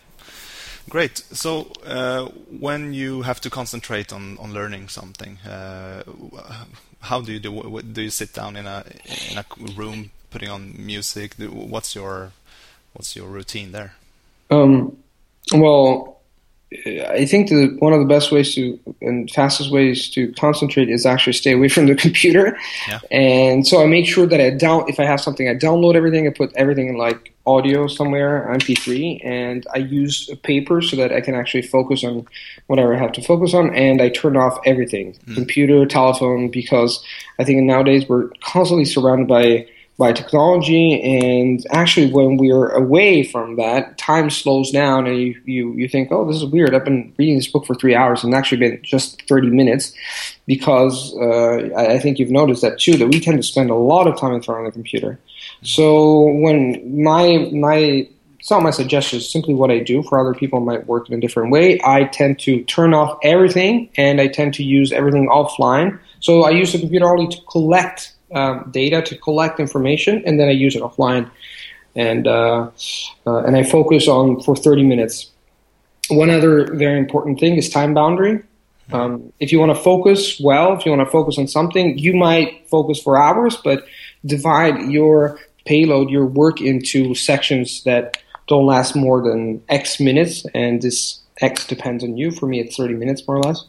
Great. 0.92 1.20
So, 1.32 1.72
uh, 1.86 2.26
when 2.60 2.94
you 2.94 3.22
have 3.22 3.40
to 3.42 3.50
concentrate 3.50 4.12
on, 4.12 4.38
on 4.40 4.54
learning 4.54 4.90
something, 4.90 5.38
uh, 5.38 6.04
how 7.00 7.22
do 7.22 7.32
you 7.32 7.40
do? 7.40 7.82
Do 7.82 8.02
you 8.02 8.10
sit 8.10 8.34
down 8.34 8.58
in 8.58 8.68
a 8.68 8.84
in 9.32 9.38
a 9.38 9.46
room, 9.78 10.12
putting 10.32 10.50
on 10.50 10.74
music? 10.78 11.36
What's 11.40 11.96
your 11.96 12.34
what's 12.92 13.16
your 13.16 13.30
routine 13.30 13.72
there? 13.72 13.94
Um, 14.50 14.98
well, 15.54 16.20
I 16.74 17.26
think 17.26 17.50
that 17.50 17.76
one 17.80 17.92
of 17.92 18.00
the 18.00 18.06
best 18.06 18.32
ways 18.32 18.56
to 18.56 18.80
and 19.02 19.30
fastest 19.30 19.72
ways 19.72 20.10
to 20.12 20.32
concentrate 20.34 20.90
is 20.90 21.06
actually 21.06 21.34
stay 21.34 21.52
away 21.52 21.68
from 21.76 21.88
the 21.88 21.96
computer. 21.96 22.58
Yeah. 22.88 23.00
And 23.12 23.68
so 23.68 23.84
I 23.84 23.88
make 23.88 24.06
sure 24.06 24.26
that 24.26 24.40
I 24.40 24.52
down 24.52 24.86
if 24.88 25.00
I 25.00 25.04
have 25.04 25.20
something, 25.20 25.50
I 25.50 25.56
download 25.56 25.96
everything, 25.96 26.28
I 26.28 26.32
put 26.32 26.54
everything 26.56 26.88
in 26.88 26.98
like 26.98 27.34
audio 27.46 27.88
somewhere, 27.88 28.48
MP3, 28.54 29.26
and 29.26 29.68
I 29.74 29.80
use 29.80 30.30
paper 30.44 30.82
so 30.82 30.96
that 30.96 31.12
I 31.12 31.20
can 31.20 31.36
actually 31.36 31.64
focus 31.64 32.06
on 32.06 32.26
whatever 32.68 32.96
I 32.96 33.00
have 33.00 33.12
to 33.14 33.22
focus 33.22 33.54
on. 33.54 33.76
And 33.76 34.02
I 34.02 34.08
turn 34.08 34.38
off 34.38 34.58
everything, 34.66 35.18
mm. 35.28 35.36
computer, 35.36 35.86
telephone, 35.86 36.50
because 36.50 37.04
I 37.38 37.44
think 37.44 37.62
nowadays 37.64 38.08
we're 38.08 38.30
constantly 38.42 38.86
surrounded 38.86 39.28
by 39.28 39.68
by 39.98 40.12
technology. 40.12 41.02
And 41.02 41.66
actually, 41.72 42.12
when 42.12 42.38
we're 42.38 42.70
away 42.70 43.24
from 43.24 43.58
that, 43.58 43.98
time 43.98 44.30
slows 44.30 44.72
down, 44.72 45.08
and 45.08 45.18
you, 45.18 45.42
you, 45.46 45.74
you 45.74 45.88
think, 45.88 46.12
oh, 46.12 46.26
this 46.26 46.38
is 46.38 46.46
weird. 46.46 46.74
I've 46.74 46.86
been 46.86 47.14
reading 47.18 47.36
this 47.36 47.48
book 47.48 47.66
for 47.66 47.76
three 47.76 47.96
hours, 47.96 48.24
and 48.24 48.34
actually 48.34 48.58
been 48.58 48.80
just 48.84 49.22
30 49.28 49.50
minutes, 49.50 49.94
because 50.48 51.16
uh, 51.16 51.70
I, 51.78 52.00
think 52.00 52.20
you've 52.20 52.32
noticed 52.32 52.62
that 52.62 52.80
too, 52.80 52.98
that 52.98 53.08
we 53.08 53.20
tend 53.20 53.38
to 53.38 53.44
spend 53.44 53.70
a 53.70 53.76
lot 53.76 54.08
of 54.08 54.20
time 54.20 54.34
in 54.34 54.42
front 54.42 54.66
of 54.66 54.74
the 54.74 54.78
computer. 54.78 55.20
So 55.62 56.22
when 56.22 57.04
my 57.04 57.50
my 57.54 58.08
it's 58.42 58.50
not 58.50 58.64
my 58.64 58.72
suggestion, 58.72 59.18
it's 59.18 59.32
simply 59.32 59.54
what 59.54 59.70
I 59.70 59.78
do. 59.78 60.02
For 60.02 60.20
other 60.20 60.34
people, 60.34 60.62
might 60.62 60.88
work 60.88 61.08
in 61.08 61.16
a 61.16 61.22
different 61.22 61.52
way. 61.52 61.80
I 61.84 62.06
tend 62.06 62.40
to 62.40 62.64
turn 62.64 62.96
off 62.96 63.20
everything 63.22 63.92
and 63.98 64.20
I 64.20 64.28
tend 64.28 64.56
to 64.56 64.64
use 64.64 64.92
everything 64.92 65.30
offline. 65.30 66.00
So 66.22 66.42
I 66.42 66.50
use 66.50 66.74
the 66.74 66.80
computer 66.80 67.08
only 67.08 67.28
to 67.28 67.42
collect 67.52 68.16
um, 68.34 68.70
data 68.72 69.02
to 69.02 69.18
collect 69.18 69.60
information, 69.60 70.24
and 70.26 70.40
then 70.40 70.48
I 70.48 70.52
use 70.52 70.76
it 70.76 70.82
offline, 70.82 71.30
and 71.96 72.28
uh, 72.28 72.70
uh, 73.28 73.44
and 73.44 73.56
I 73.56 73.64
focus 73.64 74.08
on 74.08 74.42
for 74.42 74.56
30 74.56 74.84
minutes. 74.84 75.30
One 76.10 76.30
other 76.30 76.74
very 76.76 77.00
important 77.00 77.40
thing 77.40 77.56
is 77.56 77.70
time 77.70 77.94
boundary. 77.94 78.44
Um, 78.92 79.32
if 79.40 79.52
you 79.52 79.60
want 79.60 79.76
to 79.76 79.82
focus 79.82 80.40
well, 80.44 80.74
if 80.74 80.86
you 80.86 80.92
want 80.92 81.06
to 81.06 81.12
focus 81.12 81.38
on 81.38 81.48
something, 81.48 81.98
you 81.98 82.14
might 82.14 82.68
focus 82.70 83.02
for 83.02 83.18
hours, 83.18 83.56
but 83.56 83.86
divide 84.26 84.92
your 84.92 85.40
payload, 85.66 86.10
your 86.10 86.26
work 86.26 86.60
into 86.60 87.16
sections 87.16 87.84
that 87.84 88.18
don't 88.48 88.66
last 88.66 88.96
more 88.96 89.22
than 89.22 89.64
X 89.70 90.00
minutes, 90.00 90.46
and 90.54 90.82
this 90.82 91.20
X 91.40 91.66
depends 91.66 92.04
on 92.04 92.18
you. 92.18 92.32
For 92.32 92.48
me, 92.48 92.60
it's 92.60 92.76
30 92.76 92.96
minutes 92.96 93.26
more 93.28 93.38
or 93.38 93.44
less. 93.44 93.64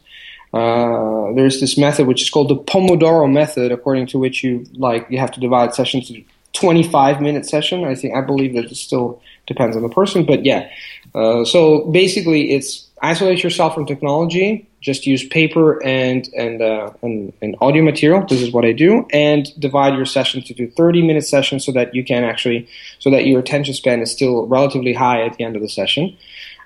Uh, 0.52 1.32
there's 1.34 1.60
this 1.60 1.78
method 1.78 2.06
which 2.06 2.22
is 2.22 2.30
called 2.30 2.48
the 2.48 2.56
Pomodoro 2.56 3.30
method, 3.30 3.72
according 3.72 4.06
to 4.08 4.18
which 4.18 4.44
you 4.44 4.66
like 4.74 5.06
you 5.08 5.18
have 5.18 5.30
to 5.32 5.40
divide 5.40 5.74
sessions 5.74 6.08
to 6.08 6.22
25 6.52 7.20
minute 7.20 7.46
session. 7.46 7.84
I 7.84 7.94
think 7.94 8.14
I 8.14 8.20
believe 8.20 8.54
that 8.54 8.66
it 8.66 8.76
still 8.76 9.22
depends 9.46 9.76
on 9.76 9.82
the 9.82 9.88
person, 9.88 10.24
but 10.24 10.44
yeah. 10.44 10.68
Uh, 11.14 11.44
so 11.44 11.86
basically, 11.86 12.52
it's 12.52 12.88
isolate 13.00 13.42
yourself 13.42 13.74
from 13.74 13.86
technology. 13.86 14.68
Just 14.80 15.06
use 15.06 15.26
paper 15.26 15.82
and 15.84 16.28
and, 16.36 16.60
uh, 16.60 16.90
and 17.02 17.32
and 17.40 17.56
audio 17.60 17.82
material. 17.82 18.26
This 18.26 18.42
is 18.42 18.52
what 18.52 18.64
I 18.64 18.72
do, 18.72 19.06
and 19.12 19.48
divide 19.58 19.94
your 19.94 20.06
sessions 20.06 20.50
into 20.50 20.70
thirty 20.72 21.02
minute 21.02 21.24
sessions 21.24 21.64
so 21.64 21.72
that 21.72 21.94
you 21.94 22.04
can 22.04 22.24
actually 22.24 22.68
so 22.98 23.10
that 23.10 23.26
your 23.26 23.40
attention 23.40 23.74
span 23.74 24.00
is 24.00 24.10
still 24.10 24.46
relatively 24.46 24.92
high 24.92 25.24
at 25.24 25.36
the 25.38 25.44
end 25.44 25.56
of 25.56 25.62
the 25.62 25.68
session. 25.68 26.16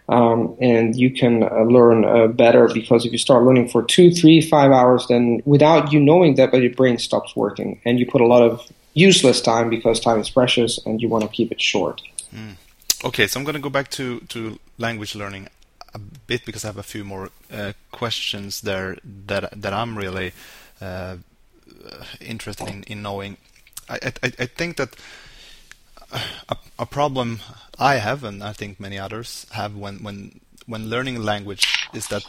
Um, 0.09 0.57
and 0.61 0.95
you 0.95 1.11
can 1.11 1.43
uh, 1.43 1.63
learn 1.63 2.05
uh, 2.05 2.29
better 2.29 2.69
because 2.73 3.05
if 3.05 3.11
you 3.11 3.19
start 3.19 3.43
learning 3.43 3.69
for 3.69 3.83
two, 3.83 4.13
three, 4.13 4.41
five 4.41 4.71
hours, 4.71 5.07
then 5.09 5.43
without 5.45 5.93
you 5.93 5.99
knowing 5.99 6.37
that, 6.37 6.53
but 6.53 6.63
your 6.63 6.75
brain 6.75 6.99
stops 6.99 7.35
working, 7.35 7.81
and 7.85 7.99
you 7.99 8.07
put 8.07 8.21
a 8.21 8.27
lot 8.27 8.43
of 8.43 8.71
useless 8.95 9.41
time 9.41 9.69
because 9.69 9.99
time 9.99 10.21
is 10.21 10.31
precious, 10.31 10.79
and 10.87 11.03
you 11.03 11.09
want 11.09 11.25
to 11.25 11.31
keep 11.31 11.51
it 11.51 11.61
short. 11.61 12.03
Mm. 12.33 12.57
Okay, 13.05 13.27
so 13.27 13.41
I'm 13.41 13.45
going 13.45 13.57
to 13.57 13.61
go 13.61 13.71
back 13.71 13.91
to 13.91 14.21
to 14.29 14.59
language 14.79 15.15
learning 15.17 15.49
a 15.93 15.99
bit 15.99 16.45
because 16.45 16.65
I 16.65 16.69
have 16.69 16.79
a 16.79 16.83
few 16.83 17.05
more 17.05 17.31
uh, 17.53 17.73
questions 17.91 18.61
there 18.61 18.97
that 19.27 19.61
that 19.61 19.73
I'm 19.73 19.99
really 19.99 20.33
uh, 20.81 21.17
interested 22.21 22.69
in, 22.69 22.83
in 22.85 23.03
knowing. 23.03 23.37
I, 23.89 24.13
I, 24.23 24.33
I 24.39 24.47
think 24.47 24.77
that 24.77 24.97
a, 26.49 26.57
a, 26.79 26.87
problem 26.87 27.41
I 27.79 27.97
have, 27.97 28.25
and 28.25 28.43
I 28.43 28.53
think 28.53 28.81
many 28.81 28.99
others 28.99 29.47
have, 29.53 29.77
when 29.77 30.03
when 30.03 30.41
when 30.67 30.91
learning 30.91 31.17
a 31.17 31.21
language, 31.21 31.89
is 31.93 32.09
that 32.09 32.25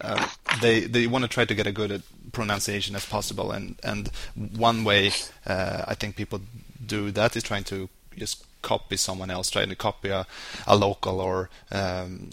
uh, 0.00 0.28
they 0.60 0.80
they 0.80 1.06
want 1.06 1.22
to 1.22 1.28
try 1.28 1.44
to 1.44 1.54
get 1.54 1.66
a 1.66 1.72
good 1.72 2.02
pronunciation 2.32 2.96
as 2.96 3.06
possible, 3.06 3.52
and 3.52 3.76
and 3.82 4.10
one 4.34 4.84
way 4.84 5.12
uh, 5.46 5.84
I 5.86 5.94
think 5.94 6.16
people 6.16 6.40
do 6.84 7.10
that 7.12 7.36
is 7.36 7.42
trying 7.42 7.64
to 7.64 7.88
just 8.16 8.44
copy 8.62 8.96
someone 8.96 9.30
else, 9.30 9.50
trying 9.50 9.68
to 9.68 9.76
copy 9.76 10.08
a, 10.08 10.26
a 10.66 10.76
local 10.76 11.20
or 11.20 11.48
um, 11.70 12.30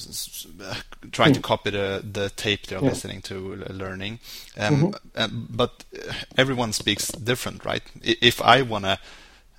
trying 1.12 1.34
to 1.34 1.40
hmm. 1.40 1.44
copy 1.44 1.70
the, 1.70 2.04
the 2.04 2.30
tape 2.32 2.68
they're 2.68 2.80
yeah. 2.80 2.90
listening 2.90 3.22
to 3.22 3.64
uh, 3.70 3.74
learning. 3.74 4.20
Um, 4.58 4.76
mm-hmm. 4.76 4.92
uh, 5.16 5.28
but 5.50 5.84
everyone 6.38 6.74
speaks 6.74 7.10
different, 7.10 7.64
right? 7.64 7.84
If 8.02 8.42
I 8.42 8.64
wanna 8.64 9.00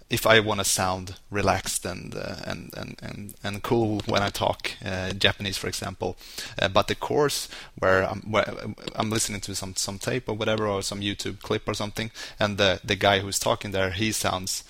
if 0.08 0.26
I 0.26 0.38
want 0.40 0.60
to 0.60 0.64
sound 0.64 1.16
relaxed 1.30 1.84
and, 1.84 2.14
uh, 2.14 2.36
and, 2.44 2.72
and 2.76 2.96
and 3.02 3.34
and 3.42 3.62
cool 3.62 4.02
when 4.06 4.22
I 4.22 4.28
talk 4.28 4.72
uh, 4.84 5.12
Japanese, 5.12 5.58
for 5.58 5.66
example, 5.66 6.16
uh, 6.60 6.68
but 6.68 6.86
the 6.86 6.94
course 6.94 7.48
where 7.78 8.04
I'm 8.04 8.20
where 8.30 8.46
I'm 8.94 9.10
listening 9.10 9.40
to 9.42 9.54
some 9.54 9.74
some 9.74 9.98
tape 9.98 10.28
or 10.28 10.34
whatever 10.34 10.66
or 10.66 10.82
some 10.82 11.00
YouTube 11.00 11.40
clip 11.40 11.68
or 11.68 11.74
something, 11.74 12.10
and 12.38 12.56
the 12.56 12.80
the 12.84 12.96
guy 12.96 13.18
who's 13.18 13.38
talking 13.38 13.72
there 13.72 13.90
he 13.90 14.12
sounds 14.12 14.62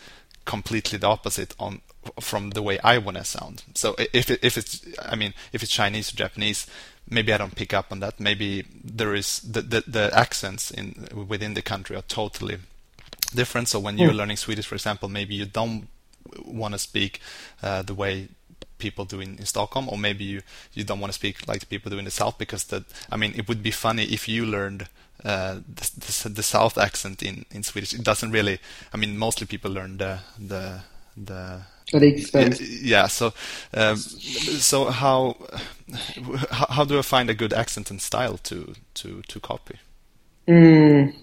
completely 0.47 0.99
the 0.99 1.09
opposite 1.09 1.55
on 1.59 1.83
from 2.21 2.51
the 2.51 2.63
way 2.63 2.79
I 2.79 2.99
want 2.99 3.19
to 3.19 3.25
sound. 3.25 3.65
So 3.75 3.95
if 3.99 4.31
it, 4.31 4.41
if 4.43 4.57
it's 4.57 4.87
I 5.03 5.17
mean 5.17 5.35
if 5.53 5.63
it's 5.63 5.73
Chinese 5.73 6.13
or 6.13 6.17
Japanese, 6.17 6.67
maybe 7.11 7.33
I 7.33 7.39
don't 7.39 7.55
pick 7.55 7.75
up 7.75 7.93
on 7.93 8.01
that. 8.01 8.19
Maybe 8.19 8.65
there 8.83 9.15
is 9.15 9.41
the 9.41 9.61
the, 9.61 9.85
the 9.87 10.11
accents 10.15 10.71
in 10.71 11.09
within 11.29 11.55
the 11.55 11.63
country 11.63 11.95
are 11.97 12.03
totally 12.03 12.59
different. 13.35 13.69
So 13.69 13.79
when 13.79 13.99
you're 13.99 14.13
mm. 14.13 14.17
learning 14.17 14.37
Swedish, 14.37 14.67
for 14.67 14.75
example, 14.75 15.09
maybe 15.09 15.35
you 15.35 15.47
don't 15.47 15.89
want 16.45 16.75
to 16.75 16.79
speak 16.79 17.21
uh, 17.63 17.83
the 17.83 17.95
way 17.95 18.29
people 18.79 19.05
do 19.05 19.21
in, 19.21 19.39
in, 19.39 19.47
Stockholm, 19.47 19.89
or 19.89 19.97
maybe 19.97 20.25
you, 20.25 20.43
you 20.75 20.85
don't 20.85 21.01
want 21.01 21.13
to 21.13 21.19
speak 21.19 21.47
like 21.49 21.61
the 21.61 21.67
people 21.67 21.91
do 21.91 21.99
in 21.99 22.05
the 22.05 22.11
South 22.11 22.37
because 22.39 22.65
that 22.65 22.85
I 23.11 23.17
mean 23.17 23.33
it 23.37 23.49
would 23.49 23.63
be 23.63 23.71
funny 23.71 24.05
if 24.05 24.29
you 24.29 24.45
learned 24.45 24.89
uh, 25.25 25.61
the, 25.75 25.91
the, 26.23 26.29
the, 26.29 26.43
South 26.43 26.77
accent 26.77 27.23
in, 27.23 27.47
in 27.51 27.63
Swedish. 27.63 27.95
It 27.95 28.05
doesn't 28.05 28.31
really. 28.31 28.59
I 28.93 28.97
mean, 28.97 29.17
mostly 29.19 29.47
people 29.47 29.71
learn 29.71 29.97
the 29.97 30.21
the 30.39 30.81
the. 31.17 31.63
Yeah. 32.61 33.07
So, 33.07 33.33
um, 33.73 33.97
so 33.97 34.87
how 34.87 35.37
how 36.51 36.85
do 36.85 36.99
I 36.99 37.03
find 37.03 37.31
a 37.31 37.35
good 37.35 37.53
accent 37.53 37.91
and 37.91 38.03
style 38.03 38.39
to 38.39 38.75
to 38.95 39.23
to 39.29 39.41
copy? 39.41 39.77
Mm, 40.49 41.15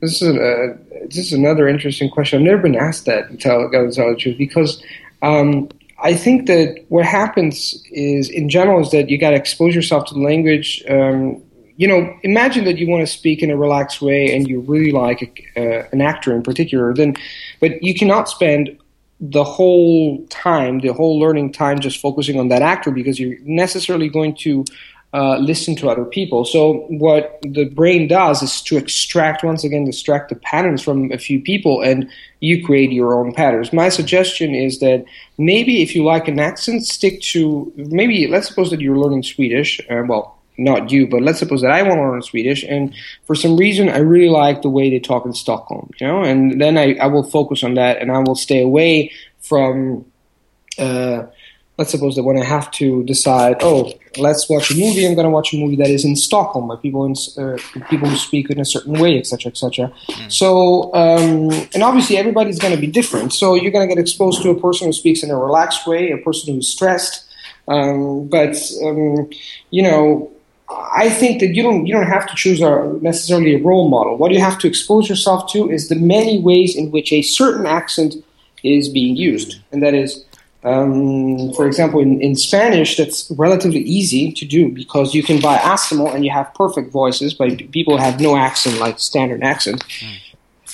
this 0.00 0.20
is 0.20 0.36
a, 0.36 0.78
this 1.06 1.18
is 1.18 1.32
another 1.32 1.68
interesting 1.68 2.10
question. 2.10 2.40
I've 2.40 2.44
never 2.44 2.62
been 2.62 2.76
asked 2.76 3.06
that. 3.06 3.30
To 3.30 3.36
tell, 3.36 3.70
to 3.70 3.90
tell 3.92 4.10
the 4.10 4.16
truth, 4.16 4.38
because 4.38 4.82
um, 5.22 5.68
I 6.02 6.14
think 6.14 6.46
that 6.48 6.84
what 6.88 7.04
happens 7.04 7.80
is, 7.90 8.28
in 8.28 8.48
general, 8.48 8.80
is 8.80 8.90
that 8.90 9.08
you 9.08 9.18
got 9.18 9.30
to 9.30 9.36
expose 9.36 9.74
yourself 9.74 10.06
to 10.06 10.14
the 10.14 10.20
language. 10.20 10.82
Um, 10.88 11.42
you 11.76 11.88
know, 11.88 12.14
imagine 12.22 12.64
that 12.64 12.78
you 12.78 12.88
want 12.88 13.06
to 13.06 13.12
speak 13.12 13.42
in 13.42 13.50
a 13.50 13.56
relaxed 13.56 14.02
way, 14.02 14.34
and 14.34 14.48
you 14.48 14.60
really 14.60 14.90
like 14.90 15.42
a, 15.56 15.80
uh, 15.80 15.88
an 15.92 16.00
actor 16.00 16.34
in 16.34 16.42
particular. 16.42 16.92
Then, 16.92 17.14
but 17.60 17.82
you 17.82 17.94
cannot 17.94 18.28
spend 18.28 18.76
the 19.20 19.44
whole 19.44 20.26
time, 20.26 20.80
the 20.80 20.92
whole 20.92 21.20
learning 21.20 21.52
time, 21.52 21.78
just 21.78 22.00
focusing 22.00 22.40
on 22.40 22.48
that 22.48 22.60
actor 22.60 22.90
because 22.90 23.20
you're 23.20 23.38
necessarily 23.42 24.08
going 24.08 24.34
to 24.34 24.64
uh, 25.14 25.36
listen 25.36 25.76
to 25.76 25.90
other 25.90 26.06
people. 26.06 26.44
So 26.44 26.86
what 26.88 27.38
the 27.42 27.66
brain 27.66 28.08
does 28.08 28.42
is 28.42 28.62
to 28.62 28.78
extract 28.78 29.44
once 29.44 29.62
again 29.62 29.86
extract 29.86 30.30
the 30.30 30.36
patterns 30.36 30.82
from 30.82 31.12
a 31.12 31.18
few 31.18 31.40
people, 31.40 31.82
and 31.82 32.08
you 32.40 32.64
create 32.64 32.92
your 32.92 33.14
own 33.14 33.34
patterns. 33.34 33.72
My 33.72 33.90
suggestion 33.90 34.54
is 34.54 34.80
that 34.80 35.04
maybe 35.36 35.82
if 35.82 35.94
you 35.94 36.02
like 36.02 36.28
an 36.28 36.38
accent, 36.38 36.86
stick 36.86 37.20
to 37.32 37.72
maybe. 37.76 38.26
Let's 38.26 38.48
suppose 38.48 38.70
that 38.70 38.80
you're 38.80 38.96
learning 38.96 39.24
Swedish. 39.24 39.80
Uh, 39.90 40.02
well, 40.06 40.38
not 40.56 40.90
you, 40.90 41.06
but 41.06 41.22
let's 41.22 41.38
suppose 41.38 41.60
that 41.60 41.70
I 41.70 41.82
want 41.82 41.98
to 41.98 42.02
learn 42.02 42.22
Swedish, 42.22 42.62
and 42.62 42.94
for 43.26 43.34
some 43.34 43.56
reason 43.56 43.90
I 43.90 43.98
really 43.98 44.30
like 44.30 44.62
the 44.62 44.70
way 44.70 44.88
they 44.88 44.98
talk 44.98 45.26
in 45.26 45.34
Stockholm, 45.34 45.90
you 46.00 46.06
know, 46.06 46.22
and 46.22 46.58
then 46.60 46.78
I, 46.78 46.94
I 46.94 47.06
will 47.06 47.24
focus 47.24 47.62
on 47.62 47.74
that, 47.74 48.00
and 48.00 48.10
I 48.10 48.18
will 48.18 48.34
stay 48.34 48.62
away 48.62 49.12
from. 49.40 50.06
Uh, 50.78 51.24
let's 51.78 51.90
suppose 51.90 52.16
that 52.16 52.22
when 52.22 52.36
I 52.36 52.44
have 52.44 52.70
to 52.72 53.02
decide, 53.04 53.56
oh, 53.60 53.92
let's 54.18 54.48
watch 54.48 54.70
a 54.70 54.74
movie, 54.74 55.06
I'm 55.06 55.14
going 55.14 55.24
to 55.24 55.30
watch 55.30 55.54
a 55.54 55.56
movie 55.56 55.76
that 55.76 55.88
is 55.88 56.04
in 56.04 56.16
Stockholm 56.16 56.68
by 56.68 56.76
people 56.76 57.04
in, 57.06 57.14
uh, 57.38 57.56
people 57.88 58.08
who 58.08 58.16
speak 58.16 58.50
in 58.50 58.60
a 58.60 58.64
certain 58.64 58.98
way, 58.98 59.18
etc., 59.18 59.50
etc. 59.50 59.92
Mm. 60.08 60.32
So, 60.32 60.94
um, 60.94 61.50
and 61.74 61.82
obviously 61.82 62.18
everybody's 62.18 62.58
going 62.58 62.74
to 62.74 62.80
be 62.80 62.86
different. 62.86 63.32
So 63.32 63.54
you're 63.54 63.72
going 63.72 63.88
to 63.88 63.94
get 63.94 64.00
exposed 64.00 64.42
to 64.42 64.50
a 64.50 64.60
person 64.60 64.86
who 64.88 64.92
speaks 64.92 65.22
in 65.22 65.30
a 65.30 65.38
relaxed 65.38 65.86
way, 65.86 66.10
a 66.10 66.18
person 66.18 66.54
who's 66.54 66.68
stressed. 66.68 67.24
Um, 67.68 68.28
but 68.28 68.56
um, 68.84 69.30
you 69.70 69.82
know, 69.82 70.30
I 70.68 71.08
think 71.08 71.40
that 71.40 71.54
you 71.54 71.62
don't 71.62 71.86
you 71.86 71.94
don't 71.94 72.06
have 72.06 72.28
to 72.28 72.34
choose 72.34 72.60
a, 72.60 72.98
necessarily 73.00 73.54
a 73.54 73.62
role 73.62 73.88
model. 73.88 74.16
What 74.16 74.32
you 74.32 74.40
have 74.40 74.58
to 74.58 74.68
expose 74.68 75.08
yourself 75.08 75.50
to 75.52 75.70
is 75.70 75.88
the 75.88 75.94
many 75.94 76.38
ways 76.38 76.76
in 76.76 76.90
which 76.90 77.12
a 77.12 77.22
certain 77.22 77.66
accent 77.66 78.16
is 78.62 78.88
being 78.88 79.16
used, 79.16 79.60
and 79.70 79.82
that 79.82 79.94
is 79.94 80.24
um, 80.64 81.52
for 81.54 81.66
example, 81.66 82.00
in, 82.00 82.20
in 82.20 82.36
Spanish, 82.36 82.96
that's 82.96 83.30
relatively 83.32 83.80
easy 83.80 84.30
to 84.32 84.44
do 84.44 84.70
because 84.70 85.14
you 85.14 85.22
can 85.22 85.40
buy 85.40 85.56
Assimil 85.56 86.14
and 86.14 86.24
you 86.24 86.30
have 86.30 86.54
perfect 86.54 86.92
voices, 86.92 87.34
but 87.34 87.70
people 87.72 87.96
have 87.98 88.20
no 88.20 88.36
accent 88.36 88.78
like 88.78 89.00
standard 89.00 89.42
accent. 89.42 89.84
Mm. 89.84 90.18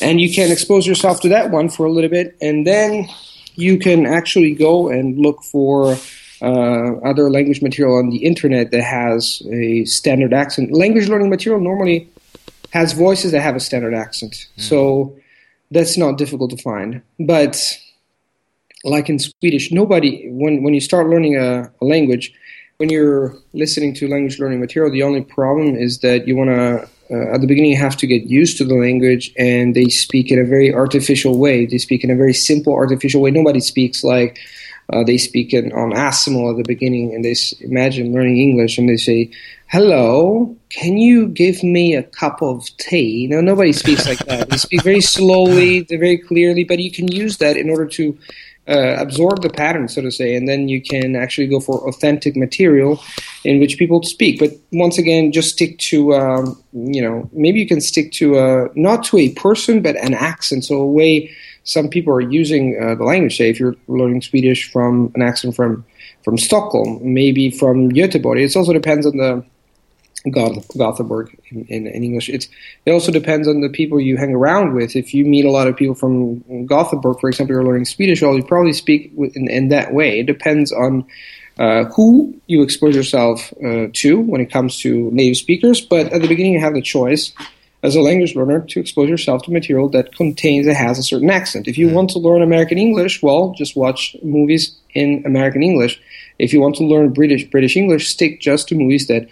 And 0.00 0.20
you 0.20 0.32
can 0.32 0.52
expose 0.52 0.86
yourself 0.86 1.20
to 1.22 1.28
that 1.30 1.50
one 1.50 1.70
for 1.70 1.86
a 1.86 1.90
little 1.90 2.10
bit, 2.10 2.36
and 2.40 2.66
then 2.66 3.08
you 3.54 3.78
can 3.78 4.06
actually 4.06 4.54
go 4.54 4.88
and 4.88 5.18
look 5.18 5.42
for 5.42 5.96
uh, 6.40 6.96
other 6.98 7.30
language 7.30 7.62
material 7.62 7.96
on 7.96 8.10
the 8.10 8.18
internet 8.18 8.70
that 8.70 8.82
has 8.82 9.42
a 9.50 9.84
standard 9.86 10.32
accent. 10.32 10.70
Language 10.70 11.08
learning 11.08 11.30
material 11.30 11.60
normally 11.60 12.08
has 12.72 12.92
voices 12.92 13.32
that 13.32 13.40
have 13.40 13.56
a 13.56 13.60
standard 13.60 13.94
accent, 13.94 14.34
mm. 14.34 14.60
so 14.60 15.16
that's 15.70 15.96
not 15.96 16.18
difficult 16.18 16.50
to 16.50 16.58
find. 16.58 17.02
But 17.18 17.76
like 18.84 19.08
in 19.08 19.18
Swedish, 19.18 19.72
nobody 19.72 20.28
when 20.30 20.62
when 20.62 20.74
you 20.74 20.80
start 20.80 21.08
learning 21.08 21.36
a, 21.36 21.70
a 21.80 21.84
language, 21.84 22.32
when 22.78 22.88
you're 22.88 23.36
listening 23.52 23.94
to 23.94 24.08
language 24.08 24.38
learning 24.38 24.60
material, 24.60 24.90
the 24.90 25.02
only 25.02 25.22
problem 25.22 25.76
is 25.76 25.98
that 25.98 26.26
you 26.26 26.36
want 26.36 26.50
to 26.50 26.88
uh, 27.10 27.34
at 27.34 27.40
the 27.40 27.46
beginning 27.46 27.70
you 27.70 27.76
have 27.76 27.96
to 27.96 28.06
get 28.06 28.24
used 28.24 28.58
to 28.58 28.64
the 28.64 28.74
language 28.74 29.32
and 29.38 29.74
they 29.74 29.88
speak 29.88 30.30
in 30.30 30.38
a 30.38 30.44
very 30.44 30.72
artificial 30.74 31.38
way. 31.38 31.66
They 31.66 31.78
speak 31.78 32.04
in 32.04 32.10
a 32.10 32.16
very 32.16 32.34
simple 32.34 32.74
artificial 32.74 33.22
way. 33.22 33.30
Nobody 33.30 33.60
speaks 33.60 34.04
like 34.04 34.38
uh, 34.92 35.04
they 35.04 35.18
speak 35.18 35.52
in, 35.52 35.72
on 35.72 35.92
Assimil 35.92 36.50
at 36.50 36.56
the 36.56 36.64
beginning 36.64 37.14
and 37.14 37.24
they 37.24 37.32
s- 37.32 37.52
imagine 37.60 38.12
learning 38.12 38.38
english 38.38 38.78
and 38.78 38.88
they 38.88 38.96
say 38.96 39.30
hello 39.66 40.56
can 40.70 40.96
you 40.96 41.28
give 41.28 41.62
me 41.62 41.94
a 41.94 42.02
cup 42.02 42.42
of 42.42 42.68
tea? 42.76 43.26
No 43.26 43.40
nobody 43.40 43.72
speaks 43.72 44.06
like 44.06 44.18
that. 44.26 44.50
They 44.50 44.56
speak 44.56 44.82
very 44.82 45.00
slowly 45.00 45.82
very 45.82 46.18
clearly 46.18 46.64
but 46.64 46.78
you 46.78 46.90
can 46.90 47.10
use 47.10 47.38
that 47.38 47.56
in 47.56 47.70
order 47.70 47.86
to 47.86 48.16
uh, 48.68 48.96
absorb 48.98 49.42
the 49.42 49.48
pattern, 49.48 49.88
so 49.88 50.02
to 50.02 50.10
say, 50.10 50.34
and 50.36 50.46
then 50.46 50.68
you 50.68 50.82
can 50.82 51.16
actually 51.16 51.46
go 51.46 51.60
for 51.60 51.88
authentic 51.88 52.36
material 52.36 53.02
in 53.44 53.60
which 53.60 53.78
people 53.78 54.02
speak. 54.02 54.38
But 54.38 54.50
once 54.72 54.98
again, 54.98 55.32
just 55.32 55.52
stick 55.52 55.78
to, 55.78 56.14
um, 56.14 56.62
you 56.72 57.00
know, 57.00 57.28
maybe 57.32 57.60
you 57.60 57.66
can 57.66 57.80
stick 57.80 58.12
to 58.12 58.38
a, 58.38 58.68
not 58.74 59.04
to 59.04 59.18
a 59.18 59.30
person, 59.34 59.80
but 59.80 59.96
an 59.96 60.14
accent. 60.14 60.64
So 60.64 60.76
a 60.76 60.86
way 60.86 61.30
some 61.64 61.88
people 61.88 62.12
are 62.12 62.20
using 62.20 62.78
uh, 62.82 62.94
the 62.94 63.04
language. 63.04 63.36
Say, 63.36 63.50
if 63.50 63.58
you're 63.60 63.76
learning 63.88 64.22
Swedish 64.22 64.70
from 64.70 65.12
an 65.14 65.22
accent 65.22 65.56
from 65.56 65.84
from 66.24 66.36
Stockholm, 66.36 66.98
maybe 67.02 67.50
from 67.50 67.90
Göteborg. 67.90 68.42
It 68.42 68.54
also 68.56 68.72
depends 68.72 69.06
on 69.06 69.16
the 69.16 69.44
Gothenburg 70.30 71.38
in, 71.50 71.64
in, 71.66 71.86
in, 71.86 72.04
English. 72.04 72.28
It's, 72.28 72.48
it 72.86 72.90
also 72.90 73.12
depends 73.12 73.48
on 73.48 73.60
the 73.60 73.68
people 73.68 74.00
you 74.00 74.16
hang 74.16 74.34
around 74.34 74.74
with. 74.74 74.96
If 74.96 75.14
you 75.14 75.24
meet 75.24 75.44
a 75.44 75.50
lot 75.50 75.68
of 75.68 75.76
people 75.76 75.94
from 75.94 76.66
Gothenburg, 76.66 77.20
for 77.20 77.28
example, 77.28 77.54
you're 77.54 77.64
learning 77.64 77.84
Swedish, 77.84 78.22
well, 78.22 78.36
you 78.36 78.42
probably 78.42 78.72
speak 78.72 79.12
in, 79.16 79.48
in 79.48 79.68
that 79.68 79.92
way. 79.92 80.20
It 80.20 80.26
depends 80.26 80.72
on 80.72 81.06
uh, 81.58 81.84
who 81.84 82.40
you 82.46 82.62
expose 82.62 82.94
yourself 82.94 83.52
uh, 83.64 83.88
to 83.92 84.20
when 84.20 84.40
it 84.40 84.50
comes 84.50 84.78
to 84.80 85.10
native 85.12 85.36
speakers. 85.36 85.80
But 85.80 86.12
at 86.12 86.22
the 86.22 86.28
beginning, 86.28 86.54
you 86.54 86.60
have 86.60 86.74
the 86.74 86.82
choice 86.82 87.32
as 87.82 87.94
a 87.94 88.00
language 88.00 88.34
learner 88.34 88.60
to 88.60 88.80
expose 88.80 89.08
yourself 89.08 89.42
to 89.42 89.52
material 89.52 89.88
that 89.90 90.14
contains 90.14 90.66
that 90.66 90.74
has 90.74 90.98
a 90.98 91.02
certain 91.02 91.30
accent. 91.30 91.68
If 91.68 91.78
you 91.78 91.88
mm. 91.88 91.92
want 91.92 92.10
to 92.10 92.18
learn 92.18 92.42
American 92.42 92.78
English, 92.78 93.22
well, 93.22 93.54
just 93.56 93.76
watch 93.76 94.16
movies 94.22 94.76
in 94.94 95.22
American 95.24 95.62
English. 95.62 96.00
If 96.38 96.52
you 96.52 96.60
want 96.60 96.76
to 96.76 96.84
learn 96.84 97.12
British 97.12 97.44
British 97.44 97.76
English, 97.76 98.08
stick 98.08 98.40
just 98.40 98.68
to 98.68 98.74
movies 98.74 99.06
that 99.06 99.28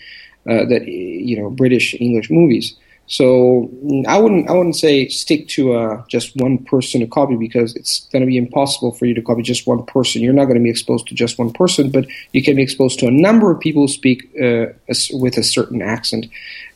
uh, 0.49 0.65
that 0.67 0.87
you 0.87 1.41
know 1.41 1.51
British 1.51 1.95
English 2.01 2.31
movies. 2.31 2.75
So 3.09 3.71
I 4.09 4.19
wouldn't 4.19 4.51
I 4.51 4.53
wouldn't 4.53 4.77
say 4.77 5.09
stick 5.09 5.47
to 5.49 5.75
uh, 5.75 6.03
just 6.09 6.35
one 6.37 6.59
person 6.59 7.01
to 7.01 7.07
copy 7.07 7.37
because 7.37 7.77
it's 7.77 8.01
going 8.11 8.23
to 8.23 8.27
be 8.27 8.37
impossible 8.37 8.93
for 8.93 9.07
you 9.07 9.15
to 9.15 9.23
copy 9.23 9.43
just 9.43 9.67
one 9.67 9.85
person. 9.87 10.23
You're 10.23 10.33
not 10.33 10.47
going 10.47 10.59
to 10.59 10.63
be 10.63 10.71
exposed 10.71 11.07
to 11.09 11.15
just 11.15 11.39
one 11.39 11.53
person, 11.53 11.91
but 11.91 12.07
you 12.33 12.43
can 12.43 12.57
be 12.57 12.63
exposed 12.63 12.99
to 13.01 13.07
a 13.07 13.13
number 13.13 13.53
of 13.53 13.61
people 13.61 13.83
who 13.83 13.89
speak 13.89 14.25
uh, 14.43 14.67
with 15.13 15.39
a 15.39 15.45
certain 15.45 15.83
accent, 15.83 16.27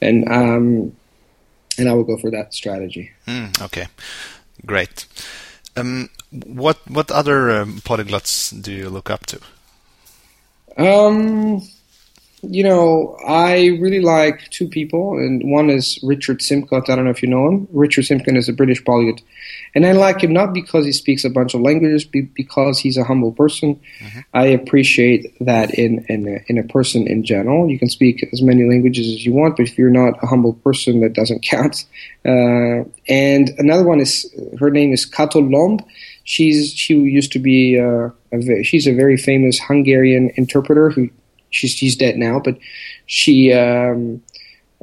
and 0.00 0.28
um, 0.28 0.96
and 1.76 1.88
I 1.88 1.94
would 1.94 2.06
go 2.06 2.16
for 2.16 2.30
that 2.30 2.54
strategy. 2.54 3.10
Mm, 3.26 3.60
okay, 3.62 3.86
great. 4.64 5.06
Um, 5.76 6.10
what 6.30 6.78
what 6.88 7.10
other 7.10 7.50
um, 7.50 7.80
polyglots 7.80 8.50
do 8.62 8.72
you 8.72 8.88
look 8.88 9.10
up 9.10 9.26
to? 9.26 9.40
Um, 10.76 11.62
you 12.42 12.64
know, 12.64 13.16
I 13.26 13.66
really 13.80 14.00
like 14.00 14.48
two 14.50 14.66
people, 14.66 15.18
and 15.18 15.42
one 15.50 15.68
is 15.68 15.98
Richard 16.02 16.40
Simcott. 16.40 16.88
I 16.88 16.96
don't 16.96 17.04
know 17.04 17.10
if 17.10 17.22
you 17.22 17.28
know 17.28 17.46
him. 17.48 17.68
Richard 17.70 18.04
Simcott 18.04 18.36
is 18.36 18.48
a 18.48 18.52
British 18.52 18.82
polyglot, 18.84 19.20
and 19.74 19.84
I 19.84 19.92
like 19.92 20.22
him 20.22 20.32
not 20.32 20.54
because 20.54 20.86
he 20.86 20.92
speaks 20.92 21.24
a 21.24 21.30
bunch 21.30 21.54
of 21.54 21.60
languages, 21.60 22.04
but 22.04 22.32
because 22.34 22.78
he's 22.78 22.96
a 22.96 23.04
humble 23.04 23.32
person. 23.32 23.78
Mm-hmm. 24.00 24.20
I 24.32 24.46
appreciate 24.46 25.34
that 25.40 25.74
in 25.74 26.04
in 26.08 26.28
a, 26.28 26.44
in 26.48 26.56
a 26.56 26.64
person 26.64 27.06
in 27.06 27.24
general. 27.24 27.70
You 27.70 27.78
can 27.78 27.90
speak 27.90 28.26
as 28.32 28.40
many 28.40 28.64
languages 28.64 29.06
as 29.08 29.26
you 29.26 29.32
want, 29.32 29.56
but 29.56 29.68
if 29.68 29.76
you're 29.76 29.90
not 29.90 30.22
a 30.22 30.26
humble 30.26 30.54
person, 30.54 31.00
that 31.00 31.12
doesn't 31.12 31.42
count. 31.42 31.86
Uh, 32.22 32.84
and 33.08 33.48
another 33.56 33.82
one 33.82 33.98
is 33.98 34.30
her 34.58 34.70
name 34.70 34.92
is 34.92 35.06
Kato 35.06 35.40
Lomb. 35.40 35.80
She's 36.24 36.70
she 36.70 36.94
used 36.94 37.32
to 37.32 37.38
be 37.38 37.80
uh, 37.80 38.10
a, 38.30 38.62
she's 38.62 38.86
a 38.86 38.92
very 38.92 39.16
famous 39.16 39.58
Hungarian 39.58 40.30
interpreter 40.36 40.90
who 40.90 41.08
she's 41.50 41.72
she's 41.72 41.96
dead 41.96 42.16
now, 42.16 42.40
but 42.40 42.58
she 43.06 43.52
um, 43.52 44.22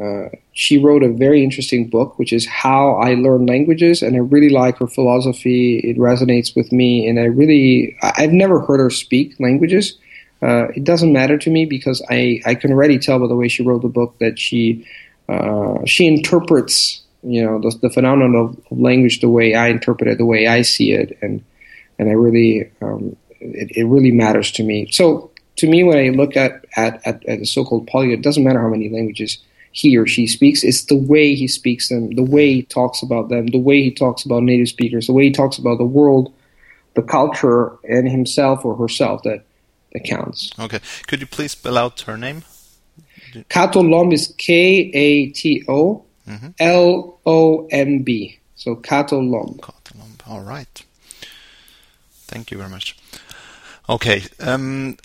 uh, 0.02 0.30
she 0.53 0.77
wrote 0.77 1.03
a 1.03 1.10
very 1.10 1.44
interesting 1.44 1.88
book, 1.89 2.19
which 2.19 2.31
is 2.31 2.45
how 2.45 2.95
I 2.95 3.15
learn 3.15 3.45
languages, 3.45 4.02
and 4.02 4.15
I 4.15 4.19
really 4.19 4.49
like 4.49 4.77
her 4.77 4.88
philosophy. 4.88 5.80
It 5.80 5.98
resonates 5.98 6.56
with 6.56 6.72
me, 6.72 7.07
and 7.07 7.19
I 7.19 7.26
really 7.26 7.98
I've 8.02 8.34
never 8.34 8.61
heard 8.61 8.80
her 8.80 8.89
speak 8.89 9.39
languages. 9.39 9.98
Uh, 10.41 10.68
it 10.76 10.84
doesn't 10.84 11.11
matter 11.11 11.38
to 11.39 11.49
me 11.49 11.65
because 11.65 12.03
I, 12.11 12.41
I 12.45 12.53
can 12.53 12.72
already 12.72 12.99
tell 12.99 13.18
by 13.18 13.26
the 13.27 13.35
way 13.35 13.48
she 13.48 13.64
wrote 13.64 13.81
the 13.81 13.88
book 13.88 14.19
that 14.19 14.38
she 14.38 14.85
uh, 15.27 15.80
she 15.85 16.06
interprets 16.06 17.02
you 17.23 17.44
know 17.44 17.60
the, 17.60 17.76
the 17.81 17.89
phenomenon 17.89 18.35
of, 18.35 18.57
of, 18.72 18.80
language 18.80 19.19
the 19.19 19.30
way 19.30 19.56
I 19.56 19.68
interpret 19.68 20.10
it, 20.10 20.19
the 20.19 20.26
way 20.26 20.48
I 20.48 20.61
see 20.61 20.91
it, 20.91 21.18
and 21.22 21.44
and 21.98 22.10
I 22.10 22.14
really 22.14 22.72
um, 22.81 23.15
it, 23.39 23.72
it 23.76 23.85
really 23.85 24.11
matters 24.11 24.52
to 24.53 24.64
me. 24.64 24.88
So 24.91 25.31
to 25.58 25.68
me, 25.68 25.84
when 25.84 25.98
I 25.98 26.10
look 26.10 26.38
at, 26.38 26.66
at, 26.76 27.06
at, 27.06 27.26
at 27.26 27.40
the 27.40 27.46
so-called 27.46 27.88
polyglot, 27.88 28.20
it 28.20 28.24
doesn't 28.24 28.44
matter 28.44 28.62
how 28.62 28.70
many 28.70 28.90
languages 28.90 29.38
he 29.72 29.98
or 29.98 30.08
she 30.08 30.26
speaks. 30.26 30.64
It's 30.64 30.86
the 30.86 30.96
way 30.96 31.36
he 31.36 31.48
speaks 31.48 31.90
them, 31.90 32.12
the 32.12 32.24
way 32.24 32.54
he 32.54 32.64
talks 32.64 33.04
about 33.04 33.30
them, 33.30 33.48
the 33.48 33.60
way 33.60 33.84
he 33.84 33.92
talks 33.92 34.26
about 34.26 34.44
native 34.44 34.70
speakers, 34.70 35.08
the 35.08 35.14
way 35.14 35.26
he 35.26 35.32
talks 35.32 35.58
about 35.58 35.78
the 35.78 35.86
world, 35.86 36.34
the 36.96 37.04
culture, 37.04 37.78
and 37.84 38.10
himself 38.10 38.66
or 38.66 38.76
herself 38.76 39.22
that, 39.24 39.44
that 39.94 40.04
counts. 40.04 40.52
Okay. 40.58 40.80
Could 41.06 41.22
you 41.22 41.28
please 41.28 41.52
spell 41.52 41.78
out 41.78 42.02
her 42.02 42.18
name? 42.18 42.44
Kato 43.50 43.82
Lomb 43.82 44.12
is 44.12 44.34
K 44.38 44.90
A 44.94 45.28
T 45.30 45.64
O 45.68 46.06
L 46.60 47.20
O 47.26 47.68
M 47.68 48.04
B. 48.04 48.40
So 48.56 48.76
Kato 48.76 49.20
Lomb. 49.20 49.60
Kato 49.62 50.00
Lomb. 50.00 50.18
All 50.28 50.42
right. 50.42 50.84
Thank 52.26 52.52
you 52.52 52.58
very 52.58 52.70
much. 52.70 52.98
Okay. 53.90 54.24
Um, 54.40 54.98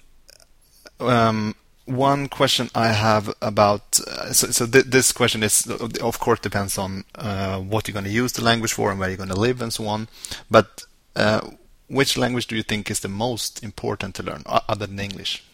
um, 1.09 1.55
one 1.87 2.29
question 2.29 2.70
I 2.74 2.89
have 2.89 3.33
about 3.43 4.01
uh, 4.07 4.33
so, 4.33 4.49
so 4.49 4.66
th- 4.66 4.87
this 4.87 5.12
question 5.12 5.43
is 5.43 5.66
of 6.01 6.19
course 6.19 6.41
depends 6.41 6.79
on 6.79 7.05
uh, 7.15 7.59
what 7.59 7.89
you're 7.89 7.93
going 7.93 8.05
to 8.05 8.11
use 8.11 8.33
the 8.33 8.45
language 8.45 8.73
for 8.73 8.91
and 8.91 8.99
where 8.99 9.09
you're 9.09 9.16
going 9.16 9.29
to 9.29 9.41
live 9.41 9.61
and 9.61 9.73
so 9.73 9.87
on. 9.87 10.09
But 10.51 10.85
uh, 11.16 11.41
which 11.89 12.16
language 12.16 12.47
do 12.47 12.57
you 12.57 12.62
think 12.62 12.91
is 12.91 13.01
the 13.01 13.09
most 13.09 13.62
important 13.62 14.15
to 14.16 14.23
learn 14.23 14.43
other 14.47 14.87
than 14.87 14.99
English? 14.99 15.45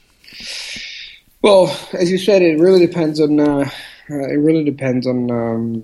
Well, 1.42 1.76
as 1.92 2.10
you 2.10 2.18
said, 2.18 2.42
it 2.42 2.58
really 2.58 2.86
depends 2.86 3.20
on 3.20 3.40
uh, 3.40 3.70
it 4.08 4.38
really 4.38 4.64
depends 4.64 5.06
on 5.06 5.30
um, 5.30 5.82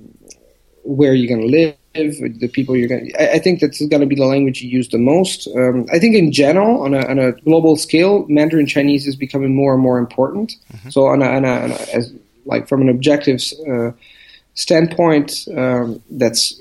where 0.82 1.14
you're 1.14 1.28
going 1.28 1.48
to 1.48 1.56
live 1.56 1.76
the 1.94 2.50
people 2.52 2.76
you're 2.76 2.88
going 2.88 3.06
to, 3.06 3.34
I 3.34 3.38
think 3.38 3.60
that's 3.60 3.84
going 3.86 4.00
to 4.00 4.06
be 4.06 4.16
the 4.16 4.26
language 4.26 4.60
you 4.62 4.68
use 4.68 4.88
the 4.88 4.98
most. 4.98 5.46
Um, 5.48 5.86
I 5.92 5.98
think 5.98 6.16
in 6.16 6.32
general, 6.32 6.82
on 6.82 6.94
a, 6.94 7.06
on 7.06 7.18
a, 7.18 7.32
global 7.32 7.76
scale, 7.76 8.26
Mandarin 8.28 8.66
Chinese 8.66 9.06
is 9.06 9.16
becoming 9.16 9.54
more 9.54 9.74
and 9.74 9.82
more 9.82 9.98
important. 9.98 10.54
Mm-hmm. 10.72 10.90
So 10.90 11.06
on 11.06 11.22
a, 11.22 11.26
on 11.26 11.44
a, 11.44 11.48
on 11.48 11.70
a, 11.70 11.74
as, 11.94 12.12
like 12.44 12.68
from 12.68 12.82
an 12.82 12.88
objective 12.88 13.40
uh, 13.68 13.92
standpoint, 14.54 15.46
um, 15.56 16.02
that's, 16.10 16.60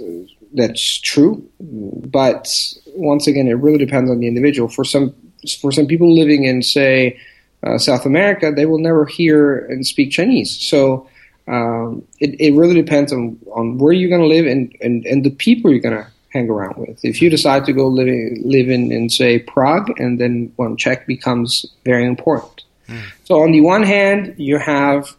that's 0.53 0.99
true. 0.99 1.47
But 1.59 2.47
once 2.95 3.27
again, 3.27 3.47
it 3.47 3.53
really 3.53 3.83
depends 3.83 4.11
on 4.11 4.19
the 4.19 4.27
individual. 4.27 4.69
For 4.69 4.85
some, 4.85 5.15
for 5.59 5.71
some 5.71 5.87
people 5.87 6.13
living 6.13 6.43
in, 6.43 6.61
say, 6.61 7.19
uh, 7.65 7.77
South 7.77 8.05
America, 8.05 8.51
they 8.55 8.65
will 8.65 8.79
never 8.79 9.05
hear 9.05 9.57
and 9.65 9.85
speak 9.85 10.11
Chinese. 10.11 10.51
So, 10.59 11.07
um, 11.47 12.07
it, 12.19 12.39
it 12.39 12.55
really 12.55 12.75
depends 12.75 13.11
on, 13.11 13.37
on 13.53 13.77
where 13.77 13.91
you're 13.91 14.09
going 14.09 14.21
to 14.21 14.27
live 14.27 14.45
and, 14.45 14.75
and, 14.81 15.05
and 15.05 15.23
the 15.23 15.29
people 15.29 15.71
you're 15.71 15.81
going 15.81 15.97
to 15.97 16.07
hang 16.29 16.49
around 16.49 16.75
with. 16.77 17.03
If 17.03 17.21
you 17.21 17.29
decide 17.29 17.65
to 17.65 17.73
go 17.73 17.87
live, 17.87 18.07
live 18.43 18.69
in, 18.69 18.91
in, 18.91 19.09
say, 19.09 19.39
Prague, 19.39 19.91
and 19.99 20.19
then 20.19 20.51
one 20.55 20.77
Czech 20.77 21.05
becomes 21.05 21.65
very 21.85 22.05
important. 22.05 22.63
Mm. 22.87 23.01
So, 23.25 23.41
on 23.41 23.51
the 23.51 23.61
one 23.61 23.83
hand, 23.83 24.35
you 24.37 24.57
have 24.57 25.15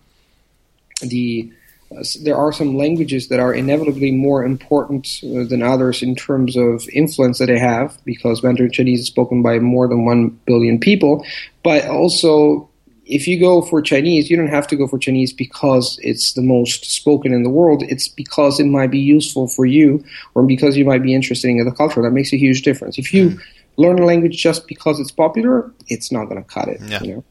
the 1.01 1.53
uh, 1.97 2.03
there 2.23 2.37
are 2.37 2.53
some 2.53 2.77
languages 2.77 3.29
that 3.29 3.41
are 3.41 3.55
inevitably 3.55 4.11
more 4.11 4.45
important 4.45 5.21
uh, 5.23 5.45
than 5.45 5.63
others 5.63 6.03
in 6.03 6.15
terms 6.15 6.57
of 6.57 6.89
influence 6.89 7.39
that 7.39 7.47
they 7.47 7.59
have 7.59 7.97
because 8.05 8.43
Mandarin 8.43 8.73
Chinese 8.73 9.01
is 9.01 9.07
spoken 9.07 9.43
by 9.43 9.59
more 9.59 9.87
than 9.87 10.05
one 10.05 10.31
billion 10.47 10.81
people, 10.81 11.25
but 11.63 11.87
also 11.87 12.69
if 13.07 13.29
you 13.29 13.39
go 13.39 13.63
for 13.63 13.83
Chinese, 13.83 14.31
you 14.31 14.37
don't 14.37 14.49
have 14.49 14.67
to 14.69 14.77
go 14.77 14.87
for 14.87 14.99
Chinese 14.99 15.33
because 15.33 15.99
it's 16.03 16.33
the 16.33 16.43
most 16.43 16.91
spoken 16.91 17.33
in 17.33 17.43
the 17.43 17.51
world. 17.51 17.83
It's 17.83 18.09
because 18.09 18.59
it 18.59 18.65
might 18.65 18.91
be 18.91 18.99
useful 18.99 19.49
for 19.49 19.67
you 19.67 20.03
or 20.35 20.43
because 20.43 20.77
you 20.77 20.85
might 20.85 21.03
be 21.03 21.15
interested 21.15 21.49
in 21.49 21.65
the 21.65 21.73
culture. 21.73 22.03
That 22.03 22.13
makes 22.13 22.33
a 22.33 22.39
huge 22.39 22.63
difference. 22.63 22.99
If 22.99 23.13
you 23.13 23.31
mm. 23.31 23.41
learn 23.77 23.99
a 23.99 24.05
language 24.05 24.37
just 24.37 24.67
because 24.67 25.01
it's 25.01 25.11
popular, 25.11 25.71
it's 25.89 26.11
not 26.11 26.27
going 26.27 26.43
to 26.43 26.49
cut 26.49 26.69
it. 26.69 26.81
Yeah. 26.83 27.03
You 27.03 27.15
know? 27.15 27.25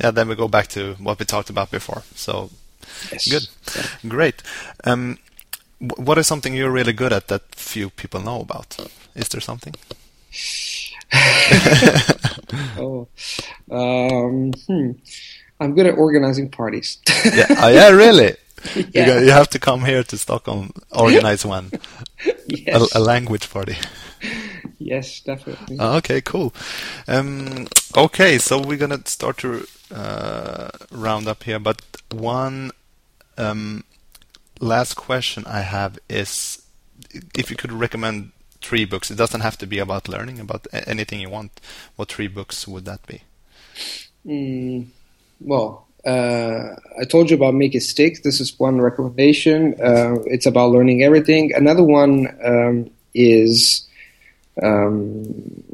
Yeah, 0.00 0.10
then 0.10 0.28
we 0.28 0.34
go 0.34 0.48
back 0.48 0.66
to 0.68 0.94
what 0.94 1.18
we 1.18 1.24
talked 1.24 1.50
about 1.50 1.70
before. 1.70 2.02
So, 2.14 2.50
yes. 3.12 3.30
good. 3.30 3.48
Yeah. 3.76 4.10
Great. 4.10 4.42
Um, 4.84 5.18
what 5.78 6.18
is 6.18 6.26
something 6.26 6.54
you're 6.54 6.70
really 6.70 6.92
good 6.92 7.12
at 7.12 7.28
that 7.28 7.54
few 7.54 7.90
people 7.90 8.20
know 8.20 8.40
about? 8.40 8.76
Is 9.14 9.28
there 9.28 9.40
something? 9.40 9.74
oh, 12.78 13.08
um, 13.70 14.52
hmm. 14.66 14.92
I'm 15.60 15.74
good 15.74 15.86
at 15.86 15.96
organizing 15.96 16.50
parties. 16.50 16.98
yeah, 17.24 17.46
oh, 17.50 17.68
yeah, 17.68 17.88
really. 17.90 18.34
Yeah. 18.94 19.18
You, 19.18 19.26
you, 19.26 19.30
have 19.32 19.48
to 19.50 19.58
come 19.58 19.84
here 19.84 20.04
to 20.04 20.16
Stockholm, 20.16 20.70
organize 20.92 21.44
one, 21.44 21.72
yes. 22.46 22.94
a, 22.94 22.98
a, 22.98 23.00
language 23.00 23.50
party. 23.50 23.76
Yes, 24.78 25.18
definitely. 25.18 25.78
Oh, 25.80 25.96
okay, 25.96 26.20
cool. 26.20 26.54
Um, 27.08 27.66
okay, 27.96 28.38
so 28.38 28.60
we're 28.60 28.78
gonna 28.78 29.04
start 29.04 29.38
to 29.38 29.66
uh, 29.92 30.70
round 30.92 31.26
up 31.26 31.42
here, 31.42 31.58
but 31.58 31.82
one 32.12 32.70
um, 33.36 33.82
last 34.60 34.94
question 34.94 35.44
I 35.46 35.62
have 35.62 35.98
is 36.08 36.62
if 37.34 37.50
you 37.50 37.56
could 37.56 37.72
recommend 37.72 38.30
three 38.62 38.84
books. 38.84 39.10
It 39.10 39.16
doesn't 39.16 39.40
have 39.40 39.58
to 39.58 39.66
be 39.66 39.78
about 39.78 40.08
learning, 40.08 40.40
about 40.40 40.66
anything 40.72 41.20
you 41.20 41.30
want. 41.30 41.60
What 41.96 42.08
three 42.08 42.28
books 42.28 42.66
would 42.66 42.84
that 42.84 43.06
be? 43.06 43.22
Mm, 44.26 44.86
well, 45.40 45.86
uh, 46.04 46.74
I 47.00 47.04
told 47.04 47.30
you 47.30 47.36
about 47.36 47.54
Make 47.54 47.74
It 47.74 47.82
Stick. 47.82 48.22
This 48.22 48.40
is 48.40 48.58
one 48.58 48.80
recommendation. 48.80 49.74
Uh, 49.80 50.16
it's 50.26 50.46
about 50.46 50.70
learning 50.70 51.02
everything. 51.02 51.52
Another 51.54 51.84
one 51.84 52.28
um, 52.44 52.90
is 53.14 53.86
um, 54.62 55.64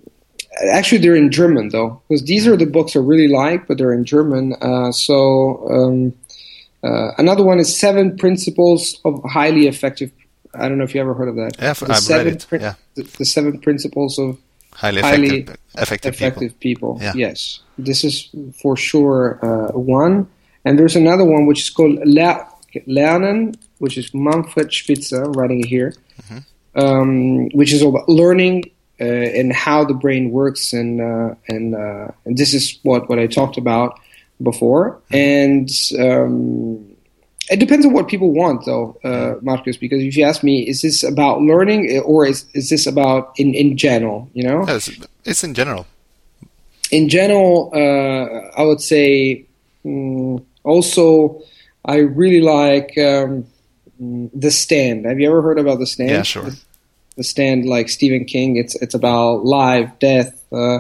actually 0.71 0.99
they're 0.99 1.17
in 1.17 1.31
German 1.31 1.71
though, 1.71 2.03
because 2.09 2.25
these 2.25 2.47
are 2.47 2.57
the 2.57 2.67
books 2.67 2.95
I 2.97 3.01
really 3.01 3.29
like, 3.29 3.67
but 3.67 3.79
they're 3.79 3.93
in 3.93 4.05
German. 4.05 4.55
Uh, 4.61 4.93
so 4.93 5.69
um, 5.71 6.15
uh, 6.83 7.13
another 7.19 7.45
one 7.45 7.59
is 7.59 7.77
Seven 7.77 8.17
Principles 8.17 9.01
of 9.05 9.23
Highly 9.25 9.67
Effective 9.67 10.13
I 10.55 10.69
don't 10.69 10.79
know 10.79 10.85
if 10.85 10.95
you 10.95 11.01
ever 11.01 11.15
heard 11.15 11.29
of 11.29 11.37
that. 11.37 11.57
Yeah, 11.59 11.73
the 11.73 11.93
I've 11.93 12.09
read 12.09 12.27
it. 12.27 12.47
yeah. 12.53 12.75
The, 12.95 13.03
the, 13.03 13.25
seven 13.25 13.59
principles 13.61 14.19
of 14.19 14.39
highly, 14.73 15.03
highly 15.03 15.27
effective, 15.27 15.57
effective, 15.77 16.15
effective 16.15 16.61
people. 16.61 16.95
people. 16.95 17.05
Yeah. 17.05 17.13
Yes, 17.15 17.61
this 17.77 18.05
is 18.05 18.31
for 18.61 18.77
sure 18.77 19.39
uh, 19.43 19.79
one. 19.79 20.29
And 20.65 20.79
there's 20.79 20.97
another 20.97 21.25
one 21.25 21.47
which 21.47 21.61
is 21.61 21.71
called 21.71 21.99
Le- 22.05 22.47
Lernen, 22.87 23.57
which 23.79 23.97
is 23.97 24.13
Manfred 24.13 24.73
Spitzer 24.73 25.25
writing 25.31 25.61
it 25.61 25.67
here, 25.67 25.95
um, 26.75 27.49
which 27.51 27.73
is 27.73 27.83
all 27.83 27.91
about 27.91 28.09
learning 28.09 28.71
uh, 29.01 29.05
and 29.05 29.53
how 29.53 29.85
the 29.85 29.95
brain 29.95 30.31
works, 30.31 30.73
and 30.73 31.01
uh, 31.01 31.35
and 31.49 31.75
uh, 31.75 32.09
and 32.25 32.37
this 32.37 32.53
is 32.53 32.79
what 32.83 33.09
what 33.09 33.19
I 33.19 33.27
talked 33.27 33.57
about 33.57 33.99
before. 34.43 35.01
And 35.11 35.71
um, 35.99 36.97
it 37.51 37.59
depends 37.59 37.87
on 37.87 37.93
what 37.93 38.09
people 38.09 38.33
want, 38.33 38.65
though, 38.67 38.97
uh, 39.05 39.35
Marcus. 39.43 39.77
Because 39.77 40.03
if 40.03 40.17
you 40.17 40.25
ask 40.25 40.43
me, 40.43 40.61
is 40.69 40.83
this 40.83 41.03
about 41.03 41.41
learning 41.41 42.01
or 42.05 42.27
is 42.27 42.45
is 42.55 42.69
this 42.71 42.87
about 42.87 43.33
in 43.39 43.55
in 43.55 43.77
general? 43.77 44.29
You 44.35 44.45
know, 44.45 44.65
Yeah, 44.67 44.77
it's, 44.77 44.91
it's 45.25 45.45
in 45.45 45.55
general. 45.55 45.87
in 46.91 47.09
general, 47.09 47.71
uh, 47.75 48.61
I 48.61 48.63
would 48.65 48.81
say 48.81 49.45
mm, 49.85 50.43
also 50.65 51.41
I 51.85 51.97
really 51.99 52.41
like 52.41 52.97
um, 52.99 53.45
The 54.35 54.51
Stand. 54.51 55.07
Have 55.07 55.19
you 55.21 55.29
ever 55.29 55.43
heard 55.43 55.59
about 55.59 55.79
The 55.79 55.87
Stand? 55.87 56.11
Yeah, 56.11 56.23
sure. 56.23 56.51
The 57.17 57.25
Stand, 57.25 57.65
like 57.67 57.89
Stephen 57.89 58.25
King, 58.25 58.57
it's 58.57 58.75
it's 58.77 58.95
about 58.95 59.45
life, 59.45 59.91
death. 59.99 60.35
Uh, 60.53 60.77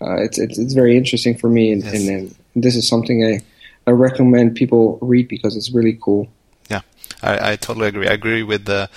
uh, 0.00 0.22
it's, 0.24 0.38
it's 0.38 0.58
it's 0.58 0.72
very 0.72 0.96
interesting 0.96 1.36
for 1.36 1.48
me, 1.50 1.70
and, 1.72 1.82
Yes. 1.84 1.94
and, 1.94 2.08
and 2.54 2.64
this 2.64 2.74
is 2.76 2.88
something 2.88 3.22
I 3.24 3.40
I 3.86 3.90
recommend 3.90 4.54
people 4.54 4.98
read 5.00 5.28
because 5.28 5.56
it's 5.56 5.72
really 5.72 5.98
cool. 6.00 6.28
Yeah, 6.70 6.82
I, 7.22 7.52
I 7.52 7.56
totally 7.56 7.88
agree. 7.88 8.08
I 8.08 8.12
agree 8.12 8.42
with 8.42 8.64
the 8.64 8.88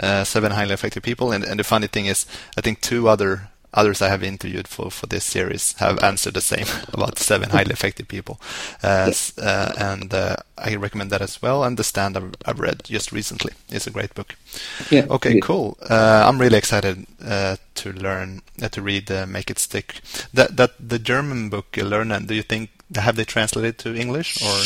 uh, 0.00 0.24
seven 0.24 0.52
highly 0.52 0.74
effective 0.74 1.02
people, 1.02 1.32
and, 1.32 1.44
and 1.44 1.58
the 1.58 1.64
funny 1.64 1.86
thing 1.86 2.06
is, 2.06 2.26
I 2.56 2.60
think 2.60 2.80
two 2.80 3.08
other 3.08 3.48
others 3.76 4.00
I 4.00 4.08
have 4.08 4.22
interviewed 4.22 4.66
for, 4.66 4.90
for 4.90 5.06
this 5.06 5.24
series 5.24 5.74
have 5.74 6.02
answered 6.02 6.34
the 6.34 6.40
same 6.40 6.66
about 6.92 7.18
seven 7.18 7.50
highly 7.50 7.72
effective 7.72 8.08
people, 8.08 8.40
uh, 8.82 9.12
uh, 9.40 9.72
and 9.78 10.12
uh, 10.12 10.36
I 10.58 10.74
recommend 10.76 11.10
that 11.10 11.22
as 11.22 11.40
well. 11.42 11.62
And 11.62 11.76
the 11.76 11.84
stand 11.84 12.16
I've, 12.16 12.34
I've 12.44 12.60
read 12.60 12.84
just 12.84 13.12
recently 13.12 13.52
is 13.70 13.86
a 13.86 13.90
great 13.90 14.14
book. 14.14 14.34
Yeah. 14.90 15.06
Okay, 15.10 15.40
cool. 15.40 15.76
Uh, 15.88 16.24
I'm 16.26 16.40
really 16.40 16.58
excited 16.58 17.06
uh, 17.24 17.56
to 17.76 17.92
learn 17.92 18.42
uh, 18.60 18.68
to 18.68 18.82
read 18.82 19.10
uh, 19.10 19.26
Make 19.26 19.50
It 19.50 19.58
Stick. 19.58 20.00
That 20.32 20.56
that 20.56 20.72
the 20.80 20.98
German 20.98 21.50
book 21.50 21.72
Lernen. 21.72 22.26
Do 22.26 22.34
you 22.34 22.42
think 22.42 22.70
have 22.94 23.16
they 23.16 23.24
translated 23.24 23.78
to 23.78 23.94
English 23.94 24.42
or? 24.42 24.62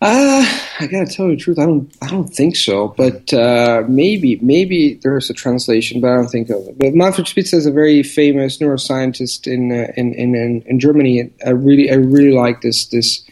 Uh, 0.00 0.46
I 0.78 0.86
gotta 0.86 1.06
tell 1.06 1.26
you 1.26 1.34
the 1.34 1.42
truth. 1.42 1.58
I 1.58 1.66
don't. 1.66 1.92
I 2.00 2.08
don't 2.08 2.28
think 2.28 2.54
so. 2.54 2.88
But 2.96 3.32
uh, 3.34 3.82
maybe, 3.88 4.38
maybe 4.40 4.94
there's 5.02 5.28
a 5.28 5.34
translation, 5.34 6.00
but 6.00 6.10
I 6.10 6.14
don't 6.14 6.28
think 6.28 6.50
of 6.50 6.68
it. 6.68 6.78
But 6.78 6.94
Manfred 6.94 7.26
Spitzer 7.26 7.56
is 7.56 7.66
a 7.66 7.72
very 7.72 8.04
famous 8.04 8.58
neuroscientist 8.58 9.48
in 9.52 9.72
uh, 9.72 9.92
in, 9.96 10.14
in 10.14 10.62
in 10.62 10.78
Germany. 10.78 11.32
I 11.44 11.50
really, 11.50 11.90
I 11.90 11.94
really 11.94 12.30
like 12.32 12.60
this 12.60 12.86
this 12.86 13.24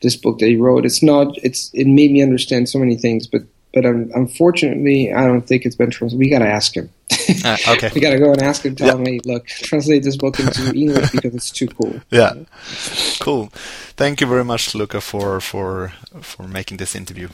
this 0.00 0.16
book 0.16 0.38
that 0.38 0.46
he 0.46 0.56
wrote. 0.56 0.86
It's 0.86 1.02
not. 1.02 1.36
It's 1.42 1.70
it 1.74 1.86
made 1.86 2.10
me 2.10 2.22
understand 2.22 2.70
so 2.70 2.78
many 2.78 2.96
things, 2.96 3.26
but 3.26 3.42
but 3.74 3.84
um, 3.84 4.10
unfortunately, 4.14 5.12
I 5.12 5.26
don't 5.26 5.46
think 5.46 5.66
it's 5.66 5.76
been 5.76 5.90
translated. 5.90 6.18
We 6.18 6.30
gotta 6.30 6.48
ask 6.48 6.74
him. 6.74 6.88
Uh, 7.44 7.56
okay. 7.68 7.90
we 7.94 8.00
gotta 8.00 8.18
go 8.18 8.32
and 8.32 8.42
ask 8.42 8.64
him. 8.64 8.76
Tell 8.76 8.98
him, 8.98 9.06
hey, 9.06 9.20
look, 9.24 9.46
translate 9.46 10.02
this 10.02 10.16
book 10.16 10.38
into 10.40 10.72
English 10.74 11.10
because 11.10 11.34
it's 11.34 11.50
too 11.50 11.68
cool. 11.68 12.00
Yeah, 12.10 12.34
cool. 13.20 13.50
Thank 13.96 14.20
you 14.20 14.26
very 14.26 14.44
much, 14.44 14.74
Luca, 14.74 15.00
for 15.00 15.40
for 15.40 15.92
for 16.20 16.48
making 16.48 16.78
this 16.78 16.94
interview. 16.94 17.28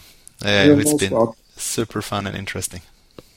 Uh, 0.44 0.80
it's 0.80 0.94
been 0.94 1.12
welcome. 1.12 1.36
super 1.56 2.02
fun 2.02 2.26
and 2.26 2.36
interesting. 2.36 2.82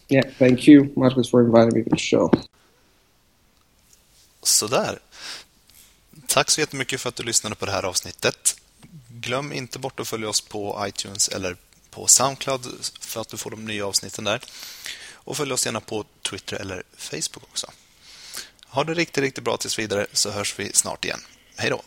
Yeah, 0.09 0.23
thank 0.39 0.67
you, 0.67 0.91
Marcus, 0.95 1.29
for 1.29 1.41
inviting 1.41 1.73
me 1.73 1.83
to 1.83 1.89
the 1.89 1.97
show. 1.97 2.31
Sådär. 4.43 4.99
Tack 6.27 6.51
så 6.51 6.61
jättemycket 6.61 7.01
för 7.01 7.09
att 7.09 7.15
du 7.15 7.23
lyssnade 7.23 7.55
på 7.55 7.65
det 7.65 7.71
här 7.71 7.85
avsnittet. 7.85 8.55
Glöm 9.09 9.53
inte 9.53 9.79
bort 9.79 9.99
att 9.99 10.07
följa 10.07 10.29
oss 10.29 10.41
på 10.41 10.85
iTunes 10.87 11.27
eller 11.27 11.55
på 11.89 12.07
Soundcloud 12.07 12.61
för 12.99 13.21
att 13.21 13.29
du 13.29 13.37
får 13.37 13.51
de 13.51 13.65
nya 13.65 13.87
avsnitten 13.87 14.23
där. 14.23 14.41
Och 15.23 15.37
följ 15.37 15.53
oss 15.53 15.65
gärna 15.65 15.79
på 15.79 16.05
Twitter 16.21 16.57
eller 16.57 16.83
Facebook 16.97 17.43
också. 17.43 17.71
Ha 18.65 18.83
det 18.83 18.93
riktigt, 18.93 19.23
riktigt 19.23 19.43
bra 19.43 19.57
tills 19.57 19.79
vidare 19.79 20.07
så 20.11 20.31
hörs 20.31 20.59
vi 20.59 20.73
snart 20.73 21.05
igen. 21.05 21.19
Hej 21.55 21.69
då! 21.69 21.81